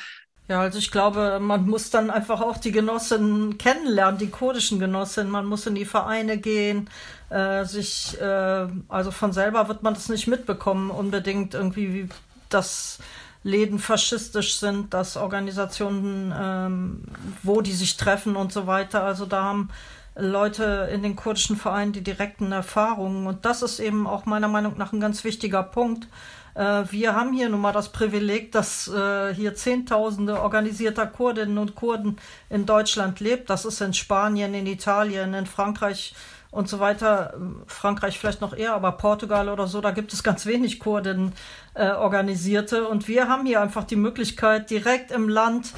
Ja, 0.51 0.63
also 0.63 0.81
ich 0.81 0.91
glaube, 0.91 1.39
man 1.41 1.65
muss 1.69 1.91
dann 1.91 2.11
einfach 2.11 2.41
auch 2.41 2.57
die 2.57 2.73
Genossinnen 2.73 3.57
kennenlernen, 3.57 4.19
die 4.19 4.31
kurdischen 4.31 4.81
Genossinnen. 4.81 5.31
Man 5.31 5.47
muss 5.47 5.65
in 5.69 5.77
die 5.77 5.85
Vereine 5.85 6.39
gehen, 6.39 6.91
äh, 7.29 7.65
sich, 7.65 8.21
äh, 8.21 8.67
also 8.89 9.13
von 9.13 9.33
selber 9.33 9.69
wird 9.69 9.85
man 9.85 9.95
das 9.95 10.09
nicht 10.09 10.27
mitbekommen, 10.27 10.91
unbedingt 10.91 11.55
irgendwie, 11.55 11.95
wie 11.95 12.09
das 12.49 12.99
Läden 13.43 13.79
faschistisch 13.79 14.57
sind, 14.57 14.93
dass 14.93 15.17
Organisationen, 15.17 16.33
ähm, 16.39 17.03
wo 17.43 17.61
die 17.63 17.73
sich 17.73 17.97
treffen 17.97 18.37
und 18.37 18.53
so 18.53 18.67
weiter. 18.67 19.03
Also 19.03 19.25
da 19.25 19.45
haben 19.45 19.71
Leute 20.15 20.91
in 20.93 21.03
den 21.03 21.17
kurdischen 21.17 21.57
Vereinen 21.57 21.93
die 21.93 22.03
direkten 22.03 22.53
Erfahrungen. 22.53 23.27
Und 23.27 23.45
das 23.45 23.63
ist 23.63 23.81
eben 23.81 24.07
auch 24.07 24.27
meiner 24.27 24.49
Meinung 24.49 24.77
nach 24.77 24.93
ein 24.93 25.01
ganz 25.01 25.25
wichtiger 25.25 25.63
Punkt. 25.63 26.07
Äh, 26.55 26.85
wir 26.91 27.15
haben 27.15 27.33
hier 27.33 27.49
nun 27.49 27.61
mal 27.61 27.73
das 27.73 27.91
Privileg, 27.91 28.53
dass 28.53 28.89
äh, 28.89 29.35
hier 29.35 29.55
Zehntausende 29.55 30.41
organisierter 30.41 31.07
Kurdinnen 31.07 31.59
und 31.59 31.75
Kurden 31.75 32.17
in 32.51 32.67
Deutschland 32.67 33.21
lebt. 33.21 33.49
Das 33.49 33.65
ist 33.65 33.81
in 33.81 33.95
Spanien, 33.95 34.53
in 34.55 34.67
Italien, 34.67 35.33
in 35.33 35.47
Frankreich 35.47 36.15
und 36.51 36.69
so 36.69 36.81
weiter. 36.81 37.35
Frankreich 37.67 38.19
vielleicht 38.19 38.41
noch 38.41 38.55
eher, 38.55 38.75
aber 38.75 38.93
Portugal 38.93 39.49
oder 39.49 39.67
so, 39.67 39.81
da 39.81 39.91
gibt 39.91 40.13
es 40.13 40.23
ganz 40.23 40.47
wenig 40.47 40.81
Kurden 40.81 41.33
äh, 41.75 41.91
organisierte. 41.91 42.89
Und 42.89 43.09
wir 43.09 43.29
haben 43.29 43.47
hier 43.47 43.61
einfach 43.61 43.85
die 43.85 43.97
Möglichkeit, 43.97 44.71
direkt 44.71 45.11
im 45.11 45.29
Land 45.29 45.73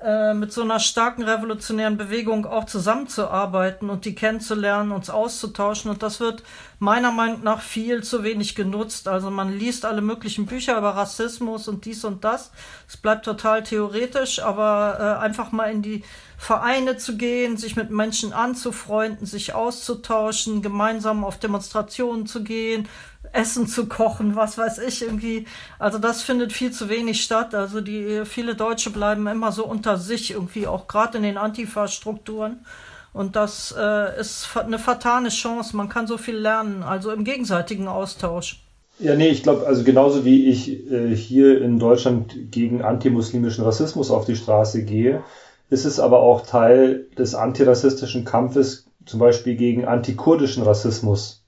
äh, 0.00 0.32
mit 0.32 0.52
so 0.52 0.62
einer 0.62 0.78
starken 0.78 1.24
revolutionären 1.24 1.96
Bewegung 1.96 2.46
auch 2.46 2.66
zusammenzuarbeiten 2.66 3.90
und 3.90 4.04
die 4.04 4.14
kennenzulernen, 4.14 4.92
uns 4.92 5.10
auszutauschen. 5.10 5.90
Und 5.90 6.04
das 6.04 6.20
wird 6.20 6.44
meiner 6.78 7.10
Meinung 7.10 7.42
nach 7.42 7.60
viel 7.60 8.04
zu 8.04 8.22
wenig 8.22 8.54
genutzt. 8.54 9.08
Also 9.08 9.30
man 9.30 9.52
liest 9.52 9.84
alle 9.84 10.00
möglichen 10.00 10.46
Bücher 10.46 10.78
über 10.78 10.90
Rassismus 10.90 11.66
und 11.66 11.84
dies 11.84 12.04
und 12.04 12.22
das. 12.22 12.52
Es 12.86 12.96
bleibt 12.96 13.24
total 13.24 13.64
theoretisch, 13.64 14.38
aber 14.38 14.98
äh, 15.00 15.24
einfach 15.24 15.50
mal 15.50 15.68
in 15.72 15.82
die 15.82 16.04
Vereine 16.36 16.96
zu 16.96 17.16
gehen, 17.16 17.56
sich 17.56 17.74
mit 17.74 17.90
Menschen 17.90 18.32
anzufreunden, 18.32 19.26
sich 19.26 19.54
auszutauschen, 19.54 20.62
gemeinsam 20.62 21.24
auf 21.24 21.40
Demonstrationen 21.40 22.28
zu 22.28 22.44
gehen, 22.44 22.88
Essen 23.32 23.66
zu 23.66 23.86
kochen, 23.86 24.36
was 24.36 24.58
weiß 24.58 24.78
ich 24.78 25.02
irgendwie. 25.02 25.46
Also 25.78 25.98
das 25.98 26.22
findet 26.22 26.52
viel 26.52 26.70
zu 26.70 26.88
wenig 26.88 27.22
statt. 27.22 27.54
Also 27.54 27.80
die 27.80 28.22
viele 28.24 28.54
Deutsche 28.54 28.90
bleiben 28.90 29.26
immer 29.26 29.52
so 29.52 29.66
unter 29.66 29.96
sich 29.96 30.32
irgendwie, 30.32 30.66
auch 30.66 30.88
gerade 30.88 31.18
in 31.18 31.24
den 31.24 31.36
Antifa-Strukturen. 31.36 32.64
Und 33.12 33.36
das 33.36 33.74
äh, 33.76 34.20
ist 34.20 34.48
eine 34.56 34.78
fatale 34.78 35.30
Chance. 35.30 35.76
Man 35.76 35.88
kann 35.88 36.06
so 36.06 36.18
viel 36.18 36.36
lernen, 36.36 36.82
also 36.82 37.10
im 37.10 37.24
gegenseitigen 37.24 37.88
Austausch. 37.88 38.62
Ja, 39.00 39.14
nee, 39.14 39.28
ich 39.28 39.44
glaube, 39.44 39.66
also 39.66 39.84
genauso 39.84 40.24
wie 40.24 40.48
ich 40.48 40.90
äh, 40.90 41.14
hier 41.14 41.62
in 41.62 41.78
Deutschland 41.78 42.50
gegen 42.50 42.82
antimuslimischen 42.82 43.64
Rassismus 43.64 44.10
auf 44.10 44.24
die 44.24 44.34
Straße 44.36 44.84
gehe, 44.84 45.22
ist 45.70 45.84
es 45.84 46.00
aber 46.00 46.20
auch 46.20 46.46
Teil 46.46 47.06
des 47.16 47.34
antirassistischen 47.34 48.24
Kampfes, 48.24 48.86
zum 49.06 49.20
Beispiel 49.20 49.56
gegen 49.56 49.84
antikurdischen 49.84 50.64
Rassismus 50.64 51.44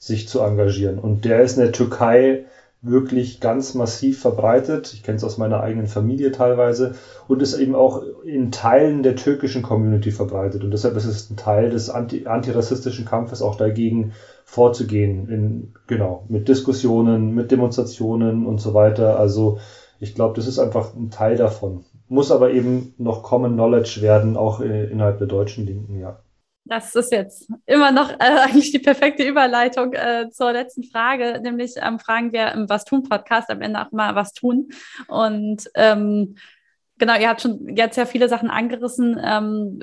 sich 0.00 0.26
zu 0.26 0.40
engagieren. 0.40 0.98
Und 0.98 1.24
der 1.24 1.42
ist 1.42 1.56
in 1.56 1.62
der 1.62 1.72
Türkei 1.72 2.46
wirklich 2.82 3.40
ganz 3.40 3.74
massiv 3.74 4.18
verbreitet. 4.18 4.94
Ich 4.94 5.02
kenne 5.02 5.16
es 5.16 5.24
aus 5.24 5.36
meiner 5.36 5.60
eigenen 5.60 5.86
Familie 5.86 6.32
teilweise 6.32 6.94
und 7.28 7.42
ist 7.42 7.52
eben 7.52 7.74
auch 7.74 8.02
in 8.24 8.50
Teilen 8.50 9.02
der 9.02 9.16
türkischen 9.16 9.60
Community 9.60 10.10
verbreitet. 10.10 10.64
Und 10.64 10.70
deshalb 10.70 10.96
ist 10.96 11.04
es 11.04 11.28
ein 11.28 11.36
Teil 11.36 11.68
des 11.68 11.90
anti 11.90 12.26
antirassistischen 12.26 13.04
Kampfes 13.04 13.42
auch 13.42 13.56
dagegen 13.56 14.12
vorzugehen. 14.44 15.28
In, 15.28 15.74
genau, 15.86 16.24
mit 16.28 16.48
Diskussionen, 16.48 17.34
mit 17.34 17.50
Demonstrationen 17.50 18.46
und 18.46 18.58
so 18.62 18.72
weiter. 18.72 19.18
Also 19.18 19.58
ich 19.98 20.14
glaube, 20.14 20.34
das 20.34 20.46
ist 20.46 20.58
einfach 20.58 20.94
ein 20.94 21.10
Teil 21.10 21.36
davon. 21.36 21.84
Muss 22.08 22.32
aber 22.32 22.50
eben 22.50 22.94
noch 22.96 23.22
Common 23.22 23.52
Knowledge 23.52 23.98
werden, 24.00 24.38
auch 24.38 24.62
äh, 24.62 24.86
innerhalb 24.86 25.18
der 25.18 25.26
deutschen 25.26 25.66
Linken, 25.66 26.00
ja. 26.00 26.18
Das 26.70 26.94
ist 26.94 27.10
jetzt 27.10 27.50
immer 27.66 27.90
noch 27.90 28.10
äh, 28.12 28.14
eigentlich 28.20 28.70
die 28.70 28.78
perfekte 28.78 29.24
Überleitung 29.24 29.92
äh, 29.92 30.30
zur 30.30 30.52
letzten 30.52 30.84
Frage, 30.84 31.40
nämlich 31.42 31.74
ähm, 31.76 31.98
fragen 31.98 32.32
wir 32.32 32.52
im 32.52 32.68
Was 32.68 32.84
tun 32.84 33.02
Podcast 33.02 33.50
am 33.50 33.60
Ende 33.60 33.84
auch 33.84 33.90
mal 33.90 34.14
was 34.14 34.32
tun. 34.34 34.68
Und 35.08 35.68
ähm, 35.74 36.36
genau, 36.96 37.18
ihr 37.18 37.28
habt 37.28 37.40
schon 37.40 37.76
jetzt 37.76 37.96
ja 37.96 38.06
viele 38.06 38.28
Sachen 38.28 38.50
angerissen. 38.50 39.20
Ähm, 39.20 39.82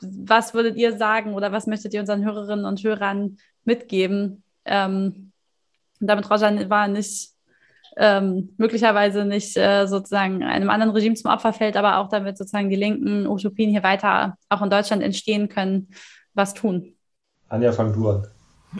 was 0.00 0.54
würdet 0.54 0.76
ihr 0.76 0.96
sagen 0.96 1.34
oder 1.34 1.50
was 1.50 1.66
möchtet 1.66 1.92
ihr 1.92 2.00
unseren 2.00 2.24
Hörerinnen 2.24 2.66
und 2.66 2.84
Hörern 2.84 3.38
mitgeben? 3.64 4.44
Ähm, 4.64 5.32
damit 5.98 6.30
Roger 6.30 6.70
war 6.70 6.86
nicht 6.86 7.31
ähm, 7.96 8.54
möglicherweise 8.56 9.24
nicht 9.24 9.56
äh, 9.56 9.86
sozusagen 9.86 10.42
einem 10.42 10.70
anderen 10.70 10.92
Regime 10.92 11.14
zum 11.14 11.30
Opfer 11.30 11.52
fällt, 11.52 11.76
aber 11.76 11.98
auch 11.98 12.08
damit 12.08 12.38
sozusagen 12.38 12.70
die 12.70 12.76
linken 12.76 13.26
Utopien 13.26 13.70
hier 13.70 13.82
weiter 13.82 14.36
auch 14.48 14.62
in 14.62 14.70
Deutschland 14.70 15.02
entstehen 15.02 15.48
können, 15.48 15.88
was 16.34 16.54
tun. 16.54 16.94
Anja, 17.48 17.72
fang 17.72 17.92
du 17.92 18.08
an. 18.08 18.26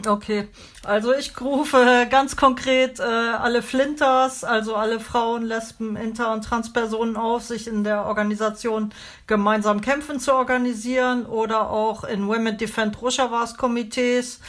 Okay, 0.07 0.47
also 0.83 1.13
ich 1.13 1.39
rufe 1.39 2.07
ganz 2.09 2.35
konkret 2.35 2.99
äh, 2.99 3.03
alle 3.03 3.61
Flinters, 3.61 4.43
also 4.43 4.75
alle 4.75 4.99
Frauen, 4.99 5.43
Lesben, 5.43 5.95
Inter- 5.95 6.33
und 6.33 6.43
Transpersonen 6.43 7.15
auf, 7.15 7.43
sich 7.43 7.67
in 7.67 7.83
der 7.83 8.05
Organisation 8.05 8.91
gemeinsam 9.27 9.81
kämpfen 9.81 10.19
zu 10.19 10.33
organisieren 10.33 11.27
oder 11.27 11.69
auch 11.69 12.05
in 12.05 12.27
Women 12.27 12.57
Defend 12.57 12.99
Rojavas 13.03 13.55
Komitees 13.55 14.39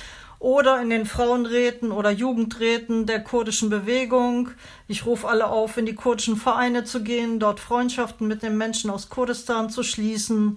oder 0.44 0.78
in 0.82 0.90
den 0.90 1.06
Frauenräten 1.06 1.90
oder 1.90 2.10
Jugendräten 2.10 3.06
der 3.06 3.24
kurdischen 3.24 3.70
Bewegung. 3.70 4.50
Ich 4.88 5.06
rufe 5.06 5.26
alle 5.26 5.46
auf, 5.46 5.78
in 5.78 5.86
die 5.86 5.94
kurdischen 5.94 6.36
Vereine 6.36 6.84
zu 6.84 7.02
gehen, 7.02 7.40
dort 7.40 7.60
Freundschaften 7.60 8.28
mit 8.28 8.42
den 8.42 8.58
Menschen 8.58 8.90
aus 8.90 9.08
Kurdistan 9.08 9.70
zu 9.70 9.82
schließen. 9.82 10.56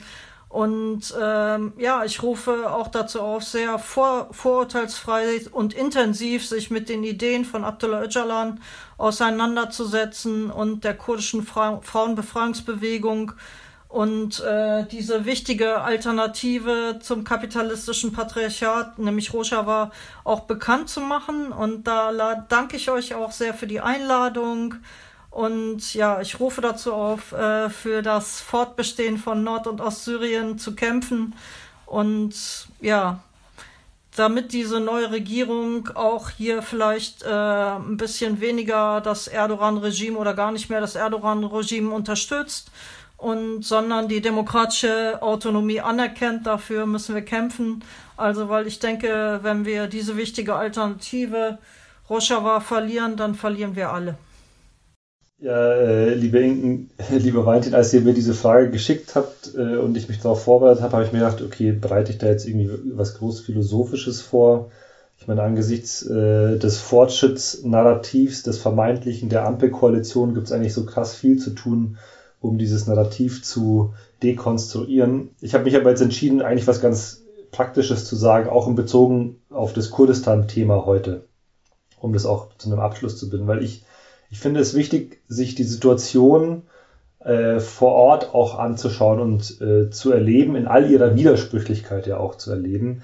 Und 0.50 1.16
ähm, 1.18 1.72
ja, 1.78 2.04
ich 2.04 2.22
rufe 2.22 2.70
auch 2.70 2.90
dazu 2.90 3.22
auf, 3.22 3.46
sehr 3.46 3.80
vor, 3.80 4.28
vorurteilsfrei 4.32 5.40
und 5.54 5.74
intensiv 5.74 6.46
sich 6.46 6.70
mit 6.70 6.90
den 6.90 7.06
Ideen 7.06 7.46
von 7.46 7.64
Abdullah 7.64 8.04
Öcalan 8.04 8.60
auseinanderzusetzen 8.98 10.52
und 10.52 10.84
der 10.84 10.98
kurdischen 10.98 11.44
Fra 11.44 11.80
Frauenbefreiungsbewegung 11.82 13.32
und 13.90 14.42
äh, 14.42 14.86
diese 14.86 15.26
wichtige 15.26 15.82
Alternative 15.82 17.00
zum 17.02 17.24
kapitalistischen 17.24 18.12
Patriarchat, 18.12 19.00
nämlich 19.00 19.34
Rojava, 19.34 19.92
auch 20.26 20.42
bekannt 20.42 20.90
zu 20.90 21.00
machen. 21.00 21.54
Und 21.54 21.86
da 21.86 22.46
danke 22.50 22.76
ich 22.76 22.90
euch 22.90 23.16
auch 23.16 23.32
sehr 23.32 23.54
für 23.54 23.68
die 23.68 23.80
Einladung. 23.80 24.76
Und 25.30 25.94
ja, 25.94 26.20
ich 26.20 26.40
rufe 26.40 26.62
dazu 26.62 26.94
auf, 26.94 27.32
äh, 27.32 27.70
für 27.70 28.02
das 28.02 28.42
Fortbestehen 28.42 29.18
von 29.18 29.44
Nord- 29.44 29.68
und 29.68 29.80
Ostsyrien 29.80 30.58
zu 30.58 30.76
kämpfen. 30.76 31.34
Und 31.86 32.68
ja, 32.82 33.20
damit 34.18 34.52
diese 34.52 34.82
neue 34.82 35.12
Regierung 35.12 35.90
auch 35.96 36.30
hier 36.32 36.62
vielleicht 36.62 37.24
äh, 37.24 37.30
ein 37.30 37.96
bisschen 37.96 38.42
weniger 38.42 39.00
das 39.00 39.28
Erdogan-Regime 39.28 40.18
oder 40.18 40.34
gar 40.34 40.52
nicht 40.52 40.70
mehr 40.70 40.82
das 40.82 40.96
Erdogan-Regime 40.96 41.94
unterstützt 41.94 42.70
und 43.18 43.64
sondern 43.64 44.08
die 44.08 44.22
demokratische 44.22 45.22
Autonomie 45.22 45.82
anerkennt. 45.82 46.46
Dafür 46.46 46.86
müssen 46.86 47.16
wir 47.16 47.24
kämpfen. 47.24 47.84
Also, 48.16 48.50
weil 48.50 48.68
ich 48.68 48.80
denke, 48.80 49.40
wenn 49.42 49.66
wir 49.66 49.88
diese 49.88 50.18
wichtige 50.18 50.56
Alternative 50.56 51.58
Rojava 52.10 52.60
verlieren, 52.62 53.18
dann 53.18 53.36
verlieren 53.36 53.76
wir 53.76 53.92
alle. 53.92 54.16
Ja, 55.40 55.72
äh, 55.74 56.16
liebe 56.16 56.40
Inken, 56.40 56.90
lieber 57.12 57.46
Valentin, 57.46 57.76
als 57.76 57.94
ihr 57.94 58.02
mir 58.02 58.14
diese 58.14 58.34
Frage 58.34 58.72
geschickt 58.72 59.16
habt 59.16 59.54
äh, 59.56 59.78
und 59.78 59.96
ich 59.96 60.10
mich 60.10 60.20
darauf 60.20 60.44
vorbereitet 60.44 60.82
habe, 60.82 60.94
habe 60.94 61.06
ich 61.06 61.12
mir 61.12 61.20
gedacht, 61.20 61.42
okay, 61.44 61.72
bereite 61.72 62.12
ich 62.12 62.18
da 62.18 62.28
jetzt 62.28 62.48
irgendwie 62.48 62.72
was 62.96 63.16
groß 63.16 63.42
Philosophisches 63.42 64.22
vor? 64.22 64.72
Ich 65.20 65.28
meine, 65.28 65.44
angesichts 65.44 66.04
äh, 66.04 66.58
des 66.58 66.80
Fortschrittsnarrativs, 66.80 68.44
des 68.44 68.58
vermeintlichen 68.58 69.30
der 69.30 69.46
Ampelkoalition 69.46 70.34
gibt 70.34 70.48
es 70.48 70.54
eigentlich 70.54 70.74
so 70.74 70.86
krass 70.86 71.14
viel 71.14 71.38
zu 71.38 71.52
tun, 71.52 71.98
um 72.42 72.58
dieses 72.58 72.88
Narrativ 72.88 73.44
zu 73.44 73.94
dekonstruieren. 74.24 75.30
Ich 75.42 75.54
habe 75.54 75.64
mich 75.64 75.76
aber 75.76 75.90
jetzt 75.90 76.02
entschieden, 76.02 76.42
eigentlich 76.42 76.68
was 76.68 76.82
ganz 76.82 77.24
Praktisches 77.52 78.06
zu 78.06 78.16
sagen, 78.16 78.50
auch 78.50 78.68
in 78.68 78.76
Bezogen 78.76 79.38
auf 79.50 79.74
das 79.74 79.90
Kurdistan-Thema 79.90 80.86
heute, 80.86 81.24
um 82.00 82.14
das 82.14 82.26
auch 82.26 82.50
zu 82.58 82.70
einem 82.70 82.80
Abschluss 82.80 83.18
zu 83.18 83.30
binden, 83.30 83.48
weil 83.48 83.64
ich, 83.64 83.86
ich 84.30 84.40
finde 84.40 84.60
es 84.60 84.76
wichtig, 84.76 85.22
sich 85.28 85.56
die 85.56 85.64
Situation 85.64 86.64
äh, 87.20 87.60
vor 87.60 87.94
Ort 87.94 88.34
auch 88.34 88.60
anzuschauen 88.60 89.20
und 89.20 89.62
äh, 89.62 89.90
zu 89.90 90.12
erleben, 90.12 90.56
in 90.56 90.68
all 90.68 90.90
ihrer 90.90 91.16
Widersprüchlichkeit 91.16 92.06
ja 92.06 92.18
auch 92.18 92.36
zu 92.36 92.52
erleben. 92.52 93.02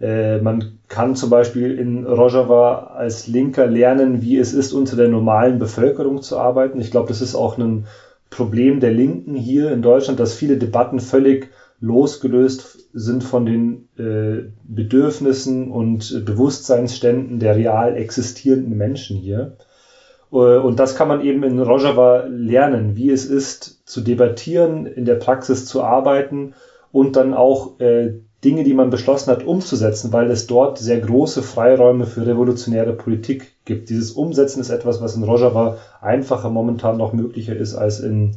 Äh, 0.00 0.38
man 0.38 0.78
kann 0.88 1.16
zum 1.16 1.30
Beispiel 1.30 1.78
in 1.78 2.04
Rojava 2.04 2.92
als 2.94 3.26
Linker 3.26 3.66
lernen, 3.66 4.22
wie 4.22 4.38
es 4.38 4.52
ist, 4.52 4.72
unter 4.72 4.96
der 4.96 5.08
normalen 5.08 5.58
Bevölkerung 5.58 6.20
zu 6.20 6.38
arbeiten. 6.38 6.80
Ich 6.80 6.90
glaube, 6.90 7.08
das 7.08 7.20
ist 7.20 7.34
auch 7.34 7.58
ein 7.58 7.86
Problem 8.34 8.80
der 8.80 8.90
Linken 8.90 9.36
hier 9.36 9.70
in 9.70 9.80
Deutschland, 9.80 10.18
dass 10.18 10.34
viele 10.34 10.56
Debatten 10.56 10.98
völlig 10.98 11.50
losgelöst 11.80 12.88
sind 12.92 13.22
von 13.22 13.46
den 13.46 13.88
äh, 13.96 14.50
Bedürfnissen 14.64 15.70
und 15.70 16.24
Bewusstseinsständen 16.24 17.38
der 17.38 17.54
real 17.54 17.96
existierenden 17.96 18.76
Menschen 18.76 19.16
hier. 19.16 19.56
Äh, 20.32 20.36
und 20.36 20.80
das 20.80 20.96
kann 20.96 21.06
man 21.06 21.20
eben 21.20 21.44
in 21.44 21.60
Rojava 21.60 22.24
lernen, 22.28 22.96
wie 22.96 23.10
es 23.10 23.24
ist, 23.24 23.86
zu 23.86 24.00
debattieren, 24.00 24.86
in 24.86 25.04
der 25.04 25.16
Praxis 25.16 25.66
zu 25.66 25.84
arbeiten 25.84 26.54
und 26.90 27.14
dann 27.14 27.34
auch 27.34 27.78
äh, 27.78 28.14
Dinge, 28.44 28.64
die 28.64 28.74
man 28.74 28.90
beschlossen 28.90 29.30
hat, 29.30 29.44
umzusetzen, 29.44 30.12
weil 30.12 30.30
es 30.30 30.46
dort 30.46 30.78
sehr 30.78 31.00
große 31.00 31.42
Freiräume 31.42 32.06
für 32.06 32.26
revolutionäre 32.26 32.92
Politik 32.92 33.52
gibt. 33.64 33.88
Dieses 33.88 34.12
Umsetzen 34.12 34.60
ist 34.60 34.70
etwas, 34.70 35.00
was 35.00 35.16
in 35.16 35.22
Rojava 35.22 35.78
einfacher 36.00 36.50
momentan 36.50 36.98
noch 36.98 37.12
möglicher 37.12 37.56
ist 37.56 37.74
als 37.74 38.00
in, 38.00 38.36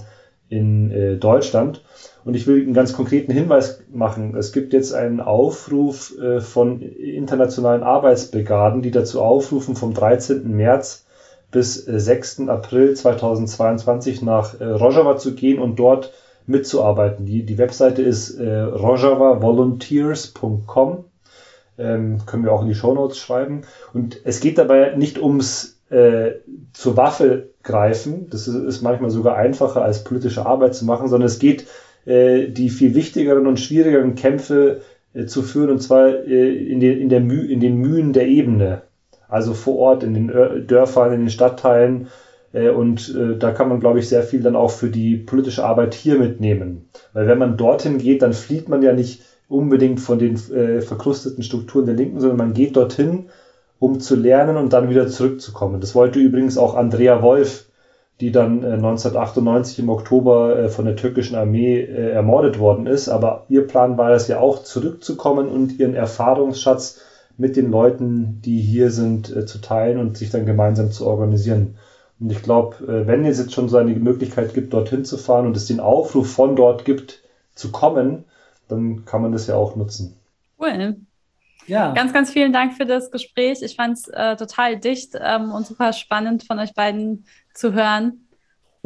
in 0.50 0.92
äh, 0.92 1.18
Deutschland. 1.18 1.84
Und 2.24 2.36
ich 2.36 2.48
will 2.48 2.62
einen 2.62 2.74
ganz 2.74 2.94
konkreten 2.94 3.32
Hinweis 3.32 3.84
machen. 3.92 4.36
Es 4.36 4.52
gibt 4.52 4.74
jetzt 4.74 4.94
einen 4.94 5.20
Aufruf 5.20 6.18
äh, 6.18 6.40
von 6.40 6.82
internationalen 6.82 7.84
Arbeitsbrigaden, 7.84 8.82
die 8.82 8.92
dazu 8.92 9.22
aufrufen, 9.22 9.76
vom 9.76 9.94
13. 9.94 10.50
März 10.56 11.06
bis 11.52 11.88
äh, 11.88 12.00
6. 12.00 12.48
April 12.48 12.94
2022 12.94 14.22
nach 14.22 14.60
äh, 14.60 14.66
Rojava 14.66 15.18
zu 15.18 15.36
gehen 15.36 15.60
und 15.60 15.78
dort 15.78 16.14
mitzuarbeiten. 16.48 17.26
Die, 17.26 17.44
die 17.44 17.58
Webseite 17.58 18.02
ist 18.02 18.40
äh, 18.40 18.62
rojavavolunteers.com. 18.62 21.04
Ähm, 21.78 22.20
können 22.26 22.44
wir 22.44 22.54
auch 22.54 22.64
in 22.64 22.70
die 22.70 22.76
Show 22.76 22.94
Notes 22.94 23.20
schreiben. 23.20 23.64
Und 23.94 24.22
es 24.24 24.40
geht 24.40 24.58
dabei 24.58 24.96
nicht 24.96 25.22
ums 25.22 25.78
äh, 25.90 26.32
zur 26.74 26.98
Waffe 26.98 27.50
greifen. 27.64 28.30
Das 28.30 28.48
ist, 28.48 28.56
ist 28.56 28.82
manchmal 28.82 29.12
sogar 29.12 29.38
einfacher 29.38 29.84
als 29.84 30.04
politische 30.04 30.46
Arbeit 30.46 30.76
zu 30.76 30.84
machen, 30.86 31.08
sondern 31.08 31.28
es 31.28 31.40
geht 31.40 31.68
äh, 32.06 32.48
die 32.48 32.70
viel 32.70 32.96
wichtigeren 32.96 33.48
und 33.48 33.60
schwierigeren 33.60 34.16
Kämpfe 34.16 34.82
äh, 35.14 35.26
zu 35.26 35.44
führen 35.44 35.70
und 35.70 35.82
zwar 35.82 36.08
äh, 36.08 36.56
in, 36.56 36.80
den, 36.80 37.00
in, 37.00 37.10
der 37.10 37.20
Müh 37.20 37.46
in 37.46 37.60
den 37.60 37.78
Mühen 37.78 38.14
der 38.14 38.28
Ebene. 38.28 38.84
Also 39.30 39.54
vor 39.54 39.78
Ort 39.78 40.04
in 40.04 40.14
den 40.14 40.68
Dörfern, 40.68 41.12
in 41.12 41.20
den 41.20 41.30
Stadtteilen, 41.30 42.08
und 42.70 43.14
äh, 43.16 43.38
da 43.38 43.52
kann 43.52 43.70
man, 43.70 43.80
glaube 43.80 44.00
ich, 44.00 44.10
sehr 44.10 44.24
viel 44.24 44.42
dann 44.42 44.56
auch 44.56 44.72
für 44.72 44.90
die 44.90 45.18
politische 45.18 45.66
Arbeit 45.66 45.94
hier 45.94 46.18
mitnehmen. 46.18 46.90
Weil 47.14 47.28
wenn 47.28 47.38
man 47.38 47.58
dorthin 47.58 47.98
geht, 47.98 48.22
dann 48.22 48.34
flieht 48.34 48.70
man 48.70 48.82
ja 48.82 48.94
nicht 48.94 49.22
unbedingt 49.50 50.00
von 50.00 50.20
den 50.20 50.36
äh, 50.52 50.82
verkrusteten 50.82 51.44
Strukturen 51.44 51.86
der 51.86 51.96
Linken, 51.96 52.20
sondern 52.20 52.38
man 52.38 52.54
geht 52.54 52.76
dorthin, 52.76 53.28
um 53.80 54.00
zu 54.00 54.16
lernen 54.16 54.58
und 54.58 54.74
dann 54.74 54.90
wieder 54.90 55.08
zurückzukommen. 55.08 55.82
Das 55.82 55.96
wollte 55.96 56.20
übrigens 56.20 56.58
auch 56.58 56.76
Andrea 56.76 57.22
Wolf, 57.22 57.66
die 58.20 58.32
dann 58.32 58.64
äh, 58.64 58.74
1998 58.74 59.80
im 59.80 59.90
Oktober 59.90 60.58
äh, 60.58 60.70
von 60.70 60.86
der 60.86 60.96
türkischen 60.96 61.36
Armee 61.36 61.80
äh, 61.80 62.12
ermordet 62.12 62.60
worden 62.60 62.88
ist. 62.88 63.10
Aber 63.10 63.46
ihr 63.50 63.68
Plan 63.68 63.98
war 63.98 64.12
es 64.12 64.28
ja 64.28 64.40
auch, 64.40 64.64
zurückzukommen 64.64 65.48
und 65.48 65.80
ihren 65.80 65.94
Erfahrungsschatz 65.94 67.00
mit 67.38 67.56
den 67.56 67.70
Leuten, 67.70 68.42
die 68.44 68.60
hier 68.60 68.90
sind, 68.90 69.34
äh, 69.36 69.46
zu 69.46 69.60
teilen 69.60 70.00
und 70.00 70.18
sich 70.18 70.32
dann 70.32 70.46
gemeinsam 70.46 70.92
zu 70.92 71.06
organisieren. 71.06 71.76
Und 72.20 72.32
ich 72.32 72.42
glaube, 72.42 72.84
äh, 72.86 73.08
wenn 73.08 73.26
es 73.26 73.40
jetzt 73.40 73.54
schon 73.54 73.70
so 73.70 73.78
eine 73.78 73.94
Möglichkeit 73.94 74.54
gibt, 74.54 74.74
dorthin 74.74 75.06
zu 75.06 75.18
fahren 75.18 75.46
und 75.46 75.56
es 75.56 75.68
den 75.68 75.80
Aufruf 75.80 76.32
von 76.32 76.56
dort 76.56 76.86
gibt, 76.86 77.22
zu 77.54 77.72
kommen, 77.72 78.26
dann 78.68 79.06
kann 79.06 79.22
man 79.22 79.32
das 79.32 79.48
ja 79.48 79.56
auch 79.56 79.76
nutzen. 79.76 80.16
Cool. 80.60 80.98
Ja. 81.68 81.94
Ganz, 81.94 82.14
ganz 82.14 82.32
vielen 82.32 82.54
Dank 82.54 82.74
für 82.74 82.86
das 82.86 83.12
Gespräch. 83.12 83.62
Ich 83.62 83.76
fand 83.76 83.98
es 83.98 84.08
äh, 84.08 84.36
total 84.38 84.78
dicht 84.78 85.14
ähm, 85.20 85.52
und 85.52 85.68
super 85.68 85.94
spannend 85.94 86.44
von 86.44 86.60
euch 86.60 86.74
beiden 86.74 87.26
zu 87.54 87.74
hören. 87.74 88.27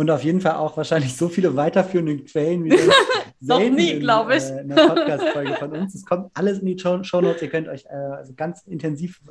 Und 0.01 0.09
auf 0.09 0.23
jeden 0.23 0.41
Fall 0.41 0.55
auch 0.55 0.77
wahrscheinlich 0.77 1.15
so 1.15 1.29
viele 1.29 1.55
weiterführende 1.55 2.17
Quellen 2.23 2.65
wie 2.65 2.71
Noch 3.39 3.59
nie, 3.59 3.99
glaube 3.99 4.35
ich. 4.35 4.43
Äh, 4.45 4.61
in 4.61 4.69
Podcast-Folge 4.69 5.53
von 5.59 5.71
uns. 5.73 5.93
Es 5.93 6.03
kommt 6.03 6.31
alles 6.33 6.57
in 6.57 6.65
die 6.65 6.79
Show, 6.79 7.03
Show 7.03 7.21
Notes. 7.21 7.43
Ihr 7.43 7.49
könnt 7.49 7.67
euch 7.67 7.85
äh, 7.85 7.89
also 7.89 8.33
ganz 8.33 8.63
intensiv 8.63 9.21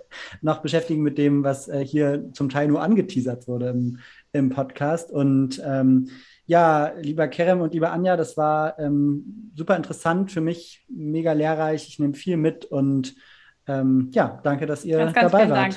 noch 0.42 0.62
beschäftigen 0.62 1.02
mit 1.02 1.18
dem, 1.18 1.42
was 1.42 1.66
äh, 1.66 1.84
hier 1.84 2.32
zum 2.34 2.50
Teil 2.50 2.68
nur 2.68 2.82
angeteasert 2.82 3.48
wurde 3.48 3.70
im, 3.70 3.98
im 4.30 4.50
Podcast. 4.50 5.10
Und 5.10 5.60
ähm, 5.66 6.08
ja, 6.46 6.92
lieber 7.00 7.26
Kerem 7.26 7.62
und 7.62 7.74
lieber 7.74 7.90
Anja, 7.90 8.16
das 8.16 8.36
war 8.36 8.78
ähm, 8.78 9.50
super 9.56 9.74
interessant 9.76 10.30
für 10.30 10.40
mich, 10.40 10.84
mega 10.88 11.32
lehrreich. 11.32 11.88
Ich 11.88 11.98
nehme 11.98 12.14
viel 12.14 12.36
mit 12.36 12.64
und 12.64 13.16
ähm, 13.66 14.12
ja, 14.12 14.38
danke, 14.44 14.66
dass 14.66 14.84
ihr 14.84 14.98
ganz, 14.98 15.14
ganz 15.14 15.32
dabei 15.32 15.50
wart. 15.50 15.58
Dank. 15.58 15.76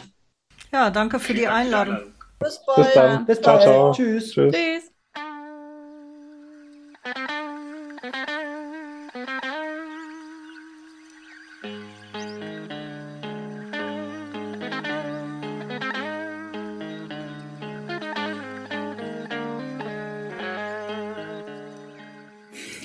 Ja, 0.72 0.92
danke 0.92 1.20
für 1.20 1.34
die 1.34 1.48
Einladung. 1.48 1.98
Bis 2.44 2.60
bald. 2.66 2.78
Bis 2.78 2.94
dann. 2.94 3.26
Bis 3.26 3.42
bald. 3.42 3.62
Ciao, 3.62 3.74
ciao. 3.74 3.92
Tschüss. 3.94 4.32
Tschüss. 4.32 4.54
Tschüss. 4.54 4.83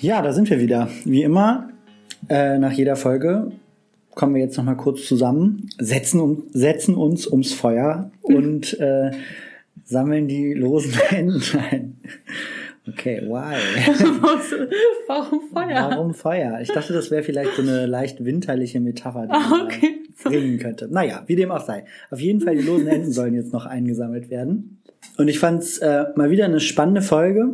Ja, 0.08 0.22
da 0.22 0.32
sind 0.32 0.48
wir 0.48 0.58
wieder. 0.58 0.88
Wie 1.04 1.22
immer, 1.22 1.68
äh, 2.30 2.56
nach 2.56 2.72
jeder 2.72 2.96
Folge 2.96 3.52
kommen 4.14 4.34
wir 4.34 4.40
jetzt 4.40 4.56
noch 4.56 4.64
mal 4.64 4.74
kurz 4.74 5.06
zusammen, 5.06 5.68
setzen, 5.78 6.18
um, 6.20 6.44
setzen 6.50 6.94
uns 6.94 7.26
ums 7.26 7.52
Feuer 7.52 8.10
und 8.22 8.80
äh, 8.80 9.10
sammeln 9.84 10.26
die 10.26 10.54
losen 10.54 10.94
Enden 11.10 11.42
ein. 11.70 12.00
Okay, 12.88 13.20
why? 13.20 13.58
Warum 15.08 15.42
Feuer? 15.52 15.90
Warum 15.90 16.14
Feuer? 16.14 16.58
Ich 16.62 16.72
dachte, 16.72 16.94
das 16.94 17.10
wäre 17.10 17.22
vielleicht 17.22 17.56
so 17.56 17.60
eine 17.60 17.84
leicht 17.84 18.24
winterliche 18.24 18.80
Metapher, 18.80 19.26
die 19.26 19.32
Ah, 19.32 19.46
man 19.50 19.66
okay. 19.66 20.04
bringen 20.24 20.58
könnte. 20.58 20.88
Naja, 20.90 21.22
wie 21.26 21.36
dem 21.36 21.50
auch 21.50 21.66
sei. 21.66 21.84
Auf 22.10 22.20
jeden 22.20 22.40
Fall, 22.40 22.56
die 22.56 22.62
losen 22.62 22.86
Enden 22.88 23.12
sollen 23.12 23.34
jetzt 23.34 23.52
noch 23.52 23.66
eingesammelt 23.66 24.30
werden. 24.30 24.80
Und 25.18 25.28
ich 25.28 25.38
fand's 25.38 25.76
äh, 25.76 26.06
mal 26.16 26.30
wieder 26.30 26.46
eine 26.46 26.60
spannende 26.60 27.02
Folge. 27.02 27.50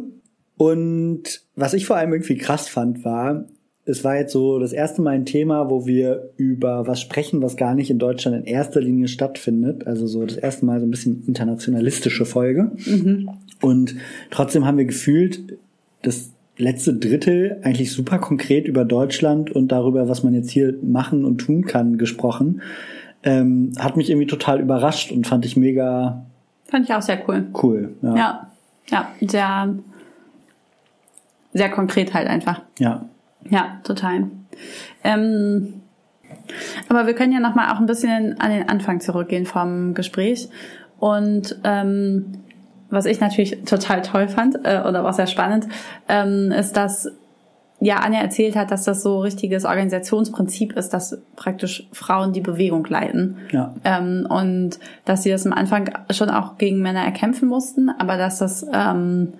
Und 0.57 1.43
was 1.57 1.75
ich 1.75 1.87
vor 1.87 1.97
allem 1.97 2.13
irgendwie 2.13 2.37
krass 2.37 2.69
fand, 2.69 3.05
war, 3.05 3.45
es 3.87 4.03
war 4.03 4.17
jetzt 4.17 4.33
so 4.33 4.59
das 4.59 4.73
erste 4.73 5.03
Mal 5.03 5.11
ein 5.11 5.27
Thema, 5.27 5.69
wo 5.69 5.87
wir 5.87 6.31
über 6.37 6.87
was 6.87 7.01
sprechen, 7.01 7.43
was 7.43 7.57
gar 7.57 7.75
nicht 7.75 7.91
in 7.91 7.99
Deutschland 7.99 8.37
in 8.37 8.45
erster 8.45 8.81
Linie 8.81 9.09
stattfindet. 9.09 9.87
Also 9.87 10.07
so 10.07 10.25
das 10.25 10.37
erste 10.37 10.65
Mal 10.65 10.81
so 10.81 10.87
ein 10.87 10.91
bisschen 10.91 11.25
internationalistische 11.27 12.25
Folge. 12.25 12.73
Und 13.61 13.97
trotzdem 14.31 14.65
haben 14.65 14.79
wir 14.79 14.87
gefühlt 14.87 15.59
das 16.03 16.31
letzte 16.57 16.95
Drittel 16.95 17.59
eigentlich 17.63 17.93
super 17.93 18.19
konkret 18.19 18.67
über 18.69 18.85
Deutschland 18.85 19.51
und 19.51 19.69
darüber, 19.73 20.09
was 20.09 20.23
man 20.23 20.35
jetzt 20.35 20.51
hier 20.51 20.75
machen 20.83 21.25
und 21.25 21.39
tun 21.39 21.65
kann, 21.67 21.99
gesprochen. 21.99 22.63
Ähm, 23.23 23.73
hat 23.79 23.97
mich 23.97 24.09
irgendwie 24.09 24.27
total 24.27 24.61
überrascht 24.61 25.11
und 25.11 25.27
fand 25.27 25.45
ich 25.45 25.57
mega 25.57 26.25
Fand 26.67 26.89
ich 26.89 26.95
auch 26.95 27.03
sehr 27.03 27.23
cool. 27.29 27.47
cool. 27.63 27.95
Ja. 28.03 28.17
Ja, 28.17 28.51
ja, 28.91 29.09
sehr, 29.21 29.75
sehr 31.55 31.71
konkret 31.71 32.13
halt 32.13 32.29
einfach. 32.29 32.61
ja. 32.79 33.05
Ja, 33.51 33.79
total. 33.85 34.31
Ähm, 35.03 35.83
aber 36.89 37.07
wir 37.07 37.15
können 37.15 37.33
ja 37.33 37.41
noch 37.41 37.55
mal 37.55 37.73
auch 37.73 37.81
ein 37.81 37.87
bisschen 37.87 38.41
an 38.41 38.51
den 38.51 38.69
Anfang 38.69 39.01
zurückgehen 39.01 39.47
vom 39.47 39.95
Gespräch. 39.95 40.49
Und 40.99 41.59
ähm, 41.65 42.39
was 42.91 43.07
ich 43.07 43.21
natürlich 43.21 43.65
total 43.65 44.03
toll 44.03 44.29
fand 44.29 44.57
äh, 44.65 44.83
oder 44.87 45.07
auch 45.07 45.13
sehr 45.13 45.27
spannend, 45.27 45.67
ähm, 46.09 46.53
ist, 46.53 46.77
dass 46.77 47.11
ja 47.81 47.97
Anja 47.97 48.21
erzählt 48.21 48.57
hat, 48.57 48.71
dass 48.71 48.85
das 48.85 49.03
so 49.03 49.21
richtiges 49.21 49.65
Organisationsprinzip 49.65 50.73
ist, 50.75 50.91
dass 50.91 51.19
praktisch 51.37 51.87
Frauen 51.93 52.33
die 52.33 52.41
Bewegung 52.41 52.87
leiten. 52.87 53.39
Ja. 53.51 53.75
Ähm, 53.85 54.27
und 54.29 54.79
dass 55.05 55.23
sie 55.23 55.31
das 55.31 55.45
am 55.45 55.53
Anfang 55.53 55.91
schon 56.11 56.31
auch 56.31 56.57
gegen 56.57 56.81
Männer 56.81 57.05
erkämpfen 57.05 57.49
mussten, 57.49 57.91
aber 57.91 58.17
dass 58.17 58.39
das 58.39 58.65
ähm, 58.73 59.35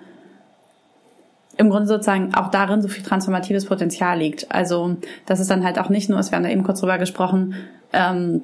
im 1.57 1.69
Grunde 1.69 1.87
sozusagen 1.87 2.33
auch 2.35 2.49
darin 2.49 2.81
so 2.81 2.87
viel 2.87 3.03
transformatives 3.03 3.65
Potenzial 3.65 4.19
liegt. 4.19 4.51
Also, 4.51 4.97
dass 5.25 5.39
es 5.39 5.47
dann 5.47 5.63
halt 5.63 5.79
auch 5.79 5.89
nicht 5.89 6.09
nur 6.09 6.19
ist, 6.19 6.31
wir 6.31 6.37
haben 6.37 6.43
da 6.43 6.49
eben 6.49 6.63
kurz 6.63 6.79
drüber 6.79 6.97
gesprochen, 6.97 7.55
ähm, 7.93 8.41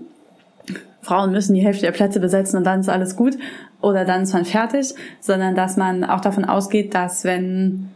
Frauen 1.01 1.31
müssen 1.31 1.55
die 1.55 1.65
Hälfte 1.65 1.85
der 1.85 1.91
Plätze 1.91 2.19
besetzen 2.19 2.57
und 2.57 2.63
dann 2.63 2.81
ist 2.81 2.89
alles 2.89 3.15
gut 3.15 3.35
oder 3.81 4.05
dann 4.05 4.21
ist 4.21 4.33
man 4.33 4.45
fertig, 4.45 4.93
sondern 5.19 5.55
dass 5.55 5.75
man 5.75 6.03
auch 6.03 6.21
davon 6.21 6.45
ausgeht, 6.45 6.93
dass 6.93 7.23
wenn 7.23 7.89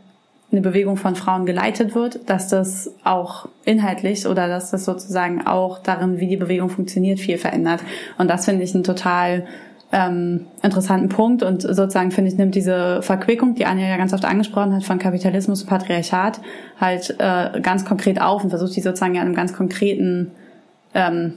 eine 0.51 0.61
Bewegung 0.61 0.97
von 0.97 1.15
Frauen 1.15 1.45
geleitet 1.45 1.95
wird, 1.95 2.29
dass 2.29 2.47
das 2.47 2.91
auch 3.03 3.47
inhaltlich 3.65 4.25
oder 4.25 4.47
dass 4.47 4.71
das 4.71 4.85
sozusagen 4.85 5.45
auch 5.45 5.79
darin, 5.79 6.19
wie 6.19 6.27
die 6.27 6.37
Bewegung 6.37 6.69
funktioniert, 6.69 7.19
viel 7.19 7.37
verändert. 7.37 7.81
Und 8.17 8.29
das 8.29 8.45
finde 8.45 8.63
ich 8.63 8.73
einen 8.73 8.83
total 8.83 9.45
ähm, 9.91 10.47
interessanten 10.63 11.09
Punkt 11.09 11.43
und 11.43 11.61
sozusagen 11.61 12.11
finde 12.11 12.31
ich 12.31 12.37
nimmt 12.37 12.55
diese 12.55 13.01
Verquickung, 13.01 13.55
die 13.55 13.65
Anja 13.65 13.87
ja 13.87 13.97
ganz 13.97 14.13
oft 14.13 14.25
angesprochen 14.25 14.75
hat, 14.75 14.83
von 14.83 14.99
Kapitalismus 14.99 15.61
und 15.61 15.69
Patriarchat 15.69 16.41
halt 16.79 17.15
äh, 17.19 17.61
ganz 17.61 17.85
konkret 17.85 18.21
auf 18.21 18.43
und 18.43 18.49
versucht 18.49 18.75
die 18.75 18.81
sozusagen 18.81 19.15
ja 19.15 19.21
in 19.21 19.27
einem 19.27 19.35
ganz 19.35 19.53
konkreten 19.53 20.31
ähm, 20.93 21.35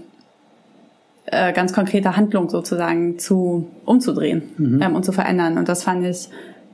äh, 1.27 1.53
ganz 1.53 1.73
konkrete 1.73 2.17
Handlung 2.17 2.49
sozusagen 2.49 3.19
zu 3.19 3.69
umzudrehen 3.85 4.43
ähm, 4.83 4.95
und 4.95 5.05
zu 5.05 5.13
verändern. 5.13 5.59
Und 5.59 5.69
das 5.69 5.83
fand 5.83 6.05
ich 6.07 6.29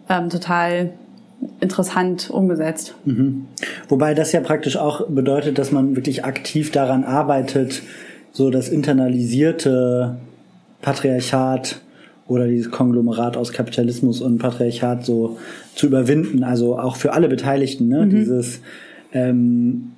ähm, 0.08 0.30
total 0.30 0.92
interessant 1.60 2.30
umgesetzt. 2.30 2.94
Wobei 3.88 4.14
das 4.14 4.32
ja 4.32 4.40
praktisch 4.40 4.76
auch 4.76 5.08
bedeutet, 5.08 5.58
dass 5.58 5.72
man 5.72 5.96
wirklich 5.96 6.24
aktiv 6.24 6.70
daran 6.70 7.04
arbeitet, 7.04 7.82
so 8.32 8.50
das 8.50 8.68
internalisierte 8.68 10.16
Patriarchat 10.84 11.80
oder 12.28 12.46
dieses 12.46 12.70
Konglomerat 12.70 13.38
aus 13.38 13.52
Kapitalismus 13.52 14.20
und 14.20 14.38
Patriarchat 14.38 15.04
so 15.04 15.38
zu 15.74 15.86
überwinden. 15.86 16.44
Also 16.44 16.78
auch 16.78 16.96
für 16.96 17.14
alle 17.14 17.28
Beteiligten, 17.28 17.88
ne? 17.88 18.06
Dieses 18.06 18.60
ähm, 19.12 19.92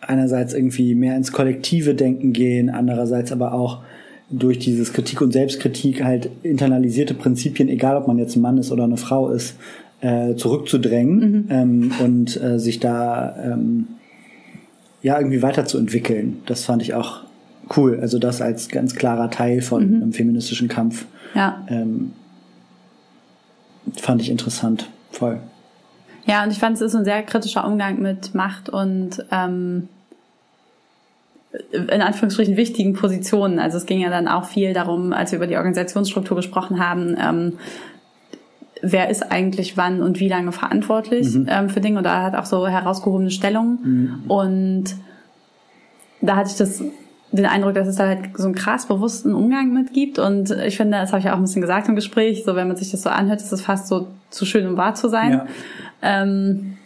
einerseits 0.00 0.54
irgendwie 0.54 0.94
mehr 0.94 1.16
ins 1.16 1.32
kollektive 1.32 1.94
Denken 1.94 2.32
gehen, 2.32 2.70
andererseits 2.70 3.30
aber 3.30 3.52
auch 3.52 3.82
durch 4.30 4.58
dieses 4.58 4.94
Kritik 4.94 5.20
und 5.20 5.32
Selbstkritik 5.32 6.02
halt 6.02 6.30
internalisierte 6.42 7.12
Prinzipien, 7.14 7.68
egal 7.68 7.96
ob 7.96 8.08
man 8.08 8.18
jetzt 8.18 8.36
ein 8.36 8.42
Mann 8.42 8.56
ist 8.56 8.72
oder 8.72 8.84
eine 8.84 8.96
Frau 8.96 9.30
ist, 9.30 9.56
äh, 10.00 10.34
zurückzudrängen 10.34 11.48
ähm, 11.50 11.92
und 12.02 12.40
äh, 12.42 12.58
sich 12.58 12.80
da 12.80 13.36
ähm, 13.42 13.86
ja 15.02 15.18
irgendwie 15.18 15.42
weiterzuentwickeln. 15.42 16.38
Das 16.46 16.64
fand 16.64 16.82
ich 16.82 16.94
auch 16.94 17.25
cool. 17.76 17.98
Also 18.00 18.18
das 18.18 18.40
als 18.40 18.68
ganz 18.68 18.94
klarer 18.94 19.30
Teil 19.30 19.60
von 19.62 19.82
einem 19.82 20.12
feministischen 20.12 20.68
Kampf 20.68 21.06
Ja. 21.34 21.64
ähm, 21.68 22.12
fand 23.96 24.20
ich 24.20 24.30
interessant. 24.30 24.88
Voll. 25.10 25.40
Ja, 26.26 26.42
und 26.42 26.50
ich 26.50 26.58
fand, 26.58 26.74
es 26.76 26.80
ist 26.82 26.94
ein 26.94 27.04
sehr 27.04 27.22
kritischer 27.22 27.64
Umgang 27.66 28.00
mit 28.00 28.34
Macht 28.34 28.68
und 28.68 29.24
ähm, 29.30 29.88
in 31.72 32.02
Anführungsstrichen 32.02 32.56
wichtigen 32.56 32.92
Positionen. 32.94 33.58
Also 33.58 33.78
es 33.78 33.86
ging 33.86 34.00
ja 34.00 34.10
dann 34.10 34.28
auch 34.28 34.44
viel 34.44 34.74
darum, 34.74 35.12
als 35.12 35.32
wir 35.32 35.36
über 35.38 35.46
die 35.46 35.56
Organisationsstruktur 35.56 36.36
gesprochen 36.36 36.84
haben, 36.84 37.16
ähm, 37.18 37.52
wer 38.82 39.08
ist 39.08 39.30
eigentlich 39.32 39.76
wann 39.76 40.02
und 40.02 40.20
wie 40.20 40.28
lange 40.28 40.52
verantwortlich 40.52 41.34
ähm, 41.46 41.70
für 41.70 41.80
Dinge. 41.80 41.98
Und 41.98 42.04
da 42.04 42.22
hat 42.22 42.34
auch 42.34 42.44
so 42.44 42.66
herausgehobene 42.66 43.30
Stellungen. 43.30 44.22
Und 44.28 44.84
da 46.20 46.36
hatte 46.36 46.50
ich 46.50 46.56
das 46.56 46.82
den 47.36 47.46
Eindruck, 47.46 47.74
dass 47.74 47.86
es 47.86 47.96
da 47.96 48.08
halt 48.08 48.30
so 48.36 48.44
einen 48.44 48.54
krass 48.54 48.86
bewussten 48.86 49.34
Umgang 49.34 49.72
mit 49.72 49.92
gibt. 49.92 50.18
Und 50.18 50.50
ich 50.50 50.76
finde, 50.76 50.98
das 50.98 51.12
habe 51.12 51.20
ich 51.20 51.30
auch 51.30 51.36
ein 51.36 51.42
bisschen 51.42 51.62
gesagt 51.62 51.88
im 51.88 51.94
Gespräch, 51.94 52.44
so 52.44 52.56
wenn 52.56 52.68
man 52.68 52.76
sich 52.76 52.90
das 52.90 53.02
so 53.02 53.10
anhört, 53.10 53.40
ist 53.40 53.52
es 53.52 53.60
fast 53.60 53.88
so 53.88 54.08
zu 54.30 54.44
schön, 54.44 54.66
um 54.66 54.76
wahr 54.76 54.94
zu 54.94 55.08
sein. 55.08 55.32
Ja. 55.32 55.46
Ähm, 56.02 56.76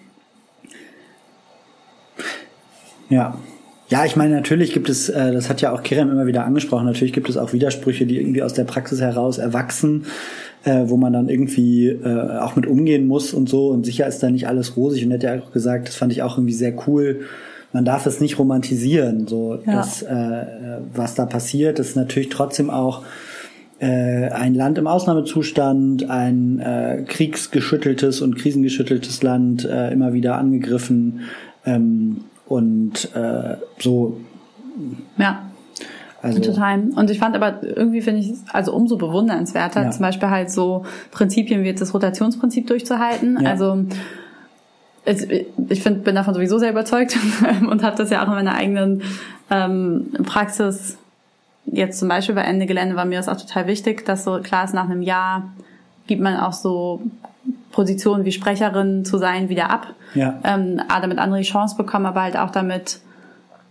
Ja. 3.11 3.37
Ja, 3.89 4.05
ich 4.05 4.15
meine, 4.15 4.37
natürlich 4.37 4.73
gibt 4.73 4.89
es, 4.89 5.09
äh, 5.09 5.33
das 5.33 5.51
hat 5.51 5.61
ja 5.61 5.73
auch 5.73 5.83
Kerem 5.83 6.13
immer 6.13 6.27
wieder 6.27 6.45
angesprochen, 6.45 6.87
natürlich 6.87 7.13
gibt 7.13 7.29
es 7.29 7.37
auch 7.37 7.53
Widersprüche, 7.53 8.07
die 8.07 8.21
irgendwie 8.21 8.45
aus 8.45 8.53
der 8.55 8.63
Praxis 8.63 9.01
heraus 9.01 9.39
erwachsen, 9.39 10.07
äh, 10.63 10.85
wo 10.85 10.97
man 10.97 11.13
dann 11.13 11.29
irgendwie 11.29 11.89
äh, 11.89 12.39
auch 12.39 12.55
mit 12.55 12.69
umgehen 12.69 13.09
muss 13.09 13.35
und 13.35 13.49
so. 13.49 13.69
Und 13.71 13.85
sicher 13.85 14.07
ist 14.07 14.23
da 14.23 14.31
nicht 14.31 14.47
alles 14.47 14.77
rosig. 14.77 15.05
Und 15.05 15.11
er 15.11 15.15
hat 15.17 15.23
ja 15.25 15.45
auch 15.45 15.51
gesagt, 15.51 15.89
das 15.89 15.97
fand 15.97 16.13
ich 16.13 16.23
auch 16.23 16.39
irgendwie 16.39 16.55
sehr 16.55 16.73
cool. 16.87 17.23
Man 17.73 17.85
darf 17.85 18.07
es 18.07 18.21
nicht 18.21 18.39
romantisieren, 18.39 19.27
so 19.29 19.59
Ja. 19.65 19.77
das, 19.77 20.03
äh, 20.03 20.45
was 20.95 21.15
da 21.15 21.27
passiert, 21.27 21.79
ist 21.79 21.97
natürlich 21.97 22.29
trotzdem 22.29 22.69
auch 22.71 23.03
äh, 23.79 24.29
ein 24.31 24.55
Land 24.55 24.77
im 24.77 24.87
Ausnahmezustand, 24.87 26.11
ein 26.11 26.59
äh, 26.59 27.05
kriegsgeschütteltes 27.07 28.21
und 28.21 28.37
krisengeschütteltes 28.37 29.23
Land, 29.23 29.65
äh, 29.65 29.91
immer 29.93 30.13
wieder 30.13 30.37
angegriffen 30.37 31.21
ähm, 31.65 32.25
und 32.47 33.09
äh, 33.15 33.57
so. 33.79 34.19
ja. 35.17 35.43
Also 36.23 36.39
Total. 36.43 36.83
Und 36.97 37.09
ich 37.11 37.19
fand 37.19 37.35
aber 37.35 37.63
irgendwie 37.63 38.03
finde 38.03 38.21
ich 38.21 38.29
es 38.33 38.45
also 38.53 38.75
umso 38.75 38.99
bewundernswerter, 38.99 39.85
Ja. 39.85 39.91
zum 39.91 40.03
Beispiel 40.03 40.29
halt 40.29 40.51
so 40.51 40.85
Prinzipien 41.11 41.63
wie 41.63 41.69
jetzt 41.69 41.81
das 41.81 41.95
Rotationsprinzip 41.95 42.67
durchzuhalten. 42.67 43.39
Ja. 43.41 43.49
Also 43.53 43.85
ich 45.05 45.83
find, 45.83 46.05
bin 46.05 46.15
davon 46.15 46.35
sowieso 46.35 46.59
sehr 46.59 46.71
überzeugt 46.71 47.17
und 47.71 47.83
habe 47.83 47.97
das 47.97 48.11
ja 48.11 48.23
auch 48.23 48.29
in 48.29 48.35
meiner 48.35 48.55
eigenen 48.55 49.03
ähm, 49.51 50.13
Praxis. 50.25 50.99
Jetzt 51.67 51.99
zum 51.99 52.09
Beispiel 52.09 52.35
bei 52.35 52.43
Ende 52.43 52.67
Gelände 52.67 52.97
war 52.97 53.05
mir 53.05 53.19
das 53.19 53.29
auch 53.29 53.37
total 53.37 53.67
wichtig, 53.67 54.05
dass 54.05 54.25
so 54.25 54.41
klar 54.41 54.65
ist, 54.65 54.75
nach 54.75 54.89
einem 54.89 55.03
Jahr 55.03 55.51
gibt 56.07 56.21
man 56.21 56.37
auch 56.37 56.53
so 56.53 57.01
Positionen 57.73 58.25
wie 58.25 58.33
Sprecherin 58.33 59.05
zu 59.05 59.19
sein 59.19 59.49
wieder 59.49 59.71
ab. 59.71 59.89
Ja. 60.15 60.39
Ähm, 60.45 60.83
A, 60.89 61.01
damit 61.01 61.19
andere 61.19 61.41
die 61.41 61.47
Chance 61.47 61.77
bekommen, 61.77 62.07
aber 62.07 62.23
halt 62.23 62.37
auch 62.37 62.51
damit 62.51 63.01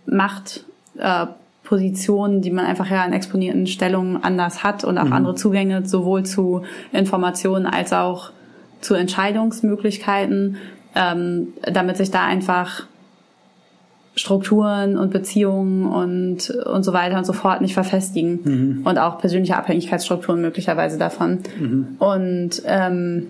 Macht, 0.05 0.63
äh, 0.97 1.27
Positionen, 1.63 2.41
die 2.41 2.49
man 2.49 2.65
einfach 2.65 2.89
ja 2.89 3.05
in 3.05 3.13
exponierten 3.13 3.67
Stellungen 3.67 4.23
anders 4.23 4.63
hat 4.63 4.83
und 4.83 4.97
auch 4.97 5.11
andere 5.11 5.35
Zugänge 5.35 5.85
sowohl 5.85 6.25
zu 6.25 6.63
Informationen 6.91 7.67
als 7.67 7.93
auch 7.93 8.31
zu 8.81 8.95
Entscheidungsmöglichkeiten, 8.95 10.57
ähm, 10.95 11.49
damit 11.63 11.97
sich 11.97 12.11
da 12.11 12.25
einfach 12.25 12.83
Strukturen 14.15 14.97
und 14.97 15.11
Beziehungen 15.11 15.85
und, 15.85 16.49
und 16.49 16.83
so 16.83 16.91
weiter 16.93 17.17
und 17.17 17.25
so 17.25 17.31
fort 17.31 17.61
nicht 17.61 17.73
verfestigen 17.73 18.81
und 18.83 18.97
auch 18.97 19.17
persönliche 19.19 19.55
Abhängigkeitsstrukturen 19.55 20.41
möglicherweise 20.41 20.97
davon. 20.97 21.39
Und 21.99 22.61
ähm, 22.65 23.27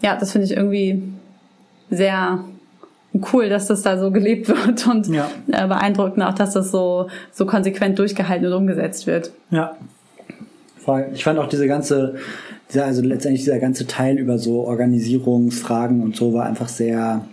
ja, 0.00 0.16
das 0.16 0.32
finde 0.32 0.46
ich 0.46 0.56
irgendwie 0.56 1.02
sehr 1.90 2.42
cool, 3.32 3.50
dass 3.50 3.66
das 3.66 3.82
da 3.82 3.98
so 3.98 4.10
gelebt 4.10 4.48
wird 4.66 4.86
und 4.86 5.08
Ja. 5.08 5.28
äh, 5.48 5.66
beeindruckend 5.66 6.22
auch, 6.24 6.32
dass 6.34 6.54
das 6.54 6.70
so, 6.70 7.08
so 7.30 7.44
konsequent 7.44 7.98
durchgehalten 7.98 8.46
und 8.46 8.52
umgesetzt 8.54 9.06
wird. 9.06 9.30
Ja. 9.50 9.76
Ich 11.12 11.22
fand 11.22 11.38
auch 11.38 11.48
diese 11.48 11.68
ganze, 11.68 12.14
dieser, 12.72 12.86
also 12.86 13.02
letztendlich 13.02 13.44
dieser 13.44 13.58
ganze 13.58 13.86
Teil 13.86 14.18
über 14.18 14.38
so 14.38 14.66
Organisierungsfragen 14.66 16.02
und 16.02 16.16
so 16.16 16.32
war 16.32 16.46
einfach 16.46 16.68
sehr 16.68 17.26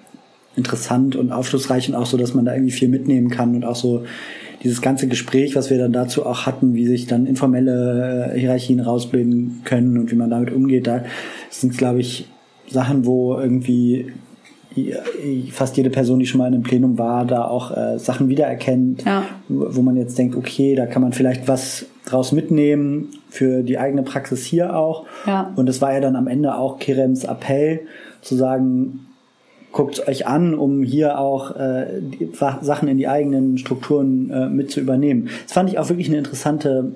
interessant 0.56 1.16
und 1.16 1.32
aufschlussreich 1.32 1.88
und 1.88 1.96
auch 1.96 2.06
so, 2.06 2.18
dass 2.18 2.34
man 2.34 2.46
da 2.46 2.54
irgendwie 2.54 2.72
viel 2.72 2.90
mitnehmen 2.90 3.30
kann 3.30 3.56
und 3.56 3.64
auch 3.64 3.76
so 3.76 4.04
dieses 4.64 4.82
ganze 4.82 5.08
Gespräch, 5.08 5.56
was 5.56 5.70
wir 5.70 5.78
dann 5.78 5.94
dazu 5.94 6.26
auch 6.26 6.46
hatten, 6.46 6.74
wie 6.74 6.86
sich 6.86 7.08
dann 7.08 7.26
informelle 7.26 8.34
äh, 8.34 8.40
Hierarchien 8.40 8.82
rausbilden 8.82 9.62
können 9.64 9.98
und 9.98 10.12
wie 10.12 10.16
man 10.16 10.30
damit 10.30 10.52
umgeht, 10.52 10.86
da 10.86 11.06
sind, 11.50 11.78
glaube 11.78 12.02
ich, 12.02 12.28
Sachen, 12.68 13.06
wo 13.06 13.38
irgendwie 13.40 14.12
fast 15.52 15.78
jede 15.78 15.90
Person, 15.90 16.20
die 16.20 16.26
schon 16.26 16.40
mal 16.40 16.48
in 16.48 16.54
einem 16.54 16.64
Plenum 16.64 16.98
war, 16.98 17.26
da 17.26 17.46
auch 17.46 17.76
äh, 17.76 17.98
Sachen 18.00 18.30
wiedererkennt, 18.30 19.04
ja. 19.06 19.24
wo 19.48 19.82
man 19.82 19.96
jetzt 19.96 20.18
denkt, 20.18 20.36
okay, 20.36 20.76
da 20.76 20.86
kann 20.86 21.02
man 21.02 21.14
vielleicht 21.14 21.48
was 21.48 21.86
draus 22.06 22.32
mitnehmen 22.32 23.10
für 23.30 23.64
die 23.64 23.78
eigene 23.78 24.04
Praxis 24.04 24.46
hier 24.46 24.76
auch. 24.76 25.06
Ja. 25.26 25.52
Und 25.56 25.68
das 25.68 25.82
war 25.82 25.94
ja 25.94 26.00
dann 26.00 26.16
am 26.16 26.28
Ende 26.28 26.56
auch 26.56 26.80
Kerems 26.80 27.24
Appell, 27.24 27.82
zu 28.22 28.36
sagen, 28.36 29.06
guckt 29.72 30.08
euch 30.08 30.26
an, 30.28 30.56
um 30.56 30.84
hier 30.84 31.20
auch 31.20 31.56
äh, 31.56 32.02
Sachen 32.62 32.88
in 32.88 32.98
die 32.98 33.08
eigenen 33.08 33.58
Strukturen 33.58 34.30
äh, 34.32 34.50
mit 34.50 34.72
zu 34.72 34.80
übernehmen. 34.80 35.30
Das 35.44 35.54
fand 35.54 35.70
ich 35.70 35.78
auch 35.78 35.90
wirklich 35.90 36.08
eine 36.08 36.18
interessante 36.18 36.92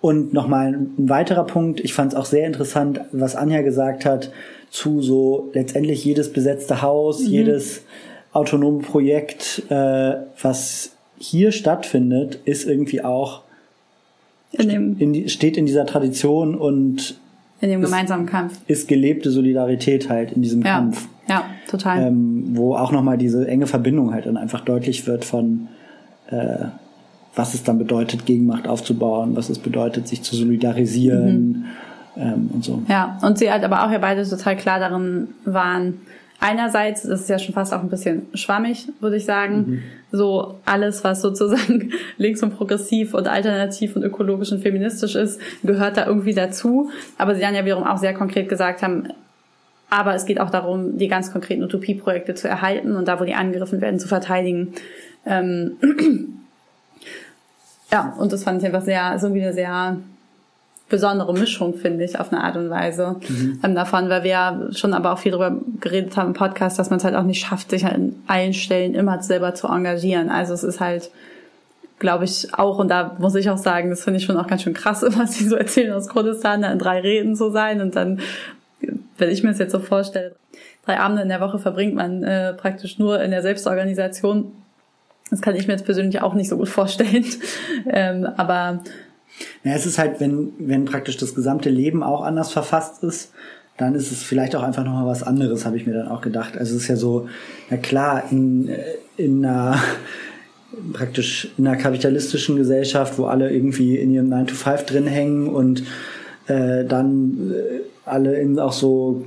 und 0.00 0.32
nochmal 0.32 0.68
ein 0.68 1.08
weiterer 1.08 1.44
Punkt, 1.44 1.80
ich 1.80 1.92
fand 1.92 2.12
es 2.12 2.18
auch 2.18 2.26
sehr 2.26 2.46
interessant, 2.46 3.00
was 3.10 3.34
Anja 3.34 3.62
gesagt 3.62 4.04
hat, 4.04 4.30
zu 4.76 5.00
so 5.00 5.50
letztendlich 5.54 6.04
jedes 6.04 6.30
besetzte 6.30 6.82
Haus, 6.82 7.20
mhm. 7.20 7.28
jedes 7.28 7.82
autonome 8.34 8.82
Projekt, 8.82 9.62
äh, 9.70 10.16
was 10.42 10.92
hier 11.18 11.50
stattfindet, 11.50 12.40
ist 12.44 12.66
irgendwie 12.66 13.02
auch 13.02 13.40
in 14.52 14.98
in 14.98 15.12
die, 15.14 15.30
steht 15.30 15.56
in 15.56 15.64
dieser 15.64 15.86
Tradition 15.86 16.54
und 16.54 17.18
in 17.62 17.70
dem 17.70 17.80
gemeinsamen 17.80 18.26
Kampf 18.26 18.60
ist 18.66 18.86
gelebte 18.86 19.30
Solidarität 19.30 20.10
halt 20.10 20.32
in 20.32 20.42
diesem 20.42 20.60
ja. 20.60 20.76
Kampf. 20.76 21.08
Ja, 21.26 21.46
total. 21.70 22.08
Ähm, 22.08 22.50
wo 22.52 22.76
auch 22.76 22.92
nochmal 22.92 23.16
diese 23.16 23.48
enge 23.48 23.66
Verbindung 23.66 24.12
halt 24.12 24.26
dann 24.26 24.36
einfach 24.36 24.60
deutlich 24.60 25.06
wird 25.06 25.24
von 25.24 25.68
äh, 26.26 26.66
was 27.34 27.54
es 27.54 27.62
dann 27.62 27.78
bedeutet, 27.78 28.26
Gegenmacht 28.26 28.68
aufzubauen, 28.68 29.36
was 29.36 29.48
es 29.48 29.58
bedeutet, 29.58 30.06
sich 30.06 30.22
zu 30.22 30.36
solidarisieren. 30.36 31.48
Mhm 31.48 31.64
ähm, 32.16 32.50
und 32.52 32.64
so. 32.64 32.82
Ja, 32.88 33.18
und 33.22 33.38
sie 33.38 33.50
halt 33.50 33.64
aber 33.64 33.84
auch 33.84 33.90
ja 33.90 33.98
beide 33.98 34.28
total 34.28 34.56
klar 34.56 34.80
darin 34.80 35.28
waren, 35.44 36.00
einerseits, 36.40 37.02
das 37.02 37.22
ist 37.22 37.30
ja 37.30 37.38
schon 37.38 37.54
fast 37.54 37.72
auch 37.72 37.82
ein 37.82 37.88
bisschen 37.88 38.26
schwammig, 38.34 38.88
würde 39.00 39.16
ich 39.16 39.24
sagen, 39.24 39.56
mhm. 39.56 39.82
so 40.12 40.56
alles, 40.64 41.04
was 41.04 41.22
sozusagen 41.22 41.92
links 42.18 42.42
und 42.42 42.56
progressiv 42.56 43.14
und 43.14 43.28
alternativ 43.28 43.96
und 43.96 44.02
ökologisch 44.02 44.52
und 44.52 44.60
feministisch 44.60 45.14
ist, 45.14 45.40
gehört 45.62 45.96
da 45.96 46.06
irgendwie 46.06 46.34
dazu. 46.34 46.90
Aber 47.18 47.34
sie 47.34 47.40
dann 47.40 47.54
ja 47.54 47.64
wiederum 47.64 47.84
auch 47.84 47.98
sehr 47.98 48.14
konkret 48.14 48.48
gesagt 48.48 48.82
haben, 48.82 49.08
aber 49.88 50.14
es 50.14 50.26
geht 50.26 50.40
auch 50.40 50.50
darum, 50.50 50.98
die 50.98 51.08
ganz 51.08 51.32
konkreten 51.32 51.62
Utopieprojekte 51.62 52.34
zu 52.34 52.48
erhalten 52.48 52.96
und 52.96 53.06
da, 53.06 53.20
wo 53.20 53.24
die 53.24 53.34
angegriffen 53.34 53.80
werden, 53.80 54.00
zu 54.00 54.08
verteidigen. 54.08 54.74
Ähm 55.24 55.76
ja, 57.92 58.14
und 58.18 58.32
das 58.32 58.42
fand 58.42 58.60
ich 58.60 58.66
einfach 58.66 58.82
sehr, 58.82 59.16
irgendwie 59.22 59.42
eine 59.42 59.52
sehr 59.52 59.98
besondere 60.88 61.32
Mischung, 61.32 61.74
finde 61.74 62.04
ich, 62.04 62.18
auf 62.18 62.32
eine 62.32 62.44
Art 62.44 62.56
und 62.56 62.70
Weise 62.70 63.16
mhm. 63.28 63.60
ähm, 63.62 63.74
davon, 63.74 64.08
weil 64.08 64.22
wir 64.22 64.30
ja 64.30 64.60
schon 64.72 64.94
aber 64.94 65.12
auch 65.12 65.18
viel 65.18 65.32
darüber 65.32 65.58
geredet 65.80 66.16
haben 66.16 66.28
im 66.28 66.34
Podcast, 66.34 66.78
dass 66.78 66.90
man 66.90 66.98
es 66.98 67.04
halt 67.04 67.16
auch 67.16 67.24
nicht 67.24 67.44
schafft, 67.44 67.70
sich 67.70 67.84
an 67.84 68.14
allen 68.26 68.52
Stellen 68.52 68.94
immer 68.94 69.20
selber 69.22 69.54
zu 69.54 69.66
engagieren. 69.66 70.30
Also 70.30 70.54
es 70.54 70.62
ist 70.62 70.78
halt, 70.78 71.10
glaube 71.98 72.24
ich, 72.24 72.54
auch, 72.54 72.78
und 72.78 72.88
da 72.88 73.16
muss 73.18 73.34
ich 73.34 73.50
auch 73.50 73.58
sagen, 73.58 73.90
das 73.90 74.04
finde 74.04 74.18
ich 74.18 74.26
schon 74.26 74.36
auch 74.36 74.46
ganz 74.46 74.62
schön 74.62 74.74
krass, 74.74 75.02
was 75.08 75.34
sie 75.34 75.48
so 75.48 75.56
erzählen 75.56 75.92
aus 75.92 76.08
Kurdistan, 76.08 76.62
da 76.62 76.70
in 76.70 76.78
drei 76.78 77.00
Reden 77.00 77.34
zu 77.34 77.50
sein 77.50 77.80
und 77.80 77.96
dann, 77.96 78.20
wenn 79.18 79.30
ich 79.30 79.42
mir 79.42 79.50
das 79.50 79.58
jetzt 79.58 79.72
so 79.72 79.80
vorstelle, 79.80 80.36
drei 80.84 81.00
Abende 81.00 81.22
in 81.22 81.28
der 81.28 81.40
Woche 81.40 81.58
verbringt 81.58 81.96
man 81.96 82.22
äh, 82.22 82.52
praktisch 82.52 82.98
nur 82.98 83.20
in 83.20 83.32
der 83.32 83.42
Selbstorganisation. 83.42 84.52
Das 85.30 85.40
kann 85.40 85.56
ich 85.56 85.66
mir 85.66 85.72
jetzt 85.72 85.84
persönlich 85.84 86.22
auch 86.22 86.34
nicht 86.34 86.48
so 86.48 86.56
gut 86.56 86.68
vorstellen. 86.68 87.24
ähm, 87.88 88.28
aber 88.36 88.84
ja, 89.64 89.72
es 89.72 89.86
ist 89.86 89.98
halt, 89.98 90.20
wenn, 90.20 90.52
wenn 90.58 90.84
praktisch 90.84 91.16
das 91.16 91.34
gesamte 91.34 91.70
Leben 91.70 92.02
auch 92.02 92.22
anders 92.22 92.52
verfasst 92.52 93.02
ist, 93.02 93.32
dann 93.76 93.94
ist 93.94 94.10
es 94.10 94.22
vielleicht 94.22 94.56
auch 94.56 94.62
einfach 94.62 94.84
nochmal 94.84 95.06
was 95.06 95.22
anderes, 95.22 95.66
habe 95.66 95.76
ich 95.76 95.86
mir 95.86 95.92
dann 95.92 96.08
auch 96.08 96.22
gedacht. 96.22 96.56
Also 96.56 96.76
es 96.76 96.82
ist 96.82 96.88
ja 96.88 96.96
so, 96.96 97.28
na 97.68 97.76
klar, 97.76 98.24
in, 98.30 98.70
in 99.16 99.44
einer 99.44 99.78
praktisch 100.92 101.48
in 101.58 101.66
einer 101.66 101.76
kapitalistischen 101.76 102.56
Gesellschaft, 102.56 103.18
wo 103.18 103.26
alle 103.26 103.50
irgendwie 103.50 103.96
in 103.96 104.12
ihrem 104.12 104.28
9 104.28 104.48
to 104.48 104.54
5 104.54 104.84
drin 104.84 105.06
hängen 105.06 105.48
und 105.48 105.84
äh, 106.48 106.84
dann 106.84 107.52
äh, 107.52 107.80
alle 108.04 108.38
in 108.38 108.58
auch 108.58 108.72
so 108.72 109.24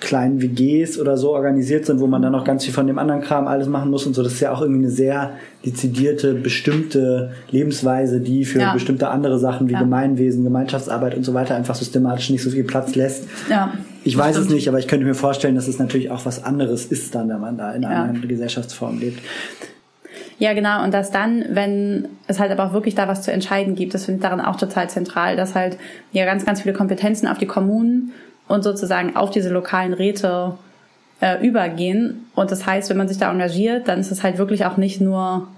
kleinen 0.00 0.42
WGs 0.42 0.98
oder 0.98 1.16
so 1.16 1.32
organisiert 1.32 1.86
sind, 1.86 2.00
wo 2.00 2.06
man 2.06 2.20
dann 2.20 2.32
noch 2.32 2.44
ganz 2.44 2.64
viel 2.64 2.74
von 2.74 2.86
dem 2.86 2.98
anderen 2.98 3.22
Kram 3.22 3.46
alles 3.46 3.66
machen 3.66 3.90
muss 3.90 4.06
und 4.06 4.14
so. 4.14 4.22
Das 4.22 4.34
ist 4.34 4.40
ja 4.40 4.52
auch 4.52 4.60
irgendwie 4.60 4.84
eine 4.84 4.90
sehr 4.90 5.32
dezidierte, 5.64 6.34
bestimmte 6.34 7.32
Lebensweise, 7.50 8.20
die 8.20 8.44
für 8.44 8.60
ja. 8.60 8.72
bestimmte 8.74 9.08
andere 9.08 9.38
Sachen 9.38 9.68
wie 9.68 9.72
ja. 9.72 9.78
Gemeinwesen, 9.78 10.44
Gemeinschaftsarbeit 10.44 11.16
und 11.16 11.24
so 11.24 11.32
weiter 11.34 11.56
einfach 11.56 11.74
systematisch 11.74 12.30
nicht 12.30 12.42
so 12.42 12.50
viel 12.50 12.64
Platz 12.64 12.94
lässt. 12.94 13.24
Ja, 13.48 13.72
ich 14.04 14.16
weiß 14.16 14.36
stimmt. 14.36 14.48
es 14.48 14.54
nicht, 14.54 14.68
aber 14.68 14.78
ich 14.78 14.86
könnte 14.86 15.06
mir 15.06 15.14
vorstellen, 15.14 15.54
dass 15.54 15.66
es 15.66 15.78
natürlich 15.78 16.10
auch 16.10 16.26
was 16.26 16.44
anderes 16.44 16.84
ist 16.84 17.14
dann, 17.14 17.28
wenn 17.28 17.40
man 17.40 17.56
da 17.56 17.72
in 17.72 17.84
einer 17.84 18.14
ja. 18.14 18.20
Gesellschaftsform 18.26 19.00
lebt. 19.00 19.20
Ja, 20.38 20.52
genau. 20.52 20.84
Und 20.84 20.92
dass 20.92 21.10
dann, 21.10 21.44
wenn 21.50 22.08
es 22.26 22.38
halt 22.38 22.52
aber 22.52 22.66
auch 22.66 22.72
wirklich 22.74 22.94
da 22.94 23.08
was 23.08 23.22
zu 23.22 23.32
entscheiden 23.32 23.74
gibt, 23.74 23.94
das 23.94 24.04
finde 24.04 24.18
ich 24.18 24.22
daran 24.22 24.40
auch 24.40 24.56
total 24.56 24.90
zentral, 24.90 25.36
dass 25.36 25.54
halt 25.54 25.78
ja 26.12 26.26
ganz, 26.26 26.44
ganz 26.44 26.60
viele 26.60 26.74
Kompetenzen 26.74 27.26
auf 27.26 27.38
die 27.38 27.46
Kommunen 27.46 28.12
und 28.48 28.62
sozusagen 28.64 29.16
auf 29.16 29.30
diese 29.30 29.50
lokalen 29.50 29.92
Räte 29.92 30.54
äh, 31.20 31.46
übergehen. 31.46 32.26
Und 32.34 32.50
das 32.50 32.66
heißt, 32.66 32.90
wenn 32.90 32.96
man 32.96 33.08
sich 33.08 33.18
da 33.18 33.30
engagiert, 33.30 33.88
dann 33.88 34.00
ist 34.00 34.10
es 34.10 34.22
halt 34.22 34.38
wirklich 34.38 34.64
auch 34.64 34.76
nicht 34.76 35.00
nur 35.00 35.48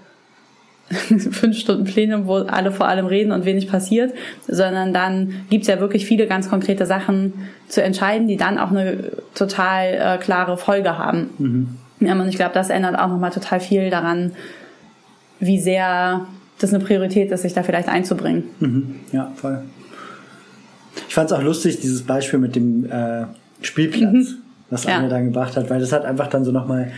fünf 0.89 1.57
Stunden 1.57 1.83
Plenum, 1.83 2.25
wo 2.25 2.37
alle 2.37 2.71
vor 2.71 2.87
allem 2.87 3.05
reden 3.05 3.31
und 3.31 3.45
wenig 3.45 3.67
passiert, 3.67 4.13
sondern 4.47 4.93
dann 4.93 5.45
gibt's 5.49 5.67
ja 5.67 5.79
wirklich 5.79 6.05
viele 6.05 6.25
ganz 6.25 6.49
konkrete 6.49 6.85
Sachen 6.85 7.33
zu 7.67 7.83
entscheiden, 7.83 8.27
die 8.27 8.37
dann 8.37 8.57
auch 8.57 8.71
eine 8.71 9.11
total 9.35 9.93
äh, 9.93 10.17
klare 10.17 10.57
Folge 10.57 10.97
haben. 10.97 11.29
Mhm. 11.37 11.77
Ja, 11.99 12.13
und 12.13 12.29
ich 12.29 12.37
glaube, 12.37 12.53
das 12.53 12.69
ändert 12.69 12.97
auch 12.97 13.09
nochmal 13.09 13.31
total 13.31 13.59
viel 13.59 13.89
daran, 13.89 14.31
wie 15.39 15.59
sehr 15.59 16.25
das 16.59 16.73
eine 16.73 16.83
Priorität 16.83 17.31
ist, 17.31 17.41
sich 17.43 17.53
da 17.53 17.63
vielleicht 17.63 17.89
einzubringen. 17.89 18.43
Mhm. 18.59 18.95
Ja, 19.11 19.31
voll. 19.35 19.63
Ich 21.07 21.15
fand 21.15 21.31
es 21.31 21.37
auch 21.37 21.41
lustig, 21.41 21.79
dieses 21.79 22.03
Beispiel 22.03 22.39
mit 22.39 22.55
dem 22.55 22.89
äh, 22.89 23.25
Spielplatz, 23.61 24.13
mhm. 24.13 24.27
was 24.69 24.83
ja. 24.83 24.97
Anja 24.97 25.09
dann 25.09 25.25
gebracht 25.25 25.55
hat, 25.55 25.69
weil 25.69 25.79
das 25.79 25.91
hat 25.91 26.05
einfach 26.05 26.27
dann 26.27 26.45
so 26.45 26.51
nochmal 26.51 26.91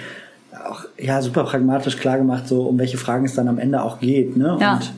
auch 0.70 0.86
ja 0.98 1.22
super 1.22 1.44
pragmatisch 1.44 1.98
klar 1.98 2.18
gemacht, 2.18 2.48
so 2.48 2.64
um 2.64 2.78
welche 2.78 2.98
Fragen 2.98 3.26
es 3.26 3.36
dann 3.36 3.48
am 3.48 3.58
Ende 3.58 3.82
auch 3.82 4.00
geht. 4.00 4.36
Ne? 4.38 4.58
Ja. 4.60 4.74
Und 4.76 4.92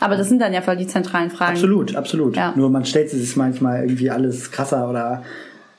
aber 0.00 0.16
das 0.16 0.28
sind 0.28 0.40
dann 0.40 0.52
ja 0.52 0.62
voll 0.62 0.76
die 0.76 0.86
zentralen 0.86 1.30
Fragen. 1.30 1.52
Absolut, 1.52 1.96
absolut. 1.96 2.36
Ja. 2.36 2.52
Nur 2.54 2.70
man 2.70 2.84
stellt 2.84 3.10
sich 3.10 3.36
manchmal 3.36 3.82
irgendwie 3.82 4.10
alles 4.10 4.52
krasser 4.52 4.88
oder 4.88 5.22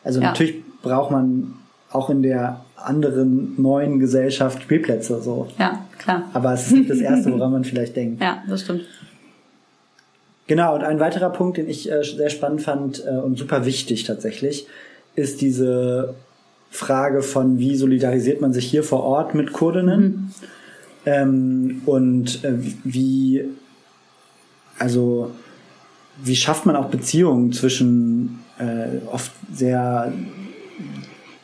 also 0.04 0.20
ja. 0.20 0.28
natürlich 0.28 0.56
braucht 0.82 1.12
man 1.12 1.54
auch 1.92 2.10
in 2.10 2.22
der 2.22 2.62
anderen 2.76 3.62
neuen 3.62 4.00
Gesellschaft 4.00 4.62
Spielplätze 4.64 5.22
so. 5.22 5.48
Ja, 5.58 5.86
klar. 5.98 6.24
Aber 6.34 6.54
es 6.54 6.68
ist 6.68 6.74
nicht 6.74 6.90
das 6.90 7.00
Erste, 7.00 7.32
woran 7.32 7.52
man 7.52 7.64
vielleicht 7.66 7.96
denkt. 7.96 8.22
Ja, 8.22 8.44
das 8.48 8.62
stimmt. 8.62 8.82
Genau, 10.50 10.74
und 10.74 10.84
ein 10.84 11.00
weiterer 11.00 11.30
Punkt, 11.30 11.58
den 11.58 11.70
ich 11.70 11.92
äh, 11.92 12.02
sehr 12.02 12.32
spannend 12.32 12.64
fand 12.64 13.06
äh, 13.06 13.12
und 13.12 13.38
super 13.38 13.68
wichtig 13.68 14.06
tatsächlich, 14.06 14.66
ist 15.16 15.42
diese 15.42 16.16
Frage 16.72 17.22
von, 17.22 17.60
wie 17.60 17.76
solidarisiert 17.76 18.42
man 18.42 18.52
sich 18.52 18.66
hier 18.66 18.84
vor 18.84 19.04
Ort 19.04 19.36
mit 19.36 19.54
Kurdinnen 19.54 20.02
mhm. 20.02 20.32
ähm, 21.06 21.82
und 21.86 22.44
äh, 22.44 22.54
wie, 22.84 23.46
also 24.80 25.30
wie 26.24 26.36
schafft 26.36 26.66
man 26.66 26.76
auch 26.76 26.88
Beziehungen 26.88 27.54
zwischen 27.54 28.40
äh, 28.58 29.06
oft 29.12 29.32
sehr 29.54 30.12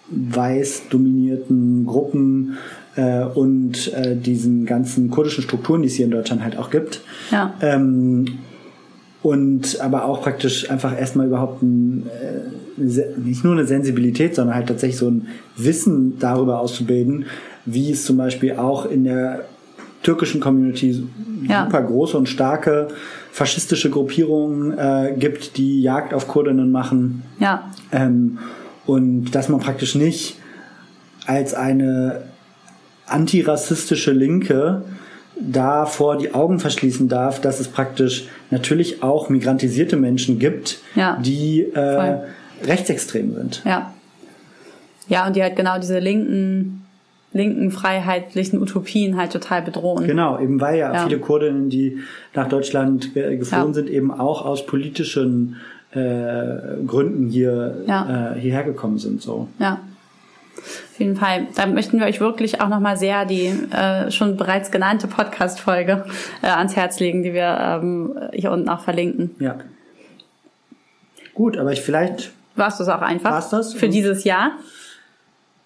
weiß 0.10 0.90
dominierten 0.90 1.86
Gruppen 1.86 2.58
äh, 2.96 3.24
und 3.24 3.94
äh, 3.94 4.16
diesen 4.16 4.66
ganzen 4.66 5.12
kurdischen 5.12 5.44
Strukturen, 5.44 5.84
die 5.84 5.90
es 5.90 5.94
hier 5.94 6.06
in 6.06 6.12
Deutschland 6.12 6.42
halt 6.42 6.58
auch 6.58 6.72
gibt. 6.72 7.02
Ja. 7.30 7.54
Ähm, 7.62 8.40
und 9.26 9.82
aber 9.82 10.06
auch 10.06 10.22
praktisch 10.22 10.70
einfach 10.70 10.96
erstmal 10.96 11.26
überhaupt 11.26 11.64
ein, 11.64 12.06
äh, 12.78 13.02
nicht 13.18 13.44
nur 13.44 13.54
eine 13.54 13.66
Sensibilität, 13.66 14.36
sondern 14.36 14.54
halt 14.56 14.68
tatsächlich 14.68 15.00
so 15.00 15.10
ein 15.10 15.26
Wissen 15.58 16.20
darüber 16.20 16.60
auszubilden, 16.60 17.26
wie 17.66 17.92
es 17.92 18.06
zum 18.06 18.18
Beispiel 18.18 18.52
auch 18.58 18.86
in 18.86 19.04
der 19.04 19.46
türkischen 20.04 20.42
Community 20.42 21.08
ja. 21.50 21.66
super 21.66 21.82
große 21.82 22.16
und 22.16 22.30
starke 22.30 22.90
faschistische 23.32 23.90
Gruppierungen 23.90 24.78
äh, 24.78 25.16
gibt, 25.18 25.58
die 25.58 25.82
Jagd 25.82 26.14
auf 26.14 26.28
Kurdinnen 26.28 26.72
machen. 26.72 27.24
Ja. 27.40 27.72
Ähm, 27.92 28.38
und 28.86 29.32
dass 29.32 29.50
man 29.50 29.60
praktisch 29.60 29.96
nicht 29.96 30.38
als 31.26 31.56
eine 31.56 32.26
antirassistische 33.08 34.12
Linke 34.12 34.84
davor 35.40 36.18
die 36.18 36.34
Augen 36.34 36.60
verschließen 36.60 37.08
darf, 37.10 37.42
dass 37.42 37.60
es 37.60 37.68
praktisch 37.68 38.28
natürlich 38.52 39.04
auch 39.04 39.30
migrantisierte 39.30 39.98
Menschen 39.98 40.40
gibt, 40.40 40.80
Ja. 40.96 41.18
die 41.22 41.62
äh, 41.74 42.18
rechtsextrem 42.64 43.34
sind. 43.36 43.62
Ja. 43.66 43.94
Ja, 45.08 45.28
und 45.28 45.36
die 45.36 45.44
halt 45.44 45.56
genau 45.56 45.78
diese 45.78 46.00
linken, 46.00 46.84
linken 47.32 47.70
freiheitlichen 47.72 48.60
Utopien 48.62 49.18
halt 49.18 49.32
total 49.34 49.62
bedrohen. 49.62 50.08
Genau, 50.08 50.40
eben 50.40 50.60
weil 50.62 50.78
ja, 50.80 50.94
Ja. 50.94 51.04
viele 51.08 51.20
Kurdinnen, 51.20 51.70
die 51.70 52.00
nach 52.34 52.48
Deutschland 52.48 53.14
ge 53.14 53.38
geflohen 53.38 53.68
Ja. 53.68 53.74
sind, 53.74 53.90
eben 53.90 54.12
auch 54.12 54.44
aus 54.46 54.66
politischen 54.66 55.58
äh, 55.92 56.84
Gründen 56.86 57.30
hier 57.30 57.84
äh, 57.88 58.40
hierher 58.40 58.64
gekommen 58.64 58.98
sind. 58.98 59.22
So. 59.22 59.48
Ja. 59.60 59.80
Auf 60.58 61.00
jeden 61.00 61.16
Fall. 61.16 61.48
Da 61.56 61.66
möchten 61.66 62.00
wir 62.00 62.06
euch 62.06 62.20
wirklich 62.20 62.62
auch 62.62 62.70
nochmal 62.70 62.98
sehr 62.98 63.26
die 63.26 63.48
äh, 63.48 64.12
schon 64.12 64.38
bereits 64.38 64.72
genannte 64.72 65.08
Podcast-Folge 65.08 66.06
äh, 66.42 66.48
ans 66.48 66.76
Herz 66.76 67.00
legen, 67.00 67.24
die 67.24 67.34
wir 67.34 67.58
ähm, 67.60 68.18
hier 68.34 68.52
unten 68.52 68.70
auch 68.70 68.82
verlinken. 68.82 69.32
Ja. 69.40 69.58
Gut, 71.34 71.58
aber 71.58 71.74
ich 71.74 71.82
vielleicht 71.82 72.32
Warst 72.56 72.80
du 72.80 72.84
es 72.84 72.90
auch 72.90 73.02
einfach? 73.02 73.32
War's 73.32 73.50
das? 73.50 73.74
Für 73.74 73.90
dieses 73.90 74.24
Jahr? 74.24 74.52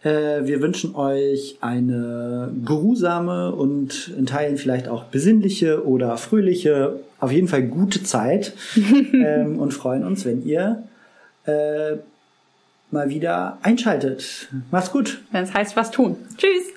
Äh, 0.03 0.45
wir 0.45 0.61
wünschen 0.61 0.95
euch 0.95 1.57
eine 1.61 2.51
geruhsame 2.65 3.53
und 3.53 4.11
in 4.17 4.25
Teilen 4.25 4.57
vielleicht 4.57 4.87
auch 4.87 5.05
besinnliche 5.05 5.85
oder 5.85 6.17
fröhliche, 6.17 6.99
auf 7.19 7.31
jeden 7.31 7.47
Fall 7.47 7.63
gute 7.63 8.03
Zeit 8.03 8.53
ähm, 9.13 9.59
und 9.59 9.73
freuen 9.73 10.03
uns, 10.03 10.25
wenn 10.25 10.43
ihr 10.43 10.83
äh, 11.45 11.97
mal 12.91 13.09
wieder 13.09 13.57
einschaltet. 13.61 14.49
Macht's 14.71 14.91
gut. 14.91 15.21
Wenn 15.31 15.43
es 15.43 15.53
heißt, 15.53 15.75
was 15.75 15.91
tun. 15.91 16.17
Tschüss! 16.37 16.73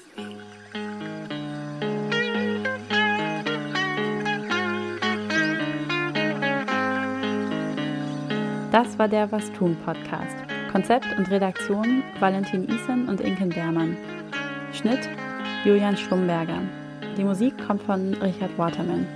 Das 8.71 8.99
war 8.99 9.07
der 9.07 9.31
Was 9.31 9.53
tun 9.53 9.77
Podcast. 9.85 10.35
Konzept 10.73 11.07
und 11.19 11.31
Redaktion 11.31 12.03
Valentin 12.21 12.67
Isen 12.67 13.07
und 13.07 13.21
Inken 13.21 13.51
Bermann. 13.51 13.99
Schnitt 14.73 15.07
Julian 15.65 15.97
Schlumberger. 15.97 16.63
Die 17.19 17.25
Musik 17.25 17.53
kommt 17.67 17.83
von 17.83 18.15
Richard 18.15 18.57
Waterman. 18.57 19.07